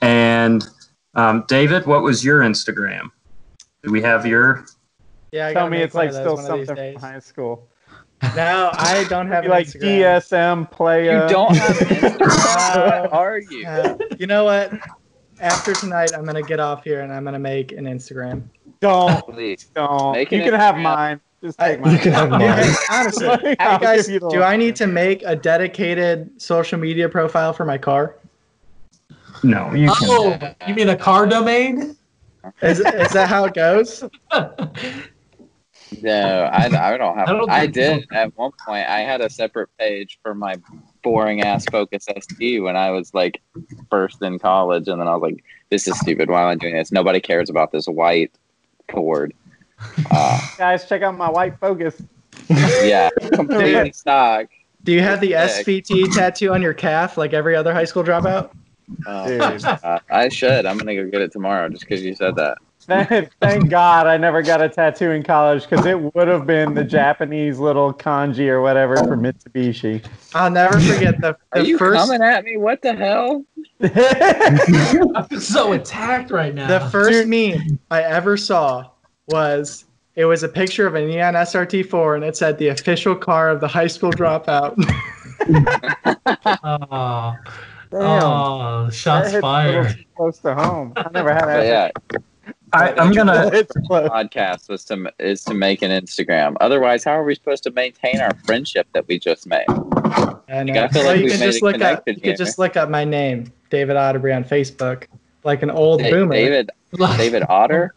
And 0.01 0.67
um, 1.16 1.44
David, 1.48 1.86
what 1.86 2.02
was 2.04 2.24
your 2.24 2.42
Instagram? 2.42 3.10
Do 3.84 3.92
we 3.92 4.02
have 4.02 4.26
your? 4.26 4.66
Yeah, 5.32 5.48
I 5.48 5.54
Tell 5.54 5.70
me 5.70 5.80
it's 5.82 5.96
like 5.96 6.12
still 6.12 6.36
one 6.36 6.46
of 6.46 6.58
these 6.58 6.68
something 6.68 6.94
from 6.94 7.02
high 7.02 7.20
school. 7.20 7.68
No, 8.36 8.72
I 8.74 9.06
don't 9.10 9.28
have 9.32 9.44
an 9.44 9.50
like 9.52 9.68
Instagram. 9.68 10.22
DSM 10.22 10.72
player. 10.72 11.24
You 11.24 11.30
don't 11.30 11.56
have 11.56 11.76
Instagram. 11.78 13.02
what 13.02 13.14
are 13.14 13.40
you? 13.40 13.68
Uh, 13.68 13.98
you 14.18 14.28
know 14.28 14.46
what? 14.46 14.72
After 15.42 15.74
tonight, 15.74 16.12
I'm 16.16 16.24
gonna 16.26 16.42
get 16.42 16.60
off 16.60 16.84
here 16.84 17.02
and 17.02 17.12
I'm 17.12 17.26
gonna 17.26 17.40
make 17.40 17.74
an 17.74 17.86
Instagram. 17.86 18.44
Don't 18.80 19.26
Please. 19.26 19.66
don't. 19.76 20.14
Make 20.14 20.32
you 20.32 20.40
an 20.40 20.46
can 20.50 20.54
have 20.60 20.78
mine. 20.78 21.20
Just 21.44 21.62
I- 21.62 21.76
mine. 21.78 21.94
You 21.94 22.00
can 22.00 22.14
have 22.14 22.30
mine. 22.32 22.42
hey, 22.42 22.74
honestly, 22.90 23.28
hey 23.42 23.56
guys, 23.60 24.06
give 24.08 24.14
you 24.14 24.20
the 24.22 24.30
do 24.30 24.42
I 24.44 24.56
need 24.56 24.76
to 24.78 24.88
make 24.88 25.22
a 25.26 25.36
dedicated 25.36 26.42
social 26.42 26.80
media 26.80 27.10
profile 27.10 27.52
for 27.52 27.66
my 27.66 27.78
car? 27.78 28.16
No, 29.44 29.74
you 29.74 29.88
can. 29.94 30.07
Oh, 30.10 30.56
you 30.68 30.74
mean 30.76 30.90
a 30.90 30.95
car 30.95 31.26
domain? 31.26 31.95
Is, 32.62 32.80
is 32.80 33.12
that 33.12 33.28
how 33.28 33.45
it 33.45 33.53
goes? 33.53 34.03
No, 36.02 36.49
I, 36.52 36.66
I 36.66 36.98
don't 36.98 37.18
have. 37.18 37.30
I 37.30 37.32
don't 37.32 37.49
I, 37.49 37.62
think 37.62 37.74
did 37.74 38.07
at 38.12 38.36
one 38.38 38.52
point. 38.66 38.88
I 38.88 39.02
had 39.02 39.22
a 39.22 39.30
separate 39.30 39.70
page 39.78 40.20
for 40.22 40.34
my 40.34 40.56
boring 41.03 41.41
ass 41.41 41.66
Focus 41.66 42.07
ST 42.20 42.64
when 42.64 42.76
I 42.76 42.90
was 42.91 43.14
like 43.14 43.41
first 43.90 44.22
in 44.22 44.40
college, 44.40 44.88
and 44.88 44.99
then 44.99 45.07
I 45.07 45.16
was 45.16 45.32
like, 45.32 45.44
"This 45.70 45.88
is 45.88 45.98
stupid. 45.99 46.30
Why 46.30 46.41
am 46.41 46.48
I 46.49 46.56
doing 46.56 46.76
this? 46.76 46.91
Nobody 46.91 47.20
cares 47.20 47.49
about 47.49 47.72
this 47.72 47.88
white 47.88 48.32
cord." 48.90 49.34
Uh, 50.10 50.40
Guys, 50.57 50.88
check 50.88 51.02
out 51.02 51.18
my 51.18 51.30
white 51.30 51.60
Focus. 51.60 52.02
yeah, 52.49 53.10
completely 53.34 53.91
stock. 53.94 54.48
Do 54.84 54.91
you 54.91 55.02
have 55.02 55.22
the 55.22 55.32
Sick. 55.48 55.66
SVT 55.66 56.14
tattoo 56.14 56.53
on 56.53 56.62
your 56.62 56.74
calf 56.74 57.18
like 57.18 57.34
every 57.34 57.56
other 57.56 57.74
high 57.74 57.86
school 57.86 58.03
dropout? 58.03 58.52
Oh, 59.06 59.32
uh, 59.84 59.99
I 60.10 60.30
should. 60.30 60.66
I'm 60.66 60.78
gonna 60.78 60.95
go 60.95 61.10
get 61.10 61.22
it 61.22 61.32
tomorrow 61.32 61.70
just 61.70 61.84
because 61.84 62.03
you 62.03 62.16
said 62.16 62.36
that. 62.36 62.57
Thank, 62.82 63.32
thank 63.41 63.70
God 63.70 64.06
I 64.06 64.18
never 64.18 64.44
got 64.44 64.62
a 64.62 64.70
tattoo 64.70 65.10
in 65.12 65.24
college 65.24 65.68
because 65.68 65.86
it 65.88 65.99
would 66.14 66.28
have 66.28 66.45
been 66.45 66.76
the 66.76 66.84
Japanese 66.84 67.57
little 67.57 67.91
kanji 67.91 68.48
or 68.48 68.62
whatever 68.62 68.95
for 68.98 69.18
Mitsubishi. 69.18 70.06
I'll 70.36 70.52
never 70.52 70.80
forget 70.80 71.20
the, 71.20 71.36
Are 71.53 71.62
you 71.62 71.80
first 71.80 72.06
coming 72.06 72.22
at 72.22 72.44
me? 72.44 72.57
What 72.57 72.84
the 72.84 72.94
hell? 72.94 73.44
I'm 75.16 75.40
so 75.40 75.74
attacked 75.74 76.30
right 76.30 76.53
now. 76.53 76.68
the 76.68 76.90
first 76.91 77.28
meme 77.28 77.80
I 77.90 78.03
ever 78.03 78.38
saw 78.38 78.91
was 79.28 79.86
it 80.16 80.26
was 80.26 80.44
a 80.44 80.49
picture 80.49 80.86
of 80.86 80.94
a 80.94 81.03
Neon 81.03 81.34
SRT4 81.34 82.16
and 82.16 82.24
it 82.24 82.38
said 82.38 82.57
the 82.60 82.68
official 82.68 83.16
car 83.16 83.49
of 83.49 83.62
the 83.62 83.68
high 83.68 83.88
school 83.88 84.12
dropout. 84.12 84.76
Oh, 86.45 87.36
Damn. 87.99 88.23
oh, 88.23 88.89
shots 88.91 89.31
hits 89.31 89.43
a 89.43 89.47
little 89.47 89.84
fired. 89.84 90.05
close 90.15 90.39
to 90.39 90.53
home. 90.55 90.93
I 90.95 91.09
never 91.13 91.34
had 91.34 91.45
that. 91.45 91.65
yeah, 91.65 92.17
I, 92.73 92.91
I'm 92.93 93.11
gonna. 93.13 93.49
Podcast 93.89 94.69
was 94.69 94.84
to 94.85 95.11
is 95.19 95.43
to 95.45 95.53
make 95.53 95.81
an 95.81 95.91
Instagram. 95.91 96.55
Otherwise, 96.61 97.03
how 97.03 97.11
are 97.11 97.23
we 97.23 97.35
supposed 97.35 97.63
to 97.63 97.72
maintain 97.72 98.19
our 98.19 98.35
friendship 98.45 98.88
that 98.93 99.07
we 99.07 99.17
just 99.19 99.47
made? 99.47 99.65
And 100.47 100.69
I 100.77 100.88
feel 100.89 101.05
like 101.05 101.17
you 101.17 101.23
we've 101.26 101.31
can 101.34 101.41
just 101.41 101.57
it 101.57 101.63
look 101.63 101.76
up 101.76 101.80
you 101.80 101.85
connected 101.88 102.15
here. 102.23 102.34
could 102.34 102.38
just 102.38 102.59
look 102.59 102.76
up 102.76 102.89
my 102.89 103.03
name, 103.05 103.51
David 103.69 103.95
Otterbury 103.95 104.35
on 104.35 104.43
Facebook, 104.43 105.07
like 105.43 105.63
an 105.63 105.72
old 105.72 106.01
Hey, 106.01 106.11
boomer. 106.11 106.34
David 106.35 106.69
David 107.17 107.43
Otter. 107.49 107.93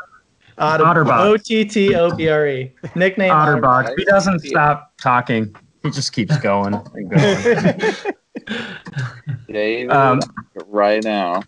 Otter- 0.59 0.85
Otterbox. 0.85 1.21
O 1.21 1.37
T 1.37 1.65
T 1.65 1.95
O 1.95 2.15
B 2.15 2.29
R 2.29 2.47
E. 2.49 2.73
Nickname 2.95 3.31
Otterbox. 3.33 3.93
He 3.97 4.05
doesn't 4.05 4.41
stop 4.41 4.93
talking. 5.01 5.55
He 5.83 5.91
just 5.91 6.13
keeps 6.13 6.37
going 6.39 6.75
and 6.75 7.11
going. 7.11 7.95
David 9.49 9.91
Um, 9.93 10.21
right 10.67 11.03
now. 11.03 11.43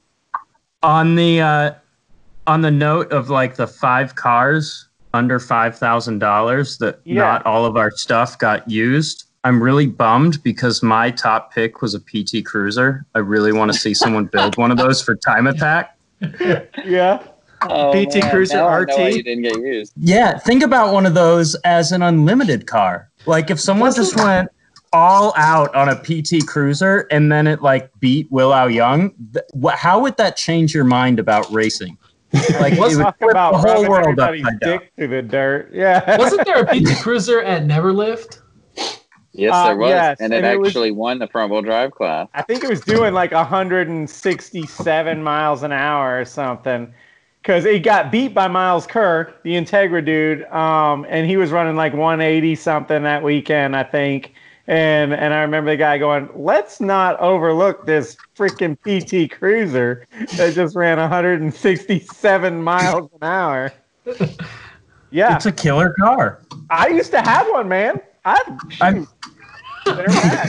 on 0.83 1.15
the 1.15 1.41
uh, 1.41 1.73
on 2.47 2.61
the 2.63 2.71
note 2.71 3.13
of 3.13 3.31
like 3.31 3.57
the 3.57 3.67
five 3.67 4.15
cars 4.15 4.89
under 5.13 5.39
five 5.39 5.77
thousand 5.79 6.19
dollars 6.19 6.79
that 6.79 7.01
Yeah. 7.05 7.23
not 7.23 7.47
all 7.47 7.65
of 7.67 7.77
our 7.77 7.91
stuff 7.91 8.39
got 8.39 8.69
used. 8.71 9.25
I'm 9.45 9.63
really 9.63 9.87
bummed 9.87 10.43
because 10.43 10.83
my 10.83 11.11
top 11.11 11.53
pick 11.55 11.81
was 11.81 11.95
a 11.95 12.01
PT 12.01 12.45
Cruiser. 12.45 13.07
I 13.15 13.21
really 13.21 13.53
want 13.53 13.73
to 13.73 13.79
see 13.79 13.95
someone 13.95 14.27
build 14.27 14.57
one 14.59 14.71
of 14.71 14.77
those 14.77 15.01
for 15.03 15.15
Time 15.17 15.47
Attack. 15.47 15.97
yeah. 16.85 17.23
Oh, 17.63 17.91
PT 17.93 18.17
man, 18.23 18.31
Cruiser 18.31 18.57
now 18.57 18.69
I 18.69 18.81
know 18.85 18.97
why 18.97 19.07
RT. 19.09 19.15
you 19.17 19.23
didn't 19.23 19.43
get 19.43 19.57
used. 19.61 19.93
Yeah, 19.97 20.39
think 20.39 20.63
about 20.63 20.93
one 20.93 21.07
of 21.07 21.15
those 21.15 21.55
as 21.65 21.93
an 21.93 22.03
unlimited 22.03 22.67
car. 22.67 23.11
Like 23.27 23.51
if 23.51 23.59
someone 23.61 23.95
just 23.95 24.15
went 24.17 24.51
all 24.93 25.33
out 25.37 25.75
on 25.75 25.89
a 25.89 25.95
PT 25.97 26.47
Cruiser 26.47 27.07
and 27.11 27.31
then 27.31 27.47
it 27.47 27.63
like 27.63 27.91
beat 28.01 28.31
Will 28.31 28.53
Au-Yeung, 28.53 29.13
th- 29.33 29.45
wh- 29.63 29.77
how 29.77 30.01
would 30.01 30.17
that 30.17 30.37
change 30.37 30.75
your 30.75 30.85
mind 30.85 31.19
about 31.19 31.51
racing? 31.53 31.97
Like 32.61 32.75
it 32.75 32.79
would 32.81 32.97
Talk 32.99 33.17
about 33.23 33.53
the 33.53 33.59
whole 33.59 33.89
world 33.89 34.07
everybody's 34.07 34.45
upside 34.45 34.61
down. 34.61 34.79
dick 34.79 34.93
through 34.97 35.09
the 35.09 35.23
dirt. 35.23 35.71
Yeah. 35.75 36.17
Wasn't 36.17 36.45
there 36.47 36.63
a 36.63 36.67
PT 36.67 36.97
Cruiser 37.03 37.41
at 37.43 37.63
Neverlift? 37.65 38.41
Yes, 39.33 39.53
Uh, 39.55 39.65
there 39.69 39.77
was, 39.77 39.89
yes, 39.91 40.17
and 40.21 40.33
it 40.33 40.39
and 40.39 40.47
it 40.47 40.59
was- 40.61 40.69
actually 40.71 40.91
won 40.93 41.19
the 41.19 41.27
front 41.29 41.51
wheel 41.53 41.63
drive 41.63 41.93
class. 41.93 42.29
I 42.35 42.43
think 42.43 42.63
it 42.65 42.71
was 42.71 42.81
doing 42.81 43.15
like 43.15 43.33
167 43.33 45.23
miles 45.23 45.63
an 45.63 45.73
hour 45.73 46.21
or 46.21 46.25
something. 46.25 46.93
Because 47.43 47.65
it 47.65 47.83
got 47.83 48.13
beat 48.13 48.35
by 48.35 48.49
Miles 48.49 48.87
Kerr, 48.87 49.33
the 49.45 49.53
Integra 49.55 50.05
dude, 50.05 50.45
um, 50.53 51.07
and 51.09 51.27
he 51.27 51.39
was 51.39 51.51
running 51.51 51.75
like 51.75 51.95
180 51.95 52.55
something 52.55 53.03
that 53.05 53.23
weekend, 53.23 53.75
I 53.75 53.83
think. 53.83 54.35
And 54.67 55.13
and 55.13 55.35
I 55.35 55.41
remember 55.43 55.71
the 55.71 55.77
guy 55.77 55.99
going, 55.99 56.29
"Let's 56.35 56.81
not 56.81 57.19
overlook 57.21 57.87
this 57.87 58.17
freaking 58.37 58.77
PT 58.83 59.31
Cruiser 59.31 60.07
that 60.37 60.55
just 60.55 60.77
ran 60.77 60.99
167 60.99 62.63
miles 62.63 63.11
an 63.21 63.27
hour." 63.29 63.73
Yeah, 65.13 65.35
It's 65.35 65.47
a 65.47 65.51
killer 65.51 65.93
car. 65.99 66.39
I 66.71 66.87
used 66.87 67.11
to 67.11 67.21
have 67.21 67.49
one, 67.49 67.69
man. 67.69 68.01
I, 68.25 68.41
I'm- 68.81 69.09
shoot, 69.85 69.97
they're 69.97 70.07
bad. 70.07 70.49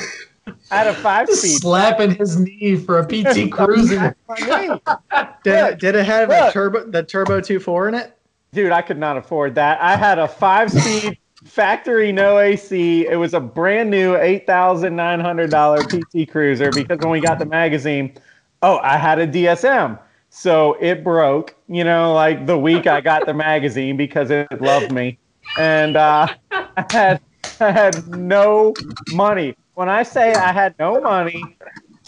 I 0.70 0.78
had 0.78 0.86
a 0.88 0.94
five 0.94 1.28
speed. 1.30 1.58
Slapping 1.62 2.12
his 2.14 2.40
knee 2.40 2.76
for 2.76 3.00
a 3.00 3.04
PT 3.04 3.52
Cruiser. 3.52 4.16
Did 5.44 5.56
it, 5.66 5.80
did 5.80 5.96
it 5.96 6.06
have 6.06 6.30
a 6.30 6.52
turbo 6.52 6.86
the 6.86 7.02
turbo 7.02 7.42
2.4 7.42 7.88
in 7.88 7.96
it? 7.96 8.16
Dude, 8.54 8.72
I 8.72 8.84
could 8.84 9.00
not 9.00 9.18
afford 9.18 9.56
that. 9.56 9.82
I 9.82 9.96
had 9.96 10.20
a 10.20 10.28
five 10.28 10.72
speed 10.72 11.18
factory 11.44 12.12
no 12.12 12.40
AC. 12.40 13.08
It 13.08 13.16
was 13.16 13.34
a 13.34 13.40
brand 13.40 13.90
new 13.90 14.16
$8,900 14.16 16.26
PT 16.26 16.30
Cruiser 16.30 16.72
because 16.72 17.00
when 17.00 17.10
we 17.10 17.22
got 17.22 17.40
the 17.40 17.46
magazine, 17.46 18.14
oh, 18.62 18.78
I 18.80 18.98
had 18.98 19.20
a 19.20 19.28
DSM. 19.28 19.98
So 20.30 20.78
it 20.80 21.04
broke, 21.04 21.56
you 21.68 21.84
know, 21.84 22.14
like 22.14 22.46
the 22.46 22.58
week 22.58 22.88
I 22.88 23.02
got 23.02 23.26
the 23.26 23.34
magazine 23.34 23.98
because 23.98 24.32
it 24.32 24.62
loved 24.62 24.92
me. 24.92 25.18
And 25.58 25.98
uh, 25.98 26.28
I, 26.52 26.86
had, 26.90 27.22
I 27.60 27.72
had 27.72 28.08
no 28.08 28.74
money. 29.12 29.56
When 29.74 29.90
I 29.90 30.04
say 30.04 30.34
I 30.34 30.54
had 30.54 30.76
no 30.80 31.02
money, 31.02 31.58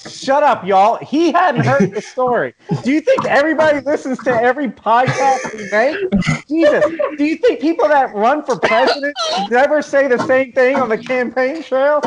shut 0.09 0.43
up, 0.43 0.65
y'all. 0.65 0.97
He 0.97 1.31
hadn't 1.31 1.65
heard 1.65 1.93
the 1.93 2.01
story. 2.01 2.53
Do 2.83 2.91
you 2.91 3.01
think 3.01 3.25
everybody 3.25 3.79
listens 3.81 4.19
to 4.19 4.31
every 4.31 4.67
podcast 4.67 5.53
we 5.53 5.67
make? 5.71 5.97
Jesus. 6.47 6.83
Do 7.17 7.25
you 7.25 7.37
think 7.37 7.59
people 7.59 7.87
that 7.87 8.13
run 8.13 8.43
for 8.43 8.55
president 8.57 9.15
never 9.49 9.81
say 9.81 10.07
the 10.07 10.19
same 10.25 10.51
thing 10.51 10.75
on 10.75 10.89
the 10.89 10.97
campaign 10.97 11.63
trail? 11.63 12.01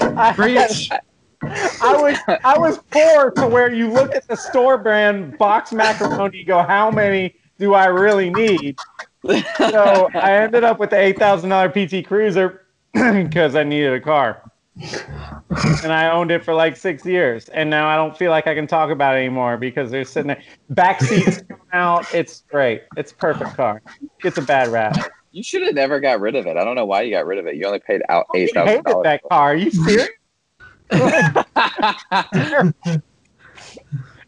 I. 0.00 0.90
I 1.80 1.96
was 1.96 2.18
I 2.44 2.58
was 2.58 2.78
poor 2.90 3.30
to 3.32 3.46
where 3.46 3.72
you 3.72 3.90
look 3.92 4.14
at 4.14 4.26
the 4.26 4.36
store 4.36 4.78
brand 4.78 5.38
box 5.38 5.72
macaroni, 5.72 6.38
you 6.38 6.44
go, 6.44 6.62
how 6.62 6.90
many 6.90 7.36
do 7.58 7.74
I 7.74 7.86
really 7.86 8.30
need? 8.30 8.78
So 9.58 10.10
I 10.14 10.32
ended 10.32 10.64
up 10.64 10.78
with 10.78 10.90
the 10.90 10.98
eight 10.98 11.18
thousand 11.18 11.50
dollar 11.50 11.68
PT 11.68 12.06
Cruiser 12.06 12.62
because 12.92 13.54
I 13.54 13.64
needed 13.64 13.92
a 13.92 14.00
car. 14.00 14.45
And 14.78 15.92
I 15.92 16.10
owned 16.10 16.30
it 16.30 16.44
for 16.44 16.54
like 16.54 16.76
six 16.76 17.04
years, 17.04 17.48
and 17.48 17.70
now 17.70 17.88
I 17.88 17.96
don't 17.96 18.16
feel 18.16 18.30
like 18.30 18.46
I 18.46 18.54
can 18.54 18.66
talk 18.66 18.90
about 18.90 19.16
it 19.16 19.20
anymore 19.20 19.56
because 19.56 19.90
they're 19.90 20.04
sitting 20.04 20.28
there. 20.28 20.42
Back 20.70 21.00
seats 21.00 21.42
come 21.48 21.60
out. 21.72 22.12
It's 22.14 22.44
great. 22.50 22.82
It's 22.96 23.12
perfect 23.12 23.56
car. 23.56 23.82
It's 24.22 24.38
a 24.38 24.42
bad 24.42 24.68
rap. 24.68 24.96
You 25.32 25.42
should 25.42 25.62
have 25.62 25.74
never 25.74 26.00
got 26.00 26.20
rid 26.20 26.34
of 26.34 26.46
it. 26.46 26.56
I 26.56 26.64
don't 26.64 26.76
know 26.76 26.86
why 26.86 27.02
you 27.02 27.10
got 27.10 27.26
rid 27.26 27.38
of 27.38 27.46
it. 27.46 27.56
You 27.56 27.66
only 27.66 27.80
paid 27.80 28.02
out 28.08 28.26
oh, 28.30 28.38
I 28.38 28.42
eight 28.42 28.54
thousand 28.54 28.84
dollars. 28.84 29.04
that 29.04 29.22
car. 29.28 29.52
Are 29.52 29.56
you 29.56 29.70
serious? 29.70 30.08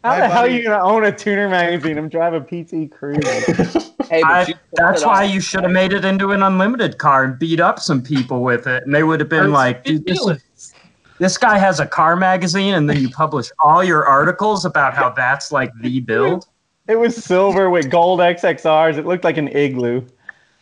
How 0.03 0.11
My 0.11 0.19
the 0.19 0.27
hell 0.29 0.43
are 0.43 0.49
you 0.49 0.63
gonna 0.63 0.83
own 0.83 1.03
a 1.03 1.11
tuner 1.11 1.49
magazine? 1.49 1.97
I'm 1.97 2.07
driving 2.07 2.43
PT 2.43 2.91
Cruiser. 2.91 3.89
Hey, 4.09 4.23
but 4.23 4.31
I, 4.31 4.53
that's 4.73 5.05
why 5.05 5.25
on. 5.25 5.31
you 5.31 5.39
should 5.39 5.61
have 5.61 5.71
made 5.71 5.93
it 5.93 6.03
into 6.03 6.31
an 6.31 6.41
unlimited 6.41 6.97
car 6.97 7.25
and 7.25 7.37
beat 7.37 7.59
up 7.59 7.77
some 7.77 8.01
people 8.01 8.41
with 8.41 8.65
it, 8.65 8.83
and 8.83 8.95
they 8.95 9.03
would 9.03 9.19
have 9.19 9.29
been 9.29 9.41
Hurts 9.41 9.53
like, 9.53 9.83
"Dude, 9.83 10.03
this, 10.03 10.73
this 11.19 11.37
guy 11.37 11.59
has 11.59 11.79
a 11.79 11.85
car 11.85 12.15
magazine," 12.15 12.73
and 12.73 12.89
then 12.89 12.97
you 12.99 13.07
publish 13.11 13.51
all 13.63 13.83
your 13.83 14.07
articles 14.07 14.65
about 14.65 14.95
how 14.95 15.11
that's 15.11 15.51
like 15.51 15.71
the 15.81 15.99
build. 15.99 16.47
It 16.87 16.95
was 16.95 17.15
silver 17.23 17.69
with 17.69 17.91
gold 17.91 18.19
XXRs. 18.19 18.97
It 18.97 19.05
looked 19.05 19.23
like 19.23 19.37
an 19.37 19.49
igloo. 19.49 20.07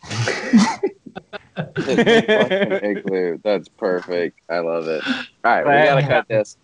It's 0.03 1.87
a 1.87 2.21
fucking 2.21 2.71
igloo. 2.97 3.39
That's 3.45 3.69
perfect. 3.69 4.41
I 4.49 4.59
love 4.59 4.89
it. 4.89 5.01
All 5.07 5.15
right, 5.45 5.65
we 5.65 5.71
gotta 5.71 6.05
cut 6.05 6.27
this. 6.27 6.57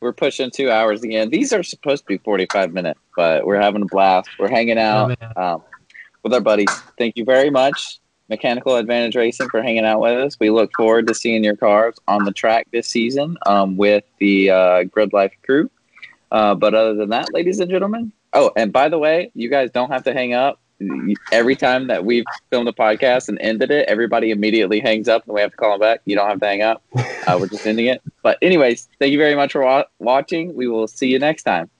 We're 0.00 0.12
pushing 0.14 0.50
two 0.50 0.70
hours 0.70 1.02
again. 1.02 1.28
These 1.28 1.52
are 1.52 1.62
supposed 1.62 2.04
to 2.04 2.06
be 2.06 2.18
forty-five 2.18 2.72
minutes, 2.72 3.00
but 3.16 3.44
we're 3.46 3.60
having 3.60 3.82
a 3.82 3.86
blast. 3.86 4.30
We're 4.38 4.48
hanging 4.48 4.78
Oh, 4.78 4.80
out 4.82 5.20
man. 5.20 5.32
um, 5.36 5.62
with 6.22 6.32
our 6.32 6.40
buddies. 6.40 6.70
Thank 6.98 7.16
you 7.18 7.24
very 7.26 7.50
much, 7.50 7.98
Mechanical 8.30 8.76
Advantage 8.76 9.14
Racing, 9.16 9.50
for 9.50 9.62
hanging 9.62 9.84
out 9.84 10.00
with 10.00 10.16
us. 10.18 10.36
We 10.40 10.48
look 10.50 10.70
forward 10.74 11.06
to 11.08 11.14
seeing 11.14 11.44
your 11.44 11.56
cars 11.56 11.96
on 12.08 12.24
the 12.24 12.32
track 12.32 12.68
this 12.72 12.88
season 12.88 13.36
um, 13.44 13.76
with 13.76 14.04
the 14.18 14.50
uh, 14.50 14.82
Grid 14.84 15.12
Life 15.12 15.34
crew. 15.44 15.70
Uh, 16.32 16.54
but 16.54 16.74
other 16.74 16.94
than 16.94 17.10
that, 17.10 17.32
ladies 17.34 17.60
and 17.60 17.70
gentlemen. 17.70 18.12
Oh, 18.32 18.52
and 18.56 18.72
by 18.72 18.88
the 18.88 18.98
way, 18.98 19.30
you 19.34 19.50
guys 19.50 19.70
don't 19.70 19.90
have 19.90 20.04
to 20.04 20.14
hang 20.14 20.32
up. 20.32 20.60
Every 21.32 21.56
time 21.56 21.88
that 21.88 22.04
we've 22.04 22.24
filmed 22.50 22.68
a 22.68 22.72
podcast 22.72 23.28
and 23.28 23.38
ended 23.40 23.70
it, 23.70 23.88
everybody 23.88 24.30
immediately 24.30 24.80
hangs 24.80 25.08
up 25.08 25.24
and 25.26 25.34
we 25.34 25.40
have 25.40 25.50
to 25.50 25.56
call 25.56 25.72
them 25.72 25.80
back. 25.80 26.00
You 26.06 26.16
don't 26.16 26.28
have 26.28 26.40
to 26.40 26.46
hang 26.46 26.62
up. 26.62 26.82
Uh, 26.94 27.36
we're 27.38 27.48
just 27.48 27.66
ending 27.66 27.86
it. 27.86 28.02
But, 28.22 28.38
anyways, 28.40 28.88
thank 28.98 29.12
you 29.12 29.18
very 29.18 29.34
much 29.34 29.52
for 29.52 29.62
wa- 29.62 29.84
watching. 29.98 30.54
We 30.54 30.68
will 30.68 30.86
see 30.86 31.08
you 31.08 31.18
next 31.18 31.42
time. 31.42 31.70